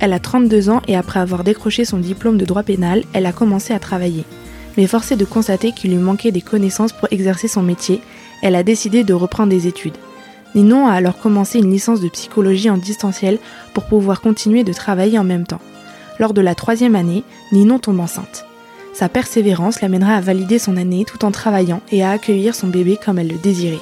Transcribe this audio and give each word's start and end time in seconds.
Elle 0.00 0.12
a 0.12 0.20
32 0.20 0.70
ans 0.70 0.80
et 0.86 0.96
après 0.96 1.20
avoir 1.20 1.42
décroché 1.42 1.84
son 1.84 1.98
diplôme 1.98 2.38
de 2.38 2.44
droit 2.44 2.62
pénal, 2.62 3.04
elle 3.12 3.26
a 3.26 3.32
commencé 3.32 3.74
à 3.74 3.78
travailler. 3.78 4.24
Mais 4.76 4.86
forcée 4.86 5.16
de 5.16 5.24
constater 5.24 5.72
qu'il 5.72 5.90
lui 5.90 5.98
manquait 5.98 6.30
des 6.30 6.40
connaissances 6.40 6.92
pour 6.92 7.08
exercer 7.10 7.48
son 7.48 7.62
métier, 7.62 8.00
elle 8.42 8.54
a 8.54 8.62
décidé 8.62 9.02
de 9.02 9.14
reprendre 9.14 9.50
des 9.50 9.66
études. 9.66 9.96
Ninon 10.54 10.86
a 10.86 10.92
alors 10.92 11.18
commencé 11.18 11.58
une 11.58 11.70
licence 11.70 12.00
de 12.00 12.08
psychologie 12.08 12.70
en 12.70 12.76
distanciel 12.76 13.38
pour 13.74 13.84
pouvoir 13.84 14.20
continuer 14.20 14.64
de 14.64 14.72
travailler 14.72 15.18
en 15.18 15.24
même 15.24 15.46
temps. 15.46 15.60
Lors 16.20 16.32
de 16.32 16.40
la 16.40 16.54
troisième 16.54 16.94
année, 16.94 17.24
Ninon 17.52 17.78
tombe 17.78 18.00
enceinte. 18.00 18.46
Sa 18.94 19.08
persévérance 19.08 19.80
l'amènera 19.80 20.14
à 20.14 20.20
valider 20.20 20.58
son 20.58 20.76
année 20.76 21.04
tout 21.04 21.24
en 21.24 21.30
travaillant 21.30 21.80
et 21.92 22.02
à 22.02 22.10
accueillir 22.10 22.54
son 22.54 22.68
bébé 22.68 22.98
comme 23.04 23.18
elle 23.18 23.28
le 23.28 23.36
désirait. 23.36 23.78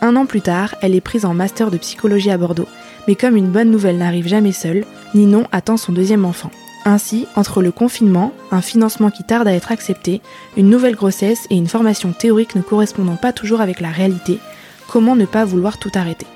Un 0.00 0.14
an 0.16 0.26
plus 0.26 0.40
tard, 0.40 0.76
elle 0.80 0.94
est 0.94 1.00
prise 1.00 1.24
en 1.24 1.34
master 1.34 1.70
de 1.70 1.76
psychologie 1.76 2.30
à 2.30 2.38
Bordeaux, 2.38 2.68
mais 3.08 3.16
comme 3.16 3.36
une 3.36 3.50
bonne 3.50 3.72
nouvelle 3.72 3.98
n'arrive 3.98 4.28
jamais 4.28 4.52
seule, 4.52 4.84
Ninon 5.14 5.46
attend 5.50 5.76
son 5.76 5.92
deuxième 5.92 6.24
enfant. 6.24 6.52
Ainsi, 6.84 7.26
entre 7.34 7.60
le 7.62 7.72
confinement, 7.72 8.32
un 8.52 8.60
financement 8.60 9.10
qui 9.10 9.24
tarde 9.24 9.48
à 9.48 9.52
être 9.52 9.72
accepté, 9.72 10.20
une 10.56 10.70
nouvelle 10.70 10.94
grossesse 10.94 11.48
et 11.50 11.56
une 11.56 11.66
formation 11.66 12.12
théorique 12.12 12.54
ne 12.54 12.62
correspondant 12.62 13.16
pas 13.16 13.32
toujours 13.32 13.60
avec 13.60 13.80
la 13.80 13.90
réalité, 13.90 14.38
Comment 14.88 15.16
ne 15.16 15.26
pas 15.26 15.44
vouloir 15.44 15.78
tout 15.78 15.90
arrêter? 15.94 16.26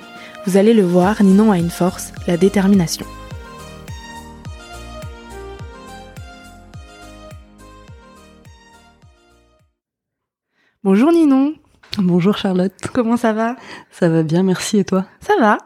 Vous 0.46 0.58
allez 0.58 0.74
le 0.74 0.82
voir, 0.82 1.22
Ninon 1.22 1.50
a 1.52 1.58
une 1.58 1.70
force, 1.70 2.12
la 2.26 2.36
détermination. 2.36 3.06
Bonjour 10.84 11.12
Ninon. 11.12 11.54
Bonjour 11.96 12.36
Charlotte. 12.36 12.74
Comment 12.92 13.16
ça 13.16 13.32
va? 13.32 13.56
Ça 13.90 14.10
va 14.10 14.22
bien, 14.22 14.42
merci 14.42 14.78
et 14.78 14.84
toi? 14.84 15.06
Ça 15.20 15.32
va. 15.40 15.56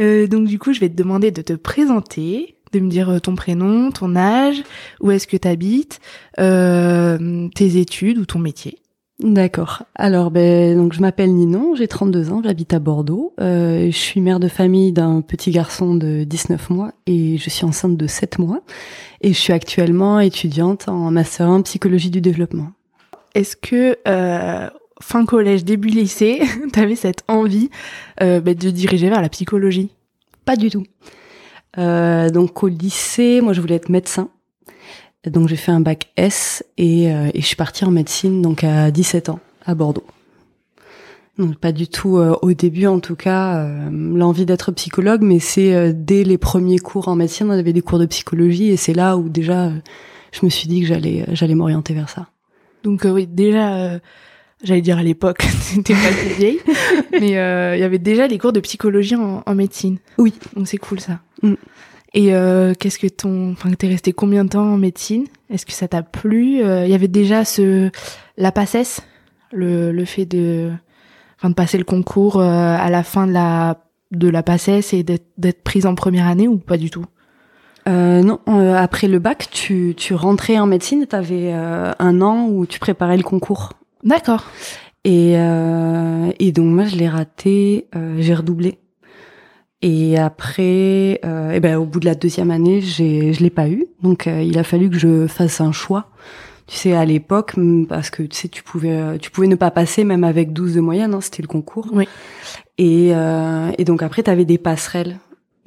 Euh, 0.00 0.26
donc 0.26 0.46
du 0.46 0.58
coup, 0.58 0.72
je 0.72 0.80
vais 0.80 0.88
te 0.88 0.96
demander 0.96 1.30
de 1.30 1.42
te 1.42 1.52
présenter, 1.52 2.56
de 2.72 2.80
me 2.80 2.88
dire 2.88 3.08
euh, 3.10 3.18
ton 3.18 3.34
prénom, 3.34 3.90
ton 3.90 4.16
âge, 4.16 4.62
où 5.00 5.10
est-ce 5.10 5.26
que 5.26 5.36
tu 5.36 5.48
habites, 5.48 6.00
euh, 6.38 7.48
tes 7.54 7.78
études 7.78 8.18
ou 8.18 8.26
ton 8.26 8.38
métier. 8.38 8.78
D'accord. 9.20 9.84
Alors, 9.94 10.32
ben, 10.32 10.76
donc 10.76 10.92
je 10.92 11.00
m'appelle 11.00 11.32
Ninon, 11.32 11.76
j'ai 11.76 11.86
32 11.86 12.32
ans, 12.32 12.42
j'habite 12.42 12.74
à 12.74 12.80
Bordeaux. 12.80 13.32
Euh, 13.40 13.86
je 13.86 13.96
suis 13.96 14.20
mère 14.20 14.40
de 14.40 14.48
famille 14.48 14.92
d'un 14.92 15.20
petit 15.20 15.52
garçon 15.52 15.94
de 15.94 16.24
19 16.24 16.70
mois 16.70 16.92
et 17.06 17.38
je 17.38 17.48
suis 17.48 17.64
enceinte 17.64 17.96
de 17.96 18.06
7 18.08 18.40
mois. 18.40 18.62
Et 19.20 19.28
je 19.32 19.38
suis 19.38 19.52
actuellement 19.52 20.18
étudiante 20.18 20.88
en 20.88 21.12
master 21.12 21.48
1 21.48 21.62
psychologie 21.62 22.10
du 22.10 22.20
développement. 22.20 22.72
Est-ce 23.34 23.56
que 23.56 23.96
euh, 24.06 24.68
fin 25.04 25.26
collège, 25.26 25.64
début 25.64 25.88
lycée, 25.88 26.42
tu 26.72 26.80
avais 26.80 26.96
cette 26.96 27.24
envie 27.28 27.70
euh, 28.22 28.40
ben, 28.40 28.54
de 28.54 28.70
diriger 28.70 29.10
vers 29.10 29.20
la 29.20 29.28
psychologie 29.28 29.90
Pas 30.44 30.56
du 30.56 30.70
tout. 30.70 30.84
Euh, 31.78 32.30
donc 32.30 32.62
au 32.62 32.68
lycée, 32.68 33.40
moi 33.40 33.52
je 33.52 33.60
voulais 33.60 33.74
être 33.74 33.90
médecin. 33.90 34.30
Donc 35.26 35.48
j'ai 35.48 35.56
fait 35.56 35.72
un 35.72 35.80
bac 35.80 36.10
S 36.16 36.64
et, 36.76 37.12
euh, 37.12 37.30
et, 37.32 37.40
je 37.40 37.46
suis 37.46 37.56
partie 37.56 37.84
en 37.84 37.90
médecine 37.90 38.42
donc 38.42 38.62
à 38.62 38.90
17 38.90 39.30
ans 39.30 39.40
à 39.64 39.74
Bordeaux. 39.74 40.04
Donc 41.38 41.56
pas 41.56 41.72
du 41.72 41.88
tout 41.88 42.18
euh, 42.18 42.36
au 42.42 42.52
début 42.52 42.86
en 42.86 43.00
tout 43.00 43.16
cas 43.16 43.56
euh, 43.56 43.90
l'envie 43.90 44.46
d'être 44.46 44.70
psychologue, 44.72 45.22
mais 45.22 45.38
c'est 45.38 45.92
dès 45.92 46.24
les 46.24 46.38
premiers 46.38 46.78
cours 46.78 47.08
en 47.08 47.16
médecine, 47.16 47.48
on 47.48 47.52
avait 47.52 47.72
des 47.72 47.80
cours 47.80 47.98
de 47.98 48.06
psychologie 48.06 48.68
et 48.68 48.76
c'est 48.76 48.94
là 48.94 49.16
où 49.16 49.28
déjà 49.28 49.70
je 50.32 50.44
me 50.44 50.50
suis 50.50 50.68
dit 50.68 50.80
que 50.80 50.86
j'allais 50.86 51.24
j'allais 51.32 51.54
m'orienter 51.54 51.94
vers 51.94 52.08
ça. 52.08 52.28
Donc 52.84 53.04
oui 53.04 53.26
déjà 53.26 53.98
j'allais 54.64 54.80
dire 54.80 54.98
à 54.98 55.02
l'époque, 55.02 55.42
c'était 55.60 55.94
pas 55.94 56.12
si 56.12 56.34
vieille, 56.34 56.60
mais 57.12 57.30
il 57.30 57.80
y 57.80 57.84
avait 57.84 57.98
déjà 57.98 58.28
des 58.28 58.38
cours 58.38 58.52
de 58.52 58.60
psychologie 58.60 59.16
en, 59.16 59.42
en 59.46 59.54
médecine. 59.54 59.98
Oui, 60.18 60.34
donc 60.56 60.66
c'est 60.66 60.78
cool 60.78 61.00
ça. 61.00 61.20
Mm. 61.42 61.54
Et 62.16 62.34
euh, 62.34 62.74
qu'est-ce 62.78 62.98
que 62.98 63.08
ton, 63.08 63.52
enfin, 63.52 63.70
t'es 63.72 63.88
resté 63.88 64.12
combien 64.12 64.44
de 64.44 64.50
temps 64.50 64.72
en 64.72 64.76
médecine? 64.76 65.26
Est-ce 65.50 65.66
que 65.66 65.72
ça 65.72 65.88
t'a 65.88 66.02
plu? 66.02 66.60
Il 66.60 66.88
y 66.88 66.94
avait 66.94 67.08
déjà 67.08 67.44
ce 67.44 67.90
la 68.36 68.52
passesse, 68.52 69.00
le, 69.52 69.90
le 69.90 70.04
fait 70.04 70.24
de, 70.24 70.70
enfin, 71.38 71.50
de 71.50 71.54
passer 71.54 71.76
le 71.76 71.84
concours 71.84 72.40
à 72.40 72.88
la 72.88 73.02
fin 73.02 73.26
de 73.26 73.32
la 73.32 73.78
de 74.12 74.28
la 74.28 74.42
passesse 74.42 74.92
et 74.92 75.02
d'être 75.02 75.62
prise 75.62 75.86
en 75.86 75.94
première 75.94 76.26
année 76.26 76.48
ou 76.48 76.58
pas 76.58 76.76
du 76.76 76.90
tout? 76.90 77.04
Euh, 77.88 78.22
non, 78.22 78.40
après 78.76 79.08
le 79.08 79.18
bac, 79.18 79.48
tu, 79.50 79.94
tu 79.96 80.14
rentrais 80.14 80.58
en 80.58 80.66
médecine, 80.66 81.06
tu 81.08 81.16
avais 81.16 81.52
un 81.52 82.20
an 82.22 82.46
où 82.48 82.66
tu 82.66 82.78
préparais 82.78 83.16
le 83.16 83.22
concours. 83.22 83.72
D'accord. 84.04 84.44
Et, 85.04 85.32
et 85.32 86.52
donc 86.52 86.66
moi, 86.66 86.84
je 86.84 86.96
l'ai 86.96 87.08
raté, 87.08 87.88
j'ai 88.18 88.34
redoublé. 88.34 88.78
Et 89.86 90.16
après, 90.16 91.20
euh, 91.26 91.50
et 91.50 91.60
ben 91.60 91.76
au 91.76 91.84
bout 91.84 92.00
de 92.00 92.06
la 92.06 92.14
deuxième 92.14 92.50
année, 92.50 92.80
j'ai, 92.80 93.34
je 93.34 93.42
l'ai 93.42 93.50
pas 93.50 93.68
eu. 93.68 93.84
Donc 94.02 94.26
euh, 94.26 94.42
il 94.42 94.58
a 94.58 94.64
fallu 94.64 94.88
que 94.88 94.96
je 94.96 95.26
fasse 95.26 95.60
un 95.60 95.72
choix. 95.72 96.06
Tu 96.66 96.74
sais, 96.74 96.94
à 96.94 97.04
l'époque, 97.04 97.56
parce 97.86 98.08
que 98.08 98.22
tu 98.22 98.34
sais, 98.34 98.48
tu 98.48 98.62
pouvais, 98.62 99.18
tu 99.18 99.30
pouvais 99.30 99.46
ne 99.46 99.56
pas 99.56 99.70
passer 99.70 100.04
même 100.04 100.24
avec 100.24 100.54
12 100.54 100.76
de 100.76 100.80
moyenne, 100.80 101.12
hein, 101.12 101.20
c'était 101.20 101.42
le 101.42 101.48
concours. 101.48 101.88
Oui. 101.92 102.08
Et, 102.78 103.10
euh, 103.12 103.72
et 103.76 103.84
donc 103.84 104.02
après, 104.02 104.22
tu 104.22 104.30
avais 104.30 104.46
des 104.46 104.56
passerelles. 104.56 105.18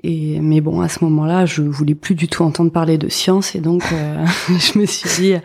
Et 0.02 0.40
mais 0.40 0.62
bon, 0.62 0.82
à 0.82 0.90
ce 0.90 1.04
moment-là, 1.04 1.46
je 1.46 1.62
voulais 1.62 1.94
plus 1.94 2.16
du 2.16 2.28
tout 2.28 2.42
entendre 2.42 2.72
parler 2.72 2.98
de 2.98 3.10
science, 3.10 3.54
et 3.54 3.60
donc 3.60 3.84
euh, 3.94 4.26
je 4.50 4.80
me 4.80 4.86
suis 4.88 5.10
dit, 5.22 5.40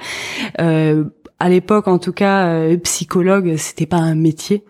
euh, 0.62 1.04
à 1.42 1.48
l'époque 1.48 1.88
en 1.88 1.98
tout 1.98 2.12
cas, 2.12 2.47
euh, 2.47 2.76
psychologue, 2.78 3.56
c'était 3.56 3.86
pas 3.86 3.97
un 3.97 4.14
métier. 4.14 4.62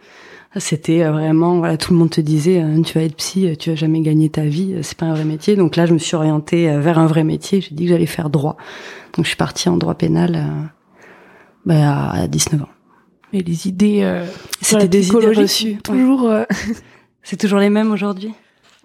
C'était 0.56 1.02
euh, 1.02 1.12
vraiment, 1.12 1.58
voilà, 1.58 1.76
tout 1.76 1.92
le 1.92 1.98
monde 1.98 2.08
te 2.08 2.20
disait, 2.22 2.62
euh, 2.62 2.80
tu 2.80 2.98
vas 2.98 3.04
être 3.04 3.16
psy, 3.16 3.46
euh, 3.46 3.54
tu 3.54 3.70
vas 3.70 3.76
jamais 3.76 4.00
gagner 4.00 4.30
ta 4.30 4.42
vie, 4.42 4.76
c'est 4.82 4.96
pas 4.96 5.04
un 5.06 5.12
vrai 5.12 5.24
métier. 5.24 5.54
Donc 5.54 5.76
là, 5.76 5.84
je 5.84 5.92
me 5.92 5.98
suis 5.98 6.16
orientée 6.16 6.74
vers 6.78 6.98
un 6.98 7.06
vrai 7.06 7.24
métier. 7.24 7.60
J'ai 7.60 7.74
dit 7.74 7.84
que 7.84 7.90
j'allais 7.90 8.06
faire 8.06 8.30
droit. 8.30 8.56
Donc 9.14 9.26
je 9.26 9.28
suis 9.28 9.36
partie 9.36 9.68
en 9.68 9.76
droit 9.76 9.94
pénal 9.94 10.46
bah, 11.66 12.10
à 12.10 12.26
19 12.26 12.62
ans. 12.62 12.68
Et 13.34 13.42
les 13.42 13.68
idées, 13.68 14.00
euh, 14.02 14.24
c'était 14.62 14.88
des 14.88 15.08
idées 15.08 15.26
reçues. 15.26 15.76
Toujours. 15.76 16.30
c'est 17.22 17.36
toujours 17.36 17.58
les 17.58 17.70
mêmes 17.70 17.92
aujourd'hui? 17.92 18.32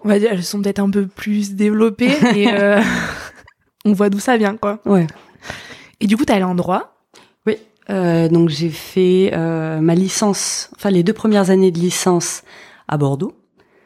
On 0.04 0.08
va 0.08 0.18
dire, 0.18 0.28
elles 0.32 0.44
sont 0.44 0.60
peut-être 0.60 0.78
un 0.78 0.90
peu 0.90 1.06
plus 1.06 1.54
développées, 1.54 2.16
et 2.36 2.48
on 3.86 3.92
voit 3.94 4.10
d'où 4.10 4.20
ça 4.20 4.36
vient, 4.36 4.56
quoi. 4.56 4.80
Ouais. 4.84 5.06
Et 6.00 6.06
du 6.06 6.18
coup, 6.18 6.26
t'es 6.26 6.34
allée 6.34 6.44
en 6.44 6.54
droit. 6.54 6.97
Euh, 7.90 8.28
donc 8.28 8.48
j'ai 8.50 8.68
fait 8.68 9.30
euh, 9.32 9.80
ma 9.80 9.94
licence, 9.94 10.70
enfin 10.76 10.90
les 10.90 11.02
deux 11.02 11.14
premières 11.14 11.50
années 11.50 11.70
de 11.70 11.78
licence 11.78 12.42
à 12.86 12.98
Bordeaux. 12.98 13.32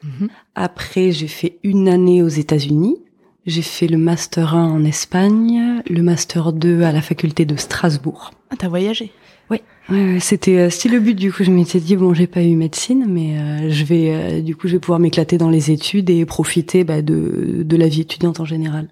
Mm-hmm. 0.05 0.29
Après 0.55 1.13
j'ai 1.13 1.29
fait 1.29 1.59
une 1.63 1.89
année 1.89 2.23
aux 2.23 2.29
États-Unis. 2.29 2.97
J'ai 3.45 3.63
fait 3.63 3.89
le 3.89 3.99
master 3.99 4.55
1 4.55 4.71
en 4.71 4.85
Espagne, 4.85 5.83
le 5.89 6.03
master 6.03 6.53
2 6.53 6.83
à 6.83 6.93
la 6.93 7.03
faculté 7.03 7.45
de 7.45 7.57
Strasbourg. 7.57 8.31
Ah 8.51 8.55
t'as 8.57 8.69
voyagé 8.69 9.11
Oui, 9.51 9.59
ouais, 9.89 10.19
c'était 10.21 10.59
euh, 10.59 10.71
c'était 10.71 10.91
le 10.91 11.01
but 11.01 11.15
du 11.15 11.33
coup. 11.33 11.43
Je 11.43 11.51
m'étais 11.51 11.81
dit 11.81 11.97
bon 11.97 12.15
j'ai 12.15 12.29
pas 12.29 12.43
eu 12.43 12.55
médecine, 12.55 13.05
mais 13.09 13.39
euh, 13.39 13.71
je 13.71 13.85
vais 13.85 14.15
euh, 14.15 14.41
du 14.43 14.55
coup 14.55 14.69
je 14.69 14.75
vais 14.75 14.79
pouvoir 14.79 15.01
m'éclater 15.01 15.39
dans 15.39 15.51
les 15.51 15.73
études 15.73 16.09
et 16.09 16.25
profiter 16.25 16.85
bah, 16.85 17.03
de 17.03 17.65
de 17.65 17.77
la 17.77 17.89
vie 17.89 18.03
étudiante 18.03 18.39
en 18.39 18.45
général. 18.45 18.89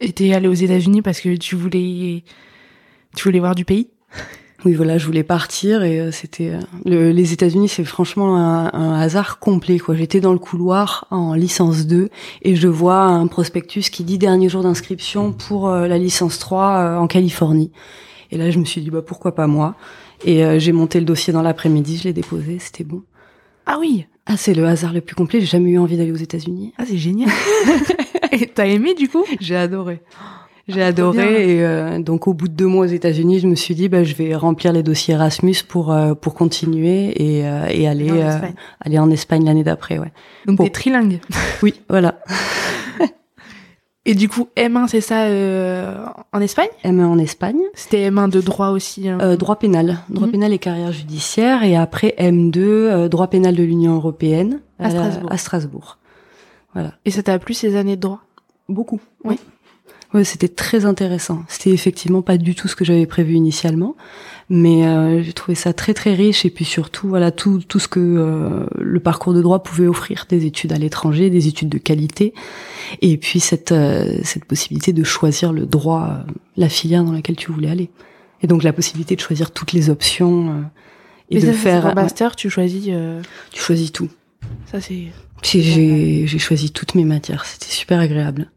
Et 0.00 0.12
t'es 0.12 0.34
allé 0.34 0.48
aux 0.48 0.52
États-Unis 0.52 1.02
parce 1.02 1.20
que 1.20 1.36
tu 1.36 1.54
voulais 1.54 2.24
tu 3.14 3.22
voulais 3.22 3.38
voir 3.38 3.54
du 3.54 3.64
pays? 3.64 3.88
Oui, 4.64 4.72
voilà, 4.72 4.96
je 4.96 5.04
voulais 5.04 5.24
partir 5.24 5.82
et 5.82 6.00
euh, 6.00 6.10
c'était 6.10 6.52
euh, 6.52 7.12
les 7.12 7.32
États-Unis, 7.34 7.68
c'est 7.68 7.84
franchement 7.84 8.36
un, 8.36 8.94
hasard 8.98 9.38
complet. 9.38 9.78
Quoi, 9.78 9.94
j'étais 9.94 10.20
dans 10.20 10.32
le 10.32 10.38
couloir 10.38 11.06
en 11.10 11.34
licence 11.34 11.86
2 11.86 12.08
et 12.42 12.56
je 12.56 12.68
vois 12.68 13.02
un 13.02 13.26
prospectus 13.26 13.90
qui 13.90 14.04
dit 14.04 14.16
dernier 14.16 14.48
jour 14.48 14.62
d'inscription 14.62 15.32
pour 15.32 15.68
euh, 15.68 15.86
la 15.86 15.98
licence 15.98 16.38
3 16.38 16.96
en 16.98 17.06
Californie. 17.06 17.72
Et 18.30 18.38
là, 18.38 18.50
je 18.50 18.58
me 18.58 18.64
suis 18.64 18.80
dit 18.80 18.90
bah 18.90 19.02
pourquoi 19.02 19.34
pas 19.34 19.46
moi? 19.46 19.74
Et 20.24 20.58
j'ai 20.58 20.72
monté 20.72 20.98
le 20.98 21.04
dossier 21.04 21.32
dans 21.34 21.42
l'après-midi, 21.42 21.98
je 21.98 22.04
l'ai 22.04 22.14
déposé, 22.14 22.58
c'était 22.58 22.84
bon. 22.84 23.02
Ah 23.66 23.76
oui. 23.78 24.06
Ah 24.24 24.38
c'est 24.38 24.54
le 24.54 24.64
hasard 24.64 24.94
le 24.94 25.02
plus 25.02 25.14
complet. 25.14 25.40
J'ai 25.40 25.46
jamais 25.46 25.70
eu 25.70 25.78
envie 25.78 25.98
d'aller 25.98 26.12
aux 26.12 26.16
États-Unis. 26.16 26.72
Ah 26.78 26.84
c'est 26.86 26.96
génial. 26.96 27.28
et 28.32 28.46
t'as 28.46 28.66
aimé 28.66 28.94
du 28.94 29.08
coup? 29.08 29.24
J'ai 29.40 29.56
adoré. 29.56 30.00
J'ai 30.66 30.82
adoré 30.82 31.56
et 31.56 31.62
euh, 31.64 31.98
donc 31.98 32.26
au 32.26 32.32
bout 32.32 32.48
de 32.48 32.54
deux 32.54 32.66
mois 32.66 32.86
aux 32.86 32.88
États-Unis, 32.88 33.40
je 33.40 33.46
me 33.46 33.54
suis 33.54 33.74
dit 33.74 33.88
bah 33.90 34.02
je 34.02 34.14
vais 34.14 34.34
remplir 34.34 34.72
les 34.72 34.82
dossiers 34.82 35.12
Erasmus 35.14 35.56
pour 35.68 35.92
euh, 35.92 36.14
pour 36.14 36.34
continuer 36.34 37.12
et, 37.22 37.46
euh, 37.46 37.66
et 37.70 37.86
aller 37.86 38.10
aller 38.80 38.98
en 38.98 39.10
Espagne 39.10 39.44
l'année 39.44 39.64
d'après 39.64 39.98
ouais. 39.98 40.12
Donc 40.46 40.58
t'es 40.58 40.70
trilingue. 40.70 41.20
oui, 41.62 41.74
voilà. 41.88 42.20
Et 44.06 44.14
du 44.14 44.28
coup, 44.28 44.48
M1, 44.54 44.86
c'est 44.88 45.00
ça 45.00 45.22
euh, 45.24 46.04
en 46.34 46.40
Espagne? 46.42 46.68
M1 46.84 47.04
en 47.06 47.18
Espagne. 47.18 47.60
C'était 47.72 48.10
M1 48.10 48.28
de 48.28 48.42
droit 48.42 48.68
aussi 48.68 49.08
hein. 49.08 49.16
euh, 49.22 49.36
Droit 49.36 49.56
pénal. 49.56 50.00
Droit 50.10 50.26
Mhm. 50.26 50.32
pénal 50.32 50.52
et 50.52 50.58
carrière 50.58 50.92
judiciaire. 50.92 51.62
Et 51.62 51.74
après 51.74 52.14
M2, 52.18 52.58
euh, 52.58 53.08
droit 53.08 53.28
pénal 53.28 53.54
de 53.54 53.62
l'Union 53.62 53.94
européenne. 53.94 54.60
À 54.78 54.90
Strasbourg. 54.90 55.32
à 55.32 55.38
Strasbourg. 55.38 55.98
Voilà. 56.74 56.92
Et 57.06 57.10
ça 57.10 57.22
t'a 57.22 57.38
plu 57.38 57.54
ces 57.54 57.76
années 57.76 57.96
de 57.96 58.02
droit? 58.02 58.20
Beaucoup. 58.68 59.00
Oui. 59.24 59.38
Ouais, 60.14 60.22
c'était 60.24 60.48
très 60.48 60.84
intéressant. 60.84 61.42
C'était 61.48 61.70
effectivement 61.70 62.22
pas 62.22 62.36
du 62.38 62.54
tout 62.54 62.68
ce 62.68 62.76
que 62.76 62.84
j'avais 62.84 63.04
prévu 63.06 63.34
initialement, 63.34 63.96
mais 64.48 64.86
euh, 64.86 65.22
j'ai 65.24 65.32
trouvé 65.32 65.56
ça 65.56 65.72
très 65.72 65.92
très 65.92 66.14
riche 66.14 66.44
et 66.44 66.50
puis 66.50 66.64
surtout 66.64 67.08
voilà 67.08 67.32
tout 67.32 67.60
tout 67.66 67.80
ce 67.80 67.88
que 67.88 67.98
euh, 67.98 68.64
le 68.78 69.00
parcours 69.00 69.34
de 69.34 69.42
droit 69.42 69.64
pouvait 69.64 69.88
offrir, 69.88 70.26
des 70.28 70.46
études 70.46 70.72
à 70.72 70.76
l'étranger, 70.78 71.30
des 71.30 71.48
études 71.48 71.68
de 71.68 71.78
qualité, 71.78 72.32
et 73.02 73.16
puis 73.16 73.40
cette 73.40 73.72
euh, 73.72 74.18
cette 74.22 74.44
possibilité 74.44 74.92
de 74.92 75.02
choisir 75.02 75.52
le 75.52 75.66
droit, 75.66 76.08
euh, 76.28 76.32
la 76.56 76.68
filière 76.68 77.02
dans 77.02 77.10
laquelle 77.12 77.36
tu 77.36 77.50
voulais 77.50 77.70
aller, 77.70 77.90
et 78.40 78.46
donc 78.46 78.62
la 78.62 78.72
possibilité 78.72 79.16
de 79.16 79.20
choisir 79.20 79.50
toutes 79.50 79.72
les 79.72 79.90
options 79.90 80.50
euh, 80.50 80.60
et 81.30 81.34
Mais 81.36 81.40
de 81.40 81.46
ça, 81.46 81.52
faire. 81.54 81.86
en 81.86 81.94
master, 81.94 82.36
tu 82.36 82.48
choisis. 82.50 82.84
euh, 82.88 83.20
Tu 83.50 83.60
choisis 83.60 83.90
tout. 83.90 84.08
Ça, 84.70 84.80
c'est. 84.80 85.06
J'ai 85.42 86.38
choisi 86.38 86.70
toutes 86.70 86.94
mes 86.94 87.04
matières. 87.04 87.44
C'était 87.46 87.72
super 87.72 87.98
agréable. 87.98 88.50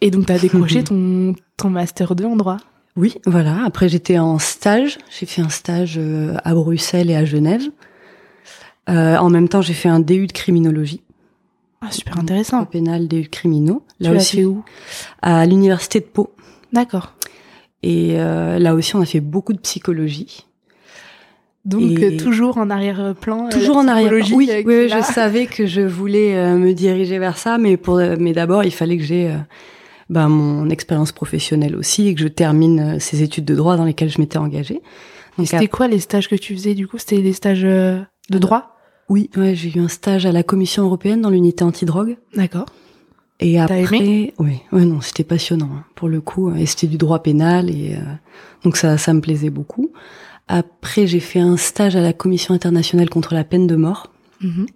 Et 0.00 0.10
donc, 0.10 0.26
t'as 0.26 0.38
décroché 0.38 0.84
ton, 0.84 1.34
ton 1.56 1.70
master 1.70 2.14
2 2.14 2.24
en 2.24 2.36
droit 2.36 2.58
Oui, 2.96 3.14
voilà. 3.26 3.64
Après, 3.64 3.88
j'étais 3.88 4.18
en 4.18 4.38
stage. 4.38 4.98
J'ai 5.18 5.26
fait 5.26 5.42
un 5.42 5.48
stage 5.48 5.96
euh, 5.98 6.34
à 6.44 6.54
Bruxelles 6.54 7.10
et 7.10 7.16
à 7.16 7.24
Genève. 7.24 7.62
Euh, 8.88 9.16
en 9.16 9.28
même 9.30 9.48
temps, 9.48 9.60
j'ai 9.62 9.74
fait 9.74 9.88
un 9.88 10.00
DU 10.00 10.26
de 10.26 10.32
criminologie. 10.32 11.02
Ah, 11.80 11.90
super 11.90 12.18
intéressant. 12.18 12.64
Pénal, 12.64 13.06
DU 13.08 13.22
de 13.22 13.28
criminaux. 13.28 13.84
Tu 14.02 14.10
l'as 14.12 14.20
fait 14.20 14.44
où? 14.44 14.64
À 15.22 15.44
l'université 15.46 16.00
de 16.00 16.06
Pau. 16.06 16.32
D'accord. 16.72 17.14
Et 17.82 18.14
euh, 18.18 18.58
là 18.58 18.74
aussi, 18.74 18.96
on 18.96 19.00
a 19.00 19.04
fait 19.06 19.20
beaucoup 19.20 19.52
de 19.52 19.58
psychologie. 19.60 20.44
Donc, 21.64 21.82
Et- 22.00 22.16
toujours 22.16 22.56
en 22.56 22.70
arrière-plan. 22.70 23.48
Toujours 23.50 23.76
en 23.76 23.86
arrière. 23.88 24.10
psychologie, 24.22 24.34
Oui, 24.34 24.50
oui, 24.66 24.88
je 24.88 24.94
là. 24.94 25.02
savais 25.02 25.46
que 25.46 25.66
je 25.66 25.82
voulais 25.82 26.54
me 26.56 26.72
diriger 26.72 27.18
vers 27.18 27.36
ça, 27.36 27.58
mais 27.58 27.76
pour, 27.76 27.96
mais 28.18 28.32
d'abord, 28.32 28.64
il 28.64 28.70
fallait 28.72 28.96
que 28.96 29.04
j'ai 29.04 29.34
ben, 30.10 30.28
mon 30.28 30.70
expérience 30.70 31.12
professionnelle 31.12 31.76
aussi 31.76 32.08
et 32.08 32.14
que 32.14 32.20
je 32.20 32.28
termine 32.28 32.80
euh, 32.80 32.98
ces 32.98 33.22
études 33.22 33.44
de 33.44 33.54
droit 33.54 33.76
dans 33.76 33.84
lesquelles 33.84 34.10
je 34.10 34.20
m'étais 34.20 34.38
engagée. 34.38 34.80
C'était 35.44 35.68
quoi 35.68 35.86
les 35.86 36.00
stages 36.00 36.28
que 36.28 36.34
tu 36.34 36.54
faisais 36.54 36.74
du 36.74 36.88
coup? 36.88 36.98
C'était 36.98 37.22
des 37.22 37.32
stages 37.32 37.64
euh, 37.64 38.00
de 38.30 38.38
droit? 38.38 38.76
Oui, 39.08 39.30
ouais, 39.36 39.54
j'ai 39.54 39.76
eu 39.76 39.80
un 39.80 39.88
stage 39.88 40.26
à 40.26 40.32
la 40.32 40.42
Commission 40.42 40.82
européenne 40.84 41.22
dans 41.22 41.30
l'unité 41.30 41.64
antidrogue. 41.64 42.16
D'accord. 42.34 42.66
Et 43.40 43.58
après, 43.58 43.84
aimé? 43.84 44.34
oui, 44.38 44.60
ouais, 44.72 44.84
non, 44.84 45.00
c'était 45.00 45.24
passionnant 45.24 45.70
hein, 45.72 45.84
pour 45.94 46.08
le 46.08 46.20
coup. 46.20 46.52
Et 46.54 46.66
c'était 46.66 46.88
du 46.88 46.96
droit 46.96 47.22
pénal 47.22 47.70
et 47.70 47.94
euh, 47.94 48.00
donc 48.64 48.76
ça, 48.76 48.98
ça 48.98 49.14
me 49.14 49.20
plaisait 49.20 49.50
beaucoup. 49.50 49.92
Après, 50.48 51.06
j'ai 51.06 51.20
fait 51.20 51.40
un 51.40 51.56
stage 51.56 51.94
à 51.94 52.00
la 52.00 52.12
Commission 52.12 52.54
internationale 52.54 53.08
contre 53.08 53.34
la 53.34 53.44
peine 53.44 53.66
de 53.66 53.76
mort. 53.76 54.12
Mhm. 54.40 54.66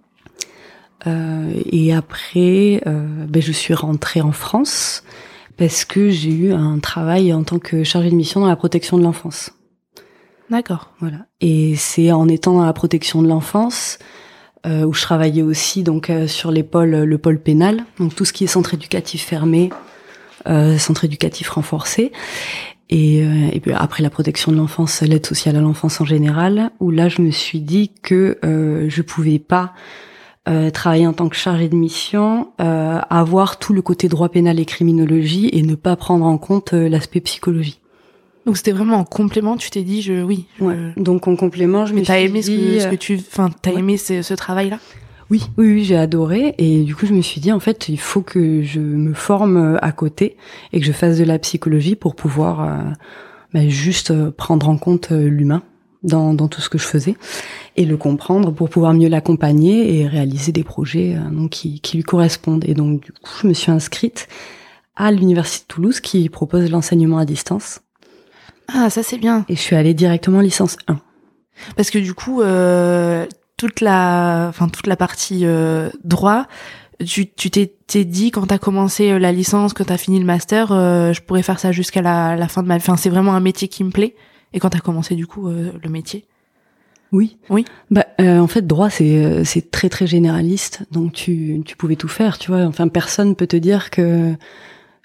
Euh, 1.07 1.51
et 1.71 1.93
après, 1.93 2.81
euh, 2.87 3.25
ben, 3.27 3.41
je 3.41 3.51
suis 3.51 3.73
rentrée 3.73 4.21
en 4.21 4.31
France 4.31 5.03
parce 5.57 5.85
que 5.85 6.09
j'ai 6.09 6.31
eu 6.31 6.53
un 6.53 6.79
travail 6.79 7.33
en 7.33 7.43
tant 7.43 7.59
que 7.59 7.83
chargée 7.83 8.09
de 8.09 8.15
mission 8.15 8.41
dans 8.41 8.47
la 8.47 8.55
protection 8.55 8.97
de 8.97 9.03
l'enfance. 9.03 9.51
D'accord. 10.49 10.91
Voilà. 10.99 11.25
Et 11.41 11.75
c'est 11.75 12.11
en 12.11 12.27
étant 12.27 12.53
dans 12.53 12.65
la 12.65 12.73
protection 12.73 13.21
de 13.21 13.27
l'enfance 13.27 13.99
euh, 14.65 14.85
où 14.85 14.93
je 14.93 15.01
travaillais 15.01 15.41
aussi 15.41 15.83
donc 15.83 16.09
euh, 16.09 16.27
sur 16.27 16.51
les 16.51 16.63
pôles, 16.63 16.91
le 16.91 17.17
pôle 17.17 17.39
pénal, 17.39 17.85
donc 17.99 18.15
tout 18.15 18.25
ce 18.25 18.33
qui 18.33 18.45
est 18.45 18.47
centre 18.47 18.73
éducatif 18.73 19.23
fermé, 19.25 19.71
euh, 20.47 20.77
centre 20.77 21.05
éducatif 21.05 21.49
renforcé. 21.49 22.11
Et, 22.89 23.23
euh, 23.23 23.49
et 23.51 23.59
puis 23.59 23.71
après 23.73 24.03
la 24.03 24.09
protection 24.09 24.51
de 24.51 24.57
l'enfance, 24.57 25.01
l'aide 25.01 25.25
sociale 25.25 25.55
à 25.55 25.61
l'enfance 25.61 25.99
en 26.01 26.05
général, 26.05 26.71
où 26.79 26.91
là 26.91 27.09
je 27.09 27.21
me 27.21 27.31
suis 27.31 27.59
dit 27.59 27.91
que 28.01 28.37
euh, 28.43 28.87
je 28.89 29.01
pouvais 29.01 29.39
pas 29.39 29.73
euh, 30.49 30.69
travailler 30.69 31.07
en 31.07 31.13
tant 31.13 31.29
que 31.29 31.35
chargée 31.35 31.69
de 31.69 31.75
mission, 31.75 32.49
euh, 32.59 32.99
avoir 33.09 33.59
tout 33.59 33.73
le 33.73 33.81
côté 33.81 34.09
droit 34.09 34.29
pénal 34.29 34.59
et 34.59 34.65
criminologie 34.65 35.49
et 35.53 35.61
ne 35.63 35.75
pas 35.75 35.95
prendre 35.95 36.25
en 36.25 36.37
compte 36.37 36.73
euh, 36.73 36.89
l'aspect 36.89 37.21
psychologie. 37.21 37.79
Donc 38.45 38.57
c'était 38.57 38.73
vraiment 38.73 38.97
en 38.97 39.05
complément. 39.05 39.55
Tu 39.55 39.69
t'es 39.69 39.83
dit, 39.83 40.01
je, 40.01 40.21
oui. 40.21 40.45
je- 40.59 40.65
Ouais. 40.65 40.77
Donc 40.97 41.27
en 41.29 41.35
complément, 41.37 41.85
je 41.85 41.93
me 41.93 42.01
t'as 42.01 42.17
suis 42.17 42.25
aimé 42.25 42.41
ce 42.41 42.51
que, 42.51 42.79
ce 42.79 42.87
euh, 42.87 42.89
que 42.91 42.95
tu, 42.95 43.15
enfin, 43.15 43.49
t'as 43.61 43.71
ouais. 43.71 43.79
aimé 43.79 43.95
ce, 43.97 44.21
ce 44.21 44.33
travail-là? 44.33 44.79
Oui, 45.29 45.41
oui, 45.57 45.73
oui, 45.75 45.83
j'ai 45.85 45.95
adoré 45.95 46.53
et 46.57 46.83
du 46.83 46.93
coup 46.93 47.05
je 47.05 47.13
me 47.13 47.21
suis 47.21 47.39
dit 47.39 47.51
en 47.53 47.59
fait 47.61 47.87
il 47.87 47.97
faut 47.97 48.21
que 48.21 48.61
je 48.61 48.81
me 48.81 49.13
forme 49.13 49.55
euh, 49.57 49.77
à 49.81 49.93
côté 49.93 50.35
et 50.73 50.79
que 50.81 50.85
je 50.85 50.91
fasse 50.91 51.17
de 51.17 51.23
la 51.23 51.39
psychologie 51.39 51.95
pour 51.95 52.15
pouvoir 52.15 52.69
bah, 53.53 53.67
juste 53.69 54.29
prendre 54.31 54.67
en 54.67 54.77
compte 54.77 55.09
l'humain 55.11 55.63
dans, 56.03 56.33
dans 56.33 56.47
tout 56.47 56.61
ce 56.61 56.69
que 56.69 56.77
je 56.77 56.85
faisais 56.85 57.15
et 57.75 57.85
le 57.85 57.97
comprendre 57.97 58.51
pour 58.51 58.69
pouvoir 58.69 58.93
mieux 58.93 59.09
l'accompagner 59.09 59.99
et 59.99 60.07
réaliser 60.07 60.51
des 60.51 60.63
projets 60.63 61.15
euh, 61.15 61.29
donc 61.29 61.51
qui, 61.51 61.79
qui 61.81 61.97
lui 61.97 62.03
correspondent. 62.03 62.65
Et 62.67 62.73
donc 62.73 63.01
du 63.01 63.11
coup 63.11 63.31
je 63.41 63.47
me 63.47 63.53
suis 63.53 63.71
inscrite 63.71 64.27
à 64.95 65.11
l'université 65.11 65.63
de 65.63 65.73
Toulouse 65.73 65.99
qui 65.99 66.29
propose 66.29 66.69
l'enseignement 66.69 67.17
à 67.17 67.25
distance 67.25 67.81
Ah, 68.67 68.89
ça 68.89 69.01
c'est 69.03 69.17
bien. 69.17 69.45
et 69.49 69.55
je 69.55 69.61
suis 69.61 69.75
allée 69.75 69.93
directement 69.93 70.39
en 70.39 70.41
licence 70.41 70.77
1. 70.87 70.99
Parce 71.75 71.91
que 71.91 71.99
du 71.99 72.13
coup, 72.15 72.41
euh, 72.41 73.25
toute 73.57 73.79
la, 73.81 74.47
enfin 74.49 74.67
toute 74.69 74.87
la 74.87 74.95
partie 74.95 75.41
euh, 75.45 75.89
droit, 76.03 76.47
tu 77.05 77.31
tu 77.31 77.49
t'es 77.51 77.73
t'es 77.87 78.05
dit 78.05 78.31
quand 78.31 78.47
t'as 78.47 78.57
commencé 78.57 79.11
euh, 79.11 79.19
la 79.19 79.31
licence, 79.31 79.73
quand 79.73 79.85
t'as 79.85 79.97
fini 79.97 80.19
le 80.19 80.25
master, 80.25 80.71
euh, 80.71 81.13
je 81.13 81.21
pourrais 81.21 81.43
faire 81.43 81.59
ça 81.59 81.71
jusqu'à 81.71 82.01
la, 82.01 82.35
la 82.35 82.47
fin 82.47 82.63
de 82.63 82.67
ma. 82.67 82.75
Enfin, 82.75 82.97
c'est 82.97 83.09
vraiment 83.09 83.33
un 83.33 83.39
métier 83.39 83.67
qui 83.67 83.83
me 83.83 83.91
plaît. 83.91 84.15
Et 84.53 84.59
quand 84.59 84.69
t'as 84.69 84.79
commencé 84.79 85.15
du 85.15 85.27
coup 85.27 85.47
euh, 85.47 85.71
le 85.81 85.89
métier? 85.89 86.25
Oui. 87.11 87.37
Oui. 87.49 87.63
Bah, 87.91 88.07
euh, 88.19 88.39
en 88.39 88.47
fait, 88.47 88.65
droit, 88.65 88.89
c'est 88.89 89.23
euh, 89.23 89.43
c'est 89.43 89.69
très 89.69 89.87
très 89.87 90.07
généraliste, 90.07 90.83
donc 90.91 91.13
tu 91.13 91.61
tu 91.63 91.77
pouvais 91.77 91.95
tout 91.95 92.07
faire, 92.07 92.39
tu 92.39 92.49
vois. 92.49 92.61
Enfin, 92.61 92.87
personne 92.87 93.35
peut 93.35 93.47
te 93.47 93.55
dire 93.55 93.91
que 93.91 94.33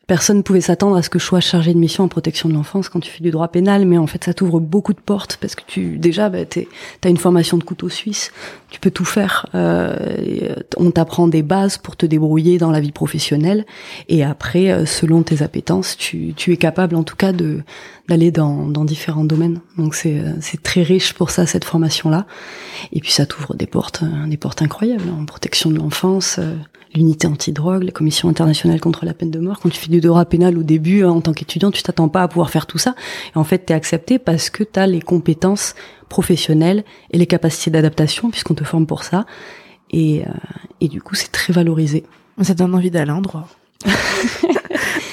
personne 0.09 0.43
pouvait 0.43 0.63
s'attendre 0.63 0.97
à 0.97 1.03
ce 1.03 1.11
que 1.11 1.19
je 1.19 1.25
sois 1.25 1.41
chargée 1.41 1.75
de 1.75 1.79
mission 1.79 2.03
en 2.03 2.09
protection 2.09 2.49
de 2.49 2.55
l'enfance 2.55 2.89
quand 2.89 2.99
tu 2.99 3.11
fais 3.11 3.23
du 3.23 3.31
droit 3.31 3.49
pénal, 3.49 3.85
mais 3.85 3.99
en 3.99 4.07
fait, 4.07 4.25
ça 4.25 4.33
t'ouvre 4.33 4.59
beaucoup 4.59 4.95
de 4.95 5.01
portes 5.01 5.37
parce 5.39 5.55
que 5.55 5.61
tu 5.67 5.99
déjà, 5.99 6.31
bah, 6.31 6.47
t'as 6.47 7.11
une 7.11 7.19
formation 7.19 7.59
de 7.59 7.63
couteau 7.63 7.91
suisse, 7.91 8.33
tu 8.71 8.81
peux 8.81 8.91
tout 8.91 9.05
faire. 9.05 9.47
Euh, 9.55 9.95
euh, 9.99 10.55
on 10.79 10.91
t'apprend 10.91 11.29
des 11.29 11.43
bases 11.43 11.77
pour 11.77 11.95
te 11.95 12.07
débrouiller 12.07 12.57
dans 12.57 12.71
la 12.71 12.81
vie 12.81 12.91
professionnelle, 12.91 13.67
et 14.09 14.25
après, 14.25 14.71
euh, 14.71 14.87
selon 14.87 15.23
tes 15.23 15.43
appétences, 15.43 15.99
tu 15.99 16.35
es 16.47 16.57
capable, 16.57 16.97
en 16.97 17.05
tout 17.05 17.17
cas, 17.17 17.33
de 17.33 17.61
d'aller 18.09 18.31
dans, 18.31 18.67
dans 18.67 18.87
différents 18.87 19.27
domaines. 19.27 19.61
Donc 19.77 19.95
c'est 19.95 20.23
c'est 20.41 20.63
très 20.63 20.83
riche 20.83 21.13
pour 21.13 21.29
ça 21.29 21.45
cette 21.45 21.65
formation 21.65 22.09
là. 22.09 22.25
Et 22.93 23.01
puis 23.01 23.13
ça 23.13 23.27
t'ouvre 23.27 23.55
des 23.55 23.67
portes 23.67 24.03
des 24.27 24.39
portes 24.39 24.63
incroyables 24.63 25.11
en 25.11 25.27
protection 25.27 25.71
de 25.71 25.77
l'enfance, 25.77 26.41
l'unité 26.95 27.27
antidrogue, 27.27 27.83
la 27.83 27.93
commission 27.93 28.29
internationale 28.29 28.81
contre 28.81 29.05
la 29.05 29.15
peine 29.15 29.31
de 29.31 29.39
mort. 29.39 29.61
Quand 29.61 29.69
tu 29.69 29.79
fais 29.79 29.91
du 29.91 30.01
droit 30.01 30.25
pénal 30.25 30.57
au 30.59 30.63
début 30.63 31.05
hein, 31.05 31.11
en 31.11 31.21
tant 31.21 31.33
qu'étudiant, 31.33 31.71
tu 31.71 31.83
t'attends 31.83 32.09
pas 32.09 32.23
à 32.23 32.29
pouvoir 32.29 32.51
faire 32.51 32.67
tout 32.67 32.79
ça. 32.79 32.95
Et 33.35 33.39
en 33.39 33.45
fait, 33.45 33.67
tu 33.67 33.73
es 33.73 33.77
accepté 33.77 34.19
parce 34.19 34.51
que 34.51 34.65
tu 34.65 34.79
as 34.79 34.87
les 34.87 35.01
compétences 35.01 35.75
professionnelles 36.09 36.85
et 37.11 37.19
les 37.19 37.27
capacités 37.27 37.71
d'adaptation 37.71 38.31
puisqu'on 38.31 38.55
te 38.55 38.65
forme 38.65 38.87
pour 38.87 39.05
ça. 39.05 39.27
Et, 39.91 40.23
euh, 40.23 40.31
et 40.81 40.89
du 40.89 41.01
coup, 41.01 41.15
c'est 41.15 41.33
très 41.33 41.53
valorisé. 41.53 42.05
Ça 42.43 42.55
donne 42.55 42.75
envie 42.75 42.91
d'aller 42.91 43.11
en 43.11 43.21
droit. 43.21 43.49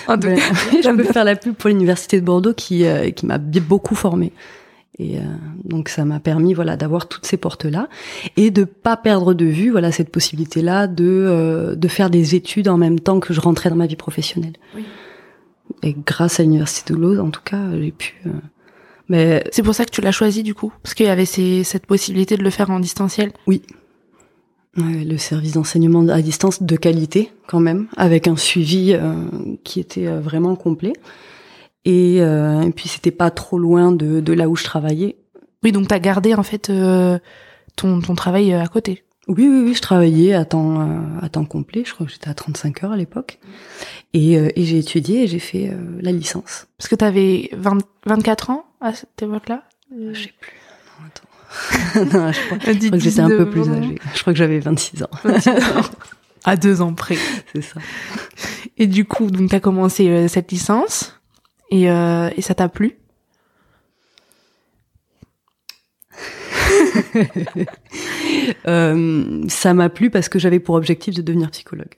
En 0.08 0.17
tout 0.17 0.27
cas. 0.27 0.36
je 0.84 0.96
peux 0.96 1.03
faire 1.03 1.24
la 1.24 1.36
pub 1.36 1.55
pour 1.55 1.70
l'université 1.70 2.20
de 2.20 2.25
Bordeaux 2.25 2.53
qui 2.53 2.86
euh, 2.86 3.12
qui 3.12 3.25
m'a 3.25 3.38
beaucoup 3.38 3.96
formée. 3.96 4.32
Et 4.98 5.18
euh, 5.18 5.24
donc 5.64 5.90
ça 5.90 6.06
m'a 6.06 6.22
permis 6.22 6.54
voilà 6.54 6.78
d'avoir 6.78 7.08
toutes 7.08 7.25
ces 7.25 7.36
portes 7.36 7.66
là 7.66 7.90
et 8.38 8.50
de 8.50 8.64
pas 8.64 8.96
perdre 8.96 9.34
de 9.34 9.44
vue 9.44 9.70
voilà 9.70 9.92
cette 9.92 10.10
possibilité 10.10 10.62
là 10.62 10.88
de 10.88 11.04
euh, 11.06 11.75
de 11.75 11.88
faire 11.90 12.10
des 12.10 12.34
études 12.34 12.70
en 12.70 12.78
même 12.78 13.02
temps 13.02 13.20
que 13.20 13.34
je 13.34 13.42
rentrais 13.42 13.70
dans 13.70 13.75
ma 13.75 13.88
vie 13.88 13.98
professionnelle. 13.98 14.54
Oui. 14.74 14.86
Et 15.84 15.96
grâce 16.06 16.40
à 16.40 16.44
l'université 16.44 16.94
de 16.94 16.98
Toulouse 16.98 17.20
en 17.20 17.30
tout 17.30 17.42
cas 17.44 17.62
j'ai 17.78 17.92
pu 17.92 18.16
euh, 18.25 18.30
mais 19.10 19.44
C'est 19.52 19.64
pour 19.64 19.75
ça 19.75 19.86
que 19.86 19.92
tu 19.92 20.02
l'as 20.02 20.12
choisi 20.12 20.44
du 20.44 20.54
coup, 20.54 20.74
parce 20.82 20.94
qu'il 20.94 21.06
y 21.06 21.10
avait 21.10 21.25
ces, 21.25 21.64
cette 21.64 21.86
possibilité 21.86 22.38
de 22.38 22.44
le 22.44 22.50
faire 22.50 22.70
en 22.70 22.80
distanciel? 22.80 23.32
Ouais, 23.48 23.62
le 25.06 25.18
service 25.18 25.54
d'enseignement 25.54 26.06
à 26.10 26.22
distance 26.22 26.62
de 26.62 26.75
qualité 26.75 27.32
quand 27.48 27.60
même, 27.60 27.88
avec 27.96 28.28
un 28.28 28.36
suivi 28.36 28.94
euh, 28.94 29.14
qui 29.64 29.80
était 29.80 30.08
euh, 30.08 30.20
vraiment 30.20 30.56
complet. 30.56 30.94
Et, 31.86 32.18
euh, 32.22 32.62
et 32.62 32.72
puis 32.72 32.89
c'était 32.89 33.12
pas 33.12 33.30
trop 33.32 33.58
loin 33.60 33.92
de, 33.92 34.20
de 34.20 34.34
là 34.34 34.50
où 34.50 34.56
je 34.56 34.63
travaillais. 34.63 35.18
Oui, 35.63 35.72
donc 35.72 35.88
t'as 35.88 36.00
gardé 36.00 36.34
en 36.34 36.44
fait 36.44 36.70
euh, 36.70 37.20
ton 37.75 38.01
ton 38.01 38.15
travail 38.15 38.54
euh, 38.54 38.62
à 38.62 38.68
côté. 38.68 39.04
Oui, 39.27 39.48
oui, 39.48 39.63
oui, 39.65 39.74
je 39.74 39.82
travaillais 39.82 40.34
à 40.34 40.46
temps, 40.46 40.82
euh, 40.82 41.00
à 41.22 41.30
temps 41.30 41.46
complet. 41.46 41.84
Je 41.86 41.94
crois 41.94 42.06
que 42.06 42.12
j'étais 42.12 42.30
à 42.30 42.36
35 42.36 42.84
heures 42.84 42.92
à 42.92 42.98
l'époque. 42.98 43.39
Et, 44.13 44.38
euh, 44.38 44.50
et 44.56 44.63
j'ai 44.65 44.77
étudié 44.77 45.24
et 45.24 45.27
j'ai 45.27 45.39
fait 45.39 45.70
euh, 45.70 45.77
la 46.01 46.12
licence. 46.12 46.68
Parce 46.77 46.88
que 46.88 46.96
t'avais 46.96 47.50
20 47.54 47.80
24 48.06 48.51
ans 48.51 48.65
à 48.82 48.94
cette 48.94 49.20
époque-là. 49.22 49.63
Euh, 49.94 50.13
Je 50.13 50.24
sais 50.25 50.34
plus. 50.39 50.54
Non, 51.00 51.08
attends. 51.08 52.18
non, 52.20 52.32
je 52.32 52.39
crois, 52.46 52.58
je 52.60 52.77
crois 52.88 52.92
que 52.92 53.00
j'étais 53.00 53.20
un 53.22 53.27
peu 53.30 53.46
19 53.46 53.50
plus 53.50 53.70
ans. 53.70 53.74
âgée. 53.74 53.96
Je 54.13 54.22
crois 54.22 54.34
que 54.34 54.38
j'avais 54.39 54.60
26 54.60 55.04
ans. 55.04 55.10
à 56.44 56.56
deux 56.56 56.82
ans 56.82 56.94
près. 56.94 57.18
C'est 57.54 57.62
ça. 57.63 57.80
Et 58.77 58.86
du 58.86 59.06
coup, 59.06 59.32
donc 59.32 59.50
t'as 59.50 59.60
commencé 59.60 60.27
cette 60.27 60.51
licence 60.51 61.20
et, 61.72 61.90
euh, 61.90 62.30
et 62.36 62.42
ça 62.42 62.56
t'a 62.56 62.70
plu? 62.70 62.98
Euh, 68.68 69.44
Ça 69.48 69.74
m'a 69.74 69.90
plu 69.90 70.10
parce 70.10 70.30
que 70.30 70.40
j'avais 70.40 70.60
pour 70.60 70.76
objectif 70.76 71.16
de 71.16 71.22
devenir 71.22 71.50
psychologue. 71.52 71.96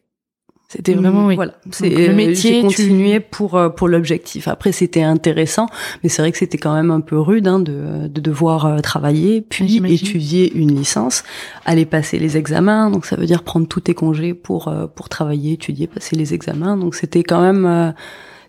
C'était 0.70 0.94
vraiment 0.94 1.28
oui. 1.28 1.36
Voilà, 1.36 1.54
c'est 1.72 1.90
le 1.90 2.14
métier. 2.14 2.56
J'ai 2.56 2.62
continué 2.62 3.20
pour 3.22 3.56
euh, 3.56 3.70
pour 3.70 3.88
l'objectif. 3.88 4.50
Après, 4.50 4.74
c'était 4.74 5.02
intéressant, 5.02 5.68
mais 6.04 6.10
c'est 6.10 6.22
vrai 6.22 6.32
que 6.34 6.38
c'était 6.38 6.58
quand 6.58 6.74
même 6.74 6.92
un 6.92 7.00
peu 7.00 7.18
rude 7.18 7.48
hein, 7.48 7.60
de, 7.60 8.08
de 8.08 8.22
devoir 8.22 8.66
euh, 8.66 8.80
travailler, 8.80 9.40
puis 9.42 9.78
étudier 9.90 10.52
une 10.54 10.76
licence, 10.76 11.24
aller 11.66 11.86
passer 11.86 12.20
les 12.20 12.36
examens. 12.36 12.92
Donc 12.92 13.06
ça 13.06 13.16
veut 13.16 13.26
dire 13.26 13.44
prendre 13.44 13.66
tous 13.68 13.80
tes 13.82 13.94
congés 13.94 14.34
pour 14.34 14.68
euh, 14.68 14.88
pour 14.88 15.08
travailler, 15.08 15.54
étudier, 15.54 15.88
passer 15.88 16.18
les 16.18 16.34
examens. 16.34 16.76
Donc 16.76 16.96
c'était 16.96 17.24
quand 17.24 17.42
même 17.42 17.94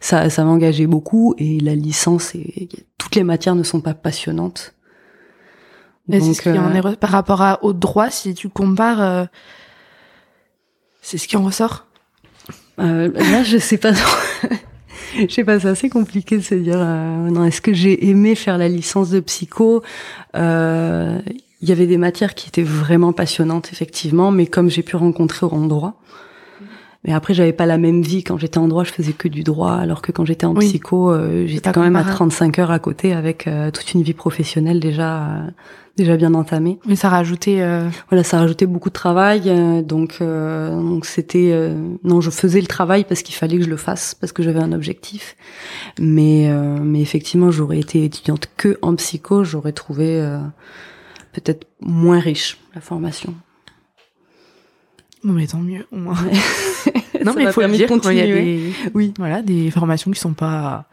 ça 0.00 0.30
ça 0.30 0.44
m'engageait 0.44 0.86
beaucoup 0.86 1.34
et 1.38 1.60
la 1.60 1.74
licence 1.74 2.34
et 2.34 2.68
toutes 2.98 3.14
les 3.14 3.24
matières 3.24 3.54
ne 3.54 3.62
sont 3.62 3.80
pas 3.80 3.94
passionnantes. 3.94 4.74
Donc, 6.08 6.22
ce 6.34 6.40
qui 6.40 6.48
en 6.50 6.74
est 6.74 6.96
par 6.96 7.10
rapport 7.10 7.42
à, 7.42 7.62
au 7.62 7.74
droit, 7.74 8.08
si 8.08 8.32
tu 8.32 8.48
compares, 8.48 9.28
c'est 11.02 11.18
ce 11.18 11.28
qui 11.28 11.36
en 11.36 11.44
ressort 11.44 11.88
euh, 12.80 13.10
là, 13.12 13.42
je 13.42 13.58
sais 13.58 13.78
pas. 13.78 13.92
je 15.18 15.26
sais 15.28 15.44
pas, 15.44 15.58
c'est 15.58 15.68
assez 15.68 15.88
compliqué 15.88 16.36
de 16.36 16.42
se 16.42 16.54
dire. 16.54 16.78
Euh, 16.78 17.30
non, 17.30 17.44
est-ce 17.44 17.60
que 17.60 17.72
j'ai 17.72 18.08
aimé 18.08 18.34
faire 18.34 18.58
la 18.58 18.68
licence 18.68 19.10
de 19.10 19.20
psycho? 19.20 19.82
Euh, 20.36 21.18
Il 21.60 21.68
y 21.68 21.72
avait 21.72 21.86
des 21.86 21.98
matières 21.98 22.34
qui 22.34 22.48
étaient 22.48 22.62
vraiment 22.62 23.12
passionnantes, 23.12 23.70
effectivement, 23.72 24.30
mais 24.30 24.46
comme 24.46 24.70
j'ai 24.70 24.82
pu 24.82 24.96
rencontrer 24.96 25.46
au 25.46 25.66
droit. 25.66 26.00
Mais 27.08 27.14
après, 27.14 27.32
j'avais 27.32 27.54
pas 27.54 27.66
la 27.66 27.78
même 27.78 28.02
vie. 28.02 28.22
Quand 28.22 28.38
j'étais 28.38 28.58
en 28.58 28.68
droit, 28.68 28.84
je 28.84 28.92
faisais 28.92 29.14
que 29.14 29.26
du 29.26 29.42
droit, 29.42 29.72
alors 29.72 30.02
que 30.02 30.12
quand 30.12 30.24
j'étais 30.24 30.44
en 30.44 30.54
psycho, 30.54 31.10
euh, 31.10 31.46
j'étais 31.46 31.72
quand 31.72 31.80
même 31.80 31.96
à 31.96 32.04
35 32.04 32.60
heures 32.60 32.70
à 32.70 32.78
côté 32.78 33.12
avec 33.12 33.46
euh, 33.46 33.70
toute 33.70 33.94
une 33.94 34.02
vie 34.02 34.12
professionnelle 34.12 34.78
déjà 34.78 35.42
déjà 35.98 36.16
bien 36.16 36.32
entamé. 36.32 36.78
Mais 36.86 36.96
ça 36.96 37.10
rajoutait. 37.10 37.60
Euh... 37.60 37.88
Voilà, 38.08 38.24
ça 38.24 38.38
rajoutait 38.38 38.66
beaucoup 38.66 38.88
de 38.88 38.94
travail. 38.94 39.42
Euh, 39.46 39.82
donc, 39.82 40.18
euh, 40.20 40.70
donc 40.80 41.04
c'était 41.04 41.50
euh, 41.52 41.74
non, 42.04 42.22
je 42.22 42.30
faisais 42.30 42.60
le 42.60 42.66
travail 42.66 43.04
parce 43.04 43.22
qu'il 43.22 43.34
fallait 43.34 43.58
que 43.58 43.64
je 43.64 43.68
le 43.68 43.76
fasse 43.76 44.14
parce 44.14 44.32
que 44.32 44.42
j'avais 44.42 44.60
un 44.60 44.72
objectif. 44.72 45.36
Mais 45.98 46.48
mais 46.82 47.00
effectivement, 47.00 47.50
j'aurais 47.50 47.80
été 47.80 48.04
étudiante 48.04 48.48
que 48.56 48.78
en 48.80 48.94
psycho, 48.94 49.44
j'aurais 49.44 49.72
trouvé 49.72 50.22
peut-être 51.32 51.66
moins 51.80 52.20
riche 52.20 52.58
la 52.74 52.80
formation. 52.80 53.34
Non 55.24 55.32
mais 55.32 55.48
tant 55.48 55.58
mieux 55.58 55.84
au 55.90 55.96
moins. 55.96 56.16
non 57.24 57.32
mais 57.36 57.44
il 57.44 57.52
faut 57.52 57.60
le 57.60 57.68
dire, 57.68 57.88
il 58.10 58.16
y 58.16 58.20
a 58.20 58.26
des, 58.26 58.72
oui, 58.94 59.14
voilà, 59.18 59.42
des 59.42 59.70
formations 59.70 60.10
qui 60.10 60.20
sont 60.20 60.34
pas 60.34 60.86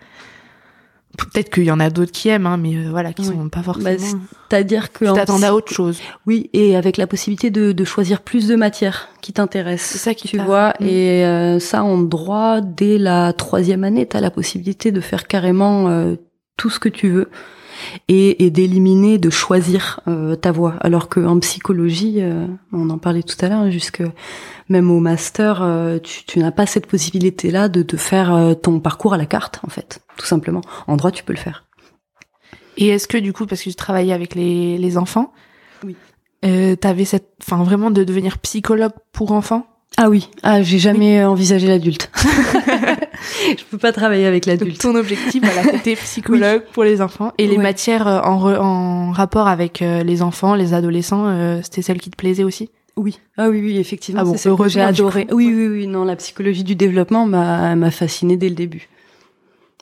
Peut-être 1.18 1.50
qu'il 1.50 1.64
y 1.64 1.72
en 1.72 1.80
a 1.80 1.90
d'autres 1.90 2.12
qui 2.12 2.30
aiment, 2.30 2.46
hein, 2.46 2.58
mais 2.58 2.76
euh, 2.76 2.90
voilà, 2.90 3.14
qui 3.14 3.24
sont 3.24 3.50
pas 3.50 3.60
bah, 3.60 3.64
forcément. 3.64 4.20
C'est-à-dire 4.50 4.92
que. 4.92 5.06
Tu 5.06 5.14
t'attends 5.14 5.42
à 5.44 5.52
autre 5.52 5.72
chose. 5.72 6.00
Oui, 6.26 6.50
et 6.54 6.76
avec 6.76 6.98
la 6.98 7.08
possibilité 7.08 7.50
de, 7.52 7.72
de 7.72 7.84
choisir 7.84 8.22
plus 8.22 8.48
de 8.48 8.56
matières 8.56 9.10
qui 9.22 9.34
t'intéressent. 9.34 9.92
C'est 9.92 9.98
ça 9.98 10.14
qui 10.14 10.28
Tu 10.28 10.38
vois, 10.38 10.74
mm. 10.80 10.86
et 10.86 11.26
euh, 11.26 11.60
ça, 11.60 11.84
en 11.84 11.98
droit, 12.00 12.62
dès 12.62 12.98
la 12.98 13.34
troisième 13.34 13.84
année, 13.84 14.08
tu 14.08 14.18
as 14.18 14.22
la 14.22 14.32
possibilité 14.32 14.92
de 14.92 15.02
faire 15.02 15.28
carrément 15.28 15.88
euh, 15.88 16.16
tout 16.58 16.70
ce 16.70 16.80
que 16.80 16.90
tu 16.90 17.10
veux 17.10 17.30
et, 18.08 18.46
et 18.46 18.50
d'éliminer, 18.50 19.18
de 19.18 19.30
choisir 19.30 20.02
ta 20.42 20.52
voie. 20.52 20.76
Alors 20.82 21.10
qu'en 21.10 21.40
psychologie, 21.40 22.22
on 22.72 22.90
en 22.90 22.98
parlait 22.98 23.24
tout 23.24 23.38
à 23.44 23.50
l'heure, 23.50 23.72
jusque 23.72 24.04
même 24.70 24.90
au 24.90 25.00
master, 25.00 25.62
euh, 25.62 26.00
tu, 26.00 26.26
tu 26.26 26.40
n'as 26.40 26.52
pas 26.52 26.66
cette 26.66 26.88
possibilité-là 26.88 27.70
de, 27.70 27.84
de 27.84 27.98
faire 27.98 28.34
euh, 28.34 28.54
ton 28.56 28.80
parcours 28.80 29.14
à 29.14 29.18
la 29.18 29.26
carte, 29.26 29.60
en 29.64 29.70
fait, 29.70 30.02
tout 30.18 30.26
simplement. 30.26 30.62
En 30.88 30.98
droit, 30.98 31.12
tu 31.12 31.24
peux 31.24 31.34
le 31.34 31.40
faire. 31.40 31.66
Et 32.78 32.88
est-ce 32.88 33.08
que 33.08 33.18
du 33.18 33.32
coup, 33.32 33.46
parce 33.46 33.62
que 33.62 33.70
tu 33.70 33.76
travaillais 33.76 34.14
avec 34.14 34.36
les, 34.36 34.78
les 34.78 34.98
enfants, 34.98 35.32
oui. 35.84 35.96
euh, 36.46 36.76
t'avais 36.76 37.06
cette, 37.06 37.30
enfin 37.42 37.64
vraiment 37.64 37.92
de 37.92 38.04
devenir 38.04 38.40
psychologue 38.40 38.92
pour 39.12 39.32
enfants? 39.32 39.68
Ah 39.98 40.10
oui, 40.10 40.30
ah 40.44 40.62
j'ai 40.62 40.78
jamais 40.78 41.24
envisagé 41.24 41.68
l'adulte. 41.68 42.12
je 43.58 43.64
peux 43.72 43.78
pas 43.78 43.94
travailler 43.94 44.26
avec 44.26 44.46
l'adulte. 44.46 44.82
Ton 44.82 44.96
objectif, 44.96 45.42
voilà, 45.42 45.64
c'était 45.64 45.96
psychologue 46.04 46.64
pour 46.74 46.84
les 46.84 47.02
enfants 47.02 47.32
et 47.38 47.48
les 47.48 47.58
matières 47.58 48.08
en, 48.08 48.44
en 48.56 49.12
rapport 49.12 49.48
avec 49.48 49.80
les 49.80 50.22
enfants, 50.22 50.54
les 50.54 50.74
adolescents, 50.74 51.62
c'était 51.64 51.82
celle 51.82 52.00
qui 52.00 52.10
te 52.10 52.18
plaisait 52.18 52.44
aussi? 52.44 52.70
Oui, 52.98 53.20
ah 53.38 53.50
oui, 53.50 53.60
oui, 53.62 53.78
effectivement. 53.78 54.22
Ah 54.22 54.26
bon, 54.26 54.36
c'est 54.38 54.70
j'ai 54.70 54.82
adoré. 54.82 55.28
Oui, 55.32 55.54
oui, 55.54 55.68
oui, 55.68 55.88
non, 55.88 56.06
la 56.06 56.16
psychologie 56.16 56.64
du 56.64 56.76
développement 56.76 57.26
m'a 57.26 57.76
m'a 57.76 57.92
fasciné 57.92 58.38
dès 58.38 58.50
le 58.50 58.56
début. 58.56 58.88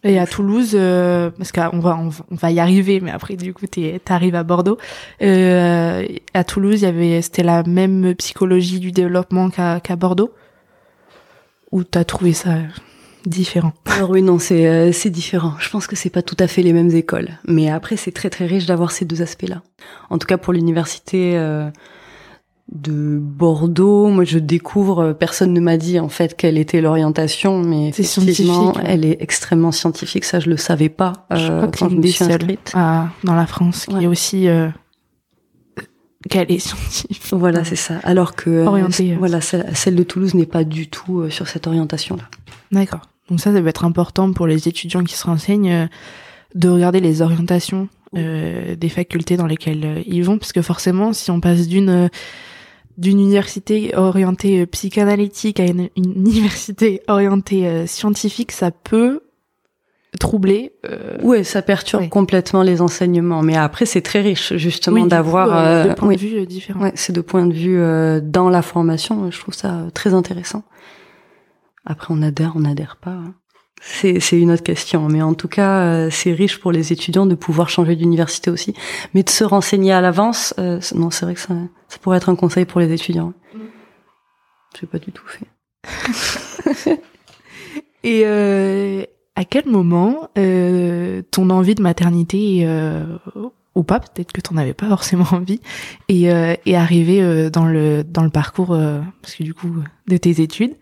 Et 0.05 0.19
à 0.19 0.27
Toulouse, 0.27 0.72
euh, 0.74 1.29
parce 1.38 1.53
qu'on 1.53 1.79
va 1.79 1.98
on, 1.98 2.36
va 2.36 2.51
y 2.51 2.60
arriver, 2.60 3.00
mais 3.00 3.12
après 3.12 3.38
du 3.38 3.53
coup 3.53 3.65
t'arrives 4.03 4.36
à 4.36 4.43
Bordeaux. 4.43 4.77
Euh, 5.22 6.05
à 6.33 6.43
Toulouse, 6.43 6.81
il 6.81 6.83
y 6.83 6.88
avait 6.88 7.22
c'était 7.22 7.43
la 7.43 7.63
même 7.63 8.13
psychologie 8.15 8.79
du 8.79 8.91
développement 8.91 9.50
qu'à 9.50 9.79
qu'à 9.79 9.95
Bordeaux? 9.95 10.33
Ou 11.72 11.86
t'as 11.86 12.03
trouvé 12.03 12.33
ça 12.33 12.57
différent? 13.25 13.72
Alors 13.86 14.10
oui, 14.10 14.22
non, 14.22 14.39
c'est 14.39 14.67
euh, 14.67 14.91
c'est 14.91 15.10
différent. 15.10 15.53
Je 15.60 15.69
pense 15.69 15.88
que 15.88 15.95
c'est 15.95 16.10
pas 16.10 16.22
tout 16.22 16.38
à 16.38 16.48
fait 16.48 16.63
les 16.63 16.74
mêmes 16.74 16.91
écoles, 16.91 17.29
mais 17.48 17.69
après 17.69 17.95
c'est 17.95 18.12
très 18.12 18.29
très 18.29 18.45
riche 18.45 18.65
d'avoir 18.65 18.91
ces 18.91 19.05
deux 19.05 19.22
aspects-là. 19.22 19.62
En 20.10 20.17
tout 20.17 20.27
cas 20.27 20.38
pour 20.38 20.51
l'université. 20.51 21.38
Euh, 22.72 22.74
de 22.74 23.17
Bordeaux. 23.20 24.08
Moi, 24.08 24.24
je 24.24 24.39
découvre, 24.39 25.13
personne 25.13 25.53
ne 25.53 25.60
m'a 25.60 25.77
dit 25.77 26.00
en 26.00 26.10
fait 26.10 26.36
quelle 26.36 26.58
était 26.58 26.82
l'orientation, 26.82 27.62
mais 27.62 27.89
effectivement, 27.89 28.74
elle 28.84 29.05
est 29.05 29.17
extrêmement 29.22 29.72
scientifique. 29.72 30.25
Ça, 30.25 30.39
je 30.39 30.50
le 30.50 30.58
savais 30.58 30.89
pas 30.89 31.25
je 31.32 31.51
euh, 31.51 31.67
quand 31.67 31.89
je 31.89 31.96
me 31.96 32.08
suis 32.08 32.24
inscrite. 32.24 32.72
À, 32.74 33.10
dans 33.24 33.36
la 33.36 33.46
France, 33.46 33.86
qui 33.86 34.03
est 34.03 34.08
aussi 34.08 34.48
euh, 34.48 34.70
qu'elle 36.29 36.51
est 36.51 36.60
scientifique. 36.60 37.22
Voilà, 37.32 37.63
c'est 37.63 37.75
ça. 37.75 37.96
Alors 38.03 38.36
que 38.36 38.50
euh, 38.50 39.15
voilà, 39.17 39.41
celle, 39.41 39.96
de 39.96 40.03
Toulouse 40.03 40.34
n'est 40.34 40.46
pas 40.46 40.63
du 40.63 40.88
tout 40.88 41.29
sur 41.29 41.48
cette 41.48 41.67
orientation-là. 41.67 42.24
D'accord. 42.72 43.01
Donc 43.29 43.39
ça, 43.39 43.53
ça 43.53 43.62
va 43.62 43.70
être 43.70 43.86
important 43.86 44.32
pour 44.34 44.48
les 44.48 44.67
étudiants 44.67 45.03
qui 45.03 45.15
se 45.15 45.25
renseignent 45.25 45.88
de 46.55 46.70
regarder 46.70 47.00
les 47.00 47.22
orientations 47.22 47.88
des 48.13 48.89
facultés 48.89 49.38
dans 49.38 49.48
lesquelles 49.48 50.03
ils 50.05 50.24
vont, 50.24 50.38
parce 50.38 50.53
que 50.53 50.62
forcément, 50.62 51.13
si 51.13 51.32
on 51.32 51.39
passe 51.39 51.67
d'une 51.67 52.10
d'une 52.98 53.20
université 53.20 53.96
orientée 53.96 54.62
euh, 54.62 54.66
psychanalytique 54.66 55.60
à 55.60 55.66
une, 55.66 55.90
université 55.98 57.02
orientée 57.08 57.68
euh, 57.68 57.88
scientifique, 57.88 58.52
ça 58.52 58.72
peut 58.72 59.22
troubler. 60.20 60.74
Euh... 60.86 61.18
Ouais, 61.22 61.44
ça 61.44 61.62
perturbe 61.62 62.08
complètement 62.10 62.62
les 62.62 62.82
enseignements. 62.82 63.42
Mais 63.42 63.56
après, 63.56 63.86
c'est 63.86 64.02
très 64.02 64.22
riche 64.22 64.56
justement 64.56 65.06
d'avoir 65.06 65.56
euh, 65.56 65.90
deux 65.90 65.96
points 65.96 66.14
de 66.14 66.20
vue 66.20 66.46
différents. 66.46 66.82
Ouais, 66.82 66.92
c'est 66.96 67.14
deux 67.14 67.24
points 67.24 67.48
de 67.48 67.54
vue 67.54 67.80
dans 68.22 68.50
la 68.50 68.62
formation. 68.62 69.32
Je 69.32 69.40
trouve 69.40 69.56
ça 69.56 69.88
très 69.94 70.14
intéressant. 70.14 70.64
Après, 71.86 72.14
on 72.14 72.22
adhère, 72.22 72.54
on 72.56 72.62
n'adhère 72.62 72.98
pas. 72.98 73.12
Hein 73.12 73.34
c'est 73.86 74.40
une 74.40 74.52
autre 74.52 74.63
question. 74.63 75.08
Mais 75.10 75.22
en 75.22 75.34
tout 75.34 75.48
cas, 75.48 75.82
euh, 75.82 76.10
c'est 76.10 76.32
riche 76.32 76.60
pour 76.60 76.72
les 76.72 76.94
étudiants 76.94 77.25
de 77.25 77.36
pouvoir 77.36 77.70
changer 77.70 77.96
d'université 77.96 78.50
aussi. 78.50 78.74
Mais 79.13 79.24
de 79.24 79.30
se 79.30 79.44
renseigner 79.44 79.92
à 79.92 80.02
l'avance, 80.02 80.54
euh, 80.58 80.80
non, 80.96 81.10
c'est 81.10 81.25
vrai 81.25 81.34
que 81.34 81.42
ça, 81.42 81.54
ça 81.90 81.98
pourrait 82.00 82.18
être 82.18 82.30
un 82.30 82.36
conseil 82.36 82.66
pour 82.66 82.80
les 82.80 82.92
étudiants. 82.92 83.34
Mm. 83.54 83.60
J'ai 84.80 84.88
pas 84.88 85.00
du 85.00 85.12
tout 85.12 85.25
fait. 85.28 85.48
Et 88.06 88.24
euh, 88.25 89.04
à 89.36 89.46
quel 89.46 89.66
moment 89.68 90.30
euh, 90.38 91.22
ton 91.32 91.50
envie 91.50 91.75
de 91.75 91.82
maternité 91.82 92.68
ou 93.75 93.84
pas, 93.84 94.00
peut-être 94.00 94.32
que 94.32 94.42
t'en 94.42 94.58
avais 94.58 94.74
pas 94.74 94.88
forcément 94.88 95.25
envie, 95.32 95.62
et 96.10 96.24
est 96.25 96.75
arrivé 96.75 97.50
dans 97.50 97.66
le 97.66 98.04
dans 98.04 98.24
le 98.24 98.30
parcours 98.30 98.78
parce 99.22 99.36
que 99.36 99.44
du 99.44 99.54
coup 99.54 99.74
de 100.08 100.18
tes 100.18 100.42
études? 100.42 100.75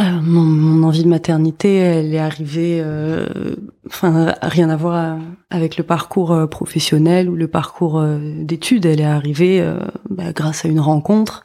Euh, 0.00 0.20
mon, 0.22 0.82
envie 0.82 1.04
de 1.04 1.08
maternité, 1.08 1.76
elle 1.76 2.14
est 2.14 2.18
arrivée, 2.18 2.80
euh, 2.82 3.54
enfin 3.86 4.34
rien 4.42 4.68
à 4.68 4.76
voir 4.76 5.18
avec 5.50 5.76
le 5.76 5.84
parcours 5.84 6.32
euh, 6.32 6.46
professionnel 6.48 7.30
ou 7.30 7.36
le 7.36 7.46
parcours 7.46 8.04
d'études. 8.40 8.86
Elle 8.86 9.00
est 9.00 9.04
arrivée 9.04 9.64
bah, 10.10 10.32
grâce 10.32 10.64
à 10.64 10.68
une 10.68 10.80
rencontre 10.80 11.44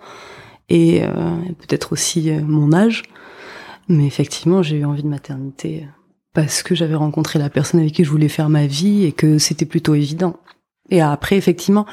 et 0.70 1.01
peut-être 1.60 1.94
aussi 1.94 2.32
mon 2.32 2.74
âge. 2.74 3.03
Mais 3.88 4.06
effectivement, 4.06 4.62
j'ai 4.62 4.77
eu 4.77 4.86
envie 4.86 5.03
de 5.03 5.08
maternité 5.08 5.88
parce 6.34 6.63
que 6.63 6.75
j'avais 6.75 6.96
rencontré 6.96 7.39
la 7.39 7.50
personne 7.50 7.79
avec 7.79 7.94
qui 7.94 8.03
je 8.03 8.10
voulais 8.10 8.29
faire 8.29 8.50
ma 8.50 8.68
vie 8.68 9.06
et 9.06 9.12
que 9.12 9.38
c'était 9.38 9.65
plutôt 9.65 9.96
évident. 9.96 10.38
Et 10.91 11.01
après, 11.01 11.38
effectivement, 11.38 11.86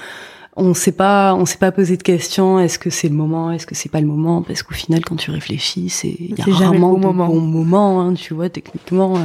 on 0.57 0.75
sait 0.75 0.93
pas, 0.93 1.35
on 1.35 1.47
s'est 1.47 1.59
pas 1.59 1.73
posé 1.73 1.97
de 1.97 2.03
questions. 2.03 2.59
Est-ce 2.59 2.79
que 2.79 2.91
c'est 2.91 3.09
le 3.09 3.15
moment? 3.15 3.53
Est-ce 3.53 3.67
que 3.67 3.75
c'est 3.75 3.91
pas 3.91 4.01
le 4.01 4.07
moment? 4.07 4.43
Parce 4.43 4.63
qu'au 4.63 4.75
final, 4.75 5.05
quand 5.05 5.17
tu 5.17 5.31
réfléchis, 5.31 5.89
c'est 5.91 6.17
il 6.19 6.37
y 6.37 6.41
a 6.41 6.45
rarement 6.55 6.93
le 6.93 6.97
bon 6.97 7.13
moment. 7.13 7.27
Bon 7.29 7.41
moment 7.41 8.01
hein, 8.01 8.15
tu 8.15 8.35
vois, 8.35 8.49
techniquement. 8.49 9.19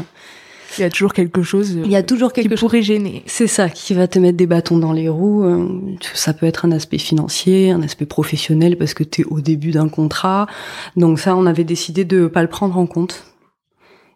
Il 0.78 0.82
y 0.82 0.84
a 0.84 0.90
toujours 0.90 1.14
quelque 1.14 1.44
chose. 1.44 1.72
Il 1.72 1.92
y 1.92 1.96
a 1.96 2.04
toujours 2.04 2.34
quelque 2.34 2.56
qui 2.56 2.60
pourrait 2.60 2.82
gêner. 2.82 3.24
C'est 3.26 3.48
ça, 3.48 3.70
qui 3.70 3.94
va 3.94 4.08
te 4.08 4.20
mettre 4.20 4.38
des 4.38 4.48
bâtons 4.48 4.78
dans 4.78 4.94
les 4.94 5.10
roues. 5.10 5.44
Euh, 5.44 5.82
ça 6.14 6.34
peut 6.34 6.46
être 6.46 6.66
un 6.66 6.72
aspect 6.72 6.98
financier, 6.98 7.72
un 7.72 7.82
aspect 7.82 8.06
professionnel 8.06 8.78
parce 8.78 8.94
que 8.94 9.04
tu 9.04 9.22
es 9.22 9.26
au 9.26 9.42
début 9.42 9.72
d'un 9.72 9.90
contrat. 9.90 10.48
Donc 10.96 11.20
ça, 11.20 11.36
on 11.36 11.46
avait 11.46 11.64
décidé 11.64 12.06
de 12.06 12.28
pas 12.28 12.42
le 12.42 12.48
prendre 12.48 12.78
en 12.78 12.86
compte 12.86 13.26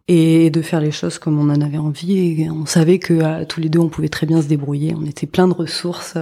et 0.07 0.49
de 0.49 0.61
faire 0.61 0.79
les 0.79 0.91
choses 0.91 1.17
comme 1.17 1.39
on 1.39 1.51
en 1.51 1.61
avait 1.61 1.77
envie. 1.77 2.41
Et 2.41 2.49
on 2.49 2.65
savait 2.65 2.99
que 2.99 3.13
euh, 3.13 3.45
tous 3.45 3.59
les 3.59 3.69
deux, 3.69 3.79
on 3.79 3.89
pouvait 3.89 4.09
très 4.09 4.25
bien 4.25 4.41
se 4.41 4.47
débrouiller. 4.47 4.93
On 4.97 5.05
était 5.05 5.27
plein 5.27 5.47
de 5.47 5.53
ressources, 5.53 6.17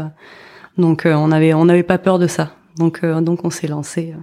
donc 0.77 1.05
euh, 1.05 1.13
on 1.13 1.31
avait 1.31 1.53
on 1.53 1.65
n'avait 1.65 1.83
pas 1.83 1.97
peur 1.97 2.19
de 2.19 2.27
ça. 2.27 2.55
Donc 2.77 3.05
donc 3.05 3.45
on 3.45 3.49
s'est 3.49 3.67
lancé. 3.67 4.13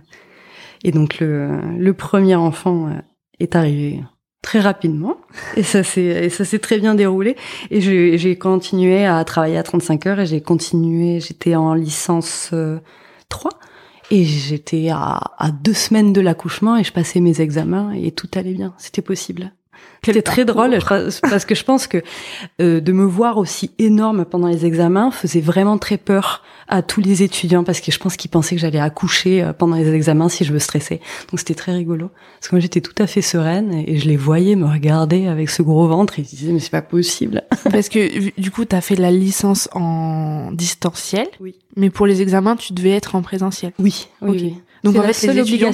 et 0.83 0.91
donc 0.91 1.21
le, 1.21 1.61
le 1.79 1.95
premier 1.95 2.35
enfant 2.35 2.91
est 3.39 3.55
arrivé 3.55 4.03
très 4.43 4.61
rapidement 4.61 5.17
et 5.57 5.63
ça 5.63 5.83
s'est 5.83 6.29
ça 6.29 6.45
s'est 6.45 6.59
très 6.59 6.79
bien 6.79 6.95
déroulé 6.95 7.37
et 7.71 7.81
j'ai 7.81 8.39
continué 8.39 9.05
à 9.07 9.23
travailler 9.25 9.59
à 9.59 9.63
35 9.63 10.07
heures 10.07 10.21
et 10.21 10.27
j'ai 10.27 10.41
continué 10.41 11.21
j'étais 11.21 11.55
en 11.57 11.75
licence 11.75 12.55
3 13.29 13.51
euh, 13.51 13.57
et 14.11 14.25
j'étais 14.25 14.89
à, 14.91 15.21
à 15.39 15.51
deux 15.51 15.75
semaines 15.75 16.13
de 16.13 16.21
l'accouchement 16.21 16.77
et 16.77 16.85
je 16.85 16.93
passais 16.93 17.21
mes 17.21 17.41
examens 17.41 17.93
et 17.93 18.13
tout 18.13 18.29
allait 18.35 18.55
bien 18.55 18.75
c'était 18.79 19.03
possible 19.03 19.53
c'était 20.03 20.23
très 20.23 20.45
drôle 20.45 20.79
parce 21.23 21.45
que 21.45 21.55
je 21.55 21.65
pense 21.65 21.87
que 21.87 22.03
euh, 22.61 22.81
de 22.81 22.93
me 22.93 23.05
voir 23.05 23.37
aussi 23.37 23.71
énorme 23.79 24.25
pendant 24.25 24.49
les 24.49 24.65
examens 24.65 25.11
faisait 25.11 25.41
vraiment 25.41 25.79
très 25.79 25.99
peur 25.99 26.43
à 26.69 26.83
tous 26.83 27.01
les 27.01 27.23
étudiants 27.23 27.65
parce 27.65 27.81
que 27.81 27.93
je 27.93 27.99
pense 27.99 28.17
qu'ils 28.17 28.31
pensaient 28.31 28.55
que 28.55 28.61
j'allais 28.61 28.81
accoucher 28.81 29.43
euh, 29.43 29.53
pendant 29.53 29.77
les 29.77 29.93
examens 29.93 30.29
si 30.29 30.45
je 30.45 30.53
me 30.53 30.59
stressais. 30.59 31.01
Donc 31.31 31.41
c'était 31.41 31.55
très 31.55 31.73
rigolo 31.73 32.11
parce 32.39 32.49
que 32.49 32.55
moi 32.55 32.61
j'étais 32.61 32.81
tout 32.81 32.95
à 33.03 33.07
fait 33.07 33.23
sereine 33.23 33.75
et 33.75 33.99
je 33.99 34.09
les 34.09 34.17
voyais 34.17 34.57
me 34.57 34.67
regarder 34.67 35.27
avec 35.27 35.51
ce 35.51 35.63
gros 35.63 35.87
ventre 35.87 36.19
et 36.19 36.23
ils 36.23 36.37
disaient 36.37 36.53
mais 36.53 36.61
c'est 36.61 36.71
pas 36.71 36.83
possible. 36.83 37.43
Parce 37.71 37.89
que 37.89 38.41
du 38.41 38.51
coup 38.51 38.65
tu 38.65 38.75
as 38.75 38.81
fait 38.81 38.97
la 38.97 39.11
licence 39.11 39.69
en 39.73 40.51
distanciel. 40.53 41.27
Oui. 41.41 41.57
Mais 41.77 41.91
pour 41.91 42.07
les 42.07 42.23
examens 42.23 42.57
tu 42.57 42.73
devais 42.73 42.91
être 42.91 43.17
en 43.17 43.23
présentiel. 43.23 43.73
Oui. 43.79 44.09
Oui. 44.23 44.55
Donc 44.85 44.97
en 44.97 45.03
fait, 45.03 45.27
les 45.27 45.39
étudiants 45.39 45.73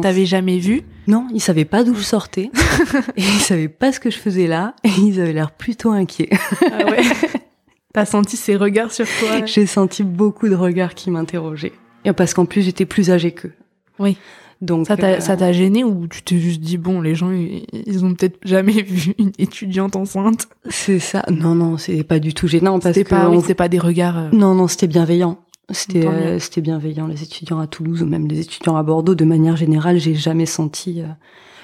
t'avais 0.00 0.26
jamais 0.26 0.58
vu 0.58 0.82
Non, 1.06 1.26
ils 1.34 1.40
savaient 1.40 1.64
pas 1.64 1.84
d'où 1.84 1.94
je 1.94 2.02
sortais 2.02 2.50
et 3.16 3.22
ils 3.22 3.40
savaient 3.40 3.68
pas 3.68 3.92
ce 3.92 4.00
que 4.00 4.10
je 4.10 4.18
faisais 4.18 4.46
là 4.46 4.74
et 4.84 4.90
ils 4.98 5.20
avaient 5.20 5.32
l'air 5.32 5.50
plutôt 5.50 5.90
inquiets. 5.90 6.30
Ah 6.70 6.84
ouais. 6.86 7.02
T'as 7.92 8.04
senti 8.04 8.36
ces 8.36 8.56
regards 8.56 8.92
sur 8.92 9.06
toi 9.06 9.46
J'ai 9.46 9.66
senti 9.66 10.02
beaucoup 10.02 10.48
de 10.48 10.54
regards 10.54 10.94
qui 10.94 11.10
m'interrogeaient. 11.10 11.72
Et 12.04 12.12
parce 12.12 12.34
qu'en 12.34 12.44
plus 12.44 12.62
j'étais 12.62 12.86
plus 12.86 13.10
âgée 13.10 13.32
qu'eux. 13.32 13.54
Oui. 13.98 14.16
Donc 14.62 14.86
ça 14.86 14.96
t'a 14.96 15.06
euh, 15.08 15.20
ça 15.20 15.36
t'a 15.36 15.52
gêné 15.52 15.84
ou 15.84 16.06
tu 16.06 16.22
t'es 16.22 16.38
juste 16.38 16.60
dit 16.62 16.78
bon 16.78 17.02
les 17.02 17.14
gens 17.14 17.30
ils, 17.30 18.04
ont 18.04 18.14
peut-être 18.14 18.38
jamais 18.42 18.72
vu 18.82 19.14
une 19.18 19.32
étudiante 19.38 19.96
enceinte? 19.96 20.48
C'est 20.68 20.98
ça. 20.98 21.24
Non 21.30 21.54
non 21.54 21.76
c'est 21.76 22.04
pas 22.04 22.18
du 22.18 22.32
tout 22.32 22.48
gênant 22.48 22.78
parce 22.78 22.96
que 22.96 23.08
pas 23.08 23.30
c'est 23.44 23.54
pas 23.54 23.68
des 23.68 23.78
regards. 23.78 24.18
Euh, 24.18 24.28
non 24.32 24.54
non 24.54 24.68
c'était 24.68 24.86
bienveillant. 24.86 25.38
C'était 25.70 26.06
euh, 26.06 26.38
c'était 26.38 26.60
bienveillant 26.60 27.08
les 27.08 27.22
étudiants 27.24 27.58
à 27.58 27.66
Toulouse 27.66 28.02
ou 28.02 28.06
même 28.06 28.28
les 28.28 28.38
étudiants 28.38 28.76
à 28.76 28.82
Bordeaux 28.84 29.16
de 29.16 29.24
manière 29.24 29.56
générale 29.56 29.98
j'ai 29.98 30.14
jamais 30.14 30.46
senti 30.46 31.02
euh, 31.02 31.06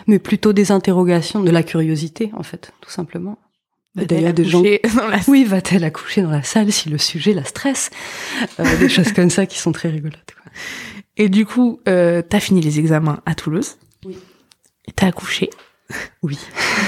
mais 0.08 0.18
plutôt 0.18 0.52
des 0.52 0.72
interrogations 0.72 1.40
de 1.40 1.50
la 1.50 1.62
curiosité 1.62 2.32
en 2.36 2.42
fait 2.42 2.72
tout 2.80 2.90
simplement. 2.90 3.38
D'ailleurs 3.94 4.32
des 4.32 4.44
gens 4.44 4.62
dans 4.62 5.06
la... 5.06 5.18
oui 5.28 5.44
va-t-elle 5.44 5.84
accoucher 5.84 6.22
dans 6.22 6.30
la 6.30 6.42
salle 6.42 6.72
si 6.72 6.88
le 6.88 6.98
sujet 6.98 7.32
la 7.32 7.44
stresse? 7.44 7.90
Euh, 8.58 8.78
des 8.78 8.88
choses 8.88 9.12
comme 9.12 9.30
ça 9.30 9.46
qui 9.46 9.58
sont 9.58 9.70
très 9.70 9.90
rigolotes 9.90 10.34
quoi. 10.42 10.50
Et 11.16 11.28
du 11.28 11.46
coup 11.46 11.80
euh, 11.86 12.22
t'as 12.28 12.40
fini 12.40 12.60
les 12.60 12.80
examens 12.80 13.20
à 13.24 13.36
Toulouse. 13.36 13.76
Oui. 14.04 14.16
Et 14.88 14.92
t'as 14.92 15.06
accouché. 15.06 15.50
Oui. 16.22 16.38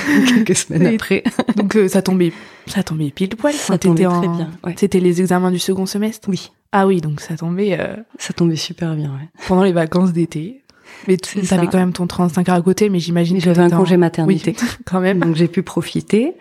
Quelques 0.29 0.57
semaines 0.57 0.95
après. 0.95 1.25
Donc 1.57 1.77
ça 1.89 2.03
tombait 2.03 2.33
ça 2.67 2.83
tombait 2.83 3.11
pile 3.11 3.31
poil. 3.31 3.55
Ça 3.55 3.79
tombait 3.79 4.05
très 4.05 4.29
bien. 4.29 4.51
C'était 4.77 5.01
les 5.01 5.21
examens 5.21 5.51
du 5.51 5.59
second 5.59 5.87
semestre? 5.87 6.29
Oui. 6.29 6.51
Ah 6.73 6.87
oui, 6.87 7.01
donc 7.01 7.21
ça 7.21 7.37
tombait. 7.37 7.79
Euh, 7.79 7.95
ça 8.19 8.33
tombait 8.33 8.57
super 8.57 8.97
bien, 8.97 9.11
ouais. 9.11 9.29
Pendant 9.47 9.63
les 9.63 9.73
vacances 9.73 10.13
d'été. 10.13 10.65
Mais 11.07 11.17
tu 11.17 11.39
avais 11.51 11.67
quand 11.67 11.79
même 11.79 11.93
ton 11.93 12.07
35 12.07 12.49
heures 12.49 12.55
à 12.57 12.63
côté, 12.63 12.89
mais 12.89 12.99
j'imagine 12.99 13.39
que 13.39 13.45
j'avais 13.45 13.63
un 13.63 13.71
congé 13.71 13.97
maternité. 13.97 14.57
Oui, 14.61 14.69
quand 14.85 15.01
même. 15.01 15.21
Donc 15.21 15.37
j'ai 15.37 15.49
pu 15.49 15.63
profiter. 15.63 16.35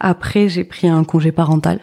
Après, 0.00 0.48
j'ai 0.48 0.64
pris 0.64 0.88
un 0.88 1.04
congé 1.04 1.32
parental. 1.32 1.80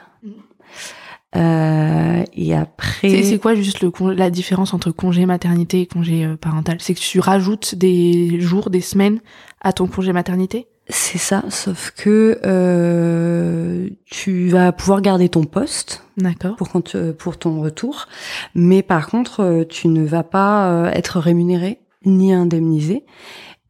Euh, 1.35 2.23
et 2.33 2.53
après. 2.53 3.23
C'est 3.23 3.39
quoi 3.39 3.55
juste 3.55 3.81
le 3.81 4.13
la 4.13 4.29
différence 4.29 4.73
entre 4.73 4.91
congé 4.91 5.25
maternité 5.25 5.81
et 5.81 5.85
congé 5.85 6.25
euh, 6.25 6.35
parental? 6.35 6.77
C'est 6.79 6.93
que 6.93 6.99
tu 6.99 7.19
rajoutes 7.19 7.75
des 7.75 8.39
jours, 8.41 8.69
des 8.69 8.81
semaines 8.81 9.19
à 9.61 9.73
ton 9.73 9.87
congé 9.87 10.11
maternité? 10.13 10.67
C'est 10.91 11.19
ça, 11.19 11.43
sauf 11.49 11.91
que 11.91 12.39
euh, 12.43 13.89
tu 14.05 14.49
vas 14.49 14.73
pouvoir 14.73 15.01
garder 15.01 15.29
ton 15.29 15.45
poste, 15.45 16.03
d'accord, 16.17 16.57
pour 16.57 16.69
quand 16.69 16.97
pour 17.13 17.37
ton 17.37 17.61
retour, 17.61 18.07
mais 18.55 18.81
par 18.81 19.07
contre 19.07 19.41
euh, 19.41 19.63
tu 19.63 19.87
ne 19.87 20.05
vas 20.05 20.23
pas 20.23 20.69
euh, 20.69 20.91
être 20.91 21.19
rémunéré 21.19 21.79
ni 22.03 22.33
indemnisé. 22.33 23.05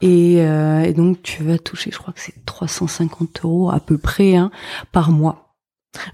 Et, 0.03 0.37
et, 0.37 0.93
donc 0.93 1.21
tu 1.21 1.43
vas 1.43 1.59
toucher, 1.59 1.91
je 1.91 1.99
crois 1.99 2.11
que 2.11 2.21
c'est 2.21 2.43
350 2.45 3.41
euros 3.43 3.69
à 3.69 3.79
peu 3.79 3.99
près 3.99 4.35
hein, 4.35 4.49
par 4.91 5.11
mois. 5.11 5.50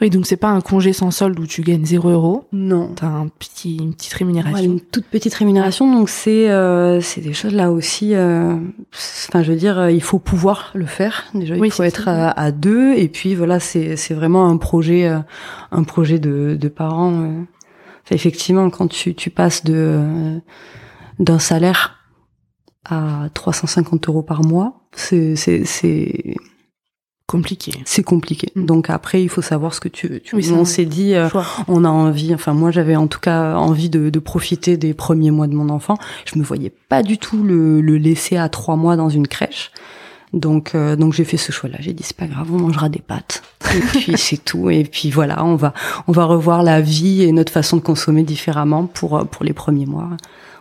Oui, 0.01 0.09
donc 0.09 0.25
c'est 0.25 0.37
pas 0.37 0.49
un 0.49 0.61
congé 0.61 0.91
sans 0.91 1.11
solde 1.11 1.39
où 1.39 1.45
tu 1.45 1.61
gagnes 1.61 1.85
0 1.85 2.09
euros. 2.09 2.45
Non. 2.51 2.93
T'as 2.95 3.07
un 3.07 3.27
petit, 3.27 3.77
une 3.77 3.93
petite 3.93 4.13
rémunération. 4.13 4.63
une 4.63 4.79
toute 4.79 5.05
petite 5.05 5.33
rémunération. 5.35 5.91
Donc 5.91 6.09
c'est, 6.09 6.49
euh, 6.49 6.99
c'est 6.99 7.21
des 7.21 7.33
choses 7.33 7.53
là 7.53 7.71
aussi. 7.71 8.15
Euh, 8.15 8.55
enfin, 8.91 9.43
je 9.43 9.51
veux 9.51 9.57
dire, 9.57 9.77
euh, 9.77 9.91
il 9.91 10.01
faut 10.01 10.17
pouvoir 10.17 10.71
le 10.73 10.87
faire. 10.87 11.25
Déjà, 11.35 11.55
il 11.55 11.71
faut 11.71 11.83
être 11.83 12.07
à, 12.07 12.51
deux. 12.51 12.93
Et 12.95 13.07
puis 13.07 13.35
voilà, 13.35 13.59
c'est, 13.59 13.95
c'est 13.97 14.15
vraiment 14.15 14.49
un 14.49 14.57
projet, 14.57 15.07
un 15.71 15.83
projet 15.83 16.17
de, 16.17 16.57
de 16.59 16.67
parents. 16.69 17.13
Enfin, 17.13 18.15
effectivement, 18.15 18.69
quand 18.71 18.87
tu, 18.87 19.13
tu 19.13 19.29
passes 19.29 19.63
de 19.63 20.39
d'un 21.19 21.39
salaire 21.39 21.97
à 22.85 23.29
350 23.33 24.07
euros 24.07 24.21
par 24.21 24.43
mois, 24.43 24.87
c'est, 24.93 25.35
c'est, 25.35 25.65
c'est 25.65 26.35
compliqué. 27.27 27.73
C'est 27.85 28.03
compliqué. 28.03 28.51
Mm. 28.55 28.65
Donc 28.65 28.89
après, 28.89 29.21
il 29.21 29.29
faut 29.29 29.41
savoir 29.41 29.73
ce 29.73 29.79
que 29.79 29.89
tu 29.89 30.07
veux. 30.07 30.21
Oui, 30.33 30.49
on 30.51 30.65
s'est 30.65 30.85
dit, 30.85 31.13
euh, 31.13 31.29
on 31.67 31.83
a 31.83 31.89
envie. 31.89 32.33
Enfin, 32.33 32.53
moi, 32.53 32.71
j'avais 32.71 32.95
en 32.95 33.07
tout 33.07 33.19
cas 33.19 33.55
envie 33.55 33.89
de, 33.89 34.09
de, 34.09 34.19
profiter 34.19 34.77
des 34.77 34.93
premiers 34.93 35.31
mois 35.31 35.47
de 35.47 35.53
mon 35.53 35.69
enfant. 35.69 35.97
Je 36.25 36.39
me 36.39 36.43
voyais 36.43 36.71
pas 36.89 37.03
du 37.03 37.17
tout 37.17 37.43
le, 37.43 37.81
le 37.81 37.97
laisser 37.97 38.37
à 38.37 38.49
trois 38.49 38.75
mois 38.75 38.95
dans 38.95 39.09
une 39.09 39.27
crèche. 39.27 39.71
Donc, 40.33 40.75
euh, 40.75 40.95
donc 40.95 41.13
j'ai 41.13 41.23
fait 41.23 41.37
ce 41.37 41.51
choix-là. 41.51 41.77
J'ai 41.79 41.93
dit 41.93 42.03
c'est 42.03 42.17
pas 42.17 42.27
grave, 42.27 42.47
on 42.51 42.59
mangera 42.59 42.89
des 42.89 42.99
pâtes. 42.99 43.43
Et 43.75 43.79
puis 43.93 44.17
c'est 44.17 44.43
tout. 44.43 44.69
Et 44.69 44.83
puis 44.83 45.11
voilà, 45.11 45.45
on 45.45 45.55
va, 45.55 45.73
on 46.07 46.11
va 46.11 46.25
revoir 46.25 46.63
la 46.63 46.81
vie 46.81 47.23
et 47.23 47.31
notre 47.31 47.51
façon 47.51 47.77
de 47.77 47.81
consommer 47.81 48.23
différemment 48.23 48.87
pour 48.87 49.25
pour 49.27 49.45
les 49.45 49.53
premiers 49.53 49.85
mois. 49.85 50.09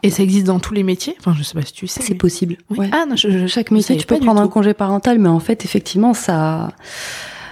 Et 0.07 0.11
ça 0.11 0.23
existe 0.23 0.47
dans 0.47 0.61
tous 0.61 0.75
les 0.75 0.83
métiers? 0.83 1.17
Enfin, 1.19 1.35
je 1.37 1.43
sais 1.43 1.55
pas 1.55 1.63
si 1.63 1.73
tu 1.73 1.87
sais. 1.87 2.03
C'est 2.03 2.15
possible. 2.15 2.57
Ah 2.93 3.05
non, 3.09 3.17
je, 3.17 3.47
chaque 3.47 3.71
métier, 3.71 3.97
tu 3.97 4.07
peux 4.07 4.19
prendre 4.19 4.41
un 4.41 4.49
congé 4.49 4.75
parental, 4.75 5.19
mais 5.19 5.29
en 5.29 5.41
fait, 5.41 5.65
effectivement, 5.65 6.15
ça, 6.15 6.73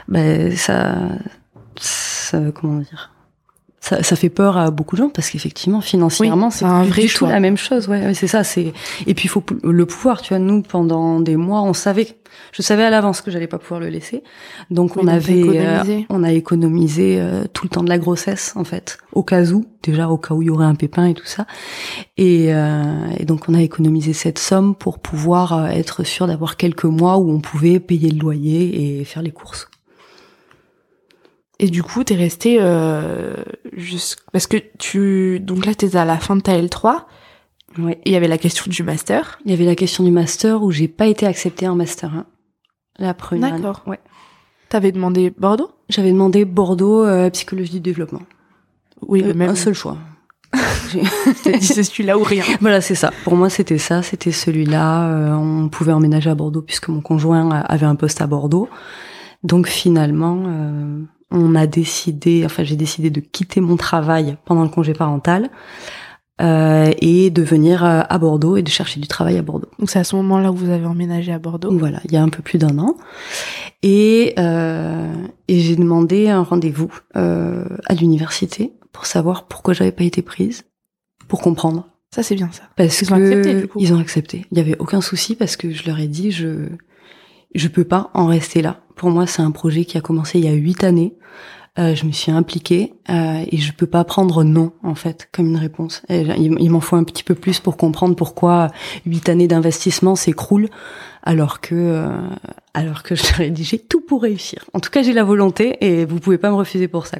ben, 0.09 0.57
ça, 0.57 0.97
ça, 1.77 2.40
comment 2.55 2.81
dire? 2.81 3.13
Ça, 3.85 4.03
ça, 4.03 4.16
fait 4.16 4.31
peur 4.31 4.57
à 4.57 4.70
beaucoup 4.70 4.97
de 4.97 5.03
gens 5.03 5.11
parce 5.11 5.29
qu'effectivement 5.29 5.83
financièrement 5.83 6.49
c'est 6.49 6.64
un 6.64 6.85
vrai 6.85 7.03
du 7.03 7.12
tout 7.12 7.27
la 7.27 7.38
même 7.38 7.59
chose. 7.59 7.87
Ouais, 7.87 8.14
c'est 8.14 8.27
ça 8.27 8.42
c'est 8.42 8.73
et 9.07 9.12
puis 9.12 9.27
il 9.27 9.29
faut 9.29 9.44
le 9.62 9.85
pouvoir 9.85 10.23
tu 10.23 10.31
vois. 10.31 10.38
Nous 10.38 10.62
pendant 10.62 11.20
des 11.20 11.37
mois 11.37 11.61
on 11.61 11.75
savait 11.75 12.16
je 12.53 12.62
savais 12.62 12.83
à 12.83 12.88
l'avance 12.88 13.20
que 13.20 13.31
j'allais 13.31 13.47
pas 13.47 13.59
pouvoir 13.59 13.81
le 13.81 13.88
laisser. 13.88 14.23
Donc 14.70 14.97
on 14.97 15.07
avait 15.07 15.42
euh, 15.44 16.01
on 16.09 16.25
a 16.25 16.33
économisé 16.33 17.20
euh, 17.20 17.44
tout 17.53 17.64
le 17.66 17.68
temps 17.68 17.83
de 17.83 17.90
la 17.90 17.99
grossesse 17.99 18.55
en 18.57 18.64
fait 18.64 18.97
au 19.12 19.23
cas 19.23 19.44
où 19.53 19.66
déjà 19.83 20.09
au 20.09 20.16
cas 20.16 20.33
où 20.33 20.40
il 20.40 20.47
y 20.47 20.51
aurait 20.51 20.64
un 20.64 20.77
pépin 20.77 21.05
et 21.05 21.12
tout 21.12 21.27
ça. 21.27 21.47
Et, 22.16 22.55
euh, 22.55 23.07
et 23.18 23.27
donc 23.27 23.51
on 23.51 23.55
a 23.55 23.61
économisé 23.61 24.14
cette 24.14 24.38
somme 24.38 24.75
pour 24.75 24.99
pouvoir 24.99 25.68
être 25.68 26.05
sûr 26.05 26.27
d'avoir 26.27 26.57
quelques 26.57 26.85
mois 26.85 27.18
où 27.18 27.31
on 27.31 27.40
pouvait 27.40 27.81
payer 27.81 28.09
le 28.09 28.18
loyer 28.18 29.01
et 29.01 29.05
faire 29.05 29.20
les 29.20 29.31
courses 29.31 29.68
et 31.59 31.69
du 31.69 31.83
coup, 31.83 32.03
t'es 32.03 32.14
resté 32.14 32.59
euh, 32.61 33.37
parce 34.33 34.47
que 34.47 34.57
tu 34.79 35.40
donc 35.40 35.67
là 35.67 35.75
t'es 35.75 35.97
à 35.97 36.05
la 36.05 36.19
fin 36.19 36.37
de 36.37 36.40
ta 36.40 36.59
L3. 36.59 37.05
Ouais. 37.79 38.01
Il 38.05 38.12
y 38.12 38.17
avait 38.17 38.29
la 38.29 38.38
question 38.38 38.71
du 38.71 38.83
master. 38.83 39.38
Il 39.45 39.51
y 39.51 39.55
avait 39.55 39.64
la 39.64 39.75
question 39.75 40.05
du 40.05 40.11
master 40.11 40.62
où 40.62 40.71
j'ai 40.71 40.88
pas 40.88 41.07
été 41.07 41.27
acceptée 41.27 41.67
en 41.69 41.75
master 41.75 42.14
1. 42.14 42.27
La 42.99 43.14
première. 43.14 43.57
D'accord. 43.57 43.83
Ouais. 43.87 43.99
T'avais 44.69 44.93
demandé 44.93 45.31
Bordeaux? 45.31 45.71
J'avais 45.88 46.12
demandé 46.12 46.45
Bordeaux 46.45 47.05
euh, 47.05 47.31
psychologie 47.31 47.73
du 47.73 47.81
développement. 47.81 48.23
Oui, 49.03 49.23
euh, 49.23 49.35
même 49.35 49.51
un 49.51 49.55
seul 49.55 49.75
choix. 49.75 49.99
c'est 51.61 51.83
celui-là 51.83 52.17
ou 52.17 52.23
rien. 52.23 52.45
Voilà, 52.61 52.81
c'est 52.81 52.95
ça. 52.95 53.11
Pour 53.25 53.37
moi, 53.37 53.51
c'était 53.51 53.79
ça, 53.79 54.03
c'était 54.03 54.33
celui-là. 54.33 55.09
Euh, 55.09 55.33
on 55.33 55.69
pouvait 55.69 55.93
emménager 55.93 56.31
à 56.31 56.35
Bordeaux 56.35 56.62
puisque 56.62 56.88
mon 56.88 57.01
conjoint 57.01 57.51
avait 57.51 57.87
un 57.87 57.97
poste 57.97 58.21
à 58.21 58.27
Bordeaux. 58.27 58.69
Donc 59.43 59.69
finalement, 59.69 60.43
euh, 60.47 61.03
on 61.35 61.55
a 61.57 61.66
décidé, 61.66 62.42
enfin 62.47 62.62
j'ai 62.64 62.77
décidé 62.77 63.11
de 63.11 63.20
quitter 63.20 63.61
mon 63.61 63.77
travail 63.77 64.37
pendant 64.44 64.62
le 64.62 64.68
congé 64.68 64.92
parental 64.94 65.51
euh, 66.40 66.92
et 67.01 67.31
de 67.31 67.42
venir 67.42 67.85
euh, 67.85 68.03
à 68.09 68.18
Bordeaux 68.18 68.57
et 68.57 68.62
de 68.62 68.68
chercher 68.68 69.01
du 69.01 69.09
travail 69.09 69.37
à 69.37 69.42
Bordeaux. 69.42 69.68
Donc 69.79 69.90
c'est 69.90 69.99
à 69.99 70.05
ce 70.05 70.14
moment-là 70.16 70.53
où 70.53 70.55
vous 70.57 70.70
avez 70.70 70.87
emménagé 70.87 71.33
à 71.33 71.38
Bordeaux. 71.38 71.77
Voilà, 71.77 72.01
il 72.05 72.12
y 72.12 72.16
a 72.16 72.23
un 72.23 72.29
peu 72.29 72.42
plus 72.42 72.59
d'un 72.59 72.79
an. 72.79 72.97
Et, 73.83 74.35
euh, 74.38 75.12
et 75.49 75.61
j'ai 75.61 75.77
demandé 75.77 76.29
un 76.29 76.42
rendez-vous 76.42 76.92
euh, 77.16 77.64
à 77.87 77.94
l'université 77.94 78.73
pour 78.92 79.07
savoir 79.07 79.47
pourquoi 79.47 79.75
j'avais 79.75 79.92
pas 79.92 80.05
été 80.05 80.23
prise, 80.23 80.64
pour 81.29 81.40
comprendre. 81.40 81.88
Ça 82.14 82.23
c'est 82.23 82.37
bien 82.37 82.49
ça. 82.53 82.62
Parce 82.77 83.03
Ils 83.03 83.09
que 83.09 83.12
ont 83.12 83.16
accepté, 83.16 83.55
du 83.55 83.66
coup. 83.68 83.79
ils 83.81 83.92
ont 83.92 83.99
accepté. 83.99 84.47
Il 84.53 84.59
y 84.59 84.61
avait 84.61 84.77
aucun 84.79 85.01
souci 85.01 85.35
parce 85.35 85.57
que 85.57 85.73
je 85.73 85.85
leur 85.87 85.99
ai 85.99 86.07
dit 86.07 86.31
je 86.31 86.68
je 87.55 87.69
peux 87.69 87.85
pas 87.85 88.11
en 88.14 88.27
rester 88.27 88.62
là. 88.62 88.81
Pour 88.97 89.11
moi, 89.11 89.27
c'est 89.27 89.43
un 89.43 89.51
projet 89.51 89.85
qui 89.85 89.99
a 89.99 90.01
commencé 90.01 90.38
il 90.38 90.45
y 90.45 90.49
a 90.49 90.53
huit 90.53 90.85
années. 90.85 91.14
Euh, 91.77 91.97
je 91.97 92.05
me 92.07 92.12
suis 92.12 92.31
impliquée 92.31 92.95
euh, 93.11 93.45
et 93.51 93.57
je 93.57 93.73
peux 93.73 93.88
pas 93.88 94.05
prendre 94.05 94.45
non 94.45 94.73
en 94.85 94.95
fait 94.95 95.29
comme 95.33 95.47
une 95.47 95.57
réponse. 95.57 96.03
Il 96.09 96.71
m'en 96.71 96.79
faut 96.79 96.95
un 96.95 97.03
petit 97.03 97.25
peu 97.25 97.35
plus 97.35 97.59
pour 97.59 97.77
comprendre 97.77 98.14
pourquoi 98.14 98.69
huit 99.07 99.29
années 99.29 99.49
d'investissement 99.49 100.14
s'écroulent 100.14 100.69
alors 101.25 101.61
que 101.61 101.75
euh, 101.75 102.17
alors 102.75 103.03
que 103.03 103.17
je 103.17 103.25
j'ai 103.57 103.81
tout 103.81 104.01
pour 104.01 104.23
réussir. 104.23 104.64
En 104.73 104.79
tout 104.79 104.90
cas, 104.90 105.03
j'ai 105.03 105.12
la 105.12 105.25
volonté 105.25 105.77
et 105.81 106.05
vous 106.05 106.21
pouvez 106.21 106.38
pas 106.38 106.51
me 106.51 106.55
refuser 106.55 106.87
pour 106.87 107.09
ça. 107.09 107.19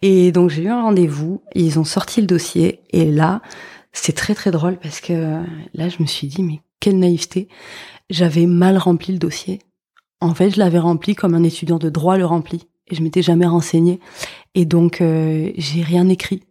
Et 0.00 0.32
donc 0.32 0.48
j'ai 0.48 0.62
eu 0.62 0.68
un 0.68 0.80
rendez-vous. 0.80 1.42
Ils 1.54 1.78
ont 1.78 1.84
sorti 1.84 2.22
le 2.22 2.26
dossier 2.26 2.80
et 2.92 3.04
là 3.04 3.42
c'est 3.92 4.14
très 4.14 4.34
très 4.34 4.52
drôle 4.52 4.78
parce 4.78 5.02
que 5.02 5.42
là 5.74 5.90
je 5.90 6.00
me 6.00 6.06
suis 6.06 6.28
dit 6.28 6.42
mais 6.42 6.60
quelle 6.80 6.98
naïveté. 6.98 7.48
J'avais 8.10 8.46
mal 8.46 8.76
rempli 8.76 9.12
le 9.12 9.18
dossier. 9.18 9.60
En 10.20 10.34
fait, 10.34 10.50
je 10.50 10.58
l'avais 10.58 10.78
rempli 10.78 11.14
comme 11.14 11.34
un 11.34 11.44
étudiant 11.44 11.78
de 11.78 11.88
droit 11.88 12.18
le 12.18 12.26
remplit 12.26 12.66
et 12.88 12.94
je 12.94 13.02
m'étais 13.02 13.22
jamais 13.22 13.46
renseignée. 13.46 14.00
Et 14.54 14.64
donc, 14.64 15.00
euh, 15.00 15.50
j'ai 15.56 15.82
rien 15.82 16.08
écrit. 16.08 16.42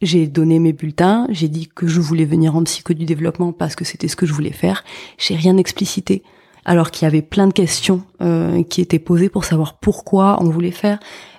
J'ai 0.00 0.26
donné 0.26 0.58
mes 0.58 0.72
bulletins, 0.72 1.28
j'ai 1.30 1.46
dit 1.46 1.68
que 1.68 1.86
je 1.86 2.00
voulais 2.00 2.24
venir 2.24 2.56
en 2.56 2.64
psycho 2.64 2.92
du 2.92 3.04
développement 3.04 3.52
parce 3.52 3.76
que 3.76 3.84
c'était 3.84 4.08
ce 4.08 4.16
que 4.16 4.26
je 4.26 4.32
voulais 4.32 4.50
faire. 4.50 4.82
J'ai 5.16 5.36
rien 5.36 5.56
explicité. 5.58 6.24
Alors 6.64 6.90
qu'il 6.90 7.04
y 7.04 7.08
avait 7.08 7.22
plein 7.22 7.46
de 7.46 7.52
questions 7.52 8.02
euh, 8.20 8.62
qui 8.64 8.80
étaient 8.80 8.98
posées 8.98 9.28
pour 9.28 9.44
savoir 9.44 9.78
pourquoi 9.78 10.38
on 10.40 10.48
voulait 10.48 10.72
faire 10.72 10.98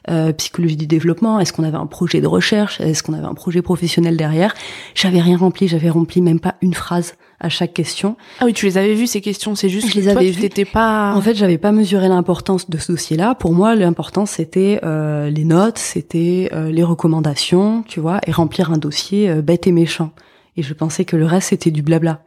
euh, 0.09 0.33
psychologie 0.33 0.75
du 0.77 0.87
développement. 0.87 1.39
Est-ce 1.39 1.53
qu'on 1.53 1.63
avait 1.63 1.77
un 1.77 1.85
projet 1.85 2.21
de 2.21 2.27
recherche 2.27 2.79
Est-ce 2.81 3.03
qu'on 3.03 3.13
avait 3.13 3.25
un 3.25 3.33
projet 3.33 3.61
professionnel 3.61 4.17
derrière 4.17 4.53
J'avais 4.95 5.21
rien 5.21 5.37
rempli. 5.37 5.67
J'avais 5.67 5.89
rempli 5.89 6.21
même 6.21 6.39
pas 6.39 6.55
une 6.61 6.73
phrase 6.73 7.15
à 7.39 7.49
chaque 7.49 7.73
question. 7.73 8.15
Ah 8.39 8.45
oui, 8.45 8.53
tu 8.53 8.65
les 8.65 8.77
avais 8.77 8.93
vues 8.93 9.07
ces 9.07 9.19
questions. 9.21 9.55
C'est 9.55 9.69
juste 9.69 9.87
Je 9.87 9.93
que 9.93 9.97
les 9.99 10.03
toi, 10.11 10.21
avais 10.21 10.31
tu 10.31 10.39
t'étais 10.39 10.65
pas. 10.65 11.13
En 11.13 11.21
fait, 11.21 11.35
j'avais 11.35 11.57
pas 11.57 11.71
mesuré 11.71 12.07
l'importance 12.07 12.69
de 12.69 12.77
ce 12.77 12.91
dossier-là. 12.93 13.35
Pour 13.35 13.53
moi, 13.53 13.75
l'important 13.75 14.25
c'était 14.25 14.79
euh, 14.83 15.29
les 15.29 15.43
notes, 15.43 15.77
c'était 15.77 16.49
euh, 16.53 16.71
les 16.71 16.83
recommandations, 16.83 17.83
tu 17.87 17.99
vois, 17.99 18.19
et 18.27 18.31
remplir 18.31 18.71
un 18.71 18.77
dossier 18.77 19.29
euh, 19.29 19.41
bête 19.41 19.67
et 19.67 19.71
méchant. 19.71 20.11
Et 20.55 20.63
je 20.63 20.73
pensais 20.73 21.03
que 21.05 21.15
le 21.17 21.25
reste 21.25 21.49
c'était 21.49 21.71
du 21.71 21.81
blabla. 21.81 22.21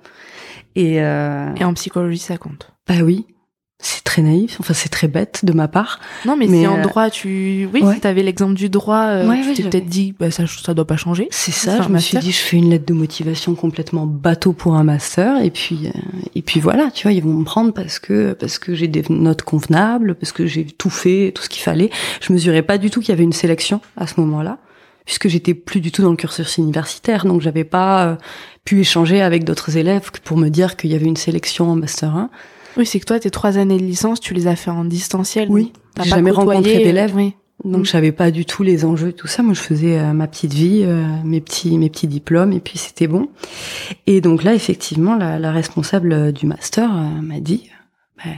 Et, 0.74 1.00
euh, 1.00 1.54
Et 1.58 1.64
en 1.64 1.72
psychologie, 1.74 2.18
ça 2.18 2.36
compte. 2.36 2.72
bah 2.86 2.96
oui, 3.02 3.26
c'est 3.78 4.04
très 4.04 4.22
naïf. 4.22 4.56
Enfin, 4.58 4.72
c'est 4.72 4.88
très 4.88 5.06
bête 5.06 5.44
de 5.44 5.52
ma 5.52 5.68
part. 5.68 6.00
Non, 6.24 6.34
mais, 6.36 6.46
Mais, 6.46 6.60
si 6.60 6.66
en 6.66 6.78
euh, 6.78 6.82
droit, 6.82 7.10
tu. 7.10 7.68
Oui, 7.74 7.82
ouais. 7.82 7.94
si 7.94 8.00
t'avais 8.00 8.22
l'exemple 8.22 8.54
du 8.54 8.70
droit, 8.70 9.02
euh, 9.08 9.28
Ouais, 9.28 9.42
tu 9.42 9.62
t'es 9.62 9.68
peut-être 9.68 9.86
dit, 9.86 10.14
bah, 10.18 10.30
ça, 10.30 10.44
ça 10.46 10.72
doit 10.72 10.86
pas 10.86 10.96
changer. 10.96 11.28
C'est 11.30 11.52
ça. 11.52 11.82
Je 11.82 11.88
me 11.88 11.98
suis 11.98 12.16
dit, 12.18 12.32
je 12.32 12.38
fais 12.38 12.56
une 12.56 12.70
lettre 12.70 12.86
de 12.86 12.94
motivation 12.94 13.54
complètement 13.54 14.06
bateau 14.06 14.54
pour 14.54 14.76
un 14.76 14.84
master, 14.84 15.42
et 15.42 15.50
puis 15.50 15.88
euh, 15.88 15.98
et 16.34 16.42
puis 16.42 16.58
voilà, 16.58 16.90
tu 16.90 17.02
vois, 17.02 17.12
ils 17.12 17.22
vont 17.22 17.34
me 17.34 17.44
prendre 17.44 17.72
parce 17.72 17.98
que 17.98 18.32
parce 18.32 18.58
que 18.58 18.74
j'ai 18.74 18.88
des 18.88 19.04
notes 19.10 19.42
convenables, 19.42 20.14
parce 20.14 20.32
que 20.32 20.46
j'ai 20.46 20.64
tout 20.64 20.90
fait, 20.90 21.32
tout 21.34 21.42
ce 21.42 21.50
qu'il 21.50 21.62
fallait. 21.62 21.90
Je 22.22 22.32
mesurais 22.32 22.62
pas 22.62 22.78
du 22.78 22.90
tout 22.90 23.00
qu'il 23.00 23.10
y 23.10 23.12
avait 23.12 23.24
une 23.24 23.32
sélection 23.34 23.82
à 23.98 24.06
ce 24.06 24.18
moment-là, 24.20 24.56
puisque 25.04 25.28
j'étais 25.28 25.52
plus 25.52 25.80
du 25.80 25.92
tout 25.92 26.00
dans 26.00 26.10
le 26.10 26.16
cursus 26.16 26.56
universitaire, 26.56 27.26
donc 27.26 27.42
j'avais 27.42 27.64
pas 27.64 28.06
euh, 28.06 28.16
pu 28.64 28.80
échanger 28.80 29.20
avec 29.20 29.44
d'autres 29.44 29.76
élèves 29.76 30.10
pour 30.24 30.38
me 30.38 30.48
dire 30.48 30.76
qu'il 30.76 30.90
y 30.90 30.94
avait 30.94 31.04
une 31.04 31.16
sélection 31.16 31.70
en 31.70 31.76
master 31.76 32.16
1. 32.16 32.30
Oui, 32.76 32.86
c'est 32.86 33.00
que 33.00 33.04
toi, 33.06 33.18
tes 33.18 33.30
trois 33.30 33.58
années 33.58 33.78
de 33.78 33.82
licence, 33.84 34.20
tu 34.20 34.34
les 34.34 34.46
as 34.46 34.56
fait 34.56 34.70
en 34.70 34.84
distanciel. 34.84 35.48
Oui. 35.50 35.72
T'as 35.94 36.04
jamais 36.04 36.30
côtoyé, 36.30 36.50
rencontré 36.58 36.76
euh, 36.76 36.84
d'élèves. 36.84 37.12
Oui. 37.16 37.34
Donc 37.64 37.80
Mm. 37.80 37.84
je 37.86 37.90
savais 37.90 38.12
pas 38.12 38.30
du 38.30 38.44
tout 38.44 38.62
les 38.62 38.84
enjeux, 38.84 39.12
tout 39.12 39.26
ça. 39.26 39.42
Moi, 39.42 39.54
je 39.54 39.60
faisais 39.60 39.98
euh, 39.98 40.12
ma 40.12 40.26
petite 40.26 40.52
vie, 40.52 40.82
euh, 40.84 41.04
mes 41.24 41.40
petits 41.40 41.78
mes 41.78 41.88
petits 41.88 42.06
diplômes, 42.06 42.52
et 42.52 42.60
puis 42.60 42.76
c'était 42.78 43.06
bon. 43.06 43.28
Et 44.06 44.20
donc 44.20 44.44
là, 44.44 44.54
effectivement, 44.54 45.16
la, 45.16 45.38
la 45.38 45.52
responsable 45.52 46.32
du 46.32 46.44
master 46.46 46.90
euh, 46.94 47.22
m'a 47.22 47.40
dit, 47.40 47.70
bah, 48.18 48.30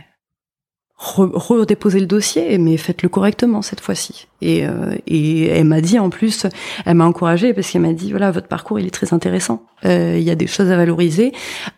re- 1.01 1.33
redéposez 1.35 1.99
le 1.99 2.07
dossier, 2.07 2.59
mais 2.59 2.77
faites-le 2.77 3.09
correctement 3.09 3.61
cette 3.61 3.81
fois-ci. 3.81 4.29
Et, 4.41 4.65
euh, 4.67 4.95
et 5.09 5.47
elle 5.49 5.65
m'a 5.65 5.81
dit 5.81 5.99
en 5.99 6.11
plus, 6.11 6.47
elle 6.87 6.95
m'a 6.95 7.05
encouragée 7.07 7.53
parce 7.55 7.69
qu'elle 7.71 7.83
m'a 7.83 7.93
dit 7.93 8.11
voilà, 8.13 8.31
votre 8.31 8.47
parcours 8.49 8.79
il 8.79 8.87
est 8.87 8.91
très 8.91 9.13
intéressant. 9.13 9.65
Euh, 9.85 10.17
Il 10.17 10.23
y 10.23 10.31
a 10.31 10.37
des 10.37 10.47
choses 10.47 10.71
à 10.71 10.77
valoriser. 10.77 11.33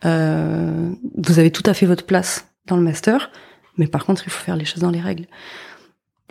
Euh, 0.05 0.91
vous 1.17 1.39
avez 1.39 1.51
tout 1.51 1.63
à 1.65 1.73
fait 1.73 1.87
votre 1.87 2.05
place 2.05 2.47
dans 2.67 2.77
le 2.77 2.83
master, 2.83 3.31
mais 3.77 3.87
par 3.87 4.05
contre, 4.05 4.23
il 4.27 4.31
faut 4.31 4.45
faire 4.45 4.57
les 4.57 4.65
choses 4.65 4.81
dans 4.83 4.91
les 4.91 5.01
règles. 5.01 5.27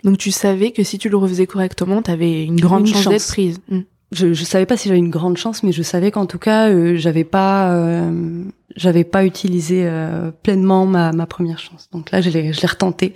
Donc 0.04 0.16
tu 0.18 0.30
savais 0.30 0.70
que 0.72 0.82
si 0.82 0.98
tu 0.98 1.08
le 1.08 1.16
refaisais 1.16 1.46
correctement, 1.46 2.00
t'avais 2.02 2.44
une 2.44 2.58
grande 2.60 2.86
Une 2.86 2.94
chance 2.94 3.04
d'être 3.08 3.20
chance. 3.22 3.28
prise. 3.32 3.60
Mm. 3.68 3.80
je, 4.12 4.32
je 4.32 4.44
savais 4.44 4.64
pas 4.66 4.76
si 4.76 4.88
j'avais 4.88 4.98
une 4.98 5.10
grande 5.10 5.36
chance, 5.36 5.62
mais 5.62 5.72
je 5.72 5.82
savais 5.82 6.10
qu'en 6.10 6.26
tout 6.26 6.38
cas, 6.38 6.68
euh, 6.70 6.96
j'avais 6.96 7.24
pas, 7.24 7.72
euh, 7.74 8.44
j'avais 8.76 9.04
pas 9.04 9.24
utilisé 9.26 9.82
euh, 9.86 10.30
pleinement 10.30 10.86
ma, 10.86 11.12
ma 11.12 11.26
première 11.26 11.58
chance. 11.58 11.88
Donc 11.92 12.10
là, 12.10 12.20
je 12.22 12.30
l'ai, 12.30 12.52
je 12.52 12.60
l'ai 12.62 12.66
retenté 12.68 13.12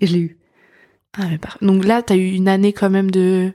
et 0.00 0.06
je 0.06 0.12
l'ai 0.12 0.20
eu. 0.20 0.38
Ah, 1.18 1.26
mais 1.28 1.38
par- 1.38 1.58
Donc 1.60 1.84
là, 1.84 2.02
t'as 2.02 2.16
eu 2.16 2.30
une 2.30 2.48
année 2.48 2.72
quand 2.72 2.90
même 2.90 3.10
de. 3.10 3.52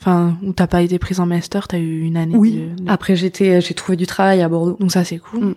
Enfin, 0.00 0.38
où 0.44 0.52
t'as 0.52 0.68
pas 0.68 0.82
été 0.82 0.98
prise 1.00 1.18
en 1.18 1.26
master, 1.26 1.66
t'as 1.66 1.78
eu 1.78 2.02
une 2.02 2.16
année 2.16 2.36
de- 2.38 2.88
Après, 2.88 3.16
j'étais, 3.16 3.60
j'ai 3.60 3.74
trouvé 3.74 3.96
du 3.96 4.06
travail 4.06 4.40
à 4.42 4.48
Bordeaux. 4.48 4.76
Donc 4.78 4.92
ça, 4.92 5.02
c'est 5.02 5.18
cool. 5.18 5.40
Mm. 5.46 5.54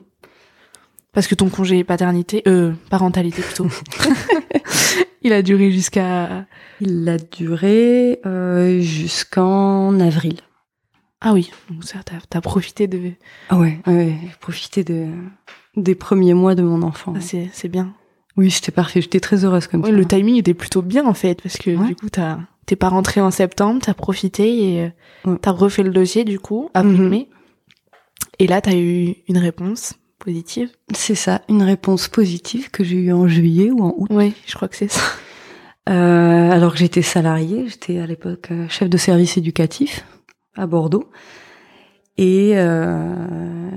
Parce 1.13 1.27
que 1.27 1.35
ton 1.35 1.49
congé 1.49 1.83
paternité, 1.83 2.41
euh, 2.47 2.71
parentalité 2.89 3.41
plutôt, 3.41 3.67
il 5.23 5.33
a 5.33 5.41
duré 5.41 5.71
jusqu'à. 5.71 6.45
Il 6.79 7.07
a 7.09 7.17
duré 7.17 8.19
euh, 8.25 8.79
jusqu'en 8.81 9.99
avril. 9.99 10.37
Ah 11.19 11.33
oui, 11.33 11.51
donc 11.69 11.83
ça, 11.83 11.99
t'as 12.03 12.37
as 12.37 12.41
profité 12.41 12.87
de. 12.87 13.11
Ah 13.49 13.57
ouais, 13.59 13.79
ouais, 13.87 14.15
j'ai 14.23 14.35
profité 14.39 14.83
de 14.83 15.07
des 15.75 15.95
premiers 15.95 16.33
mois 16.33 16.55
de 16.55 16.63
mon 16.63 16.81
enfant. 16.81 17.13
Ah, 17.15 17.21
c'est 17.21 17.49
c'est 17.53 17.67
bien. 17.67 17.93
Oui, 18.37 18.49
c'était 18.49 18.71
parfait. 18.71 19.01
J'étais 19.01 19.19
très 19.19 19.43
heureuse 19.43 19.67
comme 19.67 19.81
Ouais, 19.83 19.89
ça. 19.91 19.95
le 19.95 20.05
timing 20.05 20.37
était 20.37 20.53
plutôt 20.53 20.81
bien 20.81 21.05
en 21.05 21.13
fait, 21.13 21.41
parce 21.41 21.57
que 21.57 21.71
Ouais. 21.71 21.87
du 21.87 21.95
coup, 21.95 22.09
t'as 22.09 22.39
t'es 22.65 22.75
pas 22.77 22.89
rentré 22.89 23.19
en 23.21 23.31
septembre, 23.31 23.81
t'as 23.83 23.93
profité 23.93 24.73
et 24.75 24.81
euh, 24.85 24.89
Ouais. 25.31 25.37
t'as 25.41 25.51
refait 25.51 25.83
le 25.83 25.91
dossier 25.91 26.23
du 26.23 26.39
coup, 26.39 26.69
avril-mai. 26.73 27.27
Et 28.39 28.47
là, 28.47 28.61
t'as 28.61 28.75
eu 28.75 29.15
une 29.27 29.37
réponse 29.37 29.93
positive. 30.23 30.69
C'est 30.93 31.15
ça, 31.15 31.41
une 31.49 31.63
réponse 31.63 32.07
positive 32.07 32.69
que 32.71 32.83
j'ai 32.83 32.97
eue 32.97 33.11
en 33.11 33.27
juillet 33.27 33.71
ou 33.71 33.81
en 33.81 33.93
août. 33.97 34.07
Oui, 34.11 34.33
je 34.45 34.55
crois 34.55 34.67
que 34.67 34.75
c'est 34.75 34.91
ça. 34.91 35.01
Euh, 35.89 36.51
alors 36.51 36.73
que 36.73 36.77
j'étais 36.77 37.01
salariée, 37.01 37.67
j'étais 37.67 37.97
à 37.99 38.05
l'époque 38.05 38.49
euh, 38.51 38.69
chef 38.69 38.89
de 38.89 38.97
service 38.97 39.37
éducatif 39.37 40.05
à 40.55 40.67
Bordeaux. 40.67 41.09
Et, 42.17 42.51
euh, 42.53 43.69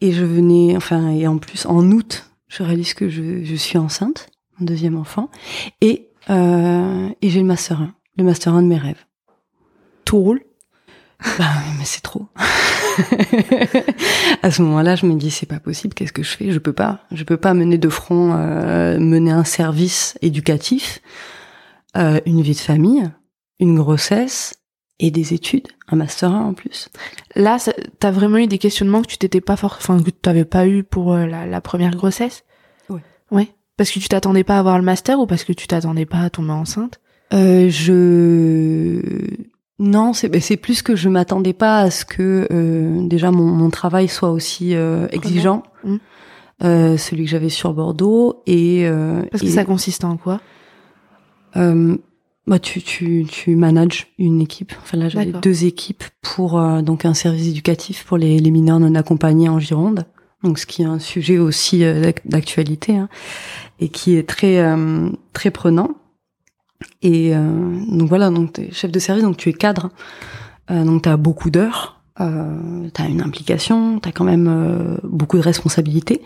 et 0.00 0.12
je 0.12 0.24
venais, 0.24 0.76
enfin, 0.76 1.10
et 1.10 1.26
en 1.26 1.36
plus, 1.36 1.66
en 1.66 1.90
août, 1.90 2.30
je 2.48 2.62
réalise 2.62 2.94
que 2.94 3.08
je, 3.08 3.44
je 3.44 3.54
suis 3.54 3.76
enceinte, 3.76 4.28
mon 4.58 4.64
deuxième 4.64 4.96
enfant, 4.96 5.30
et, 5.82 6.08
euh, 6.30 7.08
et 7.20 7.28
j'ai 7.28 7.40
le 7.40 7.46
master 7.46 7.82
1, 7.82 7.94
le 8.16 8.24
master 8.24 8.54
1 8.54 8.62
de 8.62 8.68
mes 8.68 8.78
rêves. 8.78 9.04
Tout 10.04 10.18
roule. 10.18 10.42
Bah, 11.38 11.46
oui, 11.58 11.74
mais 11.78 11.84
c'est 11.84 12.02
trop. 12.02 12.28
à 14.42 14.50
ce 14.50 14.62
moment-là, 14.62 14.96
je 14.96 15.06
me 15.06 15.14
dis 15.14 15.30
c'est 15.30 15.46
pas 15.46 15.60
possible. 15.60 15.94
Qu'est-ce 15.94 16.12
que 16.12 16.22
je 16.22 16.36
fais? 16.36 16.50
Je 16.50 16.58
peux 16.58 16.72
pas. 16.72 17.00
Je 17.12 17.24
peux 17.24 17.36
pas 17.36 17.54
mener 17.54 17.78
de 17.78 17.88
front, 17.88 18.32
euh, 18.34 18.98
mener 18.98 19.30
un 19.30 19.44
service 19.44 20.16
éducatif, 20.22 21.00
euh, 21.96 22.20
une 22.26 22.42
vie 22.42 22.54
de 22.54 22.58
famille, 22.58 23.10
une 23.58 23.76
grossesse 23.76 24.54
et 24.98 25.10
des 25.10 25.34
études, 25.34 25.68
un 25.88 25.96
master 25.96 26.32
1 26.32 26.40
en 26.40 26.54
plus. 26.54 26.88
Là, 27.34 27.58
t'as 27.98 28.10
vraiment 28.10 28.38
eu 28.38 28.46
des 28.46 28.58
questionnements 28.58 29.02
que 29.02 29.08
tu 29.08 29.18
t'étais 29.18 29.40
pas 29.40 29.56
fort, 29.56 29.76
enfin 29.78 30.02
que 30.02 30.10
t'avais 30.10 30.44
pas 30.44 30.66
eu 30.66 30.84
pour 30.84 31.12
euh, 31.12 31.26
la, 31.26 31.46
la 31.46 31.60
première 31.60 31.96
grossesse? 31.96 32.44
Ouais. 32.88 33.00
Ouais. 33.30 33.48
Parce 33.76 33.90
que 33.90 33.98
tu 33.98 34.08
t'attendais 34.08 34.44
pas 34.44 34.56
à 34.56 34.58
avoir 34.58 34.78
le 34.78 34.84
master 34.84 35.18
ou 35.20 35.26
parce 35.26 35.44
que 35.44 35.52
tu 35.52 35.66
t'attendais 35.66 36.06
pas 36.06 36.20
à 36.20 36.30
tomber 36.30 36.52
enceinte? 36.52 37.00
Euh, 37.32 37.70
je 37.70 39.00
non, 39.80 40.12
c'est 40.12 40.28
ben, 40.28 40.40
c'est 40.40 40.56
plus 40.56 40.82
que 40.82 40.94
je 40.94 41.08
m'attendais 41.08 41.52
pas 41.54 41.78
à 41.80 41.90
ce 41.90 42.04
que 42.04 42.46
euh, 42.52 43.06
déjà 43.08 43.30
mon, 43.32 43.46
mon 43.46 43.70
travail 43.70 44.06
soit 44.08 44.30
aussi 44.30 44.74
euh, 44.76 45.08
exigeant, 45.10 45.62
Mm. 45.84 45.96
euh, 46.64 46.96
celui 46.98 47.24
que 47.24 47.30
j'avais 47.30 47.48
sur 47.48 47.72
Bordeaux 47.72 48.42
et 48.46 48.86
euh, 48.86 49.22
Parce 49.30 49.42
que 49.42 49.48
et- 49.48 49.50
ça 49.50 49.64
consiste 49.64 50.04
en 50.04 50.16
quoi? 50.18 50.40
Euh, 51.56 51.96
bah 52.46 52.58
tu, 52.58 52.82
tu, 52.82 53.26
tu 53.30 53.54
manages 53.56 54.08
une 54.18 54.40
équipe. 54.40 54.72
Enfin 54.82 54.96
là, 54.98 55.08
j'avais 55.08 55.32
deux 55.32 55.64
équipes 55.64 56.04
pour 56.22 56.58
euh, 56.58 56.82
donc 56.82 57.04
un 57.04 57.14
service 57.14 57.48
éducatif 57.48 58.04
pour 58.04 58.18
les, 58.18 58.38
les 58.38 58.50
mineurs 58.50 58.80
non 58.80 58.94
accompagnés 58.94 59.48
en 59.48 59.58
Gironde. 59.60 60.04
Donc 60.42 60.58
ce 60.58 60.66
qui 60.66 60.82
est 60.82 60.86
un 60.86 60.98
sujet 60.98 61.38
aussi 61.38 61.80
d'ac- 61.80 62.22
d'actualité 62.26 62.96
hein, 62.96 63.08
et 63.78 63.88
qui 63.88 64.16
est 64.16 64.26
très 64.28 64.58
euh, 64.58 65.10
très 65.32 65.50
prenant. 65.50 65.90
Et 67.02 67.34
euh, 67.34 67.40
donc 67.88 68.08
voilà, 68.08 68.30
donc 68.30 68.60
chef 68.72 68.90
de 68.90 68.98
service, 68.98 69.24
donc 69.24 69.36
tu 69.36 69.48
es 69.48 69.52
cadre. 69.52 69.90
Euh, 70.70 70.84
donc 70.84 71.02
tu 71.02 71.08
as 71.08 71.16
beaucoup 71.16 71.50
d'heures 71.50 72.00
euh, 72.20 72.88
t'as 72.92 73.08
une 73.08 73.22
implication, 73.22 73.98
t'as 73.98 74.12
quand 74.12 74.24
même 74.24 74.48
euh, 74.48 74.96
beaucoup 75.04 75.38
de 75.38 75.42
responsabilités. 75.42 76.20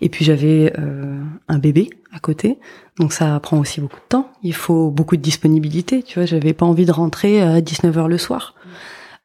Et 0.00 0.08
puis 0.08 0.24
j'avais 0.24 0.72
euh, 0.78 1.20
un 1.48 1.58
bébé 1.58 1.90
à 2.12 2.18
côté, 2.18 2.58
donc 2.98 3.12
ça 3.12 3.38
prend 3.40 3.58
aussi 3.58 3.80
beaucoup 3.80 4.00
de 4.00 4.08
temps. 4.08 4.30
Il 4.42 4.54
faut 4.54 4.90
beaucoup 4.90 5.16
de 5.16 5.22
disponibilité. 5.22 6.02
Tu 6.02 6.18
vois, 6.18 6.26
j'avais 6.26 6.52
pas 6.52 6.66
envie 6.66 6.86
de 6.86 6.92
rentrer 6.92 7.40
à 7.42 7.60
19 7.60 7.96
h 7.96 8.08
le 8.08 8.18
soir. 8.18 8.54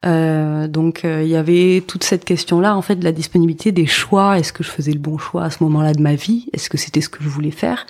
Euh, 0.04 0.68
donc 0.68 1.02
il 1.04 1.28
y 1.28 1.36
avait 1.36 1.82
toute 1.86 2.04
cette 2.04 2.24
question-là, 2.24 2.76
en 2.76 2.82
fait, 2.82 2.96
de 2.96 3.04
la 3.04 3.12
disponibilité, 3.12 3.72
des 3.72 3.86
choix. 3.86 4.38
Est-ce 4.38 4.52
que 4.52 4.62
je 4.62 4.70
faisais 4.70 4.92
le 4.92 4.98
bon 5.00 5.18
choix 5.18 5.44
à 5.44 5.50
ce 5.50 5.62
moment-là 5.64 5.92
de 5.92 6.02
ma 6.02 6.14
vie? 6.14 6.48
Est-ce 6.52 6.68
que 6.68 6.76
c'était 6.76 7.00
ce 7.00 7.08
que 7.08 7.22
je 7.22 7.28
voulais 7.28 7.50
faire? 7.50 7.86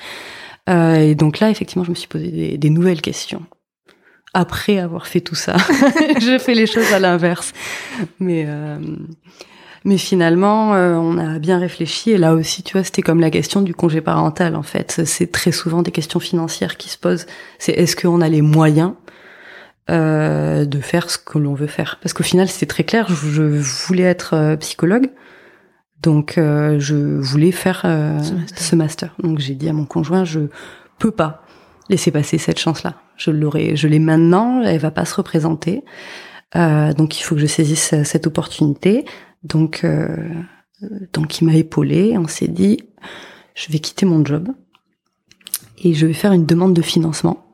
Et 0.68 1.14
donc 1.14 1.40
là, 1.40 1.50
effectivement, 1.50 1.84
je 1.84 1.90
me 1.90 1.94
suis 1.94 2.08
posé 2.08 2.56
des, 2.56 2.70
nouvelles 2.70 3.00
questions 3.00 3.42
après 4.34 4.78
avoir 4.78 5.06
fait 5.06 5.20
tout 5.20 5.34
ça. 5.34 5.56
je 6.20 6.38
fais 6.38 6.54
les 6.54 6.66
choses 6.66 6.92
à 6.92 6.98
l'inverse. 6.98 7.52
Mais 8.18 8.44
euh, 8.46 8.78
mais 9.84 9.98
finalement, 9.98 10.74
euh, 10.74 10.94
on 10.94 11.18
a 11.18 11.38
bien 11.38 11.58
réfléchi 11.58 12.12
et 12.12 12.18
là 12.18 12.34
aussi, 12.34 12.62
tu 12.62 12.74
vois, 12.74 12.84
c'était 12.84 13.02
comme 13.02 13.20
la 13.20 13.30
question 13.30 13.62
du 13.62 13.74
congé 13.74 14.00
parental 14.00 14.54
en 14.54 14.62
fait. 14.62 15.02
C'est 15.04 15.32
très 15.32 15.52
souvent 15.52 15.82
des 15.82 15.90
questions 15.90 16.20
financières 16.20 16.76
qui 16.76 16.88
se 16.88 16.98
posent. 16.98 17.26
C'est 17.58 17.72
est-ce 17.72 17.96
qu'on 17.96 18.20
a 18.20 18.28
les 18.28 18.42
moyens 18.42 18.92
euh, 19.90 20.64
de 20.64 20.80
faire 20.80 21.10
ce 21.10 21.18
que 21.18 21.38
l'on 21.38 21.54
veut 21.54 21.66
faire? 21.66 21.98
Parce 22.00 22.12
qu'au 22.12 22.22
final, 22.22 22.48
c'était 22.48 22.66
très 22.66 22.84
clair. 22.84 23.08
Je, 23.08 23.42
voulais 23.86 24.04
être 24.04 24.34
euh, 24.34 24.56
psychologue. 24.56 25.10
Donc, 26.02 26.34
je 26.36 27.20
voulais 27.20 27.52
faire 27.52 27.82
ce 27.82 28.34
master. 28.34 28.58
ce 28.58 28.76
master. 28.76 29.14
Donc, 29.22 29.38
j'ai 29.38 29.54
dit 29.54 29.68
à 29.68 29.72
mon 29.72 29.84
conjoint, 29.84 30.24
je 30.24 30.40
peux 30.98 31.10
pas 31.10 31.42
laisser 31.88 32.10
passer 32.10 32.38
cette 32.38 32.58
chance-là. 32.58 32.94
Je 33.16 33.30
l'aurai, 33.30 33.76
je 33.76 33.88
l'ai 33.88 33.98
maintenant, 33.98 34.62
elle 34.62 34.78
va 34.78 34.90
pas 34.90 35.04
se 35.04 35.14
représenter. 35.14 35.84
Euh, 36.56 36.92
donc 36.92 37.18
il 37.18 37.22
faut 37.22 37.34
que 37.34 37.40
je 37.40 37.46
saisisse 37.46 37.94
cette 38.04 38.26
opportunité. 38.26 39.04
Donc 39.42 39.84
euh, 39.84 40.16
donc 41.12 41.40
il 41.40 41.46
m'a 41.46 41.54
épaulé. 41.54 42.16
On 42.18 42.26
s'est 42.26 42.48
dit, 42.48 42.78
je 43.54 43.70
vais 43.70 43.78
quitter 43.78 44.06
mon 44.06 44.24
job 44.24 44.48
et 45.82 45.94
je 45.94 46.06
vais 46.06 46.12
faire 46.12 46.32
une 46.32 46.46
demande 46.46 46.74
de 46.74 46.82
financement 46.82 47.44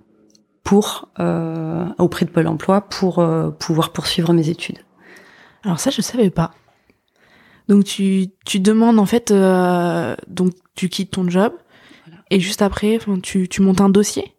pour 0.64 1.08
euh, 1.18 1.87
auprès 1.98 2.26
de 2.26 2.30
Pôle 2.30 2.46
Emploi 2.46 2.82
pour 2.82 3.20
euh, 3.20 3.50
pouvoir 3.50 3.92
poursuivre 3.92 4.32
mes 4.32 4.48
études. 4.48 4.78
Alors 5.64 5.80
ça 5.80 5.90
je 5.90 6.02
savais 6.02 6.30
pas. 6.30 6.52
Donc 7.68 7.85
tu 7.85 8.28
tu 8.44 8.61
demandes 8.61 8.98
en 8.98 9.07
fait 9.07 9.31
euh, 9.31 10.16
donc 10.26 10.52
tu 10.74 10.88
quittes 10.88 11.12
ton 11.12 11.28
job 11.28 11.52
et 12.31 12.40
juste 12.40 12.62
après 12.62 12.98
tu 13.22 13.48
tu 13.48 13.62
montes 13.62 13.81
un 13.81 13.90
dossier. 13.90 14.35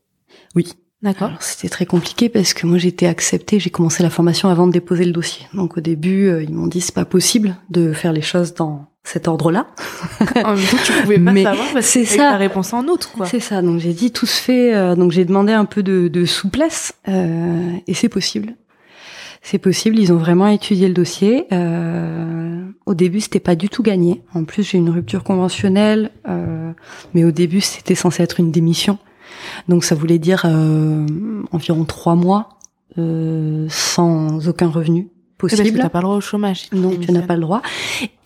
Oui. 0.56 0.74
D'accord. 1.02 1.32
C'était 1.40 1.70
très 1.70 1.86
compliqué 1.86 2.28
parce 2.28 2.54
que 2.54 2.68
moi 2.68 2.78
j'étais 2.78 3.06
acceptée, 3.06 3.58
j'ai 3.58 3.70
commencé 3.70 4.04
la 4.04 4.10
formation 4.10 4.50
avant 4.50 4.68
de 4.68 4.74
déposer 4.74 5.06
le 5.06 5.14
dossier. 5.14 5.46
Donc 5.54 5.78
au 5.78 5.82
début, 5.82 6.28
euh, 6.28 6.44
ils 6.44 6.54
m'ont 6.54 6.68
dit 6.68 6.82
c'est 6.82 6.94
pas 6.94 7.06
possible 7.06 7.56
de 7.70 7.94
faire 7.94 8.12
les 8.12 8.22
choses 8.22 8.54
dans 8.54 8.90
cet 9.06 9.30
ordre-là. 9.30 9.68
en 10.44 10.56
même 10.56 10.66
temps, 10.66 10.78
tu 10.84 10.92
pouvais 11.02 11.16
pas 11.20 11.32
Mais 11.32 11.44
savoir 11.44 11.68
parce 11.72 11.94
que 11.94 12.04
ça. 12.04 12.32
la 12.32 12.38
réponse 12.38 12.74
en 12.74 12.86
outre, 12.88 13.14
quoi. 13.14 13.26
C'est 13.28 13.40
ça. 13.40 13.62
Donc 13.62 13.80
j'ai 13.80 13.94
dit 13.94 14.12
tout 14.12 14.26
se 14.26 14.42
fait. 14.42 14.76
Euh, 14.76 14.96
donc 14.96 15.12
j'ai 15.12 15.24
demandé 15.24 15.54
un 15.54 15.64
peu 15.64 15.84
de, 15.84 16.10
de 16.10 16.26
souplesse 16.26 16.94
euh, 17.08 17.78
et 17.88 17.94
c'est 17.94 18.10
possible. 18.10 18.56
C'est 19.42 19.58
possible. 19.58 19.98
Ils 19.98 20.12
ont 20.12 20.18
vraiment 20.18 20.48
étudié 20.48 20.88
le 20.88 20.94
dossier. 20.94 21.48
Euh, 21.52 22.66
au 22.86 22.94
début, 22.94 23.22
c'était 23.22 23.40
pas 23.40 23.56
du 23.56 23.70
tout 23.70 23.84
gagné. 23.84 24.22
En 24.34 24.44
plus, 24.44 24.64
j'ai 24.64 24.78
une 24.78 24.90
rupture 24.90 25.24
conventionnelle, 25.24 26.12
euh, 26.28 26.72
mais 27.14 27.24
au 27.24 27.32
début, 27.32 27.62
c'était 27.62 27.96
censé 27.96 28.24
être 28.24 28.40
une 28.40 28.52
démission. 28.52 28.98
Donc 29.68 29.84
ça 29.84 29.96
voulait 29.96 30.20
dire 30.20 30.44
euh, 30.46 31.06
environ 31.52 31.86
trois 31.86 32.16
mois 32.16 32.50
sans 32.98 34.50
aucun 34.50 34.68
revenu 34.68 35.08
possible. 35.38 35.62
Parce 35.62 35.72
que 35.72 35.82
t'as 35.82 35.90
pas 35.90 36.00
le 36.00 36.04
droit 36.04 36.18
au 36.18 36.22
chômage. 36.22 36.68
Non, 36.74 36.92
tu 36.98 37.14
n'as 37.14 37.22
pas 37.22 37.36
le 37.36 37.42
droit. 37.42 37.62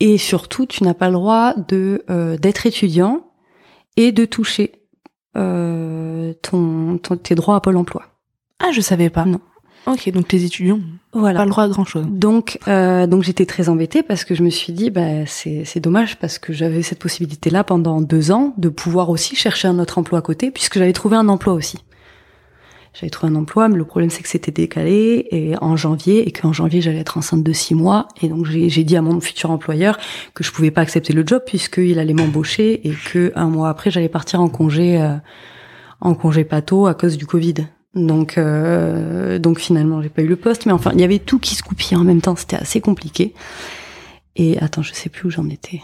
Et 0.00 0.18
surtout, 0.18 0.66
tu 0.66 0.82
n'as 0.82 0.94
pas 0.94 1.08
le 1.08 1.12
droit 1.12 1.54
de 1.68 2.04
d'être 2.40 2.66
étudiant 2.66 3.24
et 3.96 4.10
de 4.10 4.24
toucher 4.24 4.72
ton, 5.34 6.98
ton, 7.00 7.16
tes 7.22 7.36
droits 7.36 7.54
à 7.54 7.60
Pôle 7.60 7.76
Emploi. 7.76 8.02
Ah, 8.58 8.72
je 8.72 8.80
savais 8.80 9.10
pas. 9.10 9.26
Non. 9.26 9.40
Ok, 9.86 10.10
donc 10.12 10.32
les 10.32 10.44
étudiants, 10.44 10.80
voilà. 11.12 11.40
pas 11.40 11.44
le 11.44 11.50
droit 11.50 11.64
à 11.64 11.68
grand 11.68 11.84
chose. 11.84 12.06
Donc, 12.08 12.58
euh, 12.68 13.06
donc 13.06 13.22
j'étais 13.22 13.44
très 13.44 13.68
embêtée 13.68 14.02
parce 14.02 14.24
que 14.24 14.34
je 14.34 14.42
me 14.42 14.48
suis 14.48 14.72
dit, 14.72 14.90
bah, 14.90 15.26
c'est, 15.26 15.64
c'est 15.66 15.80
dommage 15.80 16.16
parce 16.16 16.38
que 16.38 16.54
j'avais 16.54 16.82
cette 16.82 16.98
possibilité-là 16.98 17.64
pendant 17.64 18.00
deux 18.00 18.30
ans 18.30 18.54
de 18.56 18.70
pouvoir 18.70 19.10
aussi 19.10 19.36
chercher 19.36 19.68
un 19.68 19.78
autre 19.78 19.98
emploi 19.98 20.20
à 20.20 20.22
côté 20.22 20.50
puisque 20.50 20.78
j'avais 20.78 20.94
trouvé 20.94 21.16
un 21.16 21.28
emploi 21.28 21.52
aussi. 21.52 21.78
J'avais 22.94 23.10
trouvé 23.10 23.32
un 23.32 23.36
emploi, 23.36 23.68
mais 23.68 23.76
le 23.76 23.84
problème 23.84 24.08
c'est 24.08 24.22
que 24.22 24.28
c'était 24.28 24.52
décalé 24.52 25.26
et 25.32 25.54
en 25.60 25.76
janvier 25.76 26.26
et 26.28 26.32
qu'en 26.32 26.52
janvier 26.52 26.80
j'allais 26.80 27.00
être 27.00 27.18
enceinte 27.18 27.42
de 27.42 27.52
six 27.52 27.74
mois 27.74 28.06
et 28.22 28.28
donc 28.28 28.46
j'ai, 28.46 28.68
j'ai 28.68 28.84
dit 28.84 28.96
à 28.96 29.02
mon 29.02 29.20
futur 29.20 29.50
employeur 29.50 29.98
que 30.32 30.44
je 30.44 30.52
pouvais 30.52 30.70
pas 30.70 30.80
accepter 30.80 31.12
le 31.12 31.24
job 31.26 31.42
puisqu'il 31.44 31.98
allait 31.98 32.14
m'embaucher 32.14 32.86
et 32.88 32.94
que 32.94 33.32
un 33.34 33.48
mois 33.48 33.68
après 33.68 33.90
j'allais 33.90 34.08
partir 34.08 34.40
en 34.40 34.48
congé, 34.48 35.02
euh, 35.02 35.16
en 36.00 36.14
congé 36.14 36.44
pato 36.44 36.86
à 36.86 36.94
cause 36.94 37.18
du 37.18 37.26
Covid. 37.26 37.66
Donc, 37.94 38.38
euh, 38.38 39.38
donc 39.38 39.58
finalement, 39.58 40.02
j'ai 40.02 40.08
pas 40.08 40.22
eu 40.22 40.26
le 40.26 40.36
poste, 40.36 40.66
mais 40.66 40.72
enfin, 40.72 40.90
il 40.94 41.00
y 41.00 41.04
avait 41.04 41.18
tout 41.18 41.38
qui 41.38 41.54
se 41.54 41.62
coupait 41.62 41.94
en 41.94 42.04
même 42.04 42.20
temps. 42.20 42.36
C'était 42.36 42.56
assez 42.56 42.80
compliqué. 42.80 43.34
Et 44.36 44.58
attends, 44.58 44.82
je 44.82 44.92
sais 44.92 45.08
plus 45.08 45.28
où 45.28 45.30
j'en 45.30 45.48
étais. 45.48 45.80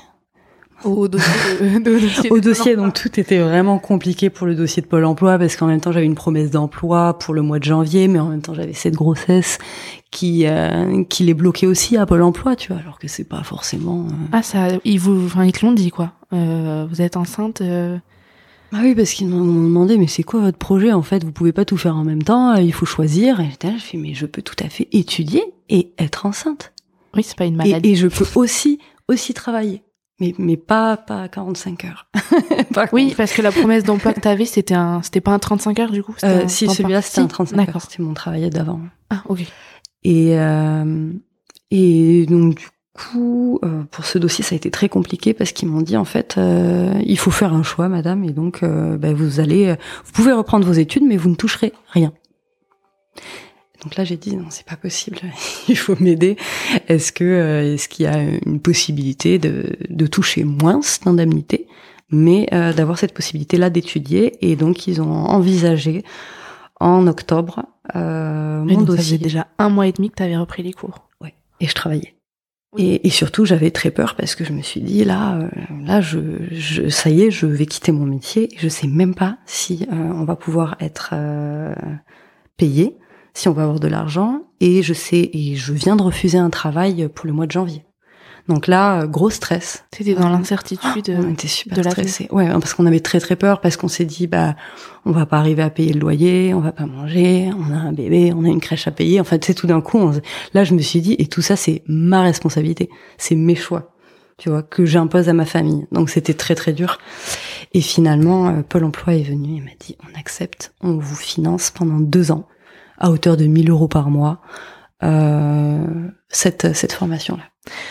Au 0.82 1.08
dossier, 1.08 1.28
de, 1.60 1.78
dossier, 2.00 2.30
au 2.30 2.40
dossier 2.40 2.74
donc 2.74 2.94
tout 2.94 3.20
était 3.20 3.38
vraiment 3.38 3.78
compliqué 3.78 4.30
pour 4.30 4.46
le 4.46 4.54
dossier 4.54 4.80
de 4.80 4.86
Pôle 4.86 5.04
Emploi 5.04 5.38
parce 5.38 5.54
qu'en 5.54 5.66
même 5.66 5.78
temps 5.78 5.92
j'avais 5.92 6.06
une 6.06 6.14
promesse 6.14 6.50
d'emploi 6.50 7.18
pour 7.18 7.34
le 7.34 7.42
mois 7.42 7.58
de 7.58 7.64
janvier, 7.64 8.08
mais 8.08 8.18
en 8.18 8.28
même 8.28 8.40
temps 8.40 8.54
j'avais 8.54 8.72
cette 8.72 8.94
grossesse 8.94 9.58
qui 10.10 10.46
euh, 10.46 11.04
qui 11.04 11.24
les 11.24 11.34
bloquait 11.34 11.66
aussi 11.66 11.98
à 11.98 12.06
Pôle 12.06 12.22
Emploi, 12.22 12.56
tu 12.56 12.72
vois, 12.72 12.80
alors 12.80 12.98
que 12.98 13.08
c'est 13.08 13.28
pas 13.28 13.42
forcément. 13.42 14.06
Euh... 14.06 14.12
Ah 14.32 14.42
ça, 14.42 14.68
ils 14.84 14.98
vous, 14.98 15.26
enfin 15.26 15.44
ils 15.44 15.52
te 15.52 15.66
l'ont 15.66 15.72
dit 15.72 15.90
quoi. 15.90 16.12
Euh, 16.32 16.86
vous 16.88 17.02
êtes 17.02 17.18
enceinte. 17.18 17.62
Euh, 18.72 18.76
ah 18.76 18.80
oui, 18.82 18.94
parce 18.94 19.10
qu'ils 19.12 19.28
m'ont 19.28 19.44
demandé, 19.44 19.98
mais 19.98 20.06
c'est 20.06 20.22
quoi 20.22 20.40
votre 20.40 20.58
projet 20.58 20.92
en 20.92 21.02
fait? 21.02 21.24
Vous 21.24 21.32
pouvez 21.32 21.52
pas 21.52 21.64
tout 21.64 21.76
faire 21.76 21.96
en 21.96 22.04
même 22.04 22.22
temps, 22.22 22.54
il 22.54 22.72
faut 22.72 22.86
choisir. 22.86 23.40
Et 23.40 23.50
là, 23.62 23.72
je 23.76 23.82
fais, 23.82 23.98
mais 23.98 24.14
je 24.14 24.26
peux 24.26 24.42
tout 24.42 24.56
à 24.64 24.68
fait 24.68 24.88
étudier 24.92 25.44
et 25.68 25.92
être 25.98 26.26
enceinte. 26.26 26.72
Oui, 27.14 27.22
c'est 27.22 27.36
pas 27.36 27.46
une 27.46 27.56
maladie. 27.56 27.88
Et, 27.88 27.92
et, 27.92 27.96
je 27.96 28.06
peux 28.06 28.26
aussi 28.36 28.78
aussi 29.08 29.34
travailler, 29.34 29.82
mais 30.20 30.34
mais 30.38 30.56
pas 30.56 30.96
pas 30.96 31.22
à 31.22 31.28
45 31.28 31.84
heures. 31.84 32.08
oui, 32.92 33.14
parce 33.16 33.32
que 33.32 33.42
la 33.42 33.50
promesse 33.50 33.82
d'emploi 33.82 34.12
que 34.12 34.20
t'avais, 34.20 34.44
c'était 34.44 34.74
un, 34.74 35.02
c'était 35.02 35.20
pas 35.20 35.32
un 35.32 35.40
35 35.40 35.80
heures 35.80 35.90
du 35.90 36.02
coup. 36.02 36.14
Euh, 36.22 36.44
si 36.46 36.68
celui-là, 36.68 37.02
c'était 37.02 37.22
un 37.22 37.26
35 37.26 37.68
heures. 37.68 37.82
C'était 37.82 38.02
mon 38.02 38.14
travail 38.14 38.48
d'avant. 38.50 38.80
Ah 39.10 39.22
ok. 39.28 39.40
Et 40.04 40.38
euh, 40.38 41.12
et 41.70 42.26
donc 42.26 42.54
du 42.54 42.64
coup, 42.66 42.72
euh, 43.16 43.82
pour 43.90 44.04
ce 44.04 44.18
dossier, 44.18 44.44
ça 44.44 44.54
a 44.54 44.56
été 44.56 44.70
très 44.70 44.88
compliqué 44.88 45.34
parce 45.34 45.52
qu'ils 45.52 45.68
m'ont 45.68 45.82
dit 45.82 45.96
en 45.96 46.04
fait, 46.04 46.36
euh, 46.38 46.92
il 47.04 47.18
faut 47.18 47.30
faire 47.30 47.54
un 47.54 47.62
choix, 47.62 47.88
madame, 47.88 48.24
et 48.24 48.32
donc 48.32 48.62
euh, 48.62 48.96
bah, 48.96 49.12
vous 49.12 49.40
allez, 49.40 49.74
vous 50.04 50.12
pouvez 50.12 50.32
reprendre 50.32 50.66
vos 50.66 50.72
études, 50.72 51.04
mais 51.04 51.16
vous 51.16 51.30
ne 51.30 51.34
toucherez 51.34 51.72
rien. 51.88 52.12
Donc 53.82 53.96
là, 53.96 54.04
j'ai 54.04 54.16
dit 54.16 54.36
non, 54.36 54.46
c'est 54.50 54.66
pas 54.66 54.76
possible. 54.76 55.18
il 55.68 55.76
faut 55.76 55.96
m'aider. 56.00 56.36
Est-ce 56.88 57.12
que, 57.12 57.74
est-ce 57.74 57.88
qu'il 57.88 58.04
y 58.04 58.08
a 58.08 58.22
une 58.46 58.60
possibilité 58.60 59.38
de, 59.38 59.76
de 59.88 60.06
toucher 60.06 60.44
moins 60.44 60.80
d'indemnité, 61.04 61.66
mais 62.10 62.46
d'avoir 62.50 62.98
cette 62.98 63.14
possibilité-là 63.14 63.70
d'étudier? 63.70 64.36
Et 64.46 64.56
donc, 64.56 64.86
ils 64.86 65.00
ont 65.00 65.10
envisagé 65.10 66.04
en 66.78 67.06
octobre 67.06 67.64
mon 67.94 68.82
dossier. 68.82 68.96
Ça 68.96 69.02
faisait 69.02 69.18
déjà 69.18 69.46
un 69.58 69.70
mois 69.70 69.86
et 69.86 69.92
demi 69.92 70.10
que 70.10 70.16
tu 70.16 70.22
avais 70.22 70.36
repris 70.36 70.62
les 70.62 70.74
cours. 70.74 71.08
Ouais. 71.22 71.34
Et 71.60 71.66
je 71.66 71.74
travaillais. 71.74 72.19
Et, 72.78 73.06
et, 73.06 73.10
surtout, 73.10 73.44
j'avais 73.44 73.72
très 73.72 73.90
peur 73.90 74.14
parce 74.14 74.36
que 74.36 74.44
je 74.44 74.52
me 74.52 74.62
suis 74.62 74.80
dit 74.80 75.04
là, 75.04 75.38
euh, 75.38 75.48
là, 75.84 76.00
je, 76.00 76.20
je, 76.52 76.88
ça 76.88 77.10
y 77.10 77.22
est, 77.22 77.30
je 77.30 77.46
vais 77.46 77.66
quitter 77.66 77.90
mon 77.90 78.06
métier. 78.06 78.48
Je 78.56 78.68
sais 78.68 78.86
même 78.86 79.14
pas 79.14 79.38
si 79.44 79.88
euh, 79.90 79.96
on 79.96 80.24
va 80.24 80.36
pouvoir 80.36 80.76
être 80.78 81.10
euh, 81.12 81.74
payé, 82.56 82.96
si 83.34 83.48
on 83.48 83.52
va 83.52 83.64
avoir 83.64 83.80
de 83.80 83.88
l'argent. 83.88 84.42
Et 84.60 84.82
je 84.82 84.94
sais, 84.94 85.30
et 85.32 85.56
je 85.56 85.72
viens 85.72 85.96
de 85.96 86.02
refuser 86.02 86.38
un 86.38 86.50
travail 86.50 87.08
pour 87.12 87.26
le 87.26 87.32
mois 87.32 87.46
de 87.46 87.52
janvier. 87.52 87.84
Donc 88.50 88.66
là, 88.66 89.06
gros 89.06 89.30
stress. 89.30 89.84
T'étais 89.92 90.14
dans 90.14 90.28
l'incertitude. 90.28 91.16
on 91.16 91.30
était 91.30 91.46
super 91.46 91.84
stressés. 91.84 92.26
Ouais, 92.32 92.50
parce 92.50 92.74
qu'on 92.74 92.84
avait 92.84 92.98
très 92.98 93.20
très 93.20 93.36
peur 93.36 93.60
parce 93.60 93.76
qu'on 93.76 93.86
s'est 93.86 94.04
dit 94.04 94.26
bah 94.26 94.56
on 95.04 95.12
va 95.12 95.24
pas 95.24 95.38
arriver 95.38 95.62
à 95.62 95.70
payer 95.70 95.92
le 95.92 96.00
loyer, 96.00 96.52
on 96.52 96.58
va 96.58 96.72
pas 96.72 96.84
manger, 96.84 97.48
on 97.56 97.72
a 97.72 97.76
un 97.76 97.92
bébé, 97.92 98.32
on 98.34 98.44
a 98.44 98.48
une 98.48 98.60
crèche 98.60 98.88
à 98.88 98.90
payer. 98.90 99.20
En 99.20 99.24
fait, 99.24 99.44
c'est 99.44 99.54
tout 99.54 99.68
d'un 99.68 99.80
coup. 99.80 100.10
Là, 100.52 100.64
je 100.64 100.74
me 100.74 100.80
suis 100.80 101.00
dit 101.00 101.14
et 101.20 101.26
tout 101.26 101.42
ça, 101.42 101.54
c'est 101.54 101.84
ma 101.86 102.22
responsabilité, 102.22 102.90
c'est 103.18 103.36
mes 103.36 103.54
choix, 103.54 103.92
tu 104.36 104.50
vois, 104.50 104.64
que 104.64 104.84
j'impose 104.84 105.28
à 105.28 105.32
ma 105.32 105.44
famille. 105.44 105.86
Donc 105.92 106.10
c'était 106.10 106.34
très 106.34 106.56
très 106.56 106.72
dur. 106.72 106.98
Et 107.72 107.80
finalement, 107.80 108.64
Pôle 108.64 108.82
Emploi 108.82 109.14
est 109.14 109.22
venu 109.22 109.58
et 109.58 109.60
m'a 109.60 109.76
dit 109.78 109.96
on 110.02 110.18
accepte, 110.18 110.74
on 110.80 110.98
vous 110.98 111.14
finance 111.14 111.70
pendant 111.70 112.00
deux 112.00 112.32
ans 112.32 112.48
à 112.98 113.12
hauteur 113.12 113.36
de 113.36 113.44
1000 113.44 113.70
euros 113.70 113.86
par 113.86 114.10
mois 114.10 114.40
euh, 114.42 114.79
cette 116.28 116.74
cette 116.74 116.92
formation 116.92 117.36
là. 117.36 117.44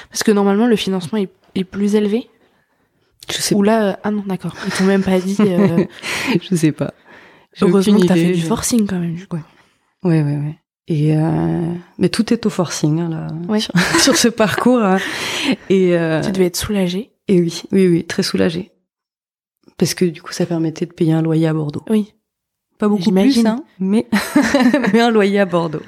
Parce 0.09 0.23
que 0.23 0.31
normalement, 0.31 0.67
le 0.67 0.75
financement 0.75 1.17
est, 1.19 1.29
est 1.55 1.63
plus 1.63 1.95
élevé. 1.95 2.29
Je 3.31 3.37
sais. 3.37 3.53
Ou 3.55 3.61
là, 3.61 3.89
euh, 3.89 3.95
ah 4.03 4.11
non, 4.11 4.23
d'accord. 4.25 4.55
Ils 4.65 4.71
t'ont 4.73 4.85
même 4.85 5.03
pas 5.03 5.19
dit. 5.19 5.37
Euh... 5.39 5.85
je 6.49 6.55
sais 6.55 6.71
pas. 6.71 6.93
Heureusement 7.61 7.99
que 7.99 8.07
t'as 8.07 8.15
fait 8.15 8.31
du 8.31 8.41
forcing 8.41 8.87
quand 8.87 8.99
même. 8.99 9.15
Du 9.15 9.27
coup. 9.27 9.37
Ouais, 10.03 10.21
ouais, 10.23 10.35
ouais. 10.37 10.59
Et 10.87 11.15
euh, 11.15 11.73
mais 11.99 12.09
tout 12.09 12.33
est 12.33 12.45
au 12.47 12.49
forcing 12.49 12.99
hein, 12.99 13.09
là, 13.09 13.27
Ouais. 13.47 13.59
sur, 13.59 13.73
sur 13.99 14.17
ce 14.17 14.27
parcours. 14.27 14.81
hein. 14.81 14.97
Et, 15.69 15.95
euh, 15.95 16.21
Tu 16.21 16.31
devais 16.31 16.45
être 16.45 16.55
soulagée. 16.57 17.11
et 17.27 17.39
oui, 17.39 17.61
oui, 17.71 17.87
oui, 17.87 18.05
très 18.05 18.23
soulagée. 18.23 18.71
Parce 19.77 19.93
que 19.93 20.05
du 20.05 20.21
coup, 20.23 20.31
ça 20.33 20.45
permettait 20.47 20.87
de 20.87 20.93
payer 20.93 21.13
un 21.13 21.21
loyer 21.21 21.47
à 21.47 21.53
Bordeaux. 21.53 21.83
Oui. 21.89 22.13
Pas 22.79 22.87
beaucoup 22.87 23.11
plus, 23.11 23.45
hein, 23.45 23.63
mais 23.79 24.07
mais 24.93 25.01
un 25.01 25.11
loyer 25.11 25.39
à 25.39 25.45
Bordeaux. 25.45 25.81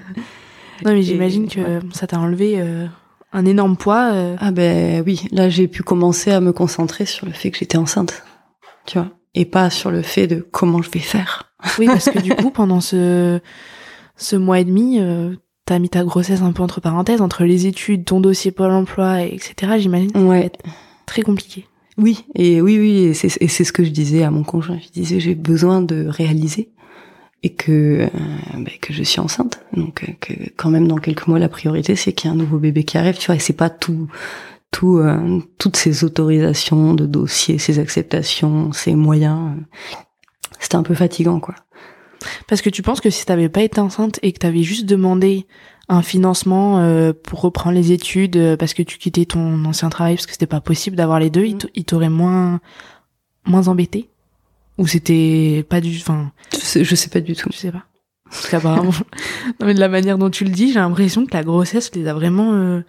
Non, 0.86 0.94
mais 0.94 1.02
j'imagine 1.04 1.48
que 1.48 1.60
ouais. 1.60 1.80
ça 1.94 2.08
t'a 2.08 2.20
enlevé 2.20 2.56
euh, 2.58 2.86
un 3.34 3.46
énorme 3.46 3.78
poids. 3.78 4.12
euh. 4.14 4.36
Ah 4.40 4.52
ben 4.52 5.04
oui, 5.06 5.24
là 5.32 5.50
j'ai 5.50 5.68
pu 5.68 5.84
commencer 5.84 6.32
à 6.32 6.40
me 6.42 6.52
concentrer 6.54 7.06
sur 7.06 7.26
le 7.26 7.32
fait 7.34 7.52
que 7.52 7.58
j'étais 7.58 7.78
enceinte, 7.78 8.24
tu 8.86 8.98
vois, 8.98 9.10
et 9.36 9.46
pas 9.46 9.70
sur 9.70 9.92
le 9.92 10.02
fait 10.02 10.28
de 10.28 10.46
comment 10.52 10.82
je 10.82 10.90
vais 10.90 11.00
faire. 11.00 11.52
Oui, 11.80 11.86
parce 11.88 12.10
que 12.10 12.20
du 12.20 12.32
coup, 12.36 12.50
pendant 12.52 12.82
ce, 12.82 13.40
ce 14.18 14.36
mois 14.36 14.60
et 14.60 14.66
demi, 14.66 15.00
euh, 15.00 15.36
t'as 15.66 15.80
mis 15.80 15.90
ta 15.90 16.04
grossesse 16.04 16.42
un 16.42 16.52
peu 16.52 16.64
entre 16.64 16.82
parenthèses, 16.82 17.22
entre 17.22 17.44
les 17.44 17.68
études, 17.68 18.06
ton 18.06 18.20
dossier 18.20 18.52
Pôle 18.52 18.72
emploi, 18.72 19.24
et 19.24 19.34
etc. 19.36 19.74
J'imagine 19.78 20.12
que 20.12 20.18
ça 20.20 20.24
va 20.26 20.30
Ouais. 20.32 20.46
être 20.46 20.60
très 21.06 21.22
compliqué. 21.22 21.68
Oui, 21.98 22.26
et 22.36 22.62
oui, 22.62 22.80
oui, 22.80 22.90
et 23.04 23.14
c'est 23.14 23.30
et 23.42 23.48
c'est 23.48 23.64
ce 23.66 23.72
que 23.74 23.84
je 23.84 23.90
disais 23.92 24.24
à 24.24 24.32
mon 24.32 24.44
conjoint. 24.44 24.80
Je 24.84 24.90
disais 24.90 25.20
j'ai 25.20 25.36
besoin 25.36 25.82
de 25.82 26.08
réaliser 26.08 26.72
et 27.44 27.50
que 27.54 28.02
euh, 28.04 28.08
ben, 28.54 28.68
que 28.82 28.94
je 28.94 29.04
suis 29.04 29.20
enceinte. 29.20 29.64
Donc 29.76 30.04
euh, 30.04 30.14
que 30.20 30.34
quand 30.58 30.70
même 30.70 30.88
dans 30.88 30.98
quelques 30.98 31.28
mois 31.28 31.40
la 31.40 31.50
priorité 31.50 31.96
c'est 31.96 32.14
qu'il 32.14 32.28
y 32.30 32.32
a 32.32 32.34
un 32.34 32.38
nouveau 32.38 32.58
bébé 32.60 32.84
qui 32.84 32.98
arrive, 32.98 33.18
tu 33.18 33.28
vois. 33.28 33.36
Et 33.36 33.40
c'est 33.40 33.54
pas 33.54 33.70
tout 33.70 34.08
tout 34.72 34.98
euh, 35.00 35.40
toutes 35.58 35.76
ces 35.78 36.04
autorisations 36.04 36.94
de 36.94 37.06
dossiers, 37.06 37.58
ces 37.58 37.80
acceptations, 37.80 38.72
ces 38.72 38.96
moyens. 38.96 39.58
euh, 39.58 39.98
C'était 40.60 40.76
un 40.76 40.84
peu 40.84 40.94
fatigant 40.96 41.40
quoi. 41.40 41.56
Parce 42.48 42.62
que 42.62 42.70
tu 42.70 42.84
penses 42.84 43.02
que 43.02 43.10
si 43.10 43.26
t'avais 43.26 43.50
pas 43.50 43.64
été 43.64 43.82
enceinte 43.82 44.20
et 44.22 44.32
que 44.32 44.38
t'avais 44.40 44.62
juste 44.62 44.86
demandé 44.86 45.48
un 45.90 46.04
financement 46.04 46.78
euh, 46.80 47.12
pour 47.12 47.42
reprendre 47.42 47.76
les 47.76 47.92
études 47.92 48.56
parce 48.58 48.76
que 48.76 48.84
tu 48.84 49.00
quittais 49.00 49.26
ton 49.26 49.66
ancien 49.66 49.90
travail 49.90 50.16
parce 50.16 50.28
que 50.28 50.34
c'était 50.34 50.46
pas 50.46 50.62
possible 50.62 50.96
d'avoir 50.96 51.20
les 51.20 51.32
deux, 51.32 51.46
il 51.46 51.58
il 51.74 51.84
t'aurait 51.86 52.10
moins 52.10 52.62
moins 53.48 53.68
embêté 53.68 54.11
ou 54.82 54.88
c'était 54.88 55.66
pas 55.70 55.80
du 55.80 55.96
enfin 56.00 56.32
Je 56.54 56.58
sais, 56.58 56.84
je 56.84 56.96
sais 56.96 57.10
pas 57.10 57.22
du 57.22 57.36
tout. 57.36 57.50
je 57.54 57.58
sais 57.58 57.72
pas 57.72 57.84
parce 58.26 58.48
qu'apparemment 58.48 58.92
non 59.60 59.66
mais 59.68 59.74
de 59.74 59.80
la 59.80 59.90
manière 59.90 60.18
dont 60.18 60.30
tu 60.30 60.44
le 60.46 60.50
dis 60.52 60.72
j'ai 60.74 60.80
l'impression 60.80 61.26
que 61.26 61.34
la 61.34 61.44
grossesse 61.44 61.92
les 61.96 62.08
a 62.08 62.14
vraiment 62.14 62.54
euh, 62.54 62.82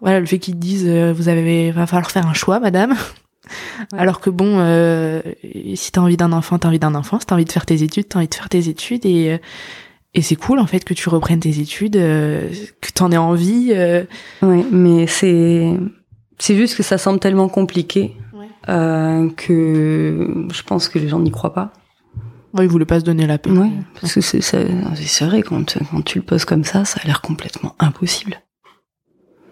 voilà 0.00 0.20
le 0.20 0.26
fait 0.26 0.38
qu'ils 0.38 0.54
te 0.54 0.60
disent 0.60 0.86
euh, 0.88 1.12
vous 1.12 1.28
avez 1.28 1.70
va 1.72 1.86
falloir 1.86 2.10
faire 2.10 2.26
un 2.26 2.34
choix 2.34 2.58
madame 2.60 2.94
Ouais. 3.92 3.98
alors 3.98 4.20
que 4.20 4.30
bon 4.30 4.56
euh, 4.58 5.20
si 5.74 5.92
t'as 5.92 6.00
envie 6.00 6.16
d'un 6.16 6.32
enfant 6.32 6.58
t'as 6.58 6.68
envie 6.68 6.78
d'un 6.78 6.94
enfant 6.94 7.20
si 7.20 7.26
t'as 7.26 7.34
envie 7.34 7.44
de 7.44 7.52
faire 7.52 7.66
tes 7.66 7.82
études 7.82 8.08
t'as 8.08 8.20
envie 8.20 8.28
de 8.28 8.34
faire 8.34 8.48
tes 8.48 8.70
études 8.70 9.04
et 9.04 9.38
et 10.14 10.22
c'est 10.22 10.36
cool 10.36 10.60
en 10.60 10.66
fait 10.66 10.82
que 10.82 10.94
tu 10.94 11.10
reprennes 11.10 11.40
tes 11.40 11.58
études 11.60 11.96
euh, 11.96 12.48
que 12.80 12.90
t'en 12.94 13.12
aies 13.12 13.18
envie 13.18 13.72
euh. 13.74 14.04
Ouais, 14.40 14.64
mais 14.72 15.06
c'est 15.06 15.76
c'est 16.38 16.56
juste 16.56 16.74
que 16.76 16.82
ça 16.82 16.96
semble 16.96 17.18
tellement 17.20 17.48
compliqué. 17.50 18.16
Euh, 18.68 19.28
que 19.36 20.46
je 20.52 20.62
pense 20.62 20.88
que 20.88 20.98
les 20.98 21.08
gens 21.08 21.20
n'y 21.20 21.30
croient 21.30 21.54
pas. 21.54 21.72
ouais 22.54 22.64
ils 22.64 22.68
voulaient 22.70 22.84
pas 22.86 23.00
se 23.00 23.04
donner 23.04 23.26
la 23.26 23.38
peine 23.38 23.58
Ouais, 23.58 23.70
parce 24.00 24.14
que 24.14 24.20
c'est 24.20 25.24
vrai 25.24 25.42
quand 25.42 25.76
quand 25.90 26.02
tu 26.02 26.18
le 26.18 26.24
poses 26.24 26.44
comme 26.44 26.64
ça, 26.64 26.84
ça 26.84 27.00
a 27.02 27.06
l'air 27.06 27.20
complètement 27.20 27.74
impossible. 27.78 28.40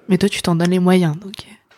mais 0.09 0.18
toi 0.18 0.29
tu 0.29 0.42
t'en 0.42 0.55
donnes 0.57 0.70
les 0.70 0.79
moyens 0.79 1.16
donc 1.18 1.35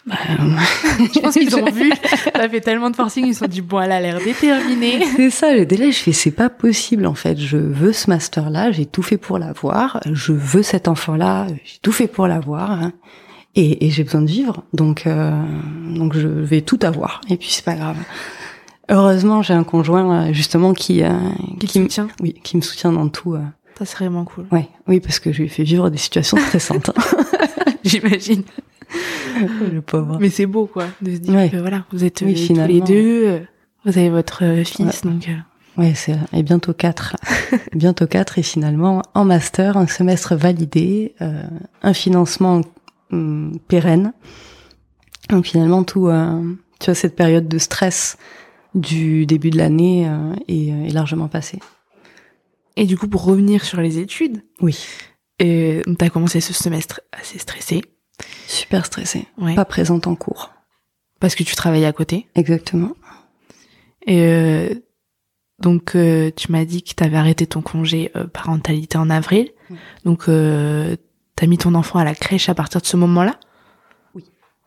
Bah, 0.07 0.16
je 1.14 1.20
pense 1.20 1.35
qu'ils 1.40 1.57
ont 1.57 1.70
vu 1.70 1.90
t'as 2.35 2.49
fait 2.49 2.61
tellement 2.61 2.90
de 2.90 2.97
forcing 2.97 3.25
ils 3.27 3.33
se 3.35 3.40
sont 3.40 3.47
dit 3.47 3.62
bon 3.62 3.81
elle 3.81 3.92
a 3.92 4.01
l'air 4.01 4.18
déterminée 4.23 5.03
c'est 5.16 5.31
ça, 5.31 5.55
le 5.55 5.64
délai, 5.64 5.92
je 5.92 5.99
fais 5.99 6.12
c'est 6.12 6.31
pas 6.31 6.51
possible 6.51 7.07
en 7.07 7.14
fait. 7.14 7.38
Je 7.38 7.57
veux 7.57 7.92
ce 7.94 8.11
master 8.11 8.51
là, 8.51 8.70
j'ai 8.70 8.85
tout 8.87 9.03
fait 9.03 9.16
pour 9.16 9.38
l'avoir. 9.38 10.01
Je 10.12 10.33
veux 10.35 10.62
cet 10.62 10.88
enfant 10.88 11.16
là, 11.16 11.47
j'ai 11.64 11.79
tout 11.83 11.92
fait 11.92 12.07
pour 12.07 12.27
l'avoir. 12.27 12.90
Et, 13.56 13.86
et 13.86 13.90
j'ai 13.90 14.02
besoin 14.04 14.22
de 14.22 14.26
vivre, 14.30 14.64
donc 14.72 15.06
euh, 15.06 15.30
donc 15.94 16.14
je 16.16 16.26
vais 16.26 16.60
tout 16.60 16.78
avoir. 16.82 17.20
Et 17.28 17.36
puis 17.36 17.48
c'est 17.50 17.64
pas 17.64 17.74
grave. 17.76 17.96
Heureusement, 18.90 19.42
j'ai 19.42 19.54
un 19.54 19.64
conjoint 19.64 20.28
euh, 20.28 20.32
justement 20.32 20.72
qui 20.74 21.02
euh, 21.02 21.12
qui 21.60 21.78
me- 21.78 21.84
soutient 21.84 22.08
oui, 22.20 22.34
qui 22.42 22.56
me 22.56 22.62
soutient 22.62 22.92
dans 22.92 23.08
tout. 23.08 23.34
euh. 23.34 23.40
ça 23.78 23.84
serait 23.84 24.06
vraiment 24.06 24.24
cool 24.24 24.46
Ouais, 24.52 24.68
oui, 24.88 25.00
parce 25.00 25.20
que 25.20 25.32
je 25.32 25.38
lui 25.38 25.44
ai 25.46 25.48
fait 25.48 25.62
vivre 25.62 25.88
des 25.88 25.98
situations 25.98 26.36
stressantes. 26.36 26.90
hein. 26.90 27.24
j'imagine 27.84 28.42
le 29.72 29.80
pauvre. 29.80 30.18
Mais 30.20 30.30
c'est 30.30 30.46
beau, 30.46 30.66
quoi, 30.66 30.86
de 31.00 31.12
se 31.12 31.18
dire 31.18 31.34
Ouais. 31.34 31.48
que 31.50 31.56
voilà, 31.56 31.84
vous 31.92 32.04
êtes 32.04 32.22
Oui, 32.24 32.34
euh, 32.50 32.54
tous 32.54 32.68
les 32.68 32.80
deux, 32.80 33.40
vous 33.84 33.98
avez 33.98 34.10
votre 34.10 34.42
fils, 34.64 35.02
donc 35.02 35.28
Ouais, 35.76 35.92
c'est 35.94 36.16
et 36.32 36.42
bientôt 36.44 36.72
quatre, 36.72 37.16
bientôt 37.74 38.06
quatre 38.06 38.38
et 38.38 38.42
finalement 38.42 39.02
en 39.14 39.24
master, 39.24 39.76
un 39.76 39.86
semestre 39.88 40.36
validé, 40.36 41.14
euh, 41.20 41.42
un 41.82 41.92
financement 41.94 42.60
hum, 43.14 43.59
pérenne. 43.68 44.12
Donc 45.31 45.46
finalement 45.46 45.85
tout, 45.85 46.09
euh, 46.09 46.42
tu 46.81 46.87
vois, 46.87 46.94
cette 46.94 47.16
période 47.16 47.48
de 47.48 47.59
stress 47.59 48.18
du 48.74 49.24
début 49.27 49.50
de 49.50 49.57
l'année 49.59 50.07
euh, 50.09 50.35
est, 50.48 50.68
est 50.68 50.92
largement 50.92 51.29
passée. 51.29 51.61
et 52.77 52.87
du 52.87 52.98
coup 52.98 53.09
pour 53.09 53.24
revenir 53.24 53.64
sur 53.64 53.81
les 53.81 53.98
études, 53.98 54.42
Oui, 54.61 54.77
euh, 55.42 55.83
t'as 55.98 56.11
commencé 56.11 56.40
ce 56.40 56.53
semestre 56.53 57.00
assez 57.12 57.38
stressé, 57.38 57.83
super 58.46 58.85
stressée, 58.85 59.27
ouais, 59.38 59.55
pas 59.55 59.64
présente 59.64 60.07
en 60.07 60.14
cours. 60.16 60.53
parce 61.20 61.35
que 61.37 61.44
tu 61.44 61.55
travaillais 61.57 61.87
à 61.87 61.92
côté. 61.92 62.27
Exactement. 62.35 62.92
Et 64.07 64.20
euh, 64.20 64.74
donc 65.62 65.94
euh, 65.94 66.31
tu 66.37 66.53
m'as 66.53 66.64
dit 66.66 66.83
que 66.83 66.94
t'avais 66.94 67.16
arrêté 67.16 67.46
ton 67.46 67.62
congé 67.62 68.11
euh, 68.16 68.27
parentalité 68.27 68.98
en 68.98 69.09
avril, 69.09 69.48
Oui. 69.70 69.77
donc 70.05 70.29
euh, 70.29 70.96
t'as 71.37 71.47
mis 71.47 71.59
ton 71.59 71.75
enfant 71.75 71.99
à 71.99 72.05
la 72.05 72.14
crèche 72.14 72.49
à 72.49 72.55
partir 72.55 72.81
de 72.81 72.87
ce 72.87 72.97
moment-là? 72.97 73.37
Oui. 74.14 74.25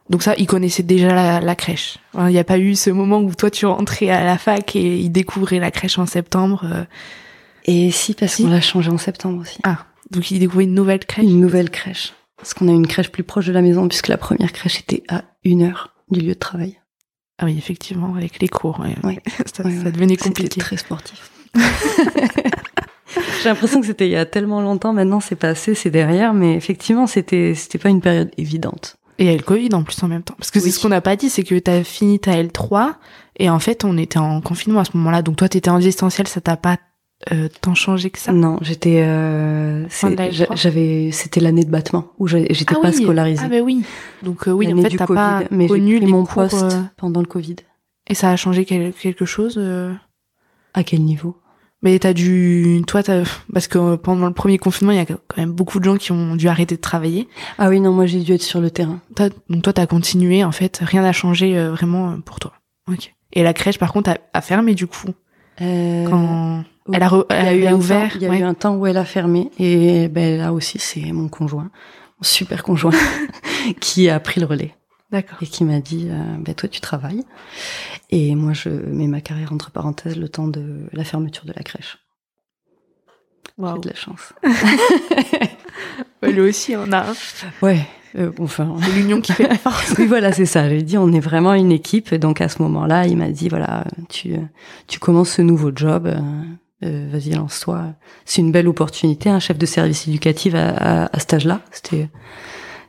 Donc 0.09 0.23
ça, 0.23 0.33
il 0.37 0.47
connaissait 0.47 0.83
déjà 0.83 1.13
la, 1.13 1.39
la 1.39 1.55
crèche. 1.55 1.97
Il 2.15 2.25
n'y 2.25 2.37
a 2.39 2.43
pas 2.43 2.57
eu 2.59 2.75
ce 2.75 2.89
moment 2.89 3.19
où 3.19 3.33
toi 3.35 3.49
tu 3.51 3.65
rentrais 3.65 4.09
à 4.09 4.23
la 4.25 4.37
fac 4.37 4.75
et 4.75 4.97
il 4.97 5.09
découvrait 5.11 5.59
la 5.59 5.71
crèche 5.71 5.97
en 5.97 6.05
septembre. 6.05 6.65
euh, 6.65 6.83
Et 7.65 7.91
si 7.91 8.13
parce 8.13 8.33
Si. 8.33 8.43
qu'on 8.43 8.49
l'a 8.49 8.61
changé 8.61 8.89
en 8.89 8.97
septembre 8.97 9.41
aussi. 9.41 9.59
Ah, 9.63 9.85
donc 10.11 10.29
il 10.31 10.39
découvrait 10.39 10.63
une 10.65 10.73
nouvelle 10.73 10.99
crèche? 11.05 11.25
Une 11.25 11.39
nouvelle 11.41 11.69
crèche. 11.69 12.13
Parce 12.37 12.53
qu'on 12.53 12.67
a 12.67 12.71
une 12.71 12.85
crèche 12.87 13.11
plus 13.11 13.23
proche 13.23 13.47
de 13.47 13.51
la 13.51 13.61
maison, 13.61 13.87
puisque 13.87 14.07
la 14.09 14.17
première 14.17 14.51
crèche 14.53 14.79
était 14.79 15.03
à 15.09 15.23
une 15.43 15.63
heure 15.63 15.93
du 16.11 16.19
lieu 16.21 16.33
de 16.35 16.39
travail. 16.39 16.79
Ah 17.39 17.45
oui, 17.45 17.55
effectivement, 17.57 18.15
avec 18.15 18.39
les 18.39 18.47
cours, 18.47 18.79
ouais. 18.79 18.95
Ouais. 19.03 19.19
ça, 19.53 19.63
Ouais, 19.63 19.75
ça 19.83 19.91
devenait 19.91 20.13
C'était 20.15 20.29
compliqué. 20.29 20.59
très 20.61 20.77
sportif. 20.77 21.31
J'ai 23.43 23.49
l'impression 23.49 23.79
que 23.81 23.87
c'était 23.87 24.07
il 24.07 24.11
y 24.11 24.15
a 24.17 24.25
tellement 24.25 24.61
longtemps, 24.61 24.93
maintenant 24.93 25.19
c'est 25.19 25.35
passé, 25.35 25.75
c'est 25.75 25.89
derrière, 25.91 26.33
mais 26.33 26.55
effectivement 26.55 27.07
c'était 27.07 27.53
c'était 27.55 27.77
pas 27.77 27.89
une 27.89 28.01
période 28.01 28.31
évidente. 28.37 28.97
Et 29.19 29.25
il 29.25 29.31
y 29.31 29.33
a 29.33 29.37
le 29.37 29.43
Covid 29.43 29.69
en 29.73 29.83
plus 29.83 30.01
en 30.03 30.07
même 30.07 30.21
temps. 30.23 30.35
Parce 30.37 30.51
que 30.51 30.59
c'est 30.59 30.69
ce 30.69 30.79
qu'on 30.79 30.89
n'a 30.89 31.01
pas 31.01 31.15
dit, 31.15 31.29
c'est 31.29 31.43
que 31.43 31.57
t'as 31.57 31.83
fini 31.83 32.19
ta 32.19 32.33
L3 32.33 32.93
et 33.39 33.49
en 33.49 33.59
fait 33.59 33.83
on 33.83 33.97
était 33.97 34.19
en 34.19 34.41
confinement 34.41 34.79
à 34.81 34.85
ce 34.85 34.91
moment-là. 34.95 35.21
Donc 35.21 35.37
toi 35.37 35.49
t'étais 35.49 35.69
en 35.69 35.79
distanciel, 35.79 36.27
ça 36.27 36.41
t'a 36.41 36.57
pas 36.57 36.77
euh, 37.31 37.47
tant 37.61 37.73
changé 37.73 38.11
que 38.11 38.19
ça? 38.19 38.31
Non, 38.31 38.59
j'étais 38.61 39.01
euh, 39.01 39.87
Fin 39.89 40.11
de 40.11 40.15
c'est- 40.17 40.23
la 40.25 40.29
j'a- 40.31 40.45
L3. 40.45 40.55
j'avais 40.57 41.09
c'était 41.11 41.39
l'année 41.39 41.63
de 41.65 41.71
battement 41.71 42.11
où 42.19 42.27
j'étais 42.27 42.75
Ah 42.75 42.79
pas 42.79 42.89
oui. 42.89 43.03
scolarisée. 43.03 43.41
Ah 43.43 43.49
bah 43.49 43.61
oui. 43.61 43.83
Donc 44.21 44.47
euh, 44.47 44.51
oui, 44.51 44.71
en 44.71 44.81
fait 44.83 44.95
t'as 44.97 45.07
pas 45.07 45.43
mais 45.49 45.65
connu 45.67 45.97
les 45.97 46.05
mon 46.05 46.23
cours, 46.25 46.47
poste 46.49 46.75
pendant 46.97 47.21
le 47.21 47.25
Covid. 47.27 47.55
et 48.07 48.13
ça 48.13 48.29
a 48.29 48.35
changé 48.35 48.65
quel- 48.65 48.93
quelque 48.93 49.25
chose. 49.25 49.59
À 50.75 50.83
quel 50.83 51.01
niveau? 51.01 51.37
Mais 51.83 51.99
t'as 51.99 52.13
dû, 52.13 52.81
toi, 52.87 53.03
t'as, 53.03 53.23
parce 53.53 53.67
que 53.67 53.95
pendant 53.97 54.25
le 54.27 54.33
premier 54.33 54.57
confinement, 54.57 54.91
il 54.93 54.97
y 54.97 55.01
a 55.01 55.05
quand 55.05 55.17
même 55.37 55.51
beaucoup 55.51 55.79
de 55.79 55.83
gens 55.85 55.97
qui 55.97 56.11
ont 56.11 56.35
dû 56.35 56.47
arrêter 56.47 56.75
de 56.75 56.81
travailler. 56.81 57.27
Ah 57.59 57.69
oui, 57.69 57.79
non, 57.79 57.91
moi 57.93 58.07
j'ai 58.07 58.19
dû 58.19 58.33
être 58.33 58.41
sur 58.41 58.59
le 58.61 58.71
terrain. 58.71 58.99
Toi- 59.15 59.29
donc 59.49 59.61
toi, 59.61 59.73
t'as 59.73 59.85
continué, 59.85 60.43
en 60.43 60.51
fait, 60.51 60.79
rien 60.81 61.03
n'a 61.03 61.11
changé 61.13 61.55
euh, 61.57 61.71
vraiment 61.71 62.09
euh, 62.11 62.17
pour 62.17 62.39
toi. 62.39 62.53
Ok. 62.91 63.13
Et 63.33 63.43
la 63.43 63.53
crèche, 63.53 63.77
par 63.77 63.93
contre, 63.93 64.09
a, 64.09 64.17
a 64.33 64.41
fermé 64.41 64.73
du 64.73 64.87
coup. 64.87 65.09
Euh, 65.61 66.07
Quand 66.09 66.63
oui. 66.87 66.93
elle 66.95 67.03
a, 67.03 67.07
re- 67.09 67.25
elle 67.29 67.57
Il 67.57 67.63
y 67.63 67.67
a, 67.67 67.71
eu 67.71 67.73
ouvert. 67.75 68.11
Il 68.15 68.21
y 68.23 68.25
a 68.25 68.29
ouais. 68.29 68.39
eu 68.39 68.43
un 68.43 68.53
temps 68.55 68.75
où 68.75 68.87
elle 68.87 68.97
a 68.97 69.05
fermé 69.05 69.51
et 69.59 70.07
ben 70.07 70.37
là 70.37 70.53
aussi 70.53 70.77
c'est 70.79 71.11
mon 71.11 71.27
conjoint, 71.29 71.63
mon 72.19 72.23
super 72.23 72.63
conjoint, 72.63 72.91
qui 73.79 74.09
a 74.09 74.19
pris 74.19 74.39
le 74.39 74.45
relais 74.47 74.73
D'accord. 75.11 75.37
et 75.41 75.45
qui 75.47 75.63
m'a 75.63 75.79
dit 75.79 76.07
euh, 76.09 76.21
ben 76.39 76.53
toi 76.53 76.67
tu 76.67 76.81
travailles 76.81 77.23
et 78.09 78.35
moi 78.35 78.51
je 78.53 78.67
mets 78.69 79.07
ma 79.07 79.21
carrière 79.21 79.53
entre 79.53 79.71
parenthèses 79.71 80.17
le 80.17 80.27
temps 80.27 80.47
de 80.49 80.81
la 80.91 81.03
fermeture 81.05 81.45
de 81.45 81.53
la 81.55 81.63
crèche. 81.63 81.97
J'ai 83.57 83.63
Wow. 83.63 83.77
de 83.79 83.89
la 83.89 83.95
chance. 83.95 84.33
Lui 86.21 86.41
aussi, 86.41 86.75
on 86.75 86.91
a 86.91 87.09
un. 87.11 87.13
Ouais, 87.61 87.79
euh, 88.17 88.31
enfin. 88.39 88.75
C'est 88.83 88.91
l'union 88.91 89.21
qui 89.21 89.31
fait 89.33 89.47
la 89.47 89.57
force. 89.57 89.95
Oui, 89.97 90.05
voilà, 90.05 90.31
c'est 90.31 90.45
ça. 90.45 90.67
J'ai 90.69 90.81
dit, 90.81 90.97
on 90.97 91.11
est 91.11 91.19
vraiment 91.19 91.53
une 91.53 91.71
équipe. 91.71 92.13
Donc, 92.13 92.41
à 92.41 92.49
ce 92.49 92.61
moment-là, 92.63 93.07
il 93.07 93.17
m'a 93.17 93.29
dit, 93.29 93.49
voilà, 93.49 93.85
tu, 94.09 94.35
tu 94.87 94.99
commences 94.99 95.29
ce 95.31 95.41
nouveau 95.41 95.71
job. 95.75 96.07
euh, 96.83 97.09
Vas-y, 97.11 97.31
lance-toi. 97.31 97.93
C'est 98.25 98.41
une 98.41 98.51
belle 98.51 98.67
opportunité. 98.67 99.29
Un 99.29 99.39
chef 99.39 99.57
de 99.57 99.65
service 99.65 100.07
éducatif 100.07 100.53
à, 100.53 100.69
à, 101.05 101.15
à 101.15 101.19
cet 101.19 101.33
âge-là, 101.35 101.61
c'était, 101.71 102.09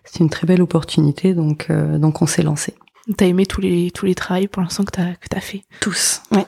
c'était 0.08 0.24
une 0.24 0.30
très 0.30 0.46
belle 0.46 0.62
opportunité. 0.62 1.34
Donc, 1.34 1.66
euh, 1.70 1.98
donc, 1.98 2.22
on 2.22 2.26
s'est 2.26 2.42
lancé. 2.42 2.74
T'as 3.16 3.26
aimé 3.26 3.46
tous 3.46 3.60
les 3.60 3.90
tous 3.90 4.04
les 4.04 4.14
travails 4.14 4.48
pour 4.48 4.62
l'instant 4.62 4.84
que 4.84 4.90
t'as 4.90 5.12
que 5.14 5.28
t'as 5.30 5.40
fait? 5.40 5.62
Tous. 5.80 6.20
Ouais. 6.30 6.46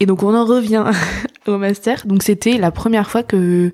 Et 0.00 0.06
donc 0.06 0.24
on 0.24 0.34
en 0.34 0.44
revient 0.44 0.84
au 1.46 1.58
master. 1.58 2.06
Donc 2.06 2.24
c'était 2.24 2.58
la 2.58 2.72
première 2.72 3.08
fois 3.08 3.22
que 3.22 3.72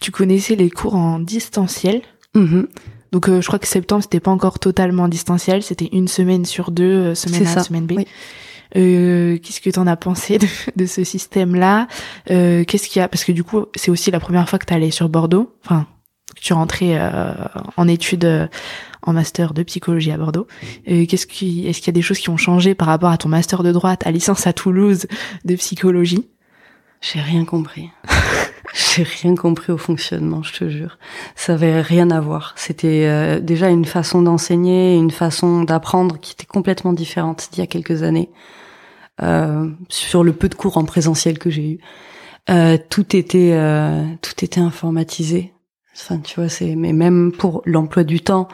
tu 0.00 0.10
connaissais 0.10 0.56
les 0.56 0.68
cours 0.68 0.94
en 0.94 1.18
distanciel. 1.18 2.02
Mhm. 2.34 2.68
Donc 3.12 3.30
euh, 3.30 3.40
je 3.40 3.46
crois 3.46 3.58
que 3.58 3.66
septembre 3.66 4.02
c'était 4.02 4.20
pas 4.20 4.30
encore 4.30 4.58
totalement 4.58 5.08
distanciel, 5.08 5.62
c'était 5.62 5.88
une 5.92 6.06
semaine 6.08 6.44
sur 6.44 6.70
deux, 6.70 6.84
euh, 6.84 7.14
semaine 7.14 7.44
C'est 7.44 7.50
A, 7.50 7.54
ça, 7.54 7.62
semaine 7.62 7.86
B. 7.86 7.92
oui. 7.96 8.06
Euh, 8.76 9.38
qu'est-ce 9.38 9.62
que 9.62 9.70
t'en 9.70 9.86
as 9.86 9.96
pensé 9.96 10.36
de, 10.38 10.46
de 10.76 10.84
ce 10.84 11.02
système-là? 11.04 11.86
Euh, 12.30 12.64
Qu'est-ce 12.64 12.88
qu'il 12.88 13.00
y 13.00 13.02
a? 13.02 13.08
Parce 13.08 13.24
que 13.24 13.32
du 13.32 13.42
coup 13.42 13.64
c'est 13.74 13.90
aussi 13.90 14.10
la 14.10 14.20
première 14.20 14.46
fois 14.50 14.58
que 14.58 14.66
t'allais 14.66 14.90
sur 14.90 15.08
Bordeaux, 15.08 15.54
enfin 15.64 15.86
que 16.36 16.40
tu 16.40 16.52
rentrais 16.52 16.96
euh, 16.98 17.32
en 17.76 17.88
études 17.88 18.24
euh, 18.24 18.46
en 19.02 19.12
master 19.12 19.54
de 19.54 19.62
psychologie 19.62 20.12
à 20.12 20.18
Bordeaux. 20.18 20.46
Euh, 20.88 21.06
qu'est-ce 21.06 21.26
qui 21.26 21.66
Est-ce 21.66 21.78
qu'il 21.78 21.88
y 21.88 21.90
a 21.90 21.92
des 21.92 22.02
choses 22.02 22.18
qui 22.18 22.30
ont 22.30 22.36
changé 22.36 22.74
par 22.74 22.88
rapport 22.88 23.10
à 23.10 23.18
ton 23.18 23.28
master 23.28 23.62
de 23.62 23.72
droite, 23.72 24.06
à 24.06 24.10
licence 24.10 24.46
à 24.46 24.52
Toulouse 24.52 25.06
de 25.44 25.56
psychologie? 25.56 26.28
J'ai 27.00 27.20
rien 27.20 27.44
compris. 27.44 27.90
J'ai 28.74 29.04
rien 29.04 29.34
compris 29.34 29.72
au 29.72 29.78
fonctionnement, 29.78 30.42
je 30.42 30.52
te 30.52 30.68
jure. 30.68 30.98
Ça 31.34 31.54
avait 31.54 31.80
rien 31.80 32.10
à 32.10 32.20
voir. 32.20 32.52
C'était 32.56 33.06
euh, 33.06 33.40
déjà 33.40 33.68
une 33.68 33.84
façon 33.84 34.22
d'enseigner, 34.22 34.96
une 34.96 35.10
façon 35.10 35.62
d'apprendre 35.62 36.18
qui 36.18 36.32
était 36.32 36.46
complètement 36.46 36.92
différente 36.92 37.48
d'il 37.52 37.60
y 37.60 37.62
a 37.62 37.66
quelques 37.66 38.02
années. 38.02 38.28
Euh, 39.22 39.70
sur 39.88 40.24
le 40.24 40.34
peu 40.34 40.50
de 40.50 40.54
cours 40.54 40.76
en 40.76 40.84
présentiel 40.84 41.38
que 41.38 41.48
j'ai 41.48 41.70
eu, 41.70 41.78
euh, 42.50 42.76
tout 42.90 43.16
était 43.16 43.52
euh, 43.54 44.04
tout 44.20 44.44
était 44.44 44.60
informatisé. 44.60 45.54
Enfin, 45.98 46.18
tu 46.18 46.38
vois, 46.40 46.48
c'est 46.48 46.76
mais 46.76 46.92
même 46.92 47.32
pour 47.32 47.62
l'emploi 47.64 48.04
du 48.04 48.20
temps, 48.20 48.48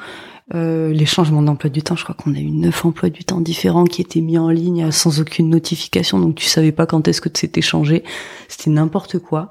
euh, 0.54 0.92
les 0.92 1.06
changements 1.06 1.42
d'emploi 1.42 1.70
du 1.70 1.82
temps, 1.82 1.96
je 1.96 2.04
crois 2.04 2.14
qu'on 2.14 2.34
a 2.34 2.38
eu 2.38 2.50
neuf 2.50 2.84
emplois 2.84 3.10
du 3.10 3.24
temps 3.24 3.40
différents 3.40 3.84
qui 3.84 4.00
étaient 4.00 4.20
mis 4.20 4.38
en 4.38 4.48
ligne 4.48 4.84
euh, 4.84 4.90
sans 4.90 5.20
aucune 5.20 5.48
notification, 5.48 6.18
donc 6.18 6.34
tu 6.34 6.46
savais 6.46 6.72
pas 6.72 6.86
quand 6.86 7.08
est-ce 7.08 7.20
que 7.20 7.28
c'était 7.32 7.62
changé. 7.62 8.04
C'était 8.48 8.70
n'importe 8.70 9.18
quoi. 9.18 9.50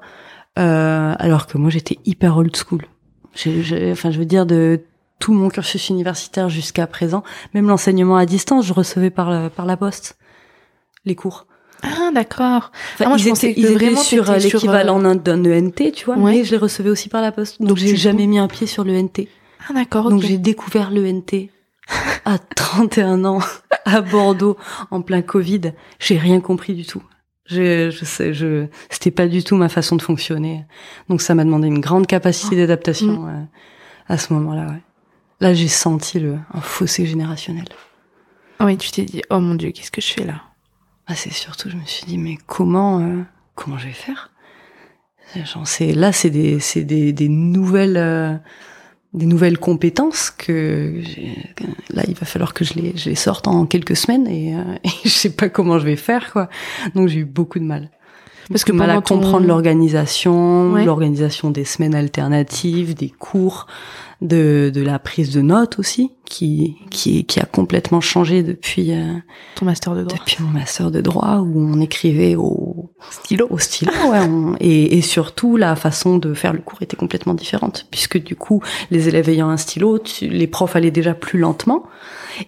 Euh, 0.58 1.14
alors 1.18 1.46
que 1.46 1.58
moi 1.58 1.70
j'étais 1.70 1.98
hyper 2.04 2.36
old 2.36 2.54
school. 2.56 2.86
Enfin, 3.34 4.10
je 4.10 4.18
veux 4.18 4.26
dire 4.26 4.46
de 4.46 4.80
tout 5.18 5.32
mon 5.32 5.48
cursus 5.48 5.88
universitaire 5.88 6.48
jusqu'à 6.48 6.86
présent, 6.86 7.22
même 7.54 7.68
l'enseignement 7.68 8.16
à 8.16 8.26
distance, 8.26 8.66
je 8.66 8.72
recevais 8.72 9.10
par 9.10 9.30
la, 9.30 9.50
par 9.50 9.66
la 9.66 9.76
poste 9.76 10.16
les 11.04 11.14
cours. 11.14 11.46
Ah 11.82 12.10
d'accord. 12.14 12.70
Enfin, 12.94 13.04
Ah, 13.04 13.08
moi, 13.08 13.16
je 13.18 13.24
ils 13.26 13.28
pensais 13.30 13.50
étaient 13.50 13.72
vraiment 13.74 14.00
sur 14.00 14.30
euh, 14.30 14.38
sur, 14.38 14.50
l'équivalent 14.58 15.00
d'un- 15.00 15.14
d'un 15.16 15.44
ENT, 15.44 15.90
tu 15.92 16.04
vois, 16.06 16.16
Ouais. 16.16 16.32
mais 16.32 16.44
je 16.44 16.52
les 16.52 16.56
recevais 16.56 16.90
aussi 16.90 17.08
par 17.08 17.22
la 17.22 17.32
poste. 17.32 17.58
Donc, 17.60 17.70
Donc, 17.70 17.78
j'ai 17.78 17.96
jamais 17.96 18.26
mis 18.26 18.38
un 18.38 18.48
pied 18.48 18.66
sur 18.66 18.84
l'ENT. 18.84 19.26
Ah 19.68 19.72
d'accord. 19.74 20.10
Donc 20.10 20.22
j'ai 20.22 20.38
découvert 20.38 20.90
l'ENT 20.90 21.48
à 22.24 22.38
31 22.38 23.24
ans 23.24 23.40
à 23.84 24.00
Bordeaux 24.00 24.56
en 24.90 25.02
plein 25.02 25.22
Covid. 25.22 25.72
J'ai 25.98 26.18
rien 26.18 26.40
compris 26.40 26.74
du 26.74 26.84
tout. 26.84 27.02
Je, 27.46 27.90
je 27.90 28.04
sais, 28.04 28.32
je, 28.32 28.66
c'était 28.88 29.10
pas 29.10 29.26
du 29.26 29.42
tout 29.44 29.56
ma 29.56 29.68
façon 29.68 29.96
de 29.96 30.02
fonctionner. 30.02 30.64
Donc 31.08 31.20
ça 31.20 31.34
m'a 31.34 31.44
demandé 31.44 31.66
une 31.68 31.80
grande 31.80 32.06
capacité 32.06 32.56
d'adaptation 32.56 33.26
euh, 33.26 33.42
à 34.08 34.18
ce 34.18 34.32
moment-là. 34.32 34.66
Ouais. 34.66 34.82
Là, 35.40 35.52
j'ai 35.54 35.68
senti 35.68 36.20
le 36.20 36.36
un 36.54 36.60
fossé 36.60 37.04
générationnel. 37.06 37.64
Ah 38.60 38.64
oui, 38.66 38.76
tu 38.78 38.90
t'es 38.92 39.02
dit 39.02 39.22
oh 39.30 39.40
mon 39.40 39.56
dieu, 39.56 39.70
qu'est-ce 39.72 39.90
que 39.90 40.00
je 40.00 40.12
fais 40.12 40.24
là? 40.24 40.42
Ah, 41.12 41.14
c'est 41.14 41.32
surtout, 41.32 41.68
je 41.68 41.76
me 41.76 41.84
suis 41.84 42.06
dit, 42.06 42.16
mais 42.16 42.38
comment, 42.46 43.00
euh, 43.00 43.20
comment 43.54 43.76
je 43.76 43.86
vais 43.86 43.92
faire? 43.92 44.30
Genre, 45.34 45.64
là, 45.94 46.12
c'est 46.12 46.30
des, 46.30 46.58
c'est 46.58 46.84
des, 46.84 47.12
des 47.12 47.28
nouvelles, 47.28 47.96
euh, 47.98 48.34
des 49.12 49.26
nouvelles 49.26 49.58
compétences 49.58 50.30
que, 50.30 51.02
là, 51.92 52.02
il 52.08 52.14
va 52.14 52.24
falloir 52.26 52.54
que 52.54 52.64
je 52.64 52.74
les, 52.74 52.96
je 52.96 53.10
les 53.10 53.14
sorte 53.14 53.46
en 53.48 53.66
quelques 53.66 53.96
semaines 53.96 54.26
et, 54.26 54.54
euh, 54.56 54.62
et 54.84 54.90
je 55.04 55.08
sais 55.10 55.30
pas 55.34 55.48
comment 55.50 55.78
je 55.78 55.84
vais 55.84 55.96
faire, 55.96 56.32
quoi. 56.32 56.48
Donc, 56.94 57.08
j'ai 57.08 57.20
eu 57.20 57.24
beaucoup 57.26 57.58
de 57.58 57.64
mal. 57.64 57.90
Parce 58.48 58.64
que 58.64 58.72
mal 58.72 58.90
à 58.90 58.94
ton- 59.02 59.16
comprendre 59.16 59.46
l'organisation, 59.46 60.72
Ouais. 60.72 60.84
l'organisation 60.84 61.50
des 61.50 61.64
semaines 61.64 61.94
alternatives, 61.94 62.94
des 62.94 63.10
cours, 63.10 63.66
de, 64.22 64.70
de 64.72 64.80
la 64.82 64.98
prise 64.98 65.30
de 65.34 65.42
notes 65.42 65.78
aussi, 65.78 66.10
qui, 66.24 66.76
qui, 66.90 67.24
qui 67.26 67.40
a 67.40 67.44
complètement 67.44 68.00
changé 68.00 68.42
depuis, 68.42 68.92
euh, 68.92 69.12
ton 69.56 69.66
master 69.66 69.94
de 69.94 70.04
droit. 70.04 70.16
depuis 70.18 70.36
mon 70.42 70.48
master 70.48 70.90
de 70.90 71.00
droit 71.02 71.38
où 71.40 71.60
on 71.60 71.80
écrivait 71.80 72.36
au 72.36 72.90
Stylo. 73.10 73.46
au 73.50 73.58
stylo 73.58 73.90
ouais, 74.10 74.20
on- 74.20 74.56
et, 74.60 74.96
et 74.96 75.02
surtout 75.02 75.56
la 75.58 75.76
façon 75.76 76.16
de 76.18 76.32
faire 76.34 76.52
le 76.54 76.60
cours 76.60 76.80
était 76.80 76.96
complètement 76.96 77.34
différente 77.34 77.86
puisque 77.90 78.22
du 78.22 78.36
coup 78.36 78.62
les 78.90 79.08
élèves 79.08 79.28
ayant 79.28 79.48
un 79.50 79.56
stylo 79.56 79.98
tu- 79.98 80.28
les 80.28 80.46
profs 80.46 80.76
allaient 80.76 80.90
déjà 80.92 81.12
plus 81.14 81.38
lentement 81.38 81.82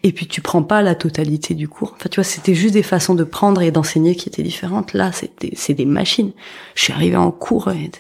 et 0.05 0.13
puis 0.13 0.27
tu 0.29 0.41
prends 0.41 0.63
pas 0.63 0.81
la 0.81 0.95
totalité 0.95 1.55
du 1.55 1.69
cours 1.69 1.93
enfin 1.97 2.09
tu 2.09 2.17
vois 2.21 2.25
c'était 2.25 2.55
juste 2.55 2.75
des 2.75 2.85
façons 2.85 3.15
de 3.17 3.25
prendre 3.25 3.61
et 3.63 3.71
d'enseigner 3.73 4.15
qui 4.15 4.29
étaient 4.29 4.43
différentes 4.45 4.93
là 4.95 5.11
c'était 5.13 5.51
c'est 5.57 5.75
des 5.75 5.87
machines 5.87 6.31
je 6.77 6.85
suis 6.85 6.93
arrivée 6.93 7.17
en 7.17 7.33
cours 7.33 7.71
et 7.73 7.91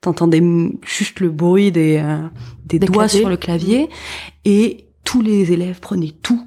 t'entendais 0.00 0.42
juste 0.86 1.20
le 1.20 1.30
bruit 1.30 1.70
des 1.72 1.98
euh, 2.02 2.18
des, 2.64 2.78
Des 2.78 2.86
doigts 2.86 3.04
claviers. 3.06 3.20
sur 3.20 3.28
le 3.28 3.36
clavier 3.36 3.88
et 4.44 4.86
tous 5.04 5.20
les 5.22 5.52
élèves 5.52 5.80
prenaient 5.80 6.14
tout 6.22 6.46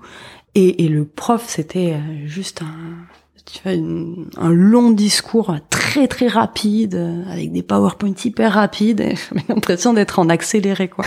et, 0.55 0.85
et 0.85 0.87
le 0.87 1.05
prof 1.05 1.43
c'était 1.47 1.93
euh, 1.93 2.27
juste 2.27 2.61
un 2.61 3.05
tu 3.45 3.59
vois, 3.63 3.73
une- 3.73 4.29
un 4.37 4.51
long 4.51 4.89
discours 4.91 5.53
très 5.69 6.07
très 6.07 6.27
rapide, 6.29 6.95
avec 7.29 7.51
des 7.51 7.61
PowerPoint 7.61 8.13
hyper 8.23 8.53
rapides. 8.53 9.01
J'avais 9.29 9.43
l'impression 9.49 9.93
d'être 9.93 10.17
en 10.19 10.29
accéléré, 10.29 10.87
quoi. 10.87 11.03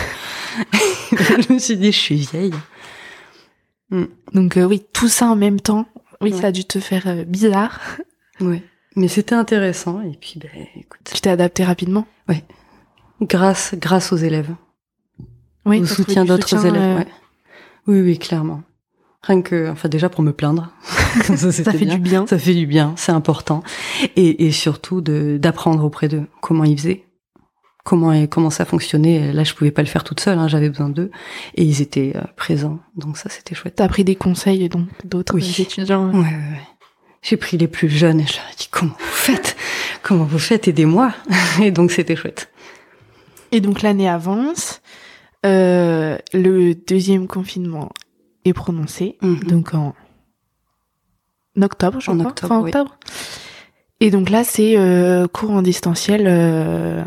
je 1.11 1.51
me 1.53 1.57
suis 1.57 1.75
dit, 1.77 1.91
je 1.91 1.97
suis 1.97 2.15
vieille. 2.17 2.53
Donc 4.33 4.55
euh, 4.57 4.65
oui, 4.65 4.83
tout 4.93 5.07
ça 5.07 5.27
en 5.27 5.35
même 5.35 5.59
temps. 5.59 5.87
Oui, 6.21 6.31
Ouais. 6.31 6.39
ça 6.41 6.47
a 6.47 6.51
dû 6.51 6.63
te 6.65 6.79
faire 6.79 7.07
euh, 7.07 7.23
bizarre. 7.23 7.79
Ouais. 8.39 8.63
Mais 8.97 9.07
c'était 9.07 9.35
intéressant. 9.35 10.01
Et 10.01 10.17
puis, 10.19 10.39
ben, 10.39 10.49
écoute, 10.75 10.99
Tu 11.05 11.21
t'es 11.21 11.29
adapté 11.29 11.63
rapidement. 11.63 12.05
grâce, 13.21 13.73
grâce 13.75 14.11
aux 14.11 14.17
élèves, 14.17 14.53
Oui. 15.65 15.79
au 15.81 15.85
soutien 15.85 16.25
d'autres 16.25 16.65
élèves. 16.65 16.81
euh, 16.81 16.97
ouais. 16.97 17.07
Oui, 17.87 18.01
oui, 18.01 18.17
clairement. 18.19 18.63
Rien 19.23 19.41
que, 19.41 19.69
enfin, 19.69 19.87
déjà 19.89 20.09
pour 20.09 20.23
me 20.23 20.31
plaindre. 20.33 20.71
ça, 21.23 21.51
fait 21.51 21.85
bien. 21.85 21.95
du 21.95 22.01
bien. 22.01 22.27
Ça 22.27 22.37
fait 22.37 22.53
du 22.53 22.65
bien, 22.67 22.93
c'est 22.97 23.11
important. 23.11 23.63
Et, 24.15 24.45
et 24.47 24.51
surtout 24.51 25.01
de 25.01 25.37
d'apprendre 25.41 25.83
auprès 25.83 26.07
d'eux 26.07 26.27
comment 26.41 26.63
ils 26.63 26.77
faisaient, 26.77 27.05
comment 27.83 28.25
comment 28.27 28.49
ça 28.49 28.65
fonctionnait. 28.65 29.31
Là, 29.33 29.43
je 29.43 29.53
pouvais 29.53 29.71
pas 29.71 29.81
le 29.81 29.87
faire 29.87 30.03
toute 30.03 30.19
seule, 30.19 30.37
hein, 30.37 30.47
j'avais 30.47 30.69
besoin 30.69 30.89
d'eux, 30.89 31.11
et 31.55 31.63
ils 31.63 31.81
étaient 31.81 32.13
euh, 32.15 32.21
présents. 32.35 32.79
Donc 32.95 33.17
ça, 33.17 33.29
c'était 33.29 33.55
chouette. 33.55 33.75
T'as 33.75 33.87
pris 33.87 34.03
des 34.03 34.15
conseils 34.15 34.69
donc 34.69 34.87
d'autres 35.05 35.33
Oui. 35.35 35.55
étudiants. 35.59 36.09
Ouais, 36.11 36.19
ouais, 36.19 36.23
ouais. 36.25 36.61
J'ai 37.21 37.37
pris 37.37 37.57
les 37.57 37.67
plus 37.67 37.89
jeunes 37.89 38.19
et 38.21 38.25
je 38.25 38.35
leur 38.37 38.45
ai 38.45 38.55
dit 38.57 38.67
comment 38.71 38.93
vous 38.97 39.05
faites, 39.05 39.55
comment 40.03 40.23
vous 40.25 40.39
faites, 40.39 40.67
aidez-moi. 40.67 41.13
Et 41.61 41.71
donc 41.71 41.91
c'était 41.91 42.15
chouette. 42.15 42.49
Et 43.51 43.59
donc 43.61 43.81
l'année 43.81 44.07
avance. 44.09 44.81
Euh, 45.45 46.17
le 46.33 46.73
deuxième 46.73 47.27
confinement 47.27 47.91
est 48.45 48.53
prononcé. 48.53 49.17
Mhm. 49.21 49.39
Donc 49.43 49.73
en 49.73 49.93
octobre, 51.61 51.99
je 52.01 52.11
En 52.11 52.17
crois. 52.17 52.29
octobre, 52.29 52.47
fin 52.49 52.59
oui. 52.61 52.69
octobre. 52.69 52.97
Et 53.99 54.11
donc 54.11 54.29
là, 54.29 54.43
c'est 54.43 54.77
euh, 54.77 55.27
cours 55.27 55.51
en 55.51 55.61
distanciel 55.61 56.25
euh, 56.27 57.03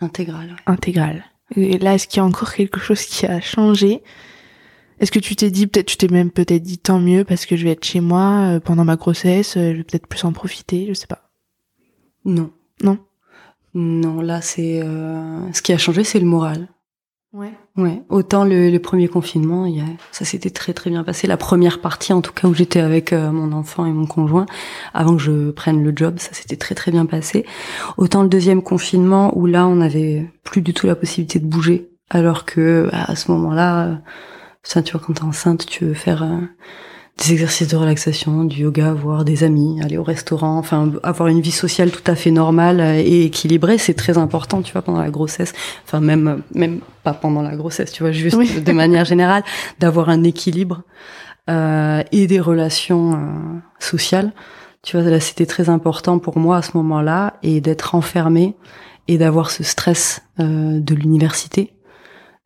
Intégral. 0.00 0.48
ouais. 0.50 0.56
intégral. 0.66 1.24
Et 1.56 1.78
là, 1.78 1.94
est-ce 1.94 2.06
qu'il 2.08 2.18
y 2.18 2.20
a 2.20 2.24
encore 2.24 2.52
quelque 2.54 2.80
chose 2.80 3.02
qui 3.02 3.26
a 3.26 3.40
changé? 3.40 4.02
Est-ce 5.02 5.10
que 5.10 5.18
tu 5.18 5.34
t'es 5.34 5.50
dit, 5.50 5.66
peut-être, 5.66 5.86
tu 5.86 5.96
t'es 5.96 6.06
même 6.06 6.30
peut-être 6.30 6.62
dit 6.62 6.78
tant 6.78 7.00
mieux 7.00 7.24
parce 7.24 7.44
que 7.44 7.56
je 7.56 7.64
vais 7.64 7.72
être 7.72 7.84
chez 7.84 8.00
moi 8.00 8.52
euh, 8.52 8.60
pendant 8.60 8.84
ma 8.84 8.94
grossesse, 8.94 9.56
euh, 9.56 9.72
je 9.72 9.78
vais 9.78 9.82
peut-être 9.82 10.06
plus 10.06 10.24
en 10.24 10.32
profiter, 10.32 10.86
je 10.88 10.94
sais 10.94 11.08
pas. 11.08 11.28
Non. 12.24 12.52
Non? 12.84 12.98
Non, 13.74 14.20
là 14.20 14.40
c'est 14.40 14.80
euh, 14.80 15.52
ce 15.52 15.60
qui 15.60 15.72
a 15.72 15.78
changé, 15.78 16.04
c'est 16.04 16.20
le 16.20 16.26
moral. 16.26 16.68
Ouais. 17.32 17.52
Ouais, 17.76 18.02
autant 18.10 18.44
le, 18.44 18.70
le 18.70 18.78
premier 18.78 19.08
confinement, 19.08 19.66
il 19.66 19.76
y 19.78 19.80
a, 19.80 19.86
ça 20.12 20.24
s'était 20.24 20.50
très 20.50 20.72
très 20.72 20.90
bien 20.90 21.02
passé. 21.02 21.26
La 21.26 21.38
première 21.38 21.80
partie, 21.80 22.12
en 22.12 22.20
tout 22.20 22.32
cas, 22.32 22.46
où 22.46 22.54
j'étais 22.54 22.80
avec 22.80 23.12
euh, 23.12 23.32
mon 23.32 23.50
enfant 23.52 23.86
et 23.86 23.92
mon 23.92 24.06
conjoint, 24.06 24.46
avant 24.94 25.16
que 25.16 25.22
je 25.22 25.50
prenne 25.50 25.82
le 25.82 25.92
job, 25.96 26.16
ça 26.18 26.32
s'était 26.32 26.56
très 26.56 26.76
très 26.76 26.92
bien 26.92 27.06
passé. 27.06 27.44
Autant 27.96 28.22
le 28.22 28.28
deuxième 28.28 28.62
confinement, 28.62 29.36
où 29.36 29.46
là, 29.46 29.66
on 29.66 29.80
avait 29.80 30.30
plus 30.44 30.60
du 30.60 30.74
tout 30.74 30.86
la 30.86 30.94
possibilité 30.94 31.40
de 31.40 31.46
bouger, 31.46 31.90
alors 32.08 32.44
que 32.44 32.88
bah, 32.92 33.04
à 33.08 33.16
ce 33.16 33.32
moment-là, 33.32 33.86
euh, 33.86 33.94
ça, 34.62 34.82
tu 34.82 34.92
vois, 34.92 35.00
quand 35.04 35.14
t'es 35.14 35.24
enceinte, 35.24 35.66
tu 35.66 35.84
veux 35.84 35.94
faire 35.94 36.22
euh, 36.22 36.38
des 37.18 37.32
exercices 37.32 37.68
de 37.68 37.76
relaxation, 37.76 38.44
du 38.44 38.62
yoga, 38.62 38.92
voir 38.92 39.24
des 39.24 39.44
amis, 39.44 39.80
aller 39.82 39.98
au 39.98 40.02
restaurant, 40.02 40.56
enfin 40.58 40.90
avoir 41.02 41.28
une 41.28 41.40
vie 41.40 41.50
sociale 41.50 41.90
tout 41.90 42.08
à 42.10 42.14
fait 42.14 42.30
normale 42.30 42.80
euh, 42.80 42.94
et 42.96 43.24
équilibrée, 43.24 43.78
c'est 43.78 43.94
très 43.94 44.18
important, 44.18 44.62
tu 44.62 44.72
vois, 44.72 44.82
pendant 44.82 45.00
la 45.00 45.10
grossesse. 45.10 45.52
Enfin 45.84 46.00
même 46.00 46.42
même 46.54 46.80
pas 47.02 47.12
pendant 47.12 47.42
la 47.42 47.56
grossesse, 47.56 47.92
tu 47.92 48.02
vois, 48.02 48.12
juste 48.12 48.36
Oui. 48.36 48.60
de 48.60 48.72
manière 48.72 49.04
générale, 49.04 49.42
d'avoir 49.78 50.08
un 50.08 50.22
équilibre 50.24 50.82
euh, 51.50 52.02
et 52.12 52.26
des 52.26 52.40
relations 52.40 53.14
euh, 53.14 53.18
sociales. 53.78 54.32
Tu 54.82 54.96
vois, 54.96 55.08
là 55.08 55.20
c'était 55.20 55.46
très 55.46 55.68
important 55.68 56.18
pour 56.18 56.38
moi 56.38 56.56
à 56.58 56.62
ce 56.62 56.76
moment-là 56.76 57.34
et 57.42 57.60
d'être 57.60 57.94
enfermée 57.94 58.56
et 59.08 59.18
d'avoir 59.18 59.50
ce 59.50 59.62
stress 59.62 60.22
euh, 60.40 60.80
de 60.80 60.94
l'université 60.94 61.72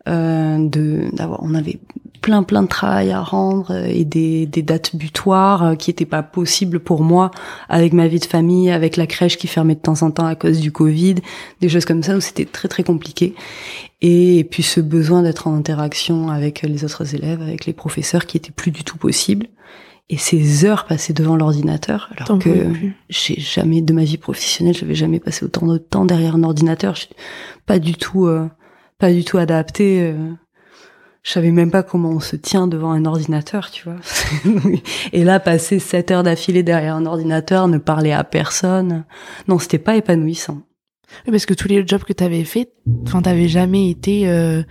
euh, 0.09 0.69
de 0.69 1.05
d'avoir 1.13 1.43
on 1.43 1.55
avait 1.55 1.79
plein 2.23 2.43
plein 2.43 2.63
de 2.63 2.69
travail 2.69 3.13
à 3.13 3.21
rendre 3.21 3.73
et 3.87 4.05
des, 4.05 4.47
des 4.47 4.63
dates 4.63 4.97
butoirs 4.97 5.63
euh, 5.63 5.75
qui 5.75 5.91
étaient 5.91 6.07
pas 6.07 6.23
possibles 6.23 6.81
pour 6.81 7.03
moi 7.03 7.31
avec 7.69 7.93
ma 7.93 8.09
vie 8.09 8.19
de 8.19 8.25
famille, 8.25 8.71
avec 8.71 8.97
la 8.97 9.07
crèche 9.07 9.37
qui 9.39 9.47
fermait 9.47 9.77
de 9.77 9.81
temps 9.81 10.03
en 10.03 10.11
temps 10.11 10.27
à 10.27 10.35
cause 10.35 10.61
du 10.61 10.73
Covid, 10.73 11.17
des 11.61 11.69
choses 11.69 11.85
comme 11.85 12.03
ça 12.03 12.17
où 12.17 12.21
c'était 12.21 12.45
très 12.45 12.69
très 12.69 12.83
compliqué. 12.83 13.35
Et, 14.03 14.47
puis 14.51 14.63
ce 14.63 14.81
besoin 14.81 15.23
d'être 15.23 15.47
en 15.47 15.55
interaction 15.55 16.29
avec 16.29 16.63
les 16.63 16.85
autres 16.85 17.15
élèves, 17.15 17.41
avec 17.41 17.67
les 17.67 17.73
professeurs 17.73 18.27
qui 18.27 18.37
était 18.37 18.53
plus 18.53 18.71
du 18.71 18.85
tout 18.85 18.99
possible. 18.99 19.47
Et 20.09 20.19
ces 20.19 20.65
heures 20.65 20.87
passées 20.87 21.13
devant 21.13 21.35
l'ordinateur, 21.35 22.11
alors 22.17 22.39
que 22.39 22.69
j'ai 23.09 23.41
jamais 23.41 23.83
de 23.83 23.93
ma 23.93 24.05
vie 24.05 24.19
professionnelle, 24.19 24.77
j'avais 24.77 24.95
jamais 24.95 25.19
passé 25.19 25.45
autant 25.45 25.67
de 25.67 25.79
temps 25.79 26.05
derrière 26.05 26.37
un 26.37 26.45
ordinateur. 26.45 26.95
Je 26.95 27.01
suis 27.03 27.17
pas 27.67 27.81
du 27.81 27.95
tout, 27.95 28.27
euh, 28.27 28.49
pas 28.99 29.13
du 29.13 29.25
tout 29.25 29.39
adapté. 29.39 30.01
Euh, 30.03 30.33
je 31.23 31.33
savais 31.33 31.51
même 31.51 31.73
pas 31.73 31.83
comment 31.83 32.11
on 32.11 32.21
se 32.21 32.37
tient 32.37 32.69
devant 32.69 32.93
un 32.93 33.05
ordinateur, 33.05 33.71
tu 33.73 33.83
vois. 33.85 33.99
et 35.13 35.25
là, 35.25 35.41
passer 35.41 35.81
sept 35.81 36.13
heures 36.13 36.23
d'affilée 36.23 36.63
derrière 36.63 36.95
un 36.95 37.05
ordinateur, 37.05 37.67
ne 37.67 37.79
parler 37.79 38.13
à 38.13 38.23
personne, 38.23 39.05
non, 39.49 39.59
c'était 39.59 39.79
pas 39.79 39.97
épanouissant. 39.97 40.63
parce 41.29 41.45
que 41.45 41.55
tous 41.55 41.67
les 41.67 41.85
jobs 41.85 42.05
que 42.05 42.13
tu 42.13 42.23
avais 42.23 42.45
fait, 42.45 42.71
enfin, 43.05 43.23
t'avais 43.23 43.49
jamais 43.49 43.91
été 43.91 44.29
euh, 44.29 44.63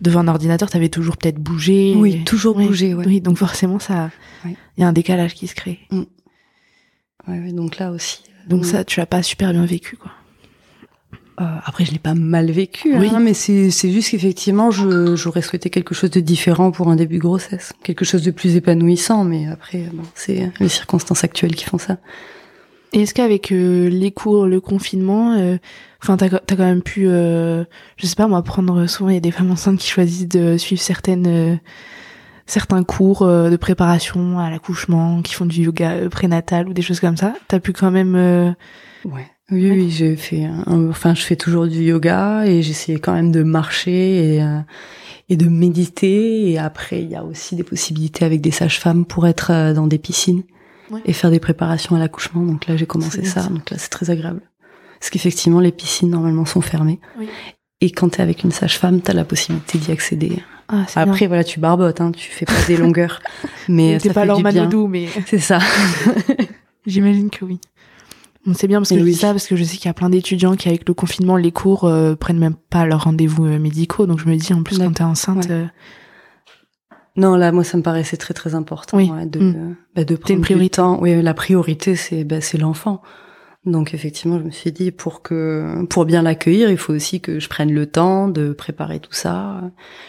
devant 0.00 0.20
un 0.20 0.28
ordinateur, 0.28 0.70
t'avais 0.70 0.88
toujours 0.88 1.18
peut-être 1.18 1.38
bougé. 1.38 1.94
Oui, 1.94 2.24
toujours 2.24 2.56
bougé, 2.56 2.94
ouais. 2.94 3.04
Oui, 3.06 3.20
donc 3.20 3.36
forcément, 3.36 3.78
ça, 3.78 4.10
il 4.46 4.56
y 4.78 4.84
a 4.84 4.88
un 4.88 4.94
décalage 4.94 5.34
qui 5.34 5.48
se 5.48 5.54
crée. 5.54 5.80
Mm. 5.90 6.02
Ouais, 7.28 7.52
donc 7.52 7.76
là 7.76 7.90
aussi. 7.90 8.22
Donc 8.48 8.64
ça, 8.64 8.84
tu 8.84 9.00
l'as 9.00 9.06
pas 9.06 9.22
super 9.22 9.52
bien 9.52 9.66
vécu, 9.66 9.96
quoi. 9.96 10.12
Euh, 11.40 11.44
après, 11.64 11.84
je 11.84 11.92
l'ai 11.92 11.98
pas 11.98 12.14
mal 12.14 12.50
vécu, 12.50 12.94
hein, 12.94 13.18
mais 13.20 13.32
c'est 13.32 13.70
juste 13.70 14.10
qu'effectivement, 14.10 14.70
j'aurais 14.70 15.42
souhaité 15.42 15.70
quelque 15.70 15.94
chose 15.94 16.10
de 16.10 16.20
différent 16.20 16.70
pour 16.70 16.88
un 16.88 16.96
début 16.96 17.16
de 17.16 17.22
grossesse, 17.22 17.72
quelque 17.82 18.04
chose 18.04 18.22
de 18.22 18.30
plus 18.30 18.56
épanouissant. 18.56 19.24
Mais 19.24 19.48
après, 19.48 19.84
bon, 19.92 20.02
c'est 20.14 20.50
les 20.60 20.68
circonstances 20.68 21.24
actuelles 21.24 21.54
qui 21.54 21.64
font 21.64 21.78
ça. 21.78 21.96
Et 22.92 23.02
est-ce 23.02 23.14
qu'avec 23.14 23.52
euh, 23.52 23.88
les 23.88 24.10
cours, 24.10 24.46
le 24.46 24.60
confinement, 24.60 25.32
euh, 25.32 25.56
enfin, 26.02 26.16
t'as 26.16 26.26
as 26.26 26.40
quand 26.40 26.58
même 26.58 26.82
pu, 26.82 27.04
je 27.04 27.66
sais 28.02 28.16
pas 28.16 28.26
moi, 28.26 28.42
prendre 28.42 28.86
souvent 28.86 29.08
il 29.08 29.14
y 29.14 29.18
a 29.18 29.20
des 29.20 29.30
femmes 29.30 29.50
enceintes 29.50 29.78
qui 29.78 29.88
choisissent 29.88 30.28
de 30.28 30.56
suivre 30.56 30.82
certaines 30.82 31.60
certains 32.46 32.82
cours 32.82 33.24
de 33.24 33.56
préparation 33.56 34.40
à 34.40 34.50
l'accouchement, 34.50 35.22
qui 35.22 35.34
font 35.34 35.46
du 35.46 35.62
yoga 35.62 36.08
prénatal 36.10 36.68
ou 36.68 36.72
des 36.72 36.82
choses 36.82 36.98
comme 36.98 37.16
ça. 37.16 37.32
T'as 37.46 37.60
pu 37.60 37.72
quand 37.72 37.92
même 37.92 38.56
ouais 39.04 39.30
oui, 39.50 39.70
oui, 39.70 39.90
j'ai 39.90 40.16
fait, 40.16 40.48
enfin, 40.66 41.14
je 41.14 41.22
fais 41.22 41.36
toujours 41.36 41.66
du 41.66 41.82
yoga 41.82 42.46
et 42.46 42.62
j'essayais 42.62 42.98
quand 42.98 43.12
même 43.12 43.32
de 43.32 43.42
marcher 43.42 44.34
et, 44.34 44.42
euh, 44.42 44.60
et 45.28 45.36
de 45.36 45.48
méditer. 45.48 46.50
Et 46.50 46.58
après, 46.58 47.02
il 47.02 47.10
y 47.10 47.16
a 47.16 47.24
aussi 47.24 47.56
des 47.56 47.64
possibilités 47.64 48.24
avec 48.24 48.40
des 48.40 48.50
sages-femmes 48.50 49.04
pour 49.04 49.26
être 49.26 49.50
euh, 49.50 49.74
dans 49.74 49.86
des 49.86 49.98
piscines 49.98 50.42
et 51.04 51.12
faire 51.12 51.30
des 51.30 51.40
préparations 51.40 51.96
à 51.96 51.98
l'accouchement. 51.98 52.42
Donc 52.42 52.66
là, 52.66 52.76
j'ai 52.76 52.86
commencé 52.86 53.24
ça. 53.24 53.42
Donc 53.44 53.70
là, 53.70 53.78
c'est 53.78 53.90
très 53.90 54.10
agréable. 54.10 54.42
Parce 54.98 55.10
qu'effectivement, 55.10 55.60
les 55.60 55.72
piscines 55.72 56.10
normalement 56.10 56.44
sont 56.44 56.60
fermées. 56.60 57.00
Oui. 57.18 57.28
Et 57.80 57.90
quand 57.90 58.10
t'es 58.10 58.22
avec 58.22 58.44
une 58.44 58.50
sage-femme, 58.50 59.00
t'as 59.00 59.14
la 59.14 59.24
possibilité 59.24 59.78
d'y 59.78 59.90
accéder. 59.90 60.42
Ah, 60.68 60.84
Après, 60.96 61.26
voilà, 61.26 61.42
tu 61.42 61.58
barbotes, 61.58 62.00
hein, 62.00 62.12
tu 62.12 62.30
fais 62.30 62.44
pas 62.44 62.52
des 62.66 62.76
longueurs, 62.76 63.20
mais 63.68 63.98
ça 63.98 64.12
pas 64.12 64.26
fait 64.26 64.34
du 64.34 64.42
bien. 64.42 64.88
mais 64.88 65.08
c'est 65.26 65.38
ça. 65.38 65.58
J'imagine 66.86 67.30
que 67.30 67.44
oui. 67.44 67.58
C'est 68.54 68.68
bien 68.68 68.78
parce 68.78 68.90
que 68.90 68.98
je 68.98 69.04
dis 69.04 69.14
ça 69.14 69.32
parce 69.32 69.46
que 69.46 69.56
je 69.56 69.64
sais 69.64 69.76
qu'il 69.76 69.86
y 69.86 69.90
a 69.90 69.94
plein 69.94 70.08
d'étudiants 70.08 70.56
qui 70.56 70.68
avec 70.68 70.88
le 70.88 70.94
confinement 70.94 71.36
les 71.36 71.52
cours 71.52 71.84
euh, 71.84 72.14
prennent 72.14 72.38
même 72.38 72.54
pas 72.54 72.86
leurs 72.86 73.04
rendez-vous 73.04 73.44
euh, 73.44 73.58
médicaux. 73.58 74.06
Donc 74.06 74.18
je 74.18 74.26
me 74.26 74.36
dis 74.36 74.52
en 74.54 74.62
plus 74.62 74.78
quand 74.78 74.92
t'es 74.92 75.02
enceinte 75.02 75.50
euh, 75.50 75.66
non 77.16 77.36
là 77.36 77.52
moi 77.52 77.64
ça 77.64 77.76
me 77.76 77.82
paraissait 77.82 78.16
très 78.16 78.32
très 78.32 78.54
important 78.54 78.98
de 78.98 79.38
mm. 79.38 79.76
bah, 79.94 80.04
de 80.04 80.16
prendre 80.16 80.36
une 80.36 80.42
priorité. 80.42 80.76
temps. 80.76 80.98
Oui 81.00 81.20
la 81.20 81.34
priorité 81.34 81.96
c'est 81.96 82.24
bah, 82.24 82.40
c'est 82.40 82.56
l'enfant 82.56 83.02
donc 83.66 83.92
effectivement, 83.92 84.38
je 84.38 84.44
me 84.44 84.50
suis 84.50 84.72
dit 84.72 84.90
pour 84.90 85.20
que 85.20 85.84
pour 85.90 86.06
bien 86.06 86.22
l'accueillir, 86.22 86.70
il 86.70 86.78
faut 86.78 86.94
aussi 86.94 87.20
que 87.20 87.38
je 87.38 87.46
prenne 87.46 87.70
le 87.70 87.84
temps 87.84 88.26
de 88.26 88.54
préparer 88.54 89.00
tout 89.00 89.12
ça. 89.12 89.60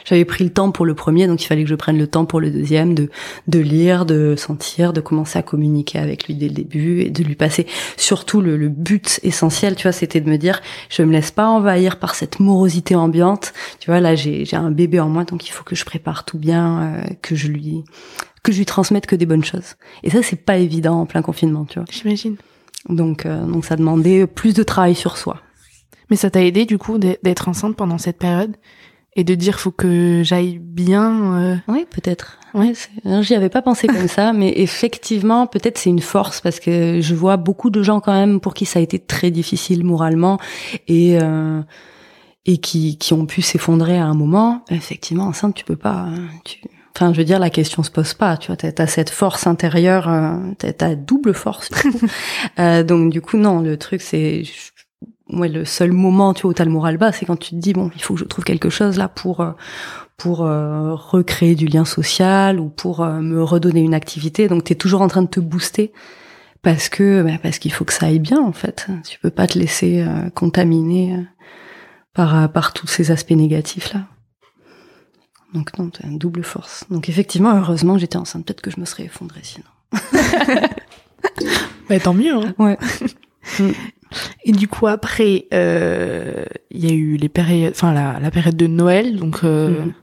J'avais 0.05 0.23
pris 0.23 0.45
le 0.45 0.51
temps 0.51 0.71
pour 0.71 0.85
le 0.85 0.95
premier, 0.95 1.27
donc 1.27 1.43
il 1.43 1.47
fallait 1.47 1.63
que 1.63 1.69
je 1.69 1.75
prenne 1.75 1.97
le 1.97 2.07
temps 2.07 2.23
pour 2.23 2.39
le 2.39 2.49
deuxième 2.49 2.95
de 2.95 3.09
de 3.49 3.59
lire, 3.59 4.05
de 4.05 4.35
sentir, 4.37 4.93
de 4.93 5.01
commencer 5.01 5.37
à 5.37 5.43
communiquer 5.43 5.99
avec 5.99 6.27
lui 6.27 6.35
dès 6.35 6.47
le 6.47 6.53
début 6.53 7.01
et 7.01 7.09
de 7.09 7.23
lui 7.25 7.35
passer 7.35 7.67
surtout 7.97 8.39
le, 8.39 8.55
le 8.55 8.69
but 8.69 9.19
essentiel, 9.23 9.75
tu 9.75 9.83
vois, 9.83 9.91
c'était 9.91 10.21
de 10.21 10.29
me 10.29 10.37
dire 10.37 10.61
je 10.89 11.03
me 11.03 11.11
laisse 11.11 11.31
pas 11.31 11.47
envahir 11.47 11.99
par 11.99 12.15
cette 12.15 12.39
morosité 12.39 12.95
ambiante. 12.95 13.51
Tu 13.81 13.91
vois, 13.91 13.99
là 13.99 14.15
j'ai 14.15 14.45
j'ai 14.45 14.55
un 14.55 14.71
bébé 14.71 15.01
en 15.01 15.09
moi, 15.09 15.25
donc 15.25 15.45
il 15.49 15.51
faut 15.51 15.65
que 15.65 15.75
je 15.75 15.83
prépare 15.83 16.23
tout 16.23 16.39
bien, 16.39 16.83
euh, 16.83 17.13
que 17.21 17.35
je 17.35 17.49
lui 17.49 17.83
que 18.43 18.53
je 18.53 18.59
lui 18.59 18.65
transmette 18.65 19.07
que 19.07 19.17
des 19.17 19.25
bonnes 19.25 19.43
choses. 19.43 19.75
Et 20.03 20.09
ça 20.09 20.23
c'est 20.23 20.37
pas 20.37 20.55
évident 20.55 21.01
en 21.01 21.05
plein 21.05 21.21
confinement, 21.21 21.65
tu 21.65 21.79
vois. 21.79 21.85
J'imagine. 21.91 22.37
Donc, 22.89 23.25
euh, 23.25 23.45
donc 23.45 23.65
ça 23.65 23.75
demandait 23.75 24.27
plus 24.27 24.53
de 24.53 24.63
travail 24.63 24.95
sur 24.95 25.17
soi. 25.17 25.37
Mais 26.09 26.15
ça 26.15 26.29
t'a 26.29 26.43
aidé 26.43 26.65
du 26.65 26.77
coup 26.77 26.97
d'être 26.97 27.47
enceinte 27.47 27.75
pendant 27.75 27.97
cette 27.97 28.17
période 28.17 28.57
et 29.15 29.23
de 29.23 29.35
dire 29.35 29.59
faut 29.59 29.71
que 29.71 30.21
j'aille 30.23 30.59
bien. 30.59 31.35
Euh... 31.35 31.55
Oui, 31.67 31.85
peut-être. 31.89 32.37
Ouais, 32.53 32.73
j'y 33.21 33.33
avais 33.33 33.49
pas 33.49 33.61
pensé 33.61 33.87
comme 33.87 34.07
ça, 34.07 34.33
mais 34.33 34.53
effectivement, 34.57 35.47
peut-être 35.47 35.77
c'est 35.77 35.89
une 35.89 36.01
force 36.01 36.41
parce 36.41 36.59
que 36.59 36.99
je 37.01 37.15
vois 37.15 37.37
beaucoup 37.37 37.69
de 37.69 37.81
gens 37.81 37.99
quand 38.01 38.13
même 38.13 38.39
pour 38.39 38.53
qui 38.53 38.65
ça 38.65 38.79
a 38.79 38.81
été 38.81 38.99
très 38.99 39.31
difficile 39.31 39.85
moralement 39.85 40.37
et 40.87 41.17
euh, 41.21 41.61
et 42.45 42.57
qui 42.57 42.97
qui 42.97 43.13
ont 43.13 43.25
pu 43.25 43.41
s'effondrer 43.41 43.97
à 43.97 44.05
un 44.05 44.13
moment. 44.13 44.65
Effectivement, 44.69 45.25
enceinte, 45.25 45.55
tu 45.55 45.63
peux 45.63 45.77
pas. 45.77 46.07
Hein, 46.09 46.27
tu 46.43 46.59
Enfin, 46.95 47.13
je 47.13 47.17
veux 47.17 47.23
dire, 47.23 47.39
la 47.39 47.49
question 47.49 47.83
se 47.83 47.91
pose 47.91 48.13
pas. 48.13 48.37
Tu 48.37 48.47
vois, 48.47 48.57
t'as 48.57 48.83
as 48.83 48.87
cette 48.87 49.09
force 49.09 49.47
intérieure, 49.47 50.09
euh, 50.09 50.37
t'as 50.57 50.95
double 50.95 51.33
force. 51.33 51.69
euh, 52.59 52.83
donc 52.83 53.11
du 53.11 53.21
coup, 53.21 53.37
non, 53.37 53.61
le 53.61 53.77
truc 53.77 54.01
c'est, 54.01 54.43
ouais, 55.31 55.49
le 55.49 55.65
seul 55.65 55.91
moment, 55.91 56.33
tu 56.33 56.43
vois, 56.43 56.51
où 56.51 56.53
t'as 56.53 56.65
le 56.65 56.71
moral 56.71 56.97
bas, 56.97 57.11
c'est 57.11 57.25
quand 57.25 57.37
tu 57.37 57.51
te 57.51 57.55
dis 57.55 57.73
bon, 57.73 57.89
il 57.95 58.01
faut 58.01 58.13
que 58.13 58.19
je 58.19 58.25
trouve 58.25 58.43
quelque 58.43 58.69
chose 58.69 58.97
là 58.97 59.07
pour 59.07 59.41
euh, 59.41 59.51
pour 60.17 60.45
euh, 60.45 60.93
recréer 60.93 61.55
du 61.55 61.67
lien 61.67 61.85
social 61.85 62.59
ou 62.59 62.69
pour 62.69 63.01
euh, 63.01 63.21
me 63.21 63.43
redonner 63.43 63.81
une 63.81 63.93
activité. 63.93 64.47
Donc 64.47 64.65
t'es 64.65 64.75
toujours 64.75 65.01
en 65.01 65.07
train 65.07 65.23
de 65.23 65.27
te 65.27 65.39
booster 65.39 65.91
parce 66.61 66.89
que 66.89 67.23
bah, 67.23 67.37
parce 67.41 67.59
qu'il 67.59 67.73
faut 67.73 67.85
que 67.85 67.93
ça 67.93 68.07
aille 68.07 68.19
bien 68.19 68.41
en 68.41 68.53
fait. 68.53 68.87
Tu 69.07 69.19
peux 69.19 69.31
pas 69.31 69.47
te 69.47 69.57
laisser 69.57 70.05
contaminer 70.35 71.25
par 72.13 72.51
par 72.51 72.73
tous 72.73 72.87
ces 72.87 73.11
aspects 73.11 73.31
négatifs 73.31 73.93
là. 73.93 74.01
Donc 75.53 75.77
non, 75.77 75.89
t'as 75.89 76.07
une 76.07 76.17
double 76.17 76.43
force. 76.43 76.85
Donc 76.89 77.09
effectivement, 77.09 77.55
heureusement, 77.57 77.97
j'étais 77.97 78.17
enceinte. 78.17 78.45
Peut-être 78.45 78.61
que 78.61 78.71
je 78.71 78.79
me 78.79 78.85
serais 78.85 79.03
effondrée 79.03 79.41
sinon. 79.43 79.65
bah, 81.89 81.99
tant 81.99 82.13
mieux. 82.13 82.33
Hein. 82.33 82.53
Ouais. 82.57 82.77
Et 84.43 84.51
du 84.51 84.67
coup 84.67 84.87
après, 84.87 85.45
euh, 85.53 86.45
il 86.69 86.85
y 86.85 86.91
a 86.91 86.93
eu 86.93 87.15
les 87.15 87.29
périodes, 87.29 87.71
enfin 87.73 87.93
la, 87.93 88.19
la, 88.19 88.29
période 88.31 88.57
de 88.57 88.67
Noël, 88.67 89.15
donc 89.15 89.39
euh, 89.43 89.85
mm-hmm. 89.85 89.93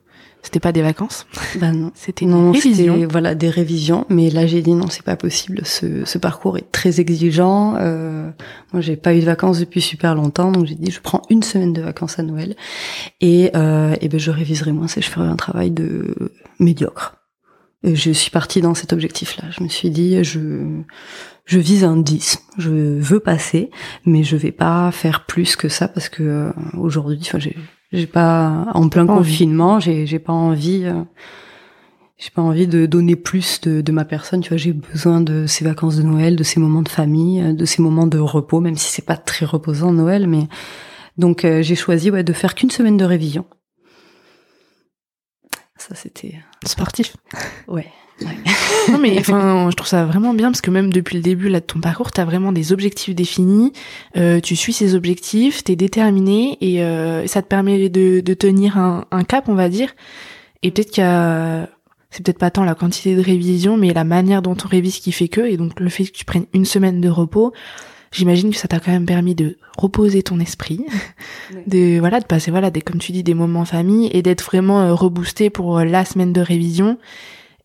C'était 0.43 0.61
pas 0.61 0.73
des 0.73 0.83
vacances 0.83 1.27
Ben 1.57 1.73
non. 1.73 1.93
C'était 1.95 2.25
une 2.25 2.53
révision. 2.53 3.07
Voilà, 3.11 3.35
des 3.35 3.51
révisions. 3.51 4.07
Mais 4.09 4.31
là, 4.31 4.47
j'ai 4.47 4.63
dit 4.63 4.73
non, 4.73 4.89
c'est 4.89 5.03
pas 5.03 5.17
possible. 5.17 5.61
Ce, 5.65 6.05
ce, 6.05 6.19
parcours 6.19 6.57
est 6.57 6.71
très 6.73 7.01
exigeant. 7.01 7.77
Euh, 7.77 8.31
moi, 8.73 8.81
j'ai 8.81 8.97
pas 8.97 9.15
eu 9.15 9.21
de 9.21 9.25
vacances 9.25 9.59
depuis 9.59 9.81
super 9.81 10.15
longtemps, 10.15 10.53
donc 10.53 10.67
j'ai 10.67 10.75
dit 10.75 10.91
je 10.91 11.01
prends 11.01 11.23
une 11.29 11.43
semaine 11.43 11.73
de 11.73 11.83
vacances 11.83 12.19
à 12.19 12.23
Noël 12.23 12.57
et, 13.21 13.51
euh, 13.57 13.97
et 14.01 14.09
ben 14.09 14.21
je 14.21 14.31
réviserai 14.31 14.73
moins 14.73 14.89
si 14.89 15.03
je 15.03 15.11
ferai 15.11 15.27
un 15.27 15.37
travail 15.37 15.71
de 15.71 16.15
médiocre. 16.61 17.17
Et 17.85 17.95
je 17.95 18.11
suis 18.11 18.31
partie 18.31 18.61
dans 18.61 18.75
cet 18.75 18.93
objectif-là. 18.93 19.45
Je 19.51 19.63
me 19.63 19.69
suis 19.69 19.91
dit 19.91 20.23
je 20.25 20.83
je 21.49 21.59
vise 21.59 21.83
un 21.83 21.97
10. 21.97 22.45
Je 22.59 22.71
veux 22.71 23.21
passer, 23.21 23.71
mais 24.05 24.23
je 24.23 24.37
vais 24.37 24.53
pas 24.53 24.91
faire 24.93 25.25
plus 25.25 25.57
que 25.57 25.69
ça 25.69 25.89
parce 25.89 26.11
que 26.11 26.23
euh, 26.23 26.53
aujourd'hui, 26.77 27.19
enfin, 27.23 27.39
j'ai 27.39 27.57
j'ai 27.93 28.07
pas 28.07 28.67
en 28.75 28.89
plein 28.89 29.07
confinement, 29.07 29.81
j'ai 29.81 30.07
j'ai 30.07 30.19
pas 30.19 30.33
envie 30.33 30.85
euh, 30.85 31.03
j'ai 32.19 32.31
pas 32.31 32.43
envie 32.43 32.67
de 32.67 32.87
donner 32.87 33.17
plus 33.17 33.61
de, 33.61 33.81
de 33.81 33.93
ma 33.93 34.05
personne, 34.05 34.41
tu 34.41 34.49
vois, 34.49 34.59
j'ai 34.59 34.73
besoin 34.73 35.21
de 35.21 35.47
ces 35.47 35.65
vacances 35.65 35.97
de 35.97 36.03
Noël, 36.03 36.35
de 36.35 36.43
ces 36.43 36.59
moments 36.59 36.83
de 36.83 36.89
famille, 36.89 37.41
euh, 37.41 37.53
de 37.53 37.65
ces 37.65 37.81
moments 37.81 38.07
de 38.07 38.19
repos 38.19 38.61
même 38.61 38.77
si 38.77 38.91
c'est 38.93 39.05
pas 39.05 39.17
très 39.17 39.47
reposant 39.47 39.93
Noël 39.93 40.27
mais 40.27 40.49
donc 41.17 41.45
euh, 41.45 41.63
j'ai 41.63 41.77
choisi 41.77 42.11
ouais 42.11 42.25
de 42.25 42.33
faire 42.33 42.55
qu'une 42.55 42.71
semaine 42.71 42.97
de 42.97 43.05
révision. 43.05 43.47
Ça 45.77 45.95
c'était 45.95 46.35
sportif. 46.67 47.17
Ouais. 47.69 47.87
Non 48.91 48.99
mais 48.99 49.19
enfin, 49.19 49.69
je 49.71 49.77
trouve 49.77 49.89
ça 49.89 50.05
vraiment 50.05 50.35
bien 50.35 50.51
parce 50.51 50.61
que 50.61 50.71
même 50.71 50.93
depuis 50.93 51.17
le 51.17 51.23
début 51.23 51.49
là 51.49 51.61
de 51.61 51.65
ton 51.65 51.81
parcours, 51.81 52.11
tu 52.13 52.21
as 52.21 52.25
vraiment 52.25 52.53
des 52.53 52.73
objectifs 52.73 53.15
définis. 53.15 53.73
Euh, 54.17 54.41
tu 54.41 54.57
suis 54.57 54.73
ces 54.73 54.95
objectifs, 54.95 55.65
t'es 55.65 55.77
déterminé 55.77 56.59
et 56.61 56.83
euh, 56.83 57.27
ça 57.27 57.43
te 57.43 57.49
permet 57.49 57.89
de, 57.89 58.21
de 58.21 58.35
tenir 58.35 58.79
un, 58.79 59.05
un, 59.11 59.25
cap, 59.25 59.49
on 59.49 59.55
va 59.55 59.69
dire. 59.69 59.95
Et 60.63 60.71
peut-être 60.71 60.91
qu'il 60.91 61.05
y 61.05 61.07
a, 61.07 61.69
c'est 62.11 62.25
peut-être 62.25 62.39
pas 62.39 62.51
tant 62.51 62.65
la 62.65 62.75
quantité 62.75 63.15
de 63.15 63.23
révision, 63.23 63.77
mais 63.77 63.93
la 63.93 64.05
manière 64.05 64.43
dont 64.43 64.57
on 64.65 64.69
révise 64.69 64.99
qui 64.99 65.13
fait 65.13 65.29
que. 65.29 65.43
Et 65.43 65.57
donc 65.57 65.79
le 65.81 65.89
fait 65.89 66.05
que 66.05 66.13
tu 66.13 66.25
prennes 66.25 66.47
une 66.55 66.65
semaine 66.65 67.01
de 67.01 67.09
repos, 67.09 67.53
j'imagine 68.13 68.51
que 68.51 68.57
ça 68.57 68.69
t'a 68.69 68.81
quand 68.81 68.93
même 68.93 69.07
permis 69.07 69.35
de 69.35 69.59
reposer 69.77 70.23
ton 70.23 70.41
esprit, 70.41 70.85
de 71.67 71.99
voilà, 71.99 72.21
de 72.21 72.27
passer 72.27 72.51
voilà, 72.51 72.71
des 72.71 72.81
comme 72.81 72.99
tu 72.99 73.13
dis 73.13 73.23
des 73.23 73.35
moments 73.35 73.61
en 73.61 73.65
famille 73.65 74.09
et 74.13 74.23
d'être 74.23 74.45
vraiment 74.45 74.81
euh, 74.81 74.95
reboosté 74.95 75.51
pour 75.51 75.79
euh, 75.79 75.85
la 75.85 76.05
semaine 76.05 76.33
de 76.33 76.41
révision. 76.41 76.99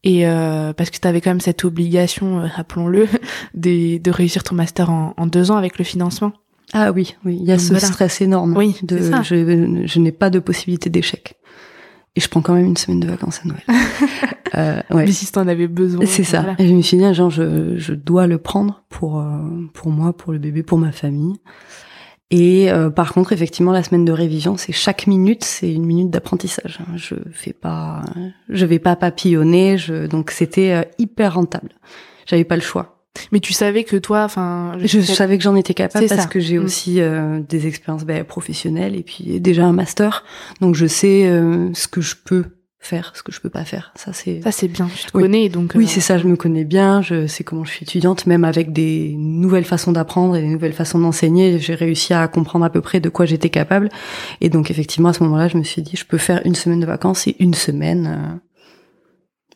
Et 0.04 0.28
euh, 0.28 0.74
parce 0.74 0.90
que 0.90 0.98
tu 1.00 1.08
avais 1.08 1.22
quand 1.22 1.30
même 1.30 1.40
cette 1.42 1.64
obligation, 1.64 2.42
euh, 2.42 2.48
rappelons-le, 2.48 3.08
de, 3.54 3.98
de 3.98 4.12
réussir 4.12 4.44
ton 4.44 4.56
master 4.56 4.90
en, 4.90 5.14
en 5.16 5.28
deux 5.28 5.52
ans 5.52 5.58
avec 5.58 5.78
le 5.78 5.86
financement. 5.86 6.34
Ah 6.74 6.92
oui, 6.92 7.16
oui, 7.24 7.38
il 7.40 7.46
y 7.46 7.52
a 7.52 7.60
ce 7.60 7.78
stress 7.78 8.20
énorme. 8.22 8.58
Oui, 8.58 8.76
de, 8.82 9.00
ça. 9.00 9.22
je, 9.22 9.84
je 9.86 10.00
n'ai 10.00 10.12
pas 10.12 10.30
de 10.32 10.40
possibilité 10.40 10.90
d'échec. 10.90 11.36
Et 12.16 12.22
je 12.22 12.28
prends 12.28 12.42
quand 12.42 12.54
même 12.54 12.66
une 12.66 12.78
semaine 12.78 13.00
de 13.00 13.08
vacances 13.08 13.42
à 13.44 13.48
Noël. 13.48 13.64
euh, 14.56 14.82
ouais. 14.96 15.06
Mais 15.06 15.12
si 15.12 15.32
t'en 15.32 15.48
avais 15.48 15.68
besoin. 15.68 16.06
C'est 16.06 16.24
ça. 16.24 16.42
voilà. 16.42 16.56
Et 16.60 16.68
je 16.68 16.74
me 16.74 16.82
suis 16.82 16.98
dit, 16.98 17.14
genre, 17.14 17.30
je, 17.30 17.78
je 17.78 17.94
dois 17.94 18.28
le 18.28 18.38
prendre 18.38 18.84
pour, 18.90 19.20
euh, 19.20 19.40
pour 19.74 19.90
moi, 19.90 20.14
pour 20.14 20.32
le 20.32 20.40
bébé, 20.40 20.62
pour 20.64 20.78
ma 20.78 20.92
famille. 20.92 21.36
Et 22.36 22.72
euh, 22.72 22.90
par 22.90 23.14
contre, 23.14 23.32
effectivement, 23.32 23.72
la 23.72 23.84
semaine 23.84 24.06
de 24.06 24.12
révision, 24.12 24.58
c'est 24.58 24.72
chaque 24.72 25.06
minute, 25.06 25.44
c'est 25.44 25.72
une 25.72 25.86
minute 25.86 26.10
d'apprentissage. 26.10 26.80
Je 26.96 27.14
fais 27.32 27.54
pas, 27.54 28.02
je 28.50 28.66
vais 28.66 28.80
pas 28.80 28.96
papillonner. 28.96 29.78
Je, 29.78 30.08
donc 30.08 30.32
c'était 30.32 30.72
euh, 30.72 30.82
hyper 30.98 31.36
rentable. 31.36 31.70
J'avais 32.26 32.44
pas 32.44 32.56
le 32.56 32.64
choix. 32.64 32.98
Mais 33.32 33.40
tu 33.40 33.54
savais 33.54 33.84
que 33.84 33.98
toi, 33.98 34.24
enfin, 34.24 34.72
Je 34.84 35.00
savais 35.00 35.38
que 35.38 35.44
j'en 35.44 35.56
étais 35.56 35.76
capable 35.76 36.08
parce 36.08 36.22
ça. 36.22 36.28
que 36.28 36.40
j'ai 36.40 36.58
Mm. 36.58 36.64
aussi 36.64 37.02
euh, 37.02 37.40
des 37.48 37.68
expériences 37.68 38.04
ben, 38.06 38.24
professionnelles 38.24 38.96
et 38.96 39.04
puis 39.04 39.40
déjà 39.40 39.66
un 39.66 39.74
master. 39.74 40.24
Donc 40.60 40.74
je 40.74 40.88
sais 40.88 41.28
euh, 41.28 41.72
ce 41.76 41.88
que 41.88 42.02
je 42.02 42.16
peux 42.16 42.46
faire, 42.86 43.14
ce 43.16 43.24
que 43.24 43.32
je 43.32 43.40
peux 43.40 43.50
pas 43.50 43.64
faire. 43.66 43.92
Ça 43.96 44.14
c'est 44.14 44.42
ça 44.42 44.52
c'est 44.52 44.68
bien. 44.68 44.88
Tu 44.96 45.06
te 45.06 45.18
Oui. 45.18 45.24
connais 45.24 45.50
donc. 45.50 45.72
oui, 45.76 45.86
euh, 45.86 45.88
c'est 45.88 46.02
ça, 46.02 46.18
je 46.18 46.28
me 46.28 46.36
connais 46.36 46.66
bien, 46.66 47.02
je 47.02 47.28
sais 47.28 47.44
comment 47.44 47.64
je 47.64 47.72
suis 47.72 47.84
étudiante, 47.84 48.26
même 48.28 48.44
avec 48.44 48.74
des 48.74 49.14
nouvelles 49.18 49.66
façons 49.66 49.92
d'apprendre 49.92 50.36
et 50.36 50.42
des 50.42 50.48
nouvelles 50.48 50.74
façons 50.74 51.00
d'enseigner, 51.00 51.60
j'ai 51.60 51.76
réussi 51.76 52.14
à 52.14 52.28
comprendre 52.28 52.66
à 52.66 52.70
peu 52.70 52.82
près 52.82 53.00
de 53.00 53.10
quoi 53.10 53.26
j'étais 53.26 53.50
capable. 53.50 53.90
Et 54.42 54.50
donc 54.50 54.70
effectivement, 54.70 55.10
à 55.10 55.14
ce 55.14 55.24
moment-là, 55.24 55.48
je 55.48 55.58
me 55.58 55.64
suis 55.64 55.82
dit, 55.82 55.96
je 55.96 56.06
peux 56.06 56.18
faire 56.18 56.42
une 56.46 56.56
semaine 56.56 56.80
de 56.82 56.86
vacances 56.86 57.28
et 57.28 57.36
une 57.40 57.54
semaine 57.54 58.08
euh, 58.08 58.38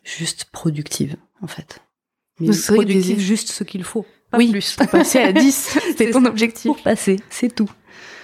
juste 0.04 0.46
productive, 0.52 1.16
en 1.42 1.46
fait. 1.46 1.80
Mais 2.40 2.48
productive, 2.68 3.18
juste 3.18 3.50
ce 3.50 3.64
qu'il 3.64 3.82
faut, 3.84 4.06
pas 4.30 4.38
Oui, 4.38 4.50
plus. 4.52 4.76
pour 4.76 4.86
passer 4.88 5.18
à 5.18 5.32
10, 5.32 5.54
c'était 5.88 6.04
C'est 6.06 6.10
ton 6.12 6.24
objectif. 6.24 6.66
Pour 6.66 6.80
passer, 6.82 7.16
c'est 7.30 7.54
tout. 7.54 7.68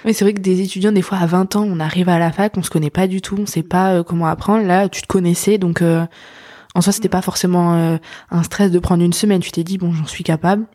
Oui, 0.05 0.13
c'est 0.13 0.25
vrai 0.25 0.35
que 0.35 0.41
des 0.41 0.61
étudiants, 0.61 0.93
des 0.93 1.03
fois, 1.03 1.19
à 1.19 1.27
20 1.27 1.57
ans, 1.57 1.65
on 1.67 1.81
arrive 1.81 2.09
à 2.09 2.19
la 2.19 2.31
fac, 2.31 2.57
on 2.57 2.63
se 2.63 2.71
connaît 2.71 2.91
pas 2.91 3.07
du 3.07 3.23
tout, 3.23 3.37
on 3.39 3.47
sait 3.47 3.63
pas 3.63 3.95
euh, 3.95 4.03
comment 4.03 4.27
apprendre. 4.27 4.67
Là, 4.67 4.89
tu 4.89 5.01
te 5.03 5.07
connaissais, 5.07 5.57
donc 5.59 5.81
euh, 5.83 6.05
en 6.75 6.81
soi, 6.81 6.93
c'était 6.93 7.09
pas 7.09 7.23
forcément 7.23 7.75
euh, 7.77 7.97
un 8.31 8.43
stress 8.43 8.71
de 8.71 8.79
prendre 8.79 9.03
une 9.03 9.13
semaine. 9.15 9.41
Tu 9.41 9.51
t'es 9.51 9.65
dit, 9.65 9.79
bon, 9.79 9.93
j'en 9.93 10.07
suis 10.07 10.25
capable, 10.25 10.67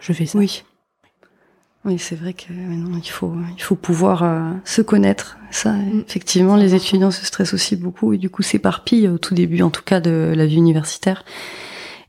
je 0.00 0.12
fais 0.12 0.26
ça. 0.26 0.38
Oui. 0.38 0.62
Oui, 1.84 1.98
c'est 1.98 2.16
vrai 2.16 2.34
que 2.34 2.52
maintenant, 2.52 2.98
il 3.02 3.08
faut, 3.08 3.32
il 3.56 3.62
faut 3.62 3.76
pouvoir 3.76 4.22
euh, 4.22 4.50
se 4.64 4.82
connaître. 4.82 5.38
Ça, 5.50 5.72
Mm. 5.72 6.04
effectivement, 6.06 6.56
les 6.56 6.74
étudiants 6.74 7.10
se 7.10 7.24
stressent 7.24 7.54
aussi 7.54 7.76
beaucoup 7.76 8.12
et 8.12 8.18
du 8.18 8.28
coup 8.30 8.42
s'éparpillent 8.42 9.08
au 9.08 9.18
tout 9.18 9.34
début, 9.34 9.62
en 9.62 9.70
tout 9.70 9.82
cas, 9.82 10.00
de 10.00 10.32
la 10.36 10.44
vie 10.44 10.56
universitaire. 10.56 11.24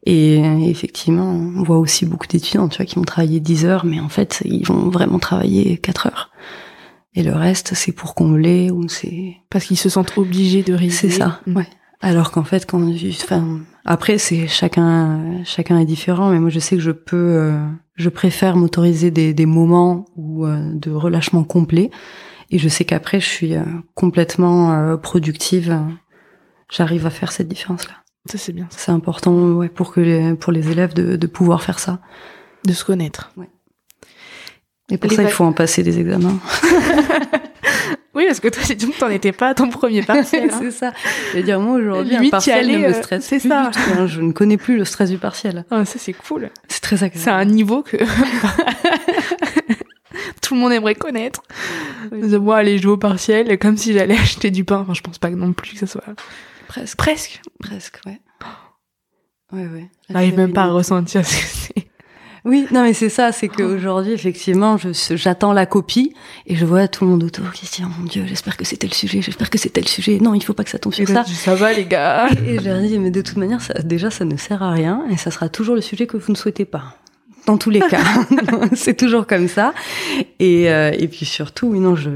Et 0.09 0.41
euh, 0.43 0.57
effectivement, 0.67 1.29
on 1.29 1.61
voit 1.61 1.77
aussi 1.77 2.07
beaucoup 2.07 2.25
d'étudiants, 2.25 2.67
tu 2.67 2.77
vois, 2.77 2.85
qui 2.87 2.95
vont 2.95 3.03
travailler 3.03 3.39
10 3.39 3.65
heures, 3.65 3.85
mais 3.85 3.99
en 3.99 4.09
fait, 4.09 4.41
ils 4.43 4.65
vont 4.65 4.89
vraiment 4.89 5.19
travailler 5.19 5.77
4 5.77 6.07
heures. 6.07 6.31
Et 7.13 7.21
le 7.21 7.33
reste, 7.33 7.75
c'est 7.75 7.91
pour 7.91 8.15
combler 8.15 8.71
ou 8.71 8.87
c'est 8.89 9.35
Parce 9.51 9.65
qu'ils 9.65 9.77
se 9.77 9.87
sentent 9.89 10.17
obligés 10.17 10.63
de 10.63 10.73
réviser. 10.73 11.09
c'est 11.09 11.17
ça, 11.19 11.41
Mm. 11.45 11.57
ouais. 11.57 11.67
Alors 12.01 12.31
qu'en 12.31 12.43
fait, 12.45 12.65
quand, 12.65 12.81
enfin, 13.23 13.59
après 13.83 14.17
c'est 14.17 14.47
chacun, 14.47 15.43
chacun 15.43 15.77
est 15.77 15.85
différent, 15.85 16.29
mais 16.29 16.39
moi 16.39 16.49
je 16.49 16.59
sais 16.59 16.77
que 16.77 16.81
je 16.81 16.91
peux, 16.91 17.17
euh, 17.17 17.59
je 17.95 18.07
préfère 18.07 18.55
m'autoriser 18.55 19.11
des, 19.11 19.33
des 19.33 19.45
moments 19.45 20.05
où 20.15 20.45
euh, 20.45 20.71
de 20.73 20.91
relâchement 20.91 21.43
complet, 21.43 21.91
et 22.51 22.57
je 22.57 22.69
sais 22.69 22.85
qu'après 22.85 23.19
je 23.19 23.27
suis 23.27 23.53
euh, 23.55 23.63
complètement 23.95 24.97
productive. 24.97 25.77
J'arrive 26.71 27.05
à 27.05 27.09
faire 27.09 27.31
cette 27.33 27.49
différence-là. 27.49 27.95
Ça, 28.25 28.37
c'est 28.37 28.53
bien. 28.53 28.67
C'est 28.69 28.91
important, 28.91 29.33
ouais, 29.53 29.69
pour 29.69 29.93
que 29.93 30.01
les, 30.01 30.33
pour 30.35 30.51
les 30.51 30.69
élèves 30.71 30.93
de, 30.93 31.15
de 31.15 31.27
pouvoir 31.27 31.63
faire 31.63 31.79
ça. 31.79 31.99
De 32.65 32.73
se 32.73 32.83
connaître. 32.83 33.31
Et 34.91 34.97
pour 34.97 35.09
Les 35.09 35.15
ça, 35.15 35.23
il 35.23 35.29
faut 35.29 35.45
en 35.45 35.53
passer 35.53 35.83
des 35.83 35.99
examens. 35.99 36.39
Oui, 38.15 38.25
parce 38.27 38.39
que 38.39 38.47
toi, 38.49 38.61
c'est 38.65 38.75
donc 38.75 38.97
t'en 38.97 39.07
étais 39.07 39.31
pas 39.31 39.49
à 39.49 39.53
ton 39.53 39.69
premier 39.69 40.01
partiel. 40.01 40.49
hein. 40.53 40.57
c'est 40.59 40.71
ça. 40.71 40.91
Je 41.31 41.37
veux 41.37 41.43
dire, 41.43 41.59
moi 41.59 41.77
aujourd'hui, 41.77 42.15
un 42.17 42.29
partiel 42.29 42.57
aller, 42.65 42.73
ne 42.73 42.79
me 42.79 42.87
euh, 42.87 42.93
stresse 42.93 43.23
c'est 43.23 43.39
ça. 43.39 43.71
hein. 43.97 44.07
Je 44.07 44.19
ne 44.19 44.33
connais 44.33 44.57
plus 44.57 44.77
le 44.77 44.83
stress 44.83 45.09
du 45.09 45.17
partiel. 45.17 45.63
Ah, 45.71 45.85
ça, 45.85 45.99
c'est 45.99 46.11
cool. 46.11 46.49
C'est 46.67 46.81
très 46.81 46.97
agréable. 47.03 47.23
C'est 47.23 47.29
un 47.29 47.45
niveau 47.45 47.81
que 47.81 47.95
tout 50.49 50.55
le 50.55 50.61
monde 50.61 50.71
aimerait 50.71 50.95
connaître. 50.95 51.43
Oui. 52.11 52.35
Moi, 52.39 52.57
aller 52.57 52.79
jouer 52.79 52.93
au 52.93 52.97
partiel, 52.97 53.59
comme 53.59 53.77
si 53.77 53.93
j'allais 53.93 54.17
acheter 54.19 54.49
du 54.49 54.63
pain. 54.65 54.79
Enfin, 54.79 54.95
je 54.95 55.01
pense 55.01 55.19
pas 55.19 55.29
non 55.29 55.53
plus 55.53 55.73
que 55.73 55.77
ça 55.77 55.85
soit 55.85 56.01
Presque. 56.67 56.97
presque. 56.97 57.41
Presque, 57.59 57.99
ouais. 58.07 58.19
Ouais, 59.51 59.67
ouais. 59.67 59.89
J'arrive 60.09 60.37
même 60.37 60.53
pas 60.53 60.63
à 60.63 60.71
ressentir 60.71 61.25
ce 61.25 61.35
que 61.35 61.45
c'est. 61.47 61.87
Oui, 62.45 62.65
non, 62.71 62.83
mais 62.83 62.93
c'est 62.93 63.09
ça, 63.09 63.31
c'est 63.31 63.47
qu'aujourd'hui, 63.47 64.13
effectivement, 64.13 64.77
je, 64.77 64.89
j'attends 65.15 65.53
la 65.53 65.65
copie 65.65 66.13
et 66.47 66.55
je 66.55 66.65
vois 66.65 66.87
tout 66.87 67.03
le 67.03 67.11
monde 67.11 67.23
autour 67.23 67.51
qui 67.51 67.65
se 67.65 67.75
dit, 67.75 67.83
oh 67.85 67.89
mon 67.99 68.05
dieu, 68.05 68.25
j'espère 68.27 68.57
que 68.57 68.63
c'était 68.63 68.87
le 68.87 68.93
sujet, 68.93 69.21
j'espère 69.21 69.49
que 69.49 69.57
c'était 69.57 69.81
le 69.81 69.87
sujet. 69.87 70.19
Non, 70.19 70.33
il 70.35 70.43
faut 70.43 70.53
pas 70.53 70.63
que 70.63 70.69
ça 70.69 70.79
tombe 70.79 70.93
sur 70.93 71.07
ça. 71.07 71.25
ça 71.25 71.55
va, 71.55 71.73
les 71.73 71.85
gars. 71.85 72.27
Et 72.47 72.57
je 72.59 72.63
leur 72.63 72.79
dis, 72.79 72.97
mais 72.97 73.11
de 73.11 73.21
toute 73.21 73.37
manière, 73.37 73.61
ça, 73.61 73.73
déjà, 73.83 74.09
ça 74.09 74.23
ne 74.25 74.37
sert 74.37 74.63
à 74.63 74.71
rien 74.71 75.03
et 75.11 75.17
ça 75.17 75.29
sera 75.31 75.49
toujours 75.49 75.75
le 75.75 75.81
sujet 75.81 76.07
que 76.07 76.17
vous 76.17 76.31
ne 76.31 76.37
souhaitez 76.37 76.65
pas. 76.65 76.95
Dans 77.49 77.57
tous 77.57 77.71
les 77.71 77.79
cas. 77.79 78.03
c'est 78.75 78.95
toujours 78.95 79.25
comme 79.25 79.47
ça. 79.47 79.73
Et, 80.37 80.69
euh, 80.69 80.91
et 80.95 81.07
puis 81.07 81.25
surtout, 81.25 81.73
non, 81.73 81.95
je 81.95 82.11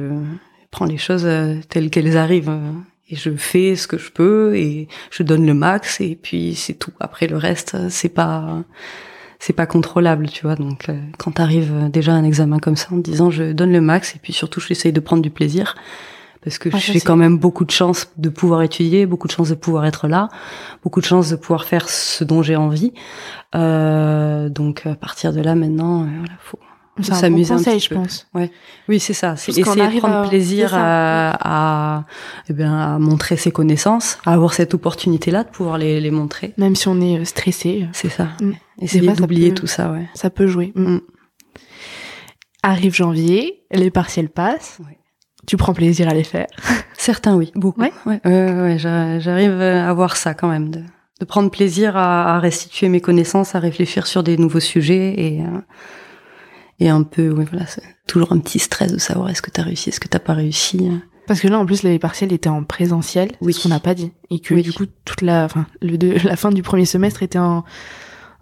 prends 0.69 0.85
les 0.85 0.99
choses 0.99 1.25
euh, 1.25 1.55
telles 1.69 1.89
qu'elles 1.89 2.17
arrivent. 2.17 2.49
euh, 2.49 2.71
et 3.09 3.15
je 3.15 3.31
fais 3.35 3.75
ce 3.75 3.87
que 3.87 3.97
je 3.97 4.11
peux 4.11 4.55
et 4.55 4.87
je 5.09 5.23
donne 5.23 5.47
le 5.47 5.55
max 5.55 5.99
et 6.01 6.15
puis 6.21 6.53
c'est 6.53 6.75
tout. 6.75 6.91
Après 6.99 7.25
le 7.25 7.35
reste, 7.35 7.89
c'est 7.89 8.09
pas 8.09 8.63
c'est 9.39 9.53
pas 9.53 9.65
contrôlable, 9.65 10.29
tu 10.29 10.43
vois. 10.43 10.55
Donc 10.55 10.85
quand 11.17 11.31
t'arrives 11.31 11.89
déjà 11.91 12.13
un 12.13 12.23
examen 12.23 12.59
comme 12.59 12.75
ça 12.75 12.89
en 12.91 12.97
te 12.97 13.09
disant 13.09 13.29
je 13.31 13.51
donne 13.53 13.73
le 13.73 13.81
max 13.81 14.15
et 14.15 14.19
puis 14.19 14.33
surtout 14.33 14.61
j'essaye 14.61 14.93
de 14.93 14.99
prendre 14.99 15.21
du 15.23 15.31
plaisir 15.31 15.75
parce 16.43 16.57
que 16.57 16.69
Ouais, 16.69 16.79
j'ai 16.79 16.99
quand 17.01 17.15
même 17.15 17.37
beaucoup 17.37 17.65
de 17.65 17.71
chance 17.71 18.07
de 18.17 18.29
pouvoir 18.29 18.61
étudier, 18.63 19.05
beaucoup 19.05 19.27
de 19.27 19.31
chance 19.33 19.49
de 19.49 19.55
pouvoir 19.55 19.85
être 19.85 20.07
là, 20.07 20.29
beaucoup 20.83 20.99
de 21.01 21.05
chance 21.05 21.29
de 21.29 21.35
pouvoir 21.35 21.65
faire 21.65 21.89
ce 21.89 22.23
dont 22.23 22.41
j'ai 22.41 22.55
envie. 22.55 22.93
Euh, 23.55 24.49
donc 24.49 24.85
à 24.85 24.95
partir 24.95 25.31
de 25.33 25.41
là 25.41 25.55
maintenant, 25.55 26.03
euh, 26.03 26.07
voilà, 26.17 26.33
faut 26.39 26.59
bon 26.97 27.03
s'amuser 27.03 27.53
un 27.53 27.57
conseil, 27.57 27.77
petit 27.77 27.85
je 27.85 27.89
peu. 27.89 27.95
pense. 27.95 28.27
oui, 28.87 28.99
c'est 28.99 29.13
ça. 29.13 29.35
C'est 29.35 29.51
essayer 29.57 29.87
de 29.87 29.97
prendre 29.99 30.15
à- 30.17 30.27
plaisir 30.27 30.73
à, 30.75 31.31
à, 31.99 32.05
eh 32.49 32.53
bien, 32.53 32.77
à 32.95 32.99
montrer 32.99 33.35
ses 33.37 33.51
connaisses, 33.51 33.87
à 33.87 33.97
avoir 34.25 34.53
cette 34.53 34.73
opportunité-là 34.73 35.43
de 35.43 35.49
pouvoir 35.49 35.77
les, 35.77 35.99
les 35.99 36.11
montrer. 36.11 36.53
Même 36.57 36.75
si 36.75 36.87
on 36.87 36.99
est 37.01 37.19
euh, 37.19 37.25
stressé, 37.25 37.87
C'est 37.93 38.09
ça. 38.09 38.27
Mm. 38.41 38.51
Essayer 38.81 39.11
d'oublier 39.13 39.49
peut- 39.49 39.55
tout 39.55 39.67
ça, 39.67 39.91
ouais. 39.91 40.07
ça 40.13 40.29
peut 40.29 40.45
jouer. 40.47 40.71
Mm. 40.75 40.95
Mm. 40.95 41.01
Arrive 42.63 42.93
janvier, 42.95 43.63
les 43.71 43.91
partiels 43.91 44.29
passent. 44.29 44.79
Ouais. 44.85 44.97
Tu 45.45 45.57
prends 45.57 45.73
plaisir 45.73 46.07
à 46.07 46.13
les 46.13 46.23
faire. 46.23 46.47
Certains, 46.97 47.35
oui, 47.35 47.51
beaucoup. 47.55 47.81
Ouais. 47.81 47.91
ouais, 48.05 48.21
ouais, 48.25 48.53
ouais, 48.61 48.77
j'a- 48.77 49.19
j'arrive 49.19 49.59
à 49.61 49.89
avoir 49.89 50.15
ça 50.15 50.33
quand 50.33 50.47
même, 50.49 50.69
de, 50.69 50.81
de 51.19 51.25
prendre 51.25 51.49
plaisir 51.51 51.97
à, 51.97 52.35
à 52.35 52.39
restituer 52.39 52.87
mes 52.89 53.01
connaissances, 53.01 53.53
à 53.55 53.59
réfléchir 53.59 54.07
sur 54.07 54.23
des 54.23 54.37
nouveaux 54.37 54.61
sujets 54.61 55.13
et, 55.17 55.41
euh, 55.41 55.59
et 56.79 56.89
un 56.89 57.03
peu, 57.03 57.29
ouais, 57.31 57.45
voilà, 57.49 57.65
c'est 57.65 57.83
toujours 58.07 58.31
un 58.31 58.39
petit 58.39 58.59
stress 58.59 58.91
de 58.91 58.97
savoir 58.97 59.29
est-ce 59.29 59.41
que 59.41 59.51
t'as 59.51 59.63
réussi, 59.63 59.89
est-ce 59.89 59.99
que 59.99 60.07
t'as 60.07 60.19
pas 60.19 60.33
réussi. 60.33 60.89
Parce 61.27 61.39
que 61.39 61.47
là, 61.47 61.57
en 61.59 61.65
plus, 61.65 61.83
les 61.83 61.99
partiels 61.99 62.33
étaient 62.33 62.49
en 62.49 62.63
présentiel, 62.63 63.31
Oui. 63.41 63.53
ce 63.53 63.63
qu'on 63.63 63.69
n'a 63.69 63.79
pas 63.79 63.93
dit. 63.93 64.11
Et 64.29 64.39
que 64.39 64.53
Oui. 64.53 64.61
du 64.61 64.73
coup, 64.73 64.85
toute 65.05 65.21
la, 65.21 65.45
enfin, 65.45 65.65
le 65.81 65.97
la 66.27 66.35
fin 66.35 66.51
du 66.51 66.63
premier 66.63 66.85
semestre 66.85 67.23
était 67.23 67.39
en, 67.39 67.63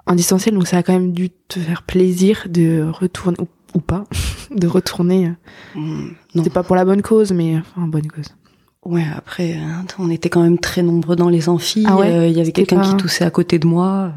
en 0.08 0.16
distanciel, 0.16 0.56
donc 0.56 0.68
ça 0.68 0.78
a 0.78 0.84
quand 0.84 0.93
même 0.93 1.14
dû 1.14 1.30
te 1.30 1.60
faire 1.60 1.84
plaisir 1.84 2.45
de 2.49 2.88
retourner, 2.91 3.38
ou, 3.39 3.47
ou 3.74 3.80
pas, 3.80 4.06
de 4.52 4.68
retourner. 4.68 5.34
Mm, 5.76 5.82
non. 5.84 6.14
C'était 6.36 6.50
pas 6.50 6.64
pour 6.64 6.76
la 6.76 6.86
bonne 6.86 7.02
cause, 7.02 7.32
mais 7.32 7.58
enfin, 7.58 7.88
bonne 7.88 8.08
cause. 8.08 8.28
Ouais, 8.84 9.06
après, 9.16 9.54
hein, 9.54 9.86
on 10.00 10.10
était 10.10 10.30
quand 10.30 10.42
même 10.42 10.58
très 10.58 10.82
nombreux 10.82 11.16
dans 11.16 11.30
les 11.30 11.50
amphis. 11.50 11.84
Ah 11.88 11.98
ouais 11.98 12.12
euh, 12.12 12.28
Il 12.28 12.36
y 12.36 12.42
avait 12.42 12.52
quelqu'un 12.52 12.78
pas- 12.80 12.90
qui 12.90 12.96
toussait 12.98 13.24
à 13.26 13.30
côté 13.30 13.60
de 13.60 13.68
moi. 13.68 14.12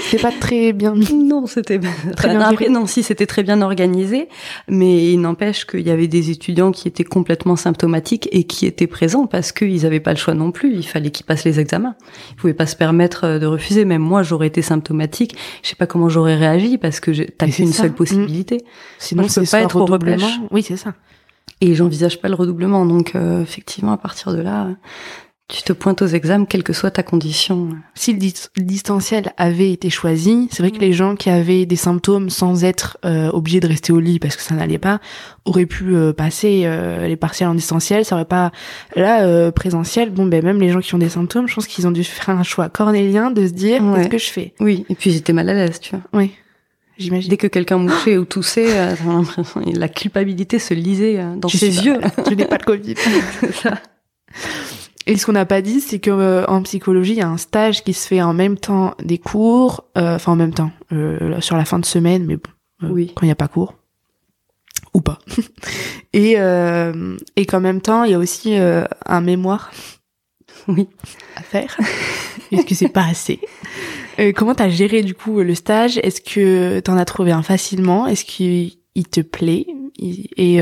C'était 0.00 0.22
pas 0.22 0.32
très 0.32 0.72
bien 0.72 0.94
mis. 0.94 1.12
Non, 1.12 1.46
c'était 1.46 1.78
Très 2.16 2.28
bien 2.28 2.40
après 2.40 2.68
non, 2.68 2.86
si 2.86 3.02
c'était 3.02 3.26
très 3.26 3.42
bien 3.42 3.60
organisé, 3.62 4.28
mais 4.68 5.12
il 5.12 5.20
n'empêche 5.20 5.66
qu'il 5.66 5.80
y 5.86 5.90
avait 5.90 6.06
des 6.06 6.30
étudiants 6.30 6.70
qui 6.72 6.88
étaient 6.88 7.04
complètement 7.04 7.56
symptomatiques 7.56 8.28
et 8.32 8.44
qui 8.44 8.64
étaient 8.66 8.86
présents 8.86 9.26
parce 9.26 9.52
qu'ils 9.52 9.82
n'avaient 9.82 10.00
pas 10.00 10.12
le 10.12 10.16
choix 10.18 10.34
non 10.34 10.50
plus. 10.52 10.72
Il 10.74 10.86
fallait 10.86 11.10
qu'ils 11.10 11.26
passent 11.26 11.44
les 11.44 11.58
examens. 11.60 11.94
Ils 12.30 12.36
pouvaient 12.36 12.54
pas 12.54 12.66
se 12.66 12.76
permettre 12.76 13.24
euh, 13.24 13.38
de 13.38 13.46
refuser. 13.46 13.84
Même 13.84 14.02
moi, 14.02 14.22
j'aurais 14.22 14.46
été 14.46 14.62
symptomatique. 14.62 15.36
Je 15.62 15.68
sais 15.70 15.76
pas 15.76 15.86
comment 15.86 16.08
j'aurais 16.08 16.36
réagi 16.36 16.78
parce 16.78 17.00
que 17.00 17.10
t'as 17.10 17.46
c'est 17.46 17.52
qu'une 17.52 17.72
seule 17.72 17.90
Mm. 17.90 17.94
possibilité. 17.94 18.64
Sinon, 18.98 19.22
Moi, 19.22 19.28
je 19.34 19.40
peux 19.40 19.44
c'est 19.44 19.56
pas 19.58 19.62
être 19.64 19.76
au 19.76 19.84
redoublement. 19.84 20.28
Oui, 20.50 20.62
c'est 20.62 20.76
ça. 20.76 20.94
Et 21.60 21.74
j'envisage 21.74 22.20
pas 22.20 22.28
le 22.28 22.34
redoublement. 22.36 22.86
Donc, 22.86 23.16
euh, 23.16 23.42
effectivement, 23.42 23.92
à 23.92 23.96
partir 23.96 24.32
de 24.32 24.40
là, 24.40 24.68
Tu 25.48 25.62
te 25.62 25.72
pointes 25.72 26.02
aux 26.02 26.06
examens, 26.06 26.44
quelle 26.44 26.62
que 26.62 26.74
soit 26.74 26.90
ta 26.90 27.02
condition. 27.02 27.70
Si 27.94 28.12
le, 28.12 28.62
distanciel 28.62 29.32
avait 29.38 29.72
été 29.72 29.88
choisi, 29.88 30.46
c'est 30.50 30.62
vrai 30.62 30.70
que 30.70 30.78
les 30.78 30.92
gens 30.92 31.16
qui 31.16 31.30
avaient 31.30 31.64
des 31.64 31.76
symptômes 31.76 32.28
sans 32.28 32.64
être 32.64 32.98
euh, 33.06 33.30
obligés 33.30 33.60
de 33.60 33.66
rester 33.66 33.90
au 33.94 33.98
lit 33.98 34.18
parce 34.18 34.36
que 34.36 34.42
ça 34.42 34.54
n'allait 34.54 34.76
pas, 34.76 35.00
auraient 35.46 35.64
pu 35.64 35.96
euh, 35.96 36.12
passer 36.12 36.64
euh, 36.66 37.08
les 37.08 37.16
partiels 37.16 37.48
en 37.48 37.54
distanciel. 37.54 38.04
Ça 38.04 38.16
aurait 38.16 38.26
pas 38.26 38.52
là 38.94 39.50
présentiel. 39.50 40.10
Bon, 40.10 40.26
ben 40.26 40.44
même 40.44 40.60
les 40.60 40.68
gens 40.68 40.80
qui 40.80 40.94
ont 40.94 40.98
des 40.98 41.08
symptômes, 41.08 41.48
je 41.48 41.54
pense 41.54 41.66
qu'ils 41.66 41.86
ont 41.86 41.92
dû 41.92 42.04
faire 42.04 42.36
un 42.36 42.42
choix 42.42 42.68
cornélien 42.68 43.30
de 43.30 43.46
se 43.46 43.52
dire 43.52 43.82
qu'est-ce 43.96 44.08
que 44.08 44.18
je 44.18 44.30
fais? 44.30 44.52
Oui, 44.60 44.84
et 44.90 44.94
puis 44.94 45.12
j'étais 45.12 45.32
mal 45.32 45.48
à 45.48 45.54
l'aise, 45.54 45.80
tu 45.80 45.96
vois. 45.96 46.04
Oui. 46.12 46.32
J'imagine. 46.98 47.30
Dès 47.30 47.38
que 47.38 47.46
quelqu'un 47.46 47.78
mouchait 47.78 48.18
ou 48.18 48.26
toussait, 48.26 48.96
la 49.74 49.88
culpabilité 49.88 50.58
se 50.58 50.74
lisait 50.74 51.24
dans 51.38 51.48
ses 51.48 51.86
yeux. 51.86 52.00
je 52.28 52.34
n'ai 52.34 52.44
pas 52.44 52.58
de 52.58 52.64
Covid. 52.64 52.96
ça. 53.62 53.80
Et 55.08 55.16
ce 55.16 55.24
qu'on 55.24 55.32
n'a 55.32 55.46
pas 55.46 55.62
dit, 55.62 55.80
c'est 55.80 56.00
que 56.00 56.10
euh, 56.10 56.44
en 56.48 56.62
psychologie, 56.62 57.12
il 57.12 57.18
y 57.18 57.22
a 57.22 57.28
un 57.28 57.38
stage 57.38 57.82
qui 57.82 57.94
se 57.94 58.06
fait 58.06 58.20
en 58.20 58.34
même 58.34 58.58
temps 58.58 58.94
des 59.02 59.16
cours, 59.16 59.84
euh, 59.96 60.16
enfin 60.16 60.32
en 60.32 60.36
même 60.36 60.52
temps, 60.52 60.70
euh, 60.92 61.40
sur 61.40 61.56
la 61.56 61.64
fin 61.64 61.78
de 61.78 61.86
semaine, 61.86 62.26
mais 62.26 62.36
bon, 62.36 62.90
oui. 62.90 63.12
quand 63.14 63.22
il 63.22 63.28
n'y 63.28 63.32
a 63.32 63.34
pas 63.34 63.48
cours 63.48 63.74
ou 64.92 65.00
pas. 65.00 65.18
et 66.12 66.36
et 67.36 67.46
qu'en 67.46 67.60
même 67.60 67.80
temps, 67.80 68.04
il 68.04 68.10
y 68.10 68.14
a 68.14 68.18
aussi 68.18 68.54
un 68.54 69.20
mémoire, 69.22 69.70
oui, 70.68 70.86
à 71.36 71.42
faire. 71.42 71.78
Est-ce 72.52 72.66
que 72.66 72.74
c'est 72.74 72.88
pas 72.88 73.06
assez? 73.06 73.40
Comment 74.34 74.54
t'as 74.54 74.68
géré 74.68 75.02
du 75.02 75.14
coup 75.14 75.40
le 75.40 75.54
stage? 75.54 75.98
Est-ce 76.02 76.20
que 76.20 76.80
t'en 76.80 76.98
as 76.98 77.06
trouvé 77.06 77.32
un 77.32 77.42
facilement? 77.42 78.06
Est-ce 78.06 78.26
qu'il 78.26 78.76
te 79.10 79.20
plaît? 79.22 79.66
Et 79.98 80.60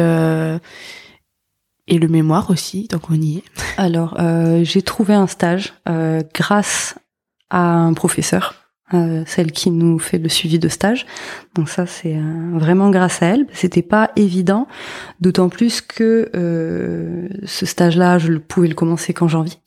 et 1.88 1.98
le 1.98 2.08
mémoire 2.08 2.50
aussi, 2.50 2.88
donc 2.88 3.10
on 3.10 3.14
y 3.14 3.38
est. 3.38 3.44
Alors, 3.76 4.16
euh, 4.18 4.64
j'ai 4.64 4.82
trouvé 4.82 5.14
un 5.14 5.26
stage 5.26 5.74
euh, 5.88 6.22
grâce 6.34 6.98
à 7.50 7.60
un 7.60 7.92
professeur, 7.94 8.54
euh, 8.92 9.22
celle 9.26 9.52
qui 9.52 9.70
nous 9.70 9.98
fait 9.98 10.18
le 10.18 10.28
suivi 10.28 10.58
de 10.58 10.68
stage. 10.68 11.06
Donc 11.54 11.68
ça, 11.68 11.86
c'est 11.86 12.18
vraiment 12.54 12.90
grâce 12.90 13.22
à 13.22 13.26
elle. 13.26 13.46
C'était 13.52 13.82
pas 13.82 14.10
évident, 14.16 14.66
d'autant 15.20 15.48
plus 15.48 15.80
que 15.80 16.30
ce 17.44 17.66
stage-là, 17.66 18.18
je 18.18 18.32
pouvais 18.34 18.68
le 18.68 18.74
commencer 18.74 19.12
quand 19.12 19.28
j'ai 19.28 19.36
envie. 19.36 19.58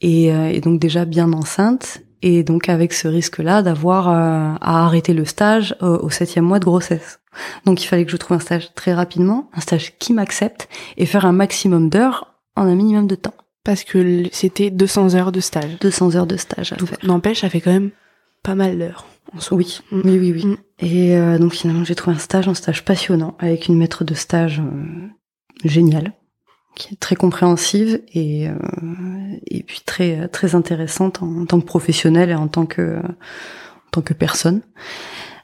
Et, 0.00 0.26
et, 0.26 0.60
donc 0.60 0.80
déjà 0.80 1.04
bien 1.04 1.32
enceinte, 1.32 2.02
et 2.20 2.42
donc 2.42 2.68
avec 2.68 2.92
ce 2.92 3.08
risque-là 3.08 3.62
d'avoir 3.62 4.08
à 4.08 4.84
arrêter 4.84 5.14
le 5.14 5.24
stage 5.24 5.76
au 5.80 6.10
septième 6.10 6.44
mois 6.44 6.58
de 6.58 6.64
grossesse. 6.64 7.20
Donc 7.64 7.82
il 7.82 7.86
fallait 7.86 8.04
que 8.04 8.12
je 8.12 8.16
trouve 8.16 8.36
un 8.36 8.40
stage 8.40 8.74
très 8.74 8.94
rapidement, 8.94 9.50
un 9.54 9.60
stage 9.60 9.94
qui 9.98 10.12
m'accepte 10.12 10.68
et 10.96 11.06
faire 11.06 11.26
un 11.26 11.32
maximum 11.32 11.88
d'heures 11.88 12.34
en 12.56 12.62
un 12.62 12.74
minimum 12.74 13.06
de 13.06 13.14
temps. 13.14 13.34
Parce 13.64 13.82
que 13.82 14.24
c'était 14.30 14.70
200 14.70 15.14
heures 15.14 15.32
de 15.32 15.40
stage. 15.40 15.78
200 15.80 16.16
heures 16.16 16.26
de 16.26 16.36
stage. 16.36 16.74
N'empêche, 17.02 17.40
ça 17.40 17.48
fait 17.48 17.62
quand 17.62 17.72
même 17.72 17.90
pas 18.42 18.54
mal 18.54 18.78
d'heures. 18.78 19.06
Oui, 19.50 19.80
oui, 19.90 20.18
oui, 20.18 20.32
oui. 20.32 20.46
Mm. 20.46 20.56
Et 20.80 21.16
euh, 21.16 21.38
donc 21.38 21.54
finalement, 21.54 21.84
j'ai 21.84 21.94
trouvé 21.94 22.16
un 22.16 22.20
stage, 22.20 22.48
un 22.48 22.54
stage 22.54 22.84
passionnant, 22.84 23.36
avec 23.38 23.68
une 23.68 23.76
maître 23.76 24.04
de 24.04 24.14
stage 24.14 24.60
euh, 24.60 25.08
géniale, 25.64 26.12
qui 26.76 26.94
est 26.94 26.96
très 26.98 27.16
compréhensive 27.16 28.02
et 28.12 28.48
euh, 28.48 28.54
et 29.46 29.62
puis 29.62 29.80
très 29.84 30.28
très 30.28 30.54
intéressante 30.54 31.22
en, 31.22 31.46
tant 31.46 31.60
que 31.60 31.66
professionnelle 31.66 32.30
et 32.30 32.34
en 32.34 32.48
tant 32.48 32.66
que 32.66 32.98
en 32.98 33.90
tant 33.90 34.02
que 34.02 34.14
personne. 34.14 34.62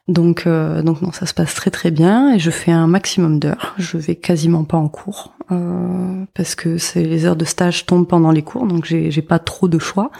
Donc, 0.08 0.46
euh, 0.46 0.82
donc 0.82 1.02
non, 1.02 1.12
ça 1.12 1.26
se 1.26 1.34
passe 1.34 1.54
très 1.54 1.70
très 1.70 1.90
bien 1.90 2.34
et 2.34 2.38
je 2.38 2.50
fais 2.50 2.72
un 2.72 2.86
maximum 2.86 3.38
d'heures. 3.38 3.74
Je 3.78 3.96
vais 3.96 4.16
quasiment 4.16 4.64
pas 4.64 4.76
en 4.76 4.88
cours 4.88 5.32
euh, 5.52 6.24
parce 6.34 6.54
que 6.54 6.78
c'est 6.78 7.04
les 7.04 7.26
heures 7.26 7.36
de 7.36 7.44
stage 7.44 7.86
tombent 7.86 8.08
pendant 8.08 8.32
les 8.32 8.42
cours, 8.42 8.66
donc 8.66 8.84
j'ai 8.84 9.10
j'ai 9.10 9.22
pas 9.22 9.38
trop 9.38 9.68
de 9.68 9.78
choix. 9.78 10.10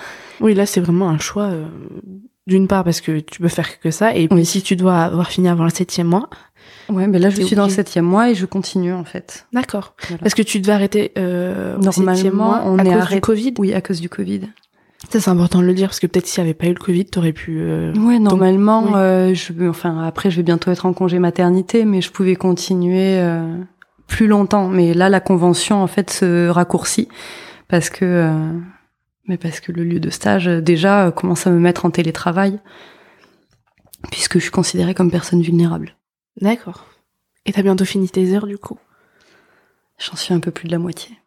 Oui, 0.41 0.55
là 0.55 0.67
c'est 0.67 0.81
vraiment 0.81 1.09
un 1.09 1.19
choix. 1.19 1.45
Euh, 1.45 1.67
d'une 2.47 2.67
part 2.67 2.85
parce 2.85 3.01
que 3.01 3.21
tu 3.21 3.41
peux 3.41 3.49
faire 3.49 3.79
que 3.79 3.91
ça 3.91 4.15
et 4.17 4.27
puis 4.27 4.45
si 4.45 4.63
tu 4.63 4.75
dois 4.75 4.99
avoir 4.99 5.31
fini 5.31 5.49
avant 5.49 5.65
le 5.65 5.71
septième 5.71 6.09
mois. 6.09 6.29
Ouais, 6.89 7.07
mais 7.07 7.19
là 7.19 7.31
je 7.31 7.43
suis 7.43 7.55
dans 7.55 7.67
le 7.67 7.71
septième 7.71 8.05
mois 8.05 8.31
et 8.31 8.35
je 8.35 8.47
continue 8.47 8.93
en 8.93 9.05
fait. 9.05 9.47
D'accord. 9.53 9.95
Parce 10.21 10.35
que 10.35 10.43
tu 10.43 10.59
devais 10.61 10.73
arrêter 10.73 11.13
euh, 11.17 11.79
normalement 11.79 12.33
mois 12.33 12.63
on 12.65 12.79
à 12.79 12.85
est 12.85 12.93
cause 12.93 13.09
du 13.09 13.21
Covid? 13.21 13.55
Oui, 13.59 13.73
à 13.73 13.81
cause 13.81 14.01
du 14.01 14.09
Covid. 14.09 14.43
Ça 15.11 15.19
c'est 15.19 15.31
important 15.31 15.59
de 15.61 15.65
le 15.65 15.75
dire 15.75 15.89
parce 15.89 15.99
que 15.99 16.07
peut-être 16.07 16.29
s'il 16.29 16.45
n'y 16.45 16.51
avait 16.51 16.55
pas 16.55 16.67
eu 16.67 16.73
le 16.73 16.79
Covid, 16.79 17.05
t'aurais 17.07 17.33
pu. 17.33 17.61
Euh... 17.61 17.93
Ouais, 17.95 18.21
normalement, 18.21 18.95
euh, 18.95 19.35
je, 19.35 19.69
enfin 19.69 20.05
après 20.05 20.31
je 20.31 20.37
vais 20.37 20.45
bientôt 20.45 20.71
être 20.71 20.87
en 20.87 20.93
congé 20.93 21.19
maternité, 21.19 21.85
mais 21.85 22.01
je 22.01 22.13
pouvais 22.13 22.37
continuer 22.37 23.19
euh, 23.19 23.59
plus 24.07 24.29
longtemps. 24.29 24.69
Mais 24.69 24.95
là, 24.95 25.09
la 25.09 25.19
convention 25.19 25.83
en 25.83 25.89
fait 25.89 26.11
se 26.11 26.49
raccourcit 26.49 27.09
parce 27.67 27.91
que, 27.91 28.05
euh, 28.05 28.53
mais 29.27 29.37
parce 29.37 29.59
que 29.59 29.73
le 29.73 29.83
lieu 29.83 29.99
de 29.99 30.11
stage 30.11 30.47
déjà 30.47 31.11
commence 31.11 31.45
à 31.45 31.51
me 31.51 31.59
mettre 31.59 31.87
en 31.87 31.91
télétravail 31.91 32.61
puisque 34.13 34.35
je 34.35 34.43
suis 34.43 34.53
considérée 34.53 34.95
comme 34.95 35.11
personne 35.11 35.43
vulnérable. 35.43 35.97
D'accord. 36.41 36.87
Et 37.47 37.53
t'as 37.53 37.63
bientôt 37.63 37.85
fini 37.85 38.09
tes 38.09 38.33
heures 38.33 38.47
du 38.47 38.59
coup? 38.59 38.79
J'en 39.99 40.15
suis 40.15 40.33
un 40.33 40.41
peu 40.41 40.53
plus 40.53 40.69
de 40.69 40.73
la 40.73 40.79
moitié. 40.79 41.20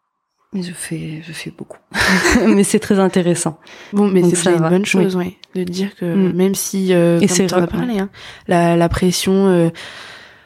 Mais 0.54 0.62
je 0.64 0.74
fais, 0.74 1.22
je 1.26 1.32
fais 1.34 1.52
beaucoup. 1.52 1.80
mais 2.48 2.64
c'est 2.64 2.80
très 2.80 3.00
intéressant. 3.00 3.60
Bon, 3.92 4.08
mais 4.08 4.24
c'est 4.24 4.52
une 4.52 4.70
bonne 4.70 4.86
chose, 4.86 5.16
oui. 5.16 5.38
de 5.56 5.64
dire 5.64 5.96
que 5.96 6.06
mm. 6.06 6.34
même 6.34 6.56
si, 6.56 6.94
euh, 6.94 7.20
et 7.20 7.28
c'est 7.28 7.48
parlé, 7.48 8.00
hein, 8.00 8.10
la, 8.48 8.76
la 8.76 8.90
pression, 8.90 9.48
euh, 9.48 9.70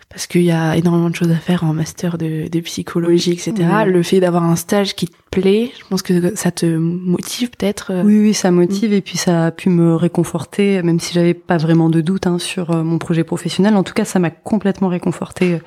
parce 0.09 0.25
qu'il 0.25 0.43
y 0.43 0.51
a 0.51 0.77
énormément 0.77 1.09
de 1.09 1.15
choses 1.15 1.31
à 1.31 1.35
faire 1.35 1.65
en 1.65 1.73
master 1.73 2.17
de, 2.17 2.47
de 2.47 2.59
psychologie, 2.61 3.33
etc. 3.33 3.53
Le 3.85 4.01
fait 4.03 4.21
d'avoir 4.21 4.43
un 4.43 4.55
stage 4.55 4.95
qui 4.95 5.07
te 5.07 5.15
plaît, 5.31 5.71
je 5.77 5.85
pense 5.87 6.01
que 6.01 6.33
ça 6.35 6.49
te 6.49 6.65
motive 6.65 7.49
peut-être. 7.49 7.91
Euh. 7.91 8.03
Oui, 8.03 8.19
oui, 8.19 8.33
ça 8.33 8.49
motive 8.51 8.93
et 8.93 9.01
puis 9.01 9.17
ça 9.17 9.47
a 9.47 9.51
pu 9.51 9.69
me 9.69 9.95
réconforter, 9.95 10.81
même 10.81 10.99
si 11.01 11.13
j'avais 11.13 11.33
pas 11.33 11.57
vraiment 11.57 11.89
de 11.89 11.99
doute 11.99 12.25
hein, 12.25 12.39
sur 12.39 12.71
euh, 12.71 12.83
mon 12.83 12.99
projet 12.99 13.25
professionnel. 13.25 13.75
En 13.75 13.83
tout 13.83 13.93
cas, 13.93 14.05
ça 14.05 14.19
m'a 14.19 14.29
complètement 14.29 14.87
réconforté. 14.87 15.59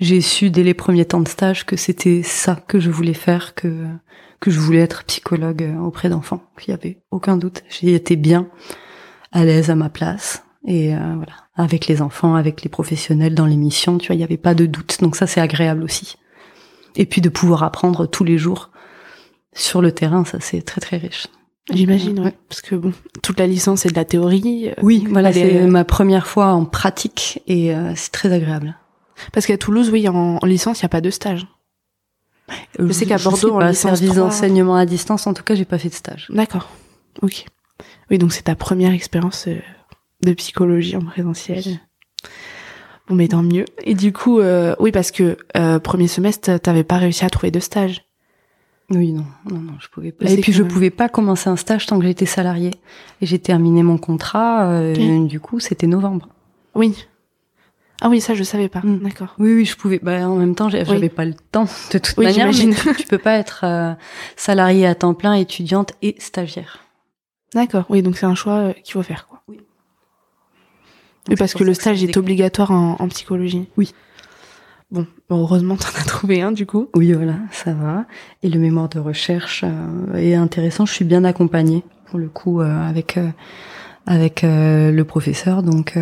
J'ai 0.00 0.20
su 0.20 0.50
dès 0.50 0.64
les 0.64 0.74
premiers 0.74 1.04
temps 1.04 1.20
de 1.20 1.28
stage 1.28 1.64
que 1.64 1.76
c'était 1.76 2.22
ça 2.24 2.56
que 2.66 2.80
je 2.80 2.90
voulais 2.90 3.14
faire, 3.14 3.54
que 3.54 3.84
que 4.40 4.50
je 4.50 4.60
voulais 4.60 4.80
être 4.80 5.04
psychologue 5.04 5.62
euh, 5.62 5.78
auprès 5.78 6.08
d'enfants. 6.10 6.42
Il 6.66 6.70
y 6.70 6.74
avait 6.74 6.98
aucun 7.10 7.36
doute. 7.36 7.62
J'y 7.70 7.94
étais 7.94 8.16
bien, 8.16 8.48
à 9.32 9.44
l'aise 9.44 9.70
à 9.70 9.76
ma 9.76 9.88
place 9.88 10.44
et 10.66 10.88
voilà 10.88 11.43
avec 11.56 11.86
les 11.86 12.02
enfants, 12.02 12.34
avec 12.34 12.62
les 12.62 12.68
professionnels 12.68 13.34
dans 13.34 13.46
l'émission, 13.46 13.98
tu 13.98 14.08
vois, 14.08 14.14
il 14.14 14.18
n'y 14.18 14.24
avait 14.24 14.36
pas 14.36 14.54
de 14.54 14.66
doute. 14.66 14.98
Donc 15.00 15.16
ça, 15.16 15.26
c'est 15.26 15.40
agréable 15.40 15.82
aussi. 15.82 16.16
Et 16.96 17.06
puis 17.06 17.20
de 17.20 17.28
pouvoir 17.28 17.62
apprendre 17.62 18.06
tous 18.06 18.24
les 18.24 18.38
jours 18.38 18.70
sur 19.52 19.80
le 19.80 19.92
terrain, 19.92 20.24
ça 20.24 20.38
c'est 20.40 20.62
très 20.62 20.80
très 20.80 20.96
riche. 20.96 21.26
J'imagine, 21.72 22.20
ouais. 22.20 22.34
Parce 22.48 22.60
que 22.60 22.74
bon, 22.74 22.92
toute 23.22 23.38
la 23.38 23.46
licence 23.46 23.80
c'est 23.80 23.88
de 23.88 23.94
la 23.94 24.04
théorie. 24.04 24.68
Euh, 24.68 24.74
oui, 24.82 25.06
voilà, 25.08 25.32
c'est 25.32 25.62
euh, 25.62 25.66
ma 25.66 25.84
première 25.84 26.26
fois 26.26 26.48
en 26.48 26.64
pratique 26.64 27.42
et 27.46 27.74
euh, 27.74 27.92
c'est 27.96 28.12
très 28.12 28.32
agréable. 28.32 28.76
Parce 29.32 29.46
qu'à 29.46 29.56
Toulouse, 29.56 29.90
oui, 29.90 30.08
en, 30.08 30.38
licence, 30.44 30.80
il 30.80 30.84
n'y 30.84 30.86
a 30.86 30.90
pas 30.90 31.00
de 31.00 31.10
stage. 31.10 31.46
je 32.78 32.92
sais 32.92 33.06
qu'à 33.06 33.16
Bordeaux, 33.16 33.54
en 33.54 33.60
licence 33.60 33.98
service 33.98 34.14
d'enseignement 34.14 34.76
à 34.76 34.86
distance, 34.86 35.26
en 35.26 35.34
tout 35.34 35.44
cas, 35.44 35.54
j'ai 35.54 35.64
pas 35.64 35.78
fait 35.78 35.88
de 35.88 35.94
stage. 35.94 36.26
D'accord. 36.30 36.68
Ok. 37.22 37.46
Oui, 38.10 38.18
donc 38.18 38.32
c'est 38.32 38.42
ta 38.42 38.56
première 38.56 38.92
expérience 38.92 39.48
de 40.24 40.32
psychologie 40.32 40.96
en 40.96 41.04
présentiel. 41.04 41.62
Bon, 43.08 43.14
mais 43.14 43.28
tant 43.28 43.42
mieux. 43.42 43.66
Et 43.82 43.94
du 43.94 44.12
coup, 44.12 44.40
euh, 44.40 44.74
oui, 44.78 44.90
parce 44.90 45.10
que 45.10 45.36
euh, 45.56 45.78
premier 45.78 46.08
semestre, 46.08 46.58
t'avais 46.58 46.84
pas 46.84 46.96
réussi 46.96 47.24
à 47.24 47.30
trouver 47.30 47.50
de 47.50 47.60
stage. 47.60 48.04
Oui, 48.90 49.12
non, 49.12 49.24
non, 49.50 49.58
non, 49.58 49.72
je 49.80 49.88
pouvais 49.88 50.12
pas. 50.12 50.30
Et 50.30 50.38
puis 50.38 50.52
je 50.52 50.62
pouvais 50.62 50.90
pas 50.90 51.08
commencer 51.08 51.48
un 51.48 51.56
stage 51.56 51.86
tant 51.86 51.98
que 51.98 52.04
j'étais 52.04 52.26
salariée. 52.26 52.72
Et 53.20 53.26
j'ai 53.26 53.38
terminé 53.38 53.82
mon 53.82 53.98
contrat. 53.98 54.70
Euh, 54.70 55.26
Du 55.26 55.40
coup, 55.40 55.60
c'était 55.60 55.86
novembre. 55.86 56.28
Oui. 56.74 57.06
Ah 58.00 58.08
oui, 58.08 58.20
ça 58.20 58.34
je 58.34 58.42
savais 58.42 58.68
pas. 58.68 58.80
Mm. 58.80 58.98
D'accord. 58.98 59.34
Oui, 59.38 59.54
oui, 59.54 59.64
je 59.64 59.76
pouvais. 59.76 60.00
Bah, 60.02 60.28
en 60.28 60.36
même 60.36 60.54
temps, 60.54 60.68
j'avais 60.68 61.08
pas 61.08 61.24
le 61.24 61.34
temps 61.52 61.64
de 61.92 61.98
toute 61.98 62.16
oui, 62.18 62.26
manière. 62.26 62.46
Mais 62.46 62.94
tu 62.98 63.06
peux 63.06 63.18
pas 63.18 63.36
être 63.36 63.96
salariée 64.36 64.86
à 64.86 64.94
temps 64.94 65.14
plein, 65.14 65.34
étudiante 65.34 65.92
et 66.02 66.16
stagiaire. 66.18 66.80
D'accord. 67.54 67.84
Oui, 67.88 68.02
donc 68.02 68.16
c'est 68.16 68.26
un 68.26 68.34
choix 68.34 68.74
qu'il 68.82 68.94
faut 68.94 69.02
faire. 69.02 69.26
Quoi. 69.26 69.42
Oui. 69.48 69.60
Oui, 71.28 71.36
parce 71.36 71.54
que 71.54 71.64
le 71.64 71.74
stage 71.74 72.02
est 72.04 72.16
obligatoire 72.16 72.70
en, 72.70 72.96
en, 72.98 73.08
psychologie. 73.08 73.66
Oui. 73.76 73.94
Bon, 74.90 75.06
heureusement, 75.30 75.76
t'en 75.78 75.88
as 75.98 76.04
trouvé 76.04 76.42
un 76.42 76.52
du 76.52 76.66
coup. 76.66 76.88
Oui, 76.94 77.12
voilà, 77.12 77.36
ça 77.50 77.72
va. 77.72 78.04
Et 78.42 78.48
le 78.48 78.60
mémoire 78.60 78.88
de 78.88 78.98
recherche 78.98 79.64
euh, 79.64 80.14
est 80.16 80.34
intéressant. 80.34 80.86
Je 80.86 80.92
suis 80.92 81.04
bien 81.04 81.24
accompagnée 81.24 81.82
pour 82.06 82.18
le 82.18 82.28
coup 82.28 82.60
euh, 82.60 82.88
avec 82.88 83.16
euh, 83.16 83.30
avec 84.06 84.42
le 84.44 85.02
professeur, 85.04 85.62
donc 85.62 85.98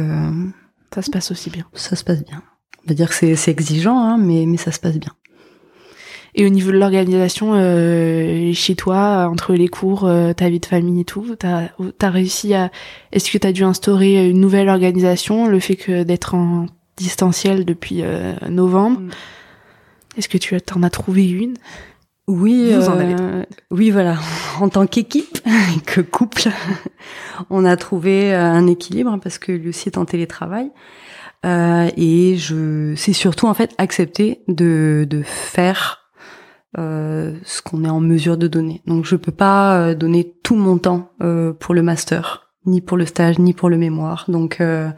ça 0.92 1.02
se 1.02 1.10
passe 1.10 1.30
aussi 1.30 1.50
bien. 1.50 1.66
Ça 1.72 1.94
se 1.94 2.02
passe 2.02 2.24
bien. 2.24 2.42
On 2.84 2.88
va 2.88 2.94
dire 2.96 3.08
que 3.08 3.36
c'est 3.36 3.50
exigeant, 3.50 3.96
hein, 3.96 4.18
mais 4.18 4.44
mais 4.44 4.56
ça 4.56 4.72
se 4.72 4.80
passe 4.80 4.98
bien. 4.98 5.12
Et 6.34 6.46
au 6.46 6.48
niveau 6.48 6.72
de 6.72 6.78
l'organisation 6.78 7.52
euh, 7.54 8.52
chez 8.54 8.74
toi, 8.74 9.28
entre 9.30 9.52
les 9.54 9.68
cours, 9.68 10.04
euh, 10.06 10.32
ta 10.32 10.48
vie 10.48 10.60
de 10.60 10.66
famille 10.66 11.02
et 11.02 11.04
tout, 11.04 11.36
t'as 11.38 11.68
as 12.00 12.10
réussi 12.10 12.54
à... 12.54 12.70
Est-ce 13.12 13.30
que 13.30 13.38
t'as 13.38 13.52
dû 13.52 13.64
instaurer 13.64 14.28
une 14.30 14.40
nouvelle 14.40 14.70
organisation 14.70 15.46
Le 15.46 15.60
fait 15.60 15.76
que 15.76 16.04
d'être 16.04 16.34
en 16.34 16.66
distanciel 16.96 17.66
depuis 17.66 18.02
euh, 18.02 18.32
novembre, 18.48 19.00
mm. 19.00 19.10
est-ce 20.16 20.28
que 20.28 20.38
tu 20.38 20.56
en 20.74 20.82
as 20.82 20.90
trouvé 20.90 21.28
une? 21.28 21.54
Oui, 22.28 22.72
Vous 22.72 22.88
en 22.88 22.98
euh, 22.98 23.44
oui, 23.70 23.90
voilà. 23.90 24.16
En 24.60 24.68
tant 24.68 24.86
qu'équipe, 24.86 25.38
que 25.86 26.00
couple, 26.00 26.48
on 27.50 27.64
a 27.64 27.76
trouvé 27.76 28.32
euh, 28.32 28.40
un 28.40 28.66
équilibre 28.68 29.18
parce 29.22 29.38
que 29.38 29.52
lui 29.52 29.70
aussi 29.70 29.88
est 29.88 29.98
en 29.98 30.04
télétravail. 30.04 30.70
Euh, 31.44 31.90
et 31.96 32.36
je, 32.36 32.94
c'est 32.96 33.12
surtout 33.12 33.48
en 33.48 33.54
fait 33.54 33.74
accepter 33.76 34.42
de, 34.46 35.04
de 35.10 35.22
faire 35.22 36.01
euh, 36.78 37.32
ce 37.44 37.60
qu'on 37.62 37.84
est 37.84 37.88
en 37.88 38.00
mesure 38.00 38.36
de 38.36 38.46
donner. 38.46 38.82
Donc 38.86 39.04
je 39.04 39.16
peux 39.16 39.32
pas 39.32 39.76
euh, 39.76 39.94
donner 39.94 40.32
tout 40.42 40.56
mon 40.56 40.78
temps 40.78 41.10
euh, 41.22 41.52
pour 41.52 41.74
le 41.74 41.82
master, 41.82 42.50
ni 42.66 42.80
pour 42.80 42.96
le 42.96 43.06
stage, 43.06 43.38
ni 43.38 43.52
pour 43.52 43.68
le 43.68 43.76
mémoire. 43.76 44.24
Donc 44.28 44.60
euh, 44.60 44.90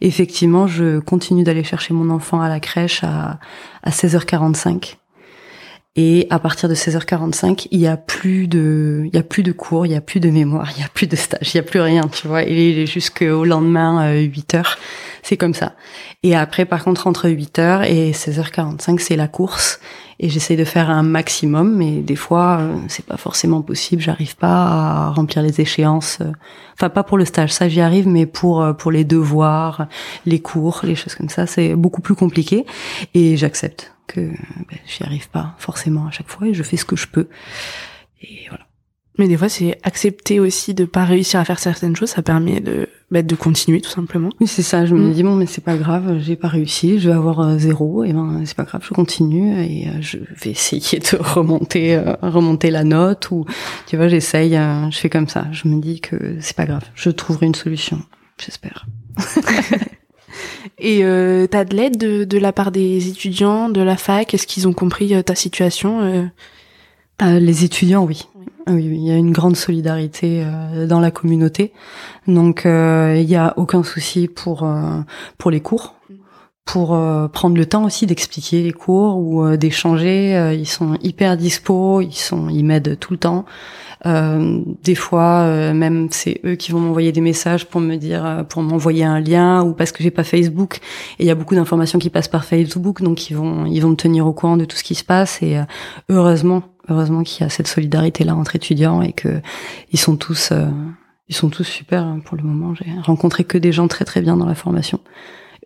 effectivement, 0.00 0.66
je 0.66 0.98
continue 1.00 1.44
d'aller 1.44 1.64
chercher 1.64 1.94
mon 1.94 2.10
enfant 2.10 2.40
à 2.40 2.48
la 2.48 2.60
crèche 2.60 3.02
à, 3.04 3.38
à 3.82 3.90
16h45. 3.90 4.96
Et 5.94 6.26
à 6.30 6.38
partir 6.38 6.70
de 6.70 6.74
16h45, 6.74 7.68
il 7.70 7.78
y 7.78 7.86
a 7.86 7.98
plus 7.98 8.48
de, 8.48 9.02
il 9.04 9.14
y 9.14 9.18
a 9.18 9.22
plus 9.22 9.42
de 9.42 9.52
cours, 9.52 9.84
il 9.84 9.92
y 9.92 9.94
a 9.94 10.00
plus 10.00 10.20
de 10.20 10.30
mémoire, 10.30 10.70
il 10.74 10.80
y 10.80 10.84
a 10.84 10.88
plus 10.88 11.06
de 11.06 11.16
stage, 11.16 11.52
il 11.52 11.58
y 11.58 11.60
a 11.60 11.62
plus 11.62 11.80
rien, 11.80 12.00
tu 12.10 12.26
vois. 12.26 12.44
Et 12.44 12.70
il 12.70 12.78
est 12.78 12.86
jusqu'au 12.86 13.44
lendemain, 13.44 14.06
euh, 14.06 14.22
8h. 14.22 14.78
C'est 15.22 15.36
comme 15.36 15.52
ça. 15.52 15.74
Et 16.22 16.34
après, 16.34 16.64
par 16.64 16.82
contre, 16.82 17.06
entre 17.06 17.28
8h 17.28 17.84
et 17.84 18.12
16h45, 18.12 19.00
c'est 19.00 19.16
la 19.16 19.28
course. 19.28 19.80
Et 20.20 20.28
j'essaye 20.28 20.56
de 20.56 20.64
faire 20.64 20.90
un 20.90 21.02
maximum, 21.02 21.76
mais 21.76 22.00
des 22.00 22.16
fois, 22.16 22.58
euh, 22.60 22.76
c'est 22.88 23.04
pas 23.04 23.16
forcément 23.16 23.62
possible. 23.62 24.00
J'arrive 24.02 24.36
pas 24.36 24.66
à 24.66 25.10
remplir 25.10 25.42
les 25.42 25.60
échéances. 25.60 26.18
euh, 26.20 26.32
Enfin, 26.74 26.88
pas 26.90 27.02
pour 27.02 27.18
le 27.18 27.24
stage, 27.24 27.52
ça 27.52 27.68
j'y 27.68 27.80
arrive, 27.80 28.08
mais 28.08 28.26
pour 28.26 28.62
euh, 28.62 28.72
pour 28.72 28.90
les 28.90 29.04
devoirs, 29.04 29.86
les 30.26 30.40
cours, 30.40 30.80
les 30.84 30.94
choses 30.94 31.14
comme 31.14 31.28
ça, 31.28 31.46
c'est 31.46 31.74
beaucoup 31.74 32.00
plus 32.00 32.14
compliqué. 32.14 32.64
Et 33.14 33.36
j'accepte 33.36 33.92
que 34.06 34.20
ben, 34.20 34.78
j'y 34.86 35.02
arrive 35.04 35.28
pas 35.28 35.54
forcément 35.58 36.06
à 36.06 36.10
chaque 36.10 36.28
fois, 36.28 36.46
et 36.48 36.54
je 36.54 36.62
fais 36.62 36.76
ce 36.76 36.84
que 36.84 36.96
je 36.96 37.06
peux. 37.06 37.28
Et 38.22 38.46
voilà. 38.48 38.61
Mais 39.18 39.28
des 39.28 39.36
fois, 39.36 39.50
c'est 39.50 39.78
accepter 39.82 40.40
aussi 40.40 40.72
de 40.72 40.86
pas 40.86 41.04
réussir 41.04 41.38
à 41.38 41.44
faire 41.44 41.58
certaines 41.58 41.94
choses. 41.94 42.08
Ça 42.10 42.22
permet 42.22 42.60
de, 42.60 42.88
bah, 43.10 43.20
de 43.20 43.34
continuer 43.34 43.82
tout 43.82 43.90
simplement. 43.90 44.30
Oui, 44.40 44.46
c'est 44.46 44.62
ça. 44.62 44.86
Je 44.86 44.94
me 44.94 45.08
Mm. 45.08 45.12
dis 45.12 45.22
bon, 45.22 45.34
mais 45.36 45.44
c'est 45.44 45.60
pas 45.62 45.76
grave, 45.76 46.18
j'ai 46.20 46.34
pas 46.34 46.48
réussi, 46.48 46.98
je 46.98 47.10
vais 47.10 47.14
avoir 47.14 47.40
euh, 47.40 47.58
zéro, 47.58 48.04
et 48.04 48.12
ben 48.14 48.40
c'est 48.46 48.56
pas 48.56 48.62
grave, 48.64 48.82
je 48.88 48.94
continue 48.94 49.52
et 49.62 49.86
euh, 49.88 49.92
je 50.00 50.16
vais 50.16 50.50
essayer 50.52 50.98
de 50.98 51.16
remonter, 51.20 51.94
euh, 51.94 52.14
remonter 52.22 52.70
la 52.70 52.84
note 52.84 53.30
ou 53.30 53.44
tu 53.86 53.96
vois, 53.98 54.08
j'essaye, 54.08 54.56
euh, 54.56 54.90
je 54.90 54.96
fais 54.98 55.10
comme 55.10 55.28
ça. 55.28 55.44
Je 55.52 55.68
me 55.68 55.78
dis 55.80 56.00
que 56.00 56.36
c'est 56.40 56.56
pas 56.56 56.64
grave, 56.64 56.84
je 56.94 57.10
trouverai 57.10 57.44
une 57.46 57.54
solution, 57.54 58.00
j'espère. 58.42 58.86
Et 60.78 61.04
euh, 61.04 61.46
t'as 61.46 61.64
de 61.64 61.76
l'aide 61.76 61.98
de, 61.98 62.24
de 62.24 62.38
la 62.38 62.52
part 62.52 62.72
des 62.72 63.08
étudiants, 63.08 63.68
de 63.68 63.80
la 63.82 63.96
fac? 63.96 64.32
Est-ce 64.32 64.46
qu'ils 64.46 64.66
ont 64.66 64.72
compris 64.72 65.14
euh, 65.14 65.22
ta 65.22 65.34
situation 65.34 66.00
euh? 66.00 66.24
Euh, 67.22 67.38
les 67.38 67.64
étudiants, 67.64 68.04
oui. 68.04 68.26
Oui. 68.66 68.74
oui. 68.74 68.84
il 68.84 69.04
y 69.04 69.10
a 69.10 69.16
une 69.16 69.32
grande 69.32 69.56
solidarité 69.56 70.42
euh, 70.44 70.86
dans 70.86 71.00
la 71.00 71.10
communauté. 71.10 71.72
Donc, 72.26 72.66
euh, 72.66 73.16
il 73.16 73.28
y 73.28 73.36
a 73.36 73.54
aucun 73.56 73.82
souci 73.82 74.28
pour 74.28 74.68
pour 75.38 75.50
les 75.50 75.60
cours, 75.60 75.94
pour 76.64 76.94
euh, 76.94 77.28
prendre 77.28 77.56
le 77.56 77.66
temps 77.66 77.84
aussi 77.84 78.06
d'expliquer 78.06 78.62
les 78.62 78.72
cours 78.72 79.18
ou 79.18 79.56
d'échanger. 79.56 80.54
Ils 80.58 80.66
sont 80.66 80.96
hyper 81.02 81.36
dispo, 81.36 82.00
ils 82.00 82.12
sont, 82.12 82.48
ils 82.48 82.64
m'aident 82.64 82.98
tout 82.98 83.12
le 83.12 83.18
temps. 83.18 83.44
Des 84.04 84.96
fois, 84.96 85.72
même 85.74 86.08
c'est 86.10 86.40
eux 86.44 86.56
qui 86.56 86.72
vont 86.72 86.80
m'envoyer 86.80 87.12
des 87.12 87.20
messages 87.20 87.66
pour 87.66 87.80
me 87.80 87.94
dire, 87.94 88.44
pour 88.48 88.62
m'envoyer 88.62 89.04
un 89.04 89.20
lien 89.20 89.62
ou 89.62 89.74
parce 89.74 89.92
que 89.92 90.02
j'ai 90.02 90.10
pas 90.10 90.24
Facebook. 90.24 90.80
Et 91.20 91.24
il 91.24 91.26
y 91.26 91.30
a 91.30 91.36
beaucoup 91.36 91.54
d'informations 91.54 92.00
qui 92.00 92.10
passent 92.10 92.26
par 92.26 92.44
Facebook, 92.44 93.00
donc 93.00 93.30
ils 93.30 93.34
vont, 93.34 93.64
ils 93.66 93.78
vont 93.78 93.90
me 93.90 93.96
tenir 93.96 94.26
au 94.26 94.32
courant 94.32 94.56
de 94.56 94.64
tout 94.64 94.76
ce 94.76 94.82
qui 94.82 94.96
se 94.96 95.04
passe. 95.04 95.40
Et 95.40 95.56
heureusement, 96.08 96.64
heureusement 96.88 97.22
qu'il 97.22 97.42
y 97.42 97.46
a 97.46 97.48
cette 97.50 97.66
solidarité 97.68 98.24
là 98.24 98.34
entre 98.34 98.56
étudiants 98.56 99.02
et 99.02 99.12
que 99.12 99.40
ils 99.92 99.98
sont 99.98 100.16
tous, 100.16 100.50
euh, 100.52 100.68
ils 101.28 101.34
sont 101.34 101.48
tous 101.50 101.64
super 101.64 102.02
hein, 102.04 102.20
pour 102.24 102.36
le 102.36 102.42
moment. 102.42 102.74
J'ai 102.74 102.86
rencontré 103.02 103.44
que 103.44 103.58
des 103.58 103.72
gens 103.72 103.88
très 103.88 104.04
très 104.04 104.20
bien 104.20 104.36
dans 104.36 104.46
la 104.46 104.54
formation. 104.54 105.00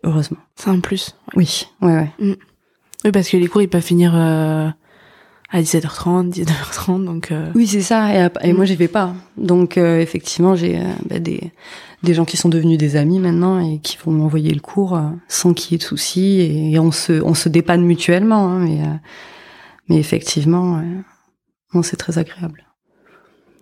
Heureusement. 0.03 0.37
C'est 0.55 0.69
un 0.69 0.79
plus. 0.79 1.15
Oui, 1.35 1.65
ouais, 1.81 1.93
ouais. 2.19 2.37
Oui, 3.05 3.11
parce 3.11 3.29
que 3.29 3.37
les 3.37 3.47
cours, 3.47 3.61
ils 3.61 3.69
peuvent 3.69 3.81
finir 3.81 4.13
euh, 4.15 4.67
à 5.49 5.61
17h30, 5.61 6.31
19h30, 6.33 7.03
donc... 7.05 7.31
euh, 7.31 7.51
Oui, 7.55 7.65
c'est 7.67 7.81
ça. 7.81 8.13
Et, 8.13 8.27
et 8.43 8.53
Mm. 8.53 8.55
moi, 8.55 8.65
j'y 8.65 8.75
vais 8.75 8.87
pas. 8.87 9.13
Donc, 9.37 9.77
euh, 9.77 9.99
effectivement, 9.99 10.55
j'ai 10.55 10.77
euh, 10.77 10.83
bah, 11.09 11.19
des 11.19 11.51
des 12.03 12.13
gens 12.13 12.25
qui 12.25 12.37
sont 12.37 12.47
devenus 12.49 12.77
des 12.77 12.95
amis 12.95 13.17
maintenant 13.17 13.59
et 13.59 13.79
qui 13.79 13.97
vont 14.05 14.11
m'envoyer 14.11 14.53
le 14.53 14.59
cours 14.59 14.95
euh, 14.95 15.01
sans 15.27 15.55
qu'il 15.55 15.71
y 15.71 15.75
ait 15.75 15.77
de 15.79 15.83
soucis 15.83 16.41
et, 16.41 16.77
on 16.77 16.91
se 16.91 17.23
on 17.23 17.33
se 17.33 17.49
dépanne 17.49 17.81
mutuellement. 17.81 18.49
hein, 18.49 18.59
mais 18.59 18.81
euh, 18.81 18.93
mais 19.89 19.97
effectivement, 19.97 20.79
euh, 21.73 21.81
c'est 21.83 21.97
très 21.97 22.17
agréable. 22.17 22.65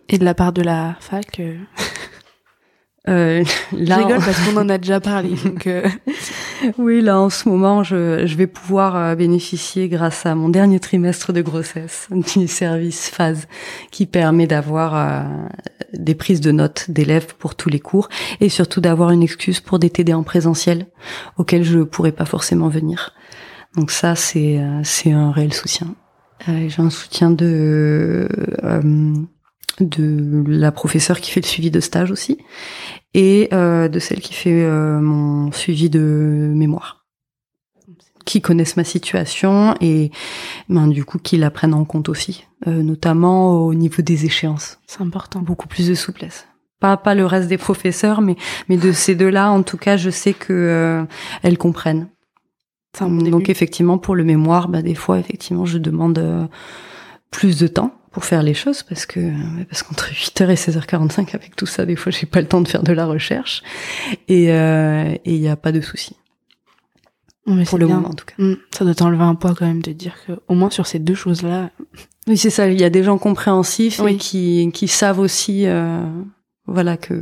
Et 0.09 0.17
de 0.17 0.26
la 0.26 0.36
part 0.36 0.53
de 0.53 0.61
la 0.61 0.95
fac 0.99 1.39
euh, 1.39 1.57
Euh, 3.07 3.43
Je 3.71 3.86
là, 3.86 3.97
rigole 3.97 4.17
parce 4.17 4.39
qu'on 4.39 4.57
en 4.57 4.67
a 4.69 4.78
déjà 4.78 4.99
parlé, 4.99 5.30
donc... 5.45 5.67
euh, 5.67 5.88
oui, 6.80 7.01
là 7.01 7.19
en 7.19 7.30
ce 7.30 7.47
moment, 7.47 7.84
je, 7.84 8.26
je 8.26 8.36
vais 8.36 8.47
pouvoir 8.47 8.95
euh, 8.95 9.15
bénéficier, 9.15 9.89
grâce 9.89 10.26
à 10.26 10.34
mon 10.34 10.49
dernier 10.49 10.80
trimestre 10.80 11.32
de 11.32 11.41
grossesse, 11.41 12.07
du 12.09 12.47
service 12.47 13.09
phase 13.09 13.47
qui 13.91 14.07
permet 14.07 14.47
d'avoir 14.47 14.95
euh, 14.95 15.23
des 15.93 16.15
prises 16.15 16.41
de 16.41 16.51
notes 16.51 16.89
d'élèves 16.89 17.36
pour 17.36 17.53
tous 17.53 17.69
les 17.69 17.80
cours 17.80 18.09
et 18.39 18.49
surtout 18.49 18.82
d'avoir 18.82 19.11
une 19.11 19.21
excuse 19.21 19.59
pour 19.59 19.78
des 19.78 19.91
TD 19.91 20.13
en 20.13 20.23
présentiel 20.23 20.88
auxquels 21.38 21.63
je 21.63 21.80
pourrais 21.80 22.11
pas 22.11 22.26
forcément 22.26 22.69
venir. 22.69 23.13
Donc 23.76 23.91
ça, 23.91 24.15
c'est 24.15 24.59
c'est 24.84 25.11
un 25.11 25.32
réel 25.32 25.53
soutien. 25.53 25.95
Euh, 26.48 26.70
J'ai 26.70 26.82
un 26.82 26.90
soutien 26.90 27.32
de 27.32 28.28
euh, 28.64 29.14
de 29.80 30.44
la 30.48 30.72
professeure 30.72 31.20
qui 31.20 31.32
fait 31.32 31.42
le 31.42 31.48
suivi 31.48 31.72
de 31.72 31.80
stage 31.80 32.12
aussi 32.12 32.38
et 33.14 33.50
euh, 33.54 33.88
de 33.88 34.00
celle 34.00 34.22
qui 34.22 34.34
fait 34.34 34.64
euh, 34.64 35.00
mon 35.00 35.52
suivi 35.52 35.90
de 35.90 36.52
mémoire 36.54 37.06
qui 38.26 38.42
connaissent 38.42 38.76
ma 38.76 38.84
situation 38.84 39.76
et 39.82 40.12
ben, 40.68 40.88
du 40.88 41.06
coup 41.06 41.20
qui 41.20 41.38
la 41.38 41.52
prennent 41.52 41.76
en 41.76 41.86
compte 41.86 42.10
aussi, 42.10 42.46
euh, 42.68 42.82
notamment 42.82 43.66
au 43.66 43.74
niveau 43.76 44.02
des 44.02 44.26
échéances. 44.26 44.80
C'est 44.88 45.02
important. 45.02 45.42
Beaucoup 45.42 45.68
plus 45.68 45.88
de 45.88 45.94
souplesse. 45.94 46.48
Pas, 46.80 46.98
pas 46.98 47.16
le 47.16 47.26
reste 47.26 47.48
des 47.48 47.58
professeurs, 47.58 48.22
mais, 48.22 48.36
mais 48.68 48.78
de 48.78 48.92
ces 48.92 49.16
deux-là, 49.16 49.52
en 49.52 49.64
tout 49.64 49.78
cas, 49.78 49.96
je 49.96 50.10
sais 50.10 50.34
que 50.34 50.52
euh, 50.54 51.04
elles 51.44 51.58
comprennent. 51.58 52.08
Donc 53.02 53.50
effectivement, 53.50 53.98
pour 53.98 54.16
le 54.16 54.24
mémoire, 54.24 54.68
bah, 54.70 54.82
des 54.82 54.96
fois, 54.96 55.20
effectivement, 55.20 55.66
je 55.66 55.78
demande 55.78 56.18
euh, 56.20 56.46
plus 57.32 57.58
de 57.60 57.68
temps 57.68 57.93
pour 58.12 58.24
faire 58.24 58.43
les 58.43 58.54
choses 58.54 58.82
parce 58.84 59.06
que 59.06 59.20
parce 59.70 59.84
qu'entre 59.84 60.10
8h 60.14 60.50
et 60.50 60.56
16h45 60.56 61.36
avec 61.36 61.56
tout 61.58 61.66
ça 61.66 61.86
des 61.86 61.98
fois 61.98 62.14
j'ai 62.14 62.26
pas 62.26 62.39
le 62.39 62.48
temps 62.48 62.62
de 62.62 62.68
faire 62.70 62.82
de 62.82 62.93
la 62.93 63.06
recherche 63.06 63.62
et 64.30 64.54
euh, 64.54 65.12
et 65.26 65.36
il 65.36 65.41
y 65.41 65.50
a 65.50 65.58
pas 65.58 65.74
de 65.74 65.82
souci 65.82 66.16
mais 67.46 67.66
pour 67.66 67.78
le 67.78 67.88
bien. 67.88 67.98
moment 67.98 68.10
en 68.10 68.14
tout 68.14 68.26
cas. 68.26 68.36
Mm, 68.41 68.56
Ça 68.76 68.86
doit 68.86 68.96
t'enlever 68.96 69.22
un 69.24 69.36
poids 69.36 69.54
quand 69.54 69.66
même 69.68 69.82
de 69.82 69.91
dire 69.91 70.16
que 70.26 70.32
au 70.48 70.56
moins 70.56 70.70
sur 70.70 70.88
ces 70.88 70.98
deux 71.00 71.14
choses-là, 71.14 71.72
Oui, 72.28 72.38
c'est 72.38 72.50
ça, 72.50 72.70
il 72.70 72.80
y 72.80 72.86
a 72.86 72.89
des 72.89 73.04
gens 73.04 73.18
compréhensifs 73.18 74.00
Oui. 74.00 74.14
et 74.14 74.18
qui 74.18 74.70
qui 74.74 74.88
savent 74.88 75.20
aussi 75.20 75.68
euh, 75.68 76.02
voilà 76.68 76.96
que 76.96 77.16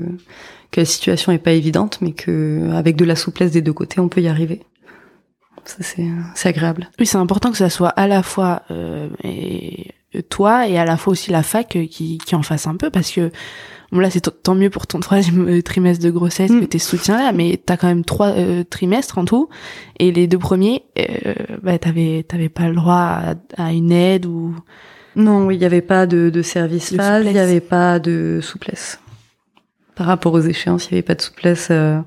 que 0.71 0.79
la 0.81 0.85
situation 0.85 1.31
est 1.31 1.39
pas 1.39 1.51
évidente 1.53 1.97
mais 2.01 2.11
que 2.13 2.69
avec 2.73 2.95
de 2.97 3.03
la 3.05 3.15
souplesse 3.15 3.51
des 3.51 3.61
deux 3.63 3.73
côtés, 3.73 3.99
on 3.99 4.09
peut 4.09 4.21
y 4.21 4.27
arriver. 4.27 4.61
Ça 5.65 5.77
c'est 6.35 6.49
agréable. 6.49 6.89
oui, 6.99 7.05
c'est 7.05 7.17
important 7.17 7.51
que 7.51 7.57
ça 7.57 7.69
soit 7.69 7.89
à 7.89 8.07
la 8.07 8.21
fois 8.23 8.63
euh, 8.71 9.09
et 9.23 9.91
toi 10.29 10.67
et 10.67 10.77
à 10.77 10.85
la 10.85 10.97
fois 10.97 11.11
aussi 11.11 11.31
la 11.31 11.41
fac 11.43 11.75
euh, 11.75 11.85
qui, 11.87 12.17
qui 12.19 12.35
en 12.35 12.43
fasse 12.43 12.67
un 12.67 12.75
peu 12.75 12.89
parce 12.91 13.11
que 13.11 13.31
bon 13.91 13.99
là 13.99 14.09
c'est 14.11 14.21
tant 14.43 14.55
mieux 14.55 14.69
pour 14.69 14.85
ton 14.87 14.99
troisième 15.07 15.47
euh, 15.47 15.61
trimestre 15.61 16.03
de 16.03 16.11
grossesse 16.11 16.51
Mm. 16.51 16.59
que 16.61 16.65
t'es 16.65 16.79
soutien 16.79 17.17
là, 17.17 17.31
mais 17.31 17.59
t'as 17.65 17.77
quand 17.77 17.87
même 17.87 18.03
trois 18.05 18.29
euh, 18.31 18.63
trimestres 18.63 19.17
en 19.17 19.25
tout 19.25 19.49
et 19.99 20.11
les 20.11 20.27
deux 20.27 20.37
premiers, 20.37 20.83
euh, 20.99 21.33
bah 21.63 21.77
t'avais 21.79 22.23
t'avais 22.27 22.49
pas 22.49 22.67
le 22.67 22.75
droit 22.75 22.95
à, 22.95 23.35
à 23.57 23.71
une 23.73 23.91
aide 23.91 24.25
ou 24.25 24.55
Non, 25.15 25.49
il 25.49 25.57
n'y 25.59 25.65
avait 25.65 25.81
pas 25.81 26.05
de, 26.05 26.29
de 26.29 26.41
service 26.41 26.91
De 26.91 26.97
phase, 26.97 27.25
il 27.25 27.31
n'y 27.31 27.39
avait 27.39 27.61
pas 27.61 27.99
de 27.99 28.39
souplesse. 28.41 28.99
Par 29.95 30.07
rapport 30.07 30.33
aux 30.33 30.41
échéances, 30.41 30.85
il 30.89 30.93
n'y 30.93 30.97
avait 30.97 31.03
pas 31.07 31.13
de 31.15 31.21
souplesse 31.21 31.67
euh, 31.71 31.99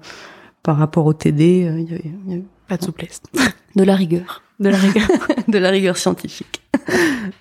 par 0.65 0.77
rapport 0.77 1.07
au 1.07 1.13
TD, 1.13 1.65
euh, 1.67 1.79
il 1.81 1.91
y, 1.91 1.95
avait, 1.95 2.11
y 2.27 2.33
avait 2.35 2.43
pas 2.69 2.77
de 2.77 2.85
souplesse, 2.85 3.23
de 3.77 3.83
la 3.83 3.95
rigueur, 3.95 4.43
de 4.61 4.69
la 4.69 4.79
rigueur. 4.79 5.09
de 5.49 5.59
la 5.59 5.71
rigueur 5.71 5.97
scientifique. 5.97 6.63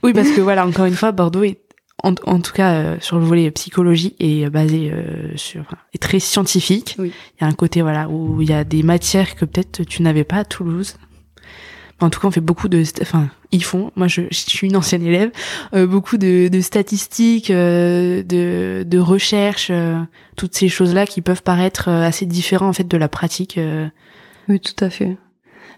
Oui, 0.04 0.14
parce 0.14 0.30
que 0.32 0.42
voilà, 0.42 0.66
encore 0.66 0.86
une 0.86 0.96
fois, 0.96 1.12
Bordeaux 1.12 1.44
est, 1.44 1.60
en, 2.04 2.14
en 2.26 2.40
tout 2.40 2.54
cas, 2.54 2.74
euh, 2.74 2.98
sur 3.00 3.18
le 3.18 3.26
volet 3.26 3.50
psychologie, 3.52 4.16
est 4.20 4.50
basé 4.50 4.92
euh, 4.92 5.36
sur, 5.36 5.64
est 5.94 6.02
très 6.02 6.20
scientifique. 6.20 6.96
Oui. 7.00 7.12
Il 7.38 7.44
y 7.44 7.46
a 7.46 7.48
un 7.48 7.54
côté, 7.54 7.82
voilà, 7.82 8.10
où 8.10 8.42
il 8.42 8.50
y 8.50 8.54
a 8.54 8.64
des 8.64 8.84
matières 8.84 9.36
que 9.36 9.46
peut-être 9.46 9.84
tu 9.84 10.02
n'avais 10.02 10.24
pas 10.24 10.38
à 10.38 10.46
Toulouse. 10.46 10.96
En 12.02 12.10
tout 12.10 12.20
cas, 12.20 12.28
on 12.28 12.32
fait 12.32 12.42
beaucoup 12.42 12.68
de, 12.68 12.84
enfin, 13.02 13.30
ils 13.52 13.64
font. 13.64 13.92
Moi, 13.96 14.08
je, 14.08 14.24
je 14.30 14.38
suis 14.38 14.68
une 14.68 14.76
ancienne 14.76 15.04
élève, 15.04 15.32
euh, 15.74 15.88
beaucoup 15.88 16.18
de, 16.18 16.50
de 16.50 16.62
statistiques, 16.62 17.52
euh, 17.52 18.22
de, 18.22 18.84
de 18.86 19.00
recherches, 19.00 19.70
euh, 19.72 19.98
toutes 20.36 20.56
ces 20.56 20.68
choses-là 20.68 21.06
qui 21.06 21.22
peuvent 21.22 21.44
paraître 21.44 21.88
euh, 21.88 22.04
assez 22.04 22.26
différentes 22.26 22.70
en 22.70 22.74
fait 22.74 22.88
de 22.88 22.98
la 22.98 23.08
pratique. 23.08 23.58
Euh. 24.50 24.54
Oui, 24.54 24.60
tout 24.60 24.84
à 24.84 24.90
fait. 24.90 25.18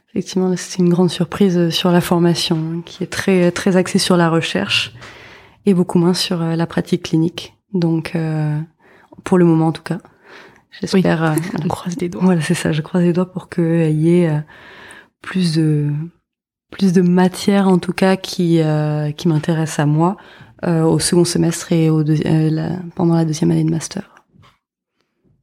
effectivement, 0.10 0.56
c'était 0.56 0.84
une 0.84 0.90
grande 0.90 1.10
surprise 1.10 1.70
sur 1.70 1.92
la 1.92 2.02
formation, 2.02 2.58
hein, 2.58 2.82
qui 2.86 3.04
est 3.04 3.12
très 3.12 3.52
très 3.52 3.78
axée 3.78 4.00
sur 4.00 4.18
la 4.18 4.30
recherche 4.30 4.94
et 5.66 5.74
beaucoup 5.74 6.00
moins 6.00 6.14
sur 6.14 6.40
la 6.40 6.68
pratique 6.68 7.04
clinique. 7.04 7.56
Donc, 7.74 8.16
pour 9.24 9.38
le 9.38 9.46
moment 9.46 9.68
en 9.68 9.72
tout 9.72 9.84
cas. 9.84 10.00
J'espère. 10.80 11.36
on 11.64 11.68
croise 11.68 11.98
les 11.98 12.08
doigts. 12.08 12.22
Voilà, 12.24 12.42
c'est 12.42 12.54
ça. 12.54 12.72
Je 12.72 12.82
croise 12.82 13.04
les 13.04 13.14
doigts 13.14 13.32
pour 13.32 13.50
qu'il 13.50 14.00
y 14.00 14.22
ait 14.22 14.44
plus 15.22 15.56
de 15.56 15.92
plus 16.72 16.94
de 16.94 17.02
matière 17.02 17.68
en 17.68 17.80
tout 17.80 17.94
cas 17.94 18.16
qui 18.16 18.60
euh, 18.62 19.12
qui 19.12 19.28
m'intéresse 19.28 19.80
à 19.80 19.86
moi 19.86 20.18
euh, 20.66 20.84
au 20.84 21.00
second 21.00 21.26
semestre 21.26 21.72
et 21.72 21.90
au 21.90 22.02
euh, 22.02 22.76
pendant 22.96 23.16
la 23.16 23.26
deuxième 23.26 23.52
année 23.52 23.64
de 23.64 23.70
master. 23.70 24.17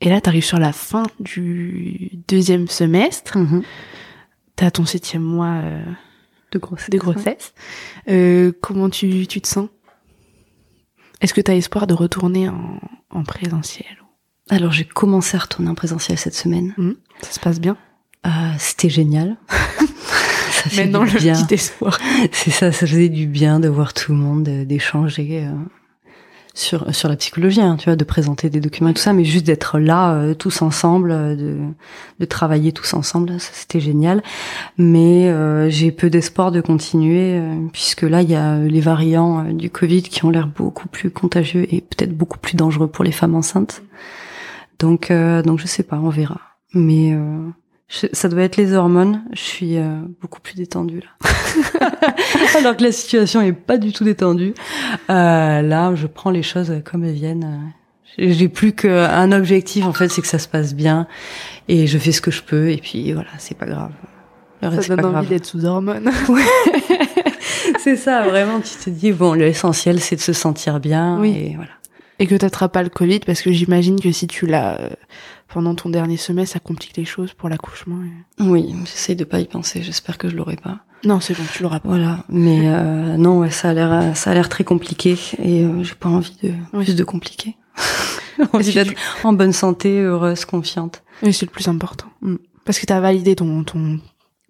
Et 0.01 0.09
là, 0.09 0.21
tu 0.21 0.29
arrives 0.29 0.45
sur 0.45 0.59
la 0.59 0.73
fin 0.73 1.05
du 1.21 2.11
deuxième 2.29 2.69
semestre. 2.69 3.39
Mm-hmm. 3.39 3.63
Tu 4.57 4.65
as 4.65 4.71
ton 4.71 4.85
septième 4.85 5.23
mois 5.23 5.63
de 6.53 6.59
grossesse. 6.59 6.91
De 6.91 6.99
grossesse. 6.99 7.55
comment 8.61 8.91
tu, 8.91 9.27
tu 9.27 9.41
te 9.41 9.49
sens? 9.49 9.69
Est-ce 11.21 11.33
que 11.33 11.41
tu 11.41 11.51
as 11.51 11.55
espoir 11.55 11.87
de 11.87 11.95
retourner 11.95 12.49
en, 12.49 12.81
en 13.11 13.25
présentiel? 13.25 14.05
Alors, 14.51 14.73
j'ai 14.73 14.85
commencé 14.85 15.37
à 15.37 15.41
retourner 15.41 15.71
en 15.71 15.75
présentiel 15.75 16.19
cette 16.19 16.35
semaine. 16.35 16.75
Mmh. 16.77 16.93
Ça 17.23 17.31
se 17.31 17.41
passe 17.41 17.61
bien? 17.61 17.77
C'était 18.59 18.89
génial. 18.89 19.37
ça 19.49 20.77
Maintenant, 20.77 21.05
le 21.05 21.11
petit 21.11 21.55
espoir. 21.55 21.99
C'est 22.33 22.51
ça, 22.51 22.73
ça 22.73 22.87
faisait 22.87 23.09
du 23.09 23.27
bien 23.27 23.61
de 23.61 23.69
voir 23.69 23.93
tout 23.95 24.13
le 24.13 24.19
monde, 24.19 24.45
d'échanger 24.45 25.45
euh, 25.45 25.53
sur 26.55 26.95
sur 26.95 27.09
la 27.09 27.17
psychologie, 27.17 27.61
hein, 27.61 27.77
tu 27.77 27.87
vois, 27.87 27.97
de 27.97 28.05
présenter 28.05 28.49
des 28.49 28.61
documents 28.61 28.91
et 28.91 28.95
tout 28.95 29.03
ça, 29.03 29.13
mais 29.13 29.25
juste 29.25 29.45
d'être 29.45 29.79
là 29.79 30.15
euh, 30.15 30.35
tous 30.35 30.63
ensemble, 30.63 31.11
euh, 31.11 31.37
de 31.37 31.59
de 32.21 32.25
travailler 32.25 32.73
tous 32.73 32.95
ensemble, 32.95 33.41
ça 33.41 33.51
c'était 33.53 33.81
génial. 33.81 34.23
Mais 34.79 35.33
j'ai 35.71 35.91
peu 35.91 36.11
d'espoir 36.11 36.53
de 36.53 36.61
continuer 36.61 37.41
puisque 37.73 38.03
là 38.03 38.23
il 38.23 38.31
y 38.31 38.37
a 38.37 38.59
les 38.59 38.81
variants 38.81 39.45
du 39.53 39.69
Covid 39.71 40.03
qui 40.03 40.25
ont 40.25 40.31
l'air 40.31 40.47
beaucoup 40.47 40.89
plus 40.89 41.11
contagieux 41.11 41.67
et 41.75 41.81
peut-être 41.81 42.17
beaucoup 42.17 42.39
plus 42.39 42.57
dangereux 42.57 42.87
pour 42.87 43.05
les 43.05 43.13
femmes 43.13 43.35
enceintes. 43.35 43.83
Donc 44.79 45.11
donc 45.11 45.59
je 45.59 45.67
sais 45.67 45.83
pas, 45.83 45.99
on 45.99 46.09
verra. 46.09 46.41
Mais 46.73 47.17
ça 47.89 48.29
doit 48.29 48.43
être 48.43 48.57
les 48.57 48.73
hormones. 48.73 49.23
Je 49.33 49.41
suis 49.41 49.77
euh, 49.77 50.01
beaucoup 50.21 50.41
plus 50.41 50.55
détendue 50.55 51.01
là. 51.01 52.01
Alors 52.59 52.77
que 52.77 52.83
la 52.83 52.93
situation 52.93 53.41
est 53.41 53.53
pas 53.53 53.77
du 53.77 53.93
tout 53.93 54.05
détendue. 54.05 54.55
Euh, 55.11 55.63
là, 55.63 55.95
je 55.95 56.07
prends 56.07 56.31
les 56.31 56.43
choses 56.43 56.73
comme 56.85 57.05
elles 57.05 57.15
viennent. 57.15 57.73
J'ai 58.17 58.49
plus 58.49 58.73
qu'un 58.73 59.33
objectif 59.33 59.85
en 59.85 59.93
fait, 59.93 60.09
c'est 60.09 60.23
que 60.23 60.29
ça 60.29 60.39
se 60.39 60.49
passe 60.49 60.75
bien 60.75 61.07
et 61.69 61.87
je 61.87 61.99
fais 61.99 62.13
ce 62.13 62.21
que 62.21 62.31
je 62.31 62.43
peux 62.43 62.71
et 62.71 62.79
puis 62.79 63.13
voilà, 63.13 63.31
c'est 63.39 63.57
pas 63.57 63.67
grave. 63.67 63.93
Le 64.63 64.69
reste, 64.69 64.89
ça 64.89 64.97
donne 64.97 65.17
envie 65.17 65.29
d'être 65.29 65.45
sous 65.45 65.65
hormones. 65.65 66.11
c'est 67.81 67.97
ça, 67.97 68.23
vraiment. 68.23 68.61
Tu 68.61 68.85
te 68.85 68.91
dis 68.91 69.13
bon, 69.13 69.33
l'essentiel 69.35 70.01
c'est 70.01 70.17
de 70.17 70.21
se 70.21 70.33
sentir 70.33 70.81
bien 70.81 71.19
oui. 71.21 71.31
et 71.37 71.53
voilà. 71.57 71.73
Et 72.21 72.27
que 72.29 72.37
t'attrapes 72.37 72.73
pas 72.73 72.85
le 72.85 72.89
Covid 72.89 73.21
parce 73.21 73.43
que 73.43 73.51
j'imagine 73.51 74.01
que 74.01 74.13
si 74.13 74.29
tu 74.29 74.47
l'as 74.47 74.81
euh, 74.81 74.91
pendant 75.55 75.77
ton 75.77 75.89
dernier 75.89 76.17
semestre, 76.17 76.55
ça 76.55 76.59
complique 76.59 76.97
les 76.97 77.05
choses 77.05 77.33
pour 77.33 77.49
l'accouchement. 77.49 78.01
Oui, 78.41 78.75
j'essaie 78.87 79.15
de 79.15 79.23
pas 79.23 79.39
y 79.39 79.45
penser. 79.45 79.85
J'espère 79.85 80.19
que 80.19 80.29
je 80.29 80.35
l'aurai 80.35 80.57
pas. 80.57 80.81
Non, 81.05 81.21
c'est 81.21 81.33
bon, 81.33 81.45
tu 81.53 81.63
l'auras 81.63 81.79
pas. 81.79 81.91
Voilà, 81.91 82.25
mais 82.29 82.63
euh, 82.65 83.17
non, 83.17 83.39
ouais, 83.39 83.53
ça 83.53 83.71
a 83.71 83.73
l'air, 83.73 84.17
ça 84.17 84.33
a 84.33 84.35
l'air 84.35 84.49
très 84.49 84.65
compliqué 84.65 85.17
et 85.39 85.63
euh, 85.65 85.85
j'ai 85.85 85.95
pas 85.95 86.09
envie 86.09 86.37
de 86.43 86.53
plus 86.73 86.97
de 86.97 87.05
compliquer. 87.05 87.55
envie 88.53 88.75
d'être 88.75 88.95
en 89.23 89.33
bonne 89.33 89.53
santé, 89.53 90.01
heureuse, 90.01 90.45
confiante. 90.45 91.05
Oui, 91.23 91.33
c'est 91.33 91.47
le 91.47 91.53
plus 91.53 91.69
important. 91.69 92.09
Mm. 92.21 92.35
Parce 92.65 92.81
que 92.81 92.87
tu 92.87 92.93
as 92.93 93.01
validé 93.01 93.37
ton 93.37 93.63
ton 93.63 94.01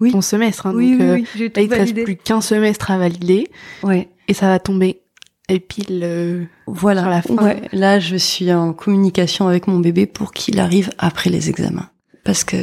oui. 0.01 0.11
ton 0.11 0.23
semestre. 0.23 0.67
Hein, 0.67 0.73
oui, 0.75 0.93
donc, 0.93 1.01
oui, 1.01 1.07
euh, 1.07 1.15
oui, 1.17 1.27
j'ai 1.37 1.51
tout 1.51 1.61
il 1.61 1.69
te 1.69 1.75
reste 1.75 2.03
plus 2.03 2.17
qu'un 2.17 2.41
semestre 2.41 2.91
à 2.91 2.97
valider. 2.97 3.51
Ouais. 3.83 4.09
Et 4.27 4.33
ça 4.33 4.47
va 4.47 4.59
tomber 4.59 5.03
et 5.49 5.61
pile 5.61 6.01
euh, 6.03 6.45
voilà 6.67 7.09
la 7.09 7.23
fin. 7.23 7.37
Ouais, 7.37 7.69
là 7.73 8.01
je 8.01 8.17
suis 8.17 8.53
en 8.53 8.73
communication 8.73 9.49
avec 9.49 9.67
mon 9.67 9.79
bébé 9.79 10.07
pour 10.07 10.33
qu'il 10.33 10.59
arrive 10.59 10.91
après 10.99 11.31
les 11.31 11.51
examens 11.51 11.91
parce 12.25 12.43
que 12.43 12.57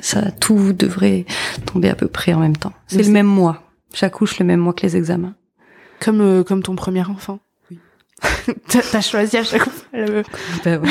ça 0.00 0.30
tout 0.32 0.72
devrait 0.72 1.26
tomber 1.66 1.90
à 1.90 1.94
peu 1.94 2.08
près 2.08 2.32
en 2.32 2.40
même 2.40 2.56
temps. 2.56 2.72
C'est 2.86 3.02
le 3.02 3.12
même 3.12 3.26
mois. 3.26 3.62
J'accouche 3.94 4.38
le 4.38 4.46
même 4.46 4.60
mois 4.60 4.72
que 4.72 4.82
les 4.82 4.96
examens. 4.96 5.34
Comme 6.00 6.20
euh, 6.20 6.42
comme 6.42 6.62
ton 6.62 6.74
premier 6.74 7.02
enfant. 7.02 7.38
Oui. 7.70 7.78
T'as 8.68 9.00
choisi 9.00 9.36
à 9.36 9.44
chaque 9.44 9.62
fois 9.62 9.72
le, 9.92 10.22
ben 10.64 10.82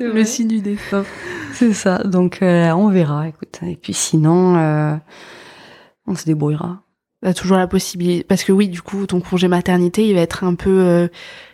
le 0.00 0.24
signe 0.24 0.48
du 0.48 0.60
destin. 0.60 1.04
C'est 1.52 1.74
ça. 1.74 1.98
Donc 1.98 2.42
euh, 2.42 2.70
on 2.70 2.88
verra. 2.88 3.28
Écoute. 3.28 3.58
Et 3.66 3.76
puis 3.76 3.92
sinon, 3.92 4.56
euh, 4.56 4.96
on 6.06 6.14
se 6.14 6.24
débrouillera. 6.24 6.82
T'as 7.22 7.34
toujours 7.34 7.58
la 7.58 7.66
possibilité 7.66 8.24
parce 8.24 8.44
que 8.44 8.52
oui 8.52 8.68
du 8.68 8.80
coup 8.80 9.06
ton 9.06 9.20
congé 9.20 9.46
maternité 9.46 10.08
il 10.08 10.14
va 10.14 10.22
être 10.22 10.42
un 10.42 10.54
peu 10.54 10.70
euh, 10.70 11.08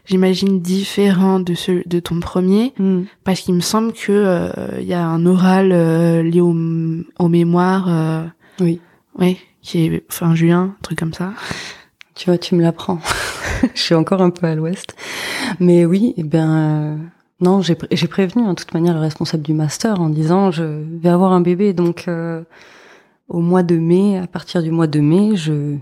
j'imagine 0.04 0.60
différent 0.60 1.40
de 1.40 1.54
ce 1.54 1.82
de 1.88 1.98
ton 1.98 2.20
premier. 2.20 2.72
Hmm. 2.78 3.02
parce 3.24 3.40
qu'il 3.40 3.54
me 3.54 3.60
semble 3.60 3.92
que 3.92 4.12
euh, 4.12 4.48
il 4.78 4.86
y 4.86 4.94
a 4.94 5.04
un 5.04 5.26
oral 5.26 5.72
euh, 5.72 6.22
lié 6.22 6.40
au, 6.40 6.54
au 7.18 7.28
mémoire 7.28 8.30
oui. 8.60 8.80
oui 9.18 9.38
qui 9.60 9.86
est 9.86 10.04
fin 10.08 10.36
juin 10.36 10.76
un 10.78 10.82
truc 10.82 11.00
comme 11.00 11.14
ça. 11.14 11.32
Tu 12.14 12.30
vois 12.30 12.38
tu 12.38 12.54
me 12.54 12.62
l'apprends. 12.62 13.00
Je 13.74 13.80
suis 13.80 13.94
encore 13.96 14.22
un 14.22 14.30
peu 14.30 14.46
à 14.46 14.54
l'ouest. 14.54 14.94
Mais 15.58 15.84
oui 15.84 16.14
eh 16.16 16.22
bien 16.22 16.96
non 17.40 17.60
j'ai 17.60 17.76
j'ai 17.90 18.06
prévenu 18.06 18.44
en 18.44 18.50
hein, 18.50 18.54
toute 18.54 18.72
manière 18.72 18.94
le 18.94 19.00
responsable 19.00 19.42
du 19.42 19.52
master 19.52 20.00
en 20.00 20.10
disant 20.10 20.52
je 20.52 20.62
vais 20.62 21.08
avoir 21.08 21.32
un 21.32 21.40
bébé 21.40 21.72
donc 21.72 22.06
au 23.28 23.40
mois 23.40 23.62
de 23.62 23.76
mai, 23.76 24.18
à 24.18 24.26
partir 24.26 24.62
du 24.62 24.70
mois 24.70 24.86
de 24.86 25.00
mai, 25.00 25.36
je 25.36 25.52
ne 25.52 25.78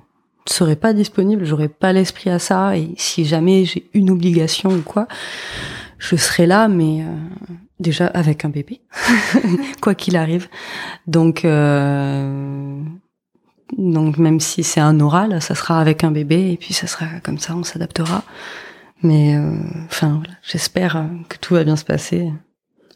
serai 0.46 0.76
pas 0.76 0.92
disponible, 0.92 1.44
j'aurai 1.44 1.68
pas 1.68 1.92
l'esprit 1.92 2.30
à 2.30 2.38
ça, 2.38 2.76
et 2.76 2.94
si 2.96 3.24
jamais 3.24 3.64
j'ai 3.64 3.88
une 3.94 4.10
obligation 4.10 4.70
ou 4.70 4.82
quoi, 4.82 5.06
je 5.98 6.16
serai 6.16 6.46
là, 6.46 6.68
mais 6.68 7.02
euh, 7.02 7.06
déjà 7.80 8.06
avec 8.06 8.44
un 8.44 8.48
bébé, 8.48 8.80
quoi 9.80 9.94
qu'il 9.94 10.16
arrive. 10.16 10.48
Donc, 11.06 11.44
euh, 11.44 12.80
donc 13.76 14.18
même 14.18 14.40
si 14.40 14.62
c'est 14.62 14.80
un 14.80 15.00
oral, 15.00 15.40
ça 15.40 15.54
sera 15.54 15.80
avec 15.80 16.04
un 16.04 16.10
bébé, 16.10 16.52
et 16.52 16.56
puis 16.56 16.74
ça 16.74 16.86
sera 16.86 17.06
comme 17.22 17.38
ça, 17.38 17.56
on 17.56 17.62
s'adaptera. 17.62 18.22
Mais 19.02 19.36
euh, 19.36 19.54
enfin, 19.86 20.22
j'espère 20.42 21.06
que 21.28 21.36
tout 21.36 21.54
va 21.54 21.64
bien 21.64 21.76
se 21.76 21.84
passer. 21.84 22.32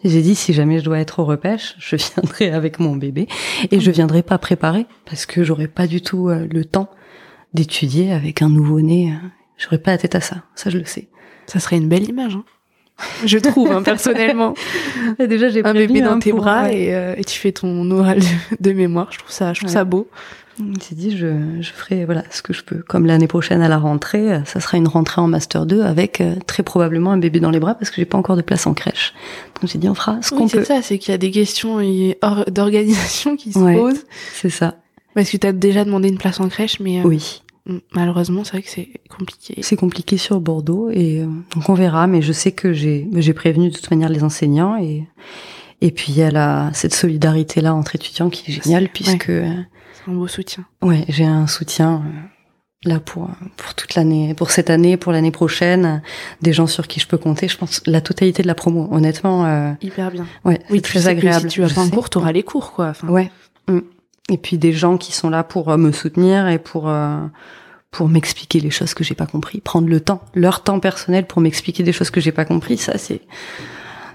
J'ai 0.04 0.22
dit 0.22 0.34
si 0.34 0.52
jamais 0.52 0.78
je 0.78 0.84
dois 0.84 0.98
être 1.00 1.18
au 1.18 1.24
repêche, 1.24 1.74
je 1.78 1.96
viendrai 1.96 2.50
avec 2.50 2.78
mon 2.78 2.96
bébé 2.96 3.26
et 3.70 3.80
je 3.80 3.90
viendrai 3.90 4.22
pas 4.22 4.38
préparer 4.38 4.86
parce 5.04 5.26
que 5.26 5.42
j'aurais 5.42 5.68
pas 5.68 5.86
du 5.86 6.00
tout 6.00 6.28
euh, 6.28 6.46
le 6.50 6.64
temps 6.64 6.90
d'étudier 7.54 8.12
avec 8.12 8.42
un 8.42 8.48
nouveau-né. 8.48 9.12
Euh, 9.12 9.28
j'aurais 9.56 9.78
pas 9.78 9.90
la 9.90 9.98
tête 9.98 10.14
à 10.14 10.20
ça, 10.20 10.44
ça 10.54 10.70
je 10.70 10.78
le 10.78 10.84
sais. 10.84 11.08
Ça 11.46 11.58
serait 11.58 11.76
une 11.76 11.88
belle 11.88 12.08
image, 12.08 12.36
hein 12.36 12.44
je 13.24 13.38
trouve 13.38 13.70
hein, 13.70 13.82
personnellement. 13.82 14.54
déjà 15.18 15.48
j'ai 15.48 15.64
un 15.64 15.72
bébé 15.72 16.00
dans 16.00 16.12
hein, 16.12 16.18
tes 16.18 16.32
bras 16.32 16.64
euh, 16.66 17.14
et, 17.16 17.24
tu 17.24 17.38
fais 17.38 17.52
ton 17.52 17.88
oral 17.90 18.18
de, 18.60 18.72
mémoire. 18.72 19.08
Je 19.12 19.18
trouve 19.18 19.30
ça, 19.30 19.52
je 19.52 19.60
trouve 19.60 19.70
ça 19.70 19.84
beau. 19.84 20.08
J'ai 20.88 20.94
dit, 20.94 21.16
je, 21.16 21.60
je 21.60 21.70
ferai 21.70 22.04
voilà 22.04 22.24
ce 22.30 22.42
que 22.42 22.52
je 22.52 22.62
peux. 22.62 22.78
Comme 22.78 23.06
l'année 23.06 23.26
prochaine 23.26 23.62
à 23.62 23.68
la 23.68 23.78
rentrée, 23.78 24.40
ça 24.44 24.60
sera 24.60 24.76
une 24.76 24.88
rentrée 24.88 25.20
en 25.20 25.28
master 25.28 25.66
2 25.66 25.82
avec 25.82 26.20
euh, 26.20 26.34
très 26.46 26.62
probablement 26.62 27.12
un 27.12 27.18
bébé 27.18 27.40
dans 27.40 27.50
les 27.50 27.60
bras 27.60 27.74
parce 27.74 27.90
que 27.90 27.96
j'ai 27.96 28.04
pas 28.04 28.18
encore 28.18 28.36
de 28.36 28.42
place 28.42 28.66
en 28.66 28.74
crèche. 28.74 29.14
Donc 29.60 29.70
j'ai 29.70 29.78
dit, 29.78 29.88
on 29.88 29.94
fera 29.94 30.20
ce 30.22 30.30
qu'on 30.30 30.48
peut. 30.48 30.60
C'est 30.60 30.64
ça, 30.64 30.82
c'est 30.82 30.98
qu'il 30.98 31.12
y 31.12 31.14
a 31.14 31.18
des 31.18 31.30
questions 31.30 31.78
d'organisation 32.48 33.36
qui 33.36 33.52
se 33.52 33.58
posent. 33.58 34.04
C'est 34.34 34.50
ça. 34.50 34.76
Parce 35.14 35.30
que 35.30 35.36
tu 35.36 35.46
as 35.46 35.52
déjà 35.52 35.84
demandé 35.84 36.08
une 36.08 36.18
place 36.18 36.40
en 36.40 36.48
crèche, 36.48 36.80
mais 36.80 37.00
euh, 37.00 37.04
oui. 37.04 37.42
Malheureusement, 37.92 38.44
c'est 38.44 38.52
vrai 38.52 38.62
que 38.62 38.70
c'est 38.70 38.88
compliqué. 39.10 39.58
C'est 39.62 39.76
compliqué 39.76 40.16
sur 40.16 40.40
Bordeaux 40.40 40.88
et 40.90 41.20
euh, 41.20 41.26
donc 41.54 41.68
on 41.68 41.74
verra. 41.74 42.06
Mais 42.06 42.22
je 42.22 42.32
sais 42.32 42.52
que 42.52 42.72
j'ai 42.72 43.06
j'ai 43.14 43.34
prévenu 43.34 43.68
de 43.68 43.74
toute 43.74 43.90
manière 43.90 44.08
les 44.08 44.24
enseignants 44.24 44.78
et 44.78 45.06
et 45.82 45.90
puis 45.90 46.12
il 46.12 46.18
y 46.18 46.22
a 46.22 46.30
la 46.30 46.70
cette 46.72 46.94
solidarité 46.94 47.60
là 47.60 47.74
entre 47.74 47.94
étudiants 47.94 48.30
qui 48.30 48.50
est 48.50 48.54
géniale 48.54 48.88
puisque 48.88 49.30
un 50.08 50.14
beau 50.14 50.28
soutien. 50.28 50.64
Ouais, 50.82 51.04
j'ai 51.08 51.24
un 51.24 51.46
soutien 51.46 52.02
euh, 52.04 52.88
là 52.90 53.00
pour 53.00 53.28
pour 53.56 53.74
toute 53.74 53.94
l'année, 53.94 54.34
pour 54.34 54.50
cette 54.50 54.70
année, 54.70 54.96
pour 54.96 55.12
l'année 55.12 55.30
prochaine, 55.30 56.02
des 56.42 56.52
gens 56.52 56.66
sur 56.66 56.86
qui 56.88 57.00
je 57.00 57.06
peux 57.06 57.18
compter. 57.18 57.48
Je 57.48 57.56
pense 57.56 57.82
la 57.86 58.00
totalité 58.00 58.42
de 58.42 58.46
la 58.46 58.54
promo, 58.54 58.88
honnêtement. 58.90 59.46
Euh, 59.46 59.72
Hyper 59.82 60.10
bien. 60.10 60.26
Ouais, 60.44 60.60
oui, 60.70 60.80
très 60.80 61.08
agréable. 61.08 61.50
si 61.50 61.56
tu 61.56 61.64
as 61.64 61.68
pas 61.68 61.82
un 61.82 61.90
cours, 61.90 62.10
t'auras 62.10 62.32
les 62.32 62.42
cours, 62.42 62.72
quoi. 62.72 62.88
Enfin. 62.88 63.08
Ouais. 63.08 63.30
Mm. 63.68 63.80
Et 64.30 64.38
puis 64.38 64.58
des 64.58 64.72
gens 64.72 64.98
qui 64.98 65.12
sont 65.12 65.30
là 65.30 65.42
pour 65.42 65.70
euh, 65.70 65.76
me 65.76 65.92
soutenir 65.92 66.48
et 66.48 66.58
pour 66.58 66.90
pour 67.90 68.08
m'expliquer 68.08 68.60
les 68.60 68.70
choses 68.70 68.94
que 68.94 69.02
j'ai 69.02 69.14
pas 69.14 69.26
compris, 69.26 69.60
prendre 69.60 69.88
le 69.88 70.00
temps, 70.00 70.22
leur 70.34 70.62
temps 70.62 70.80
personnel 70.80 71.26
pour 71.26 71.40
m'expliquer 71.40 71.82
des 71.82 71.92
choses 71.92 72.10
que 72.10 72.20
j'ai 72.20 72.32
pas 72.32 72.44
compris. 72.44 72.76
Ça, 72.76 72.98
c'est, 72.98 73.22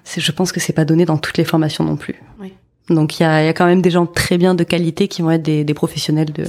c'est, 0.04 0.22
je 0.22 0.32
pense 0.32 0.52
que 0.52 0.60
c'est 0.60 0.74
pas 0.74 0.86
donné 0.86 1.06
dans 1.06 1.18
toutes 1.18 1.38
les 1.38 1.44
formations 1.44 1.84
non 1.84 1.96
plus. 1.96 2.16
Oui. 2.40 2.54
Donc 2.90 3.20
il 3.20 3.24
y 3.24 3.26
a, 3.26 3.44
y 3.44 3.48
a, 3.48 3.54
quand 3.54 3.66
même 3.66 3.82
des 3.82 3.92
gens 3.92 4.06
très 4.06 4.38
bien 4.38 4.56
de 4.56 4.64
qualité 4.64 5.08
qui 5.08 5.22
vont 5.22 5.32
être 5.32 5.42
des, 5.42 5.64
des 5.64 5.74
professionnels 5.74 6.32
de, 6.32 6.46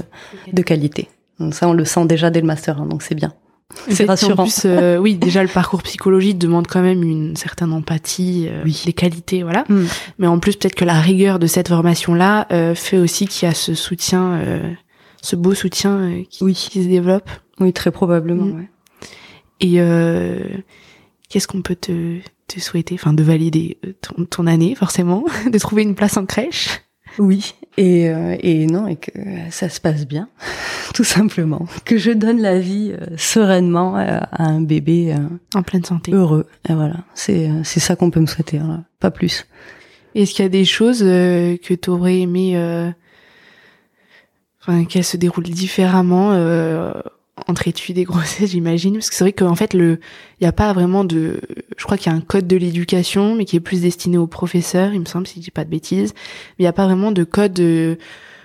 de 0.53 0.63
qualité. 0.63 1.09
Donc 1.39 1.55
ça, 1.55 1.69
on 1.69 1.73
le 1.73 1.85
sent 1.85 2.07
déjà 2.07 2.31
dès 2.31 2.41
le 2.41 2.47
master, 2.47 2.81
hein, 2.81 2.87
donc 2.87 3.03
c'est 3.03 3.15
bien. 3.15 3.33
C'est 3.89 4.05
rassurant. 4.05 4.43
En 4.43 4.45
plus, 4.45 4.63
euh, 4.67 4.97
oui, 5.01 5.17
déjà 5.17 5.43
le 5.43 5.49
parcours 5.49 5.83
psychologique 5.83 6.39
demande 6.39 6.67
quand 6.67 6.83
même 6.83 7.03
une 7.03 7.35
certaine 7.37 7.73
empathie, 7.73 8.47
euh, 8.49 8.65
des 8.85 8.93
qualités, 8.93 9.43
voilà. 9.43 9.65
Mm. 9.69 9.85
Mais 10.19 10.27
en 10.27 10.39
plus, 10.39 10.57
peut-être 10.57 10.75
que 10.75 10.85
la 10.85 11.01
rigueur 11.01 11.39
de 11.39 11.47
cette 11.47 11.69
formation-là 11.69 12.47
euh, 12.53 12.75
fait 12.75 12.99
aussi 12.99 13.27
qu'il 13.27 13.49
y 13.49 13.51
a 13.51 13.55
ce 13.55 13.75
soutien, 13.75 14.35
euh, 14.35 14.73
ce 15.23 15.35
beau 15.35 15.55
soutien 15.55 16.23
qui, 16.31 16.45
Oui. 16.45 16.55
qui 16.55 16.83
se 16.83 16.89
développe. 16.89 17.29
Oui, 17.59 17.73
très 17.73 17.91
probablement. 17.91 18.45
Mm. 18.45 18.57
ouais. 18.59 18.69
Et 19.61 19.75
euh, 19.79 20.41
qu'est-ce 21.29 21.49
qu'on 21.49 21.63
peut 21.63 21.77
te, 21.77 22.19
te 22.49 22.61
souhaiter 22.61 22.95
Enfin, 22.95 23.13
de 23.13 23.23
valider 23.23 23.79
euh, 23.87 23.93
ton, 24.01 24.25
ton 24.25 24.47
année, 24.47 24.75
forcément, 24.75 25.25
de 25.51 25.59
trouver 25.59 25.83
une 25.83 25.95
place 25.95 26.17
en 26.17 26.27
crèche. 26.27 26.81
Oui, 27.19 27.55
et, 27.77 28.09
euh, 28.09 28.37
et 28.41 28.67
non, 28.67 28.89
et 28.89 28.97
que 28.97 29.13
ça 29.51 29.69
se 29.69 29.81
passe 29.81 30.05
bien, 30.07 30.29
tout 30.95 31.05
simplement. 31.05 31.67
Que 31.85 31.97
je 31.97 32.11
donne 32.11 32.41
la 32.41 32.59
vie 32.59 32.93
euh, 32.93 33.07
sereinement 33.17 33.97
euh, 33.99 34.19
à 34.33 34.45
un 34.45 34.61
bébé 34.61 35.15
En 35.55 35.63
pleine 35.63 35.85
santé. 35.85 36.11
heureux. 36.13 36.47
Et 36.69 36.75
voilà, 36.75 36.97
c'est 37.15 37.49
c'est 37.63 37.79
ça 37.81 37.95
qu'on 37.95 38.11
peut 38.11 38.21
me 38.21 38.27
souhaiter, 38.27 38.59
hein, 38.59 38.85
pas 38.99 39.13
plus. 39.13 39.47
Est-ce 40.17 40.33
qu'il 40.35 40.45
y 40.45 40.47
a 40.47 40.49
des 40.49 40.65
choses 40.65 41.01
que 41.01 41.75
tu 41.75 41.91
aurais 41.91 42.21
aimé, 42.21 42.57
euh, 42.57 42.91
enfin, 44.61 44.85
qu'elles 44.85 45.05
se 45.05 45.17
déroulent 45.17 45.45
différemment 45.45 46.33
euh, 46.33 46.93
entre 47.49 47.69
études 47.69 47.99
et 47.99 48.05
grossesse, 48.05 48.51
j'imagine 48.51 48.95
Parce 48.95 49.11
que 49.11 49.17
c'est 49.17 49.25
vrai 49.25 49.33
qu'en 49.33 49.55
fait, 49.55 49.75
le, 49.75 49.99
il 50.41 50.45
n'y 50.45 50.47
a 50.47 50.53
pas 50.53 50.73
vraiment 50.73 51.05
de, 51.05 51.41
je 51.77 51.85
crois 51.85 51.97
qu'il 51.97 52.11
y 52.11 52.15
a 52.15 52.17
un 52.17 52.21
code 52.21 52.47
de 52.47 52.57
l'éducation, 52.57 53.35
mais 53.35 53.45
qui 53.45 53.57
est 53.57 53.61
plus 53.61 53.83
destiné 53.83 54.19
aux 54.19 54.27
professeurs, 54.27 54.93
il 54.95 55.01
me 55.01 55.05
semble, 55.05 55.27
si 55.27 55.41
je 55.41 55.45
dis 55.45 55.51
pas 55.51 55.65
de 55.65 55.71
bêtises. 55.71 56.13
Mais 56.15 56.61
il 56.61 56.63
n'y 56.63 56.69
a 56.69 56.73
pas 56.73 56.87
vraiment 56.87 57.13
de 57.13 57.25
code 57.25 57.55
de, 57.55 57.99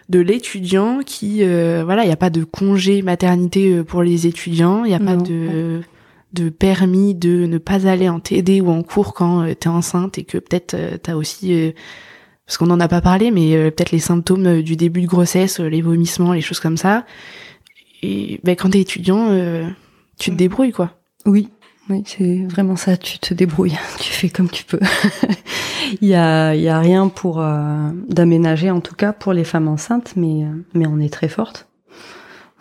de 0.09 0.19
l'étudiant 0.19 0.99
qui, 1.05 1.43
euh, 1.43 1.83
voilà, 1.85 2.03
il 2.03 2.07
n'y 2.07 2.13
a 2.13 2.17
pas 2.17 2.31
de 2.31 2.43
congé 2.43 3.01
maternité 3.01 3.71
euh, 3.71 3.83
pour 3.83 4.03
les 4.03 4.27
étudiants, 4.27 4.83
il 4.83 4.89
n'y 4.89 4.95
a 4.95 4.99
pas 4.99 5.15
de 5.15 5.81
de 6.33 6.49
permis 6.49 7.15
de 7.15 7.45
ne 7.45 7.57
pas 7.57 7.87
aller 7.87 8.07
en 8.07 8.19
TD 8.19 8.61
ou 8.61 8.69
en 8.69 8.83
cours 8.83 9.13
quand 9.13 9.47
tu 9.47 9.55
t'es 9.55 9.69
enceinte 9.69 10.17
et 10.17 10.23
que 10.23 10.37
peut-être 10.37 10.75
euh, 10.75 10.97
t'as 11.01 11.15
aussi 11.15 11.53
euh, 11.53 11.71
parce 12.45 12.57
qu'on 12.57 12.67
n'en 12.67 12.79
a 12.79 12.87
pas 12.87 13.01
parlé 13.01 13.31
mais 13.31 13.55
euh, 13.55 13.71
peut-être 13.71 13.91
les 13.91 13.99
symptômes 13.99 14.45
euh, 14.45 14.61
du 14.61 14.75
début 14.75 15.01
de 15.01 15.07
grossesse 15.07 15.59
euh, 15.59 15.67
les 15.67 15.81
vomissements 15.81 16.33
les 16.33 16.41
choses 16.41 16.59
comme 16.59 16.77
ça 16.77 17.05
et 18.01 18.39
ben 18.43 18.55
quand 18.55 18.69
t'es 18.69 18.79
étudiant 18.79 19.29
euh, 19.29 19.67
tu 20.17 20.31
te 20.31 20.35
débrouilles 20.35 20.71
quoi 20.71 20.91
Oui, 21.25 21.49
oui, 21.89 22.03
c'est 22.05 22.45
vraiment 22.45 22.75
ça. 22.75 22.97
Tu 22.97 23.17
te 23.17 23.33
débrouilles, 23.33 23.77
tu 23.99 24.11
fais 24.13 24.29
comme 24.29 24.49
tu 24.49 24.63
peux. 24.63 24.79
il 26.01 26.07
y 26.07 26.15
a, 26.15 26.53
il 26.53 26.61
y 26.61 26.69
a 26.69 26.79
rien 26.79 27.07
pour 27.07 27.41
euh, 27.41 27.89
d'aménager, 28.07 28.69
en 28.69 28.81
tout 28.81 28.95
cas 28.95 29.11
pour 29.11 29.33
les 29.33 29.43
femmes 29.43 29.67
enceintes, 29.67 30.13
mais 30.15 30.43
euh, 30.43 30.65
mais 30.73 30.85
on 30.87 30.99
est 30.99 31.11
très 31.11 31.29
fortes. 31.29 31.67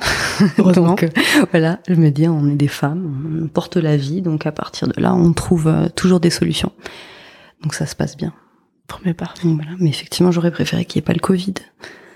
Heureusement. 0.59 0.89
donc 0.89 1.03
euh, 1.03 1.09
voilà, 1.51 1.80
je 1.89 1.95
me 1.95 2.11
dis, 2.11 2.28
on 2.28 2.49
est 2.49 2.57
des 2.57 2.68
femmes, 2.68 3.43
on 3.45 3.49
porte 3.49 3.76
la 3.76 3.97
vie, 3.97 4.22
donc 4.22 4.47
à 4.47 4.53
partir 4.53 4.89
de 4.89 5.01
là, 5.01 5.14
on 5.14 5.32
trouve 5.32 5.66
euh, 5.68 5.89
toujours 5.89 6.20
des 6.20 6.30
solutions. 6.30 6.72
Donc 7.62 7.74
ça 7.74 7.86
se 7.86 7.97
passe 7.97 8.16
bien. 8.16 8.32
premier 8.86 9.14
part 9.14 9.34
Donc 9.43 9.57
voilà. 9.57 9.76
Mais 9.78 9.91
effectivement, 9.91 10.30
j'aurais 10.30 10.53
préféré 10.53 10.84
qu'il 10.84 11.01
n'y 11.01 11.05
ait 11.05 11.07
pas 11.07 11.12
le 11.12 11.20
Covid. 11.20 11.55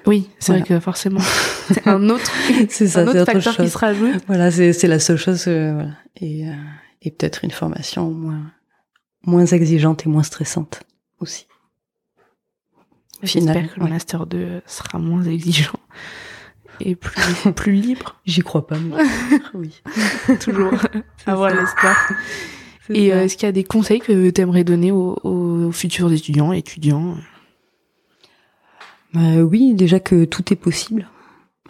Oui 0.06 0.28
c'est 0.38 0.52
Voilà. 0.52 0.64
vrai 0.64 0.68
que 0.76 0.80
forcément 0.80 1.20
c'est 1.72 1.86
un 1.86 2.08
autre 2.10 2.30
C'est 2.68 2.86
ça, 2.88 3.00
un 3.02 3.12
c'est 3.12 3.20
autre 3.20 3.32
facteur 3.32 3.56
qui 3.56 3.68
se 3.70 3.78
rajoute 3.78 4.22
Voilà, 4.26 4.50
c'est 4.50 4.72
c'est 4.72 4.88
la 4.88 4.98
seule 4.98 5.16
chose. 5.18 5.44
euh, 5.48 5.72
voilà. 5.74 5.90
Et, 6.16 6.48
euh, 6.48 6.52
et 7.02 7.10
peut-être 7.10 7.44
une 7.44 7.50
formation 7.50 8.10
moins, 8.10 8.50
moins 9.24 9.46
exigeante 9.46 10.04
et 10.06 10.08
moins 10.08 10.22
stressante 10.22 10.82
aussi. 11.20 11.46
Final, 13.24 13.54
j'espère 13.54 13.74
que 13.74 13.78
le 13.80 13.84
ouais. 13.84 13.90
master 13.90 14.26
2 14.26 14.62
sera 14.66 14.98
moins 14.98 15.22
exigeant 15.22 15.78
et 16.80 16.96
plus 16.96 17.52
plus 17.54 17.72
libre 17.74 18.20
J'y 18.26 18.40
crois 18.40 18.66
pas, 18.66 18.76
mais 18.78 18.96
oui. 19.54 19.80
toujours 20.40 20.72
avoir 21.26 21.50
l'espoir 21.54 21.96
Et 22.90 23.12
euh, 23.12 23.22
est-ce 23.24 23.36
qu'il 23.36 23.46
y 23.46 23.48
a 23.48 23.52
des 23.52 23.62
conseils 23.62 24.00
que 24.00 24.30
tu 24.30 24.40
aimerais 24.40 24.64
donner 24.64 24.90
aux, 24.90 25.16
aux 25.22 25.70
futurs 25.70 26.12
étudiants, 26.12 26.52
étudiants 26.52 27.16
Bah 29.14 29.42
oui, 29.42 29.74
déjà 29.74 30.00
que 30.00 30.24
tout 30.24 30.52
est 30.52 30.56
possible. 30.56 31.08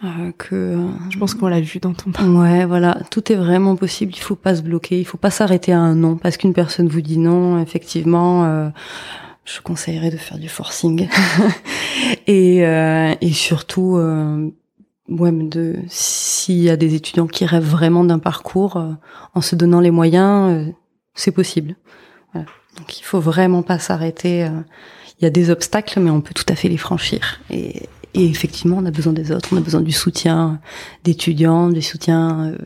Euh, 0.03 0.31
que 0.37 0.55
euh, 0.55 0.87
Je 1.09 1.17
pense 1.17 1.33
qu'on 1.33 1.47
l'a 1.47 1.61
vu 1.61 1.79
dans 1.79 1.93
ton 1.93 2.11
parcours. 2.11 2.39
Ouais, 2.39 2.65
voilà, 2.65 2.97
tout 3.09 3.31
est 3.31 3.35
vraiment 3.35 3.75
possible. 3.75 4.13
Il 4.15 4.19
faut 4.19 4.35
pas 4.35 4.55
se 4.55 4.61
bloquer, 4.61 4.99
il 4.99 5.05
faut 5.05 5.17
pas 5.17 5.29
s'arrêter 5.29 5.71
à 5.71 5.79
un 5.79 5.95
non 5.95 6.17
parce 6.17 6.37
qu'une 6.37 6.53
personne 6.53 6.87
vous 6.87 7.01
dit 7.01 7.17
non. 7.17 7.61
Effectivement, 7.61 8.43
euh, 8.45 8.69
je 9.45 9.61
conseillerais 9.61 10.09
de 10.09 10.17
faire 10.17 10.37
du 10.37 10.49
forcing 10.49 11.07
et 12.27 12.65
euh, 12.65 13.13
et 13.21 13.31
surtout, 13.31 13.95
euh, 13.97 14.49
ouais, 15.09 15.31
de 15.31 15.75
s'il 15.87 16.61
y 16.61 16.69
a 16.69 16.75
des 16.77 16.95
étudiants 16.95 17.27
qui 17.27 17.45
rêvent 17.45 17.63
vraiment 17.69 18.03
d'un 18.03 18.19
parcours 18.19 18.77
euh, 18.77 18.91
en 19.35 19.41
se 19.41 19.55
donnant 19.55 19.79
les 19.79 19.91
moyens, 19.91 20.51
euh, 20.51 20.71
c'est 21.13 21.31
possible. 21.31 21.75
Voilà. 22.33 22.47
Donc 22.77 22.99
il 22.99 23.03
faut 23.03 23.19
vraiment 23.19 23.61
pas 23.63 23.79
s'arrêter. 23.79 24.49
Il 25.23 25.25
y 25.25 25.27
a 25.27 25.29
des 25.29 25.49
obstacles, 25.51 26.01
mais 26.01 26.09
on 26.09 26.19
peut 26.19 26.33
tout 26.33 26.43
à 26.49 26.55
fait 26.55 26.67
les 26.67 26.75
franchir. 26.75 27.39
Et, 27.49 27.83
et 28.13 28.25
effectivement, 28.25 28.75
on 28.81 28.85
a 28.85 28.91
besoin 28.91 29.13
des 29.13 29.31
autres, 29.31 29.47
on 29.53 29.57
a 29.57 29.61
besoin 29.61 29.79
du 29.79 29.93
soutien 29.93 30.59
d'étudiants, 31.05 31.69
du 31.69 31.81
soutien 31.81 32.47
euh, 32.47 32.57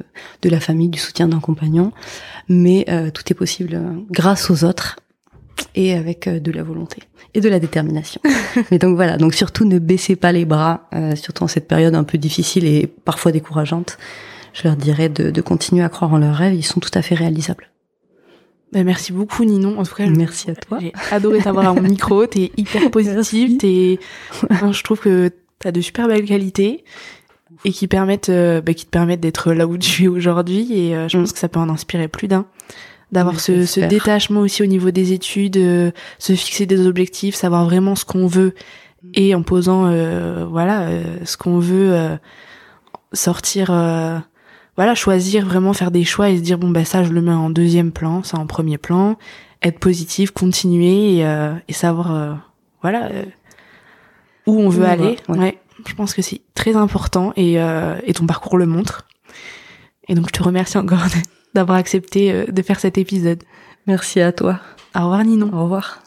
de 0.41 0.49
la 0.49 0.59
famille, 0.59 0.89
du 0.89 0.97
soutien 0.97 1.27
d'un 1.27 1.39
compagnon. 1.39 1.91
Mais 2.49 2.83
euh, 2.89 3.11
tout 3.11 3.21
est 3.29 3.35
possible 3.35 3.75
euh, 3.75 3.91
grâce 4.09 4.49
aux 4.49 4.63
autres 4.63 4.95
et 5.75 5.93
avec 5.93 6.25
euh, 6.25 6.39
de 6.39 6.51
la 6.51 6.63
volonté 6.63 7.03
et 7.35 7.41
de 7.41 7.47
la 7.47 7.59
détermination. 7.59 8.21
Mais 8.71 8.79
donc 8.79 8.95
voilà, 8.95 9.17
donc 9.17 9.35
surtout 9.35 9.63
ne 9.63 9.77
baissez 9.77 10.15
pas 10.15 10.31
les 10.31 10.45
bras, 10.45 10.89
euh, 10.95 11.15
surtout 11.15 11.43
en 11.43 11.47
cette 11.47 11.67
période 11.67 11.93
un 11.93 12.05
peu 12.05 12.17
difficile 12.17 12.65
et 12.65 12.87
parfois 12.87 13.31
décourageante. 13.31 13.99
Je 14.53 14.63
leur 14.63 14.75
dirais 14.75 15.09
de, 15.09 15.29
de 15.29 15.41
continuer 15.41 15.83
à 15.83 15.89
croire 15.89 16.11
en 16.11 16.17
leurs 16.17 16.33
rêves, 16.33 16.55
ils 16.55 16.65
sont 16.65 16.79
tout 16.79 16.89
à 16.95 17.03
fait 17.03 17.13
réalisables. 17.13 17.69
Bah, 18.73 18.83
merci 18.83 19.13
beaucoup 19.13 19.45
Ninon. 19.45 19.79
En 19.79 19.83
tout 19.83 19.95
cas, 19.95 20.05
Merci 20.07 20.51
à 20.51 20.55
toi. 20.55 20.77
j'ai 20.81 20.91
adoré 21.11 21.39
t'avoir 21.39 21.67
à 21.69 21.73
mon 21.73 21.81
micro. 21.81 22.25
T'es 22.27 22.51
hyper 22.57 22.91
positive. 22.91 23.57
T'es, 23.57 23.99
Enfin, 24.51 24.71
je 24.71 24.83
trouve 24.83 24.99
que 24.99 25.31
t'as 25.59 25.71
de 25.71 25.81
super 25.81 26.07
belles 26.07 26.25
qualités 26.25 26.83
et 27.65 27.71
qui 27.71 27.87
permettent, 27.87 28.29
euh, 28.29 28.61
bah, 28.61 28.73
qui 28.73 28.85
te 28.85 28.89
permettent 28.91 29.21
d'être 29.21 29.53
là 29.53 29.65
où 29.67 29.77
tu 29.77 30.03
es 30.03 30.07
aujourd'hui. 30.07 30.67
Et 30.73 30.95
euh, 30.95 31.07
je 31.07 31.17
Mm. 31.17 31.21
pense 31.21 31.33
que 31.33 31.39
ça 31.39 31.47
peut 31.49 31.59
en 31.59 31.69
inspirer 31.69 32.07
plus 32.07 32.27
d'un. 32.27 32.45
D'avoir 33.13 33.39
ce, 33.39 33.65
ce 33.65 33.79
détachement 33.79 34.41
aussi 34.41 34.61
au 34.63 34.65
niveau 34.65 34.91
des 34.91 35.13
études, 35.13 35.55
euh, 35.55 35.91
se 36.19 36.33
fixer 36.33 36.65
des 36.65 36.85
objectifs, 36.85 37.35
savoir 37.35 37.63
vraiment 37.63 37.95
ce 37.95 38.03
qu'on 38.03 38.27
veut 38.27 38.53
et 39.13 39.33
en 39.33 39.43
posant, 39.43 39.85
euh, 39.87 40.45
voilà, 40.45 40.81
euh, 40.89 41.03
ce 41.23 41.37
qu'on 41.37 41.59
veut, 41.59 41.93
euh, 41.93 42.17
sortir, 43.13 43.69
euh, 43.71 44.17
voilà, 44.77 44.93
choisir 44.95 45.45
vraiment 45.45 45.73
faire 45.73 45.91
des 45.91 46.05
choix 46.05 46.29
et 46.29 46.37
se 46.37 46.41
dire 46.41 46.57
bon 46.59 46.69
bah 46.69 46.85
ça 46.85 47.03
je 47.03 47.11
le 47.11 47.21
mets 47.21 47.31
en 47.31 47.49
deuxième 47.49 47.91
plan, 47.91 48.23
ça 48.23 48.37
en 48.37 48.45
premier 48.45 48.77
plan, 48.77 49.17
être 49.63 49.79
positif, 49.79 50.31
continuer 50.31 51.17
et, 51.17 51.25
euh, 51.25 51.53
et 51.67 51.73
savoir, 51.73 52.15
euh, 52.15 52.33
voilà, 52.81 53.05
euh, 53.11 53.25
où 54.45 54.59
on 54.59 54.69
veut 54.69 54.85
aller. 54.85 55.17
ouais. 55.29 55.37
ouais, 55.39 55.57
je 55.85 55.93
pense 55.95 56.13
que 56.13 56.21
c'est 56.21 56.41
très 56.53 56.75
important 56.75 57.33
et, 57.35 57.59
euh, 57.59 57.99
et 58.05 58.13
ton 58.13 58.27
parcours 58.27 58.57
le 58.57 58.67
montre. 58.67 59.07
Et 60.07 60.15
donc 60.15 60.27
je 60.27 60.33
te 60.33 60.43
remercie 60.43 60.77
encore 60.77 61.05
d'avoir 61.55 61.77
accepté 61.77 62.45
de 62.47 62.61
faire 62.61 62.79
cet 62.79 62.97
épisode. 62.97 63.43
Merci 63.87 64.21
à 64.21 64.31
toi. 64.31 64.59
Au 64.95 65.01
revoir 65.01 65.23
Ninon. 65.23 65.49
Au 65.53 65.63
revoir. 65.63 66.06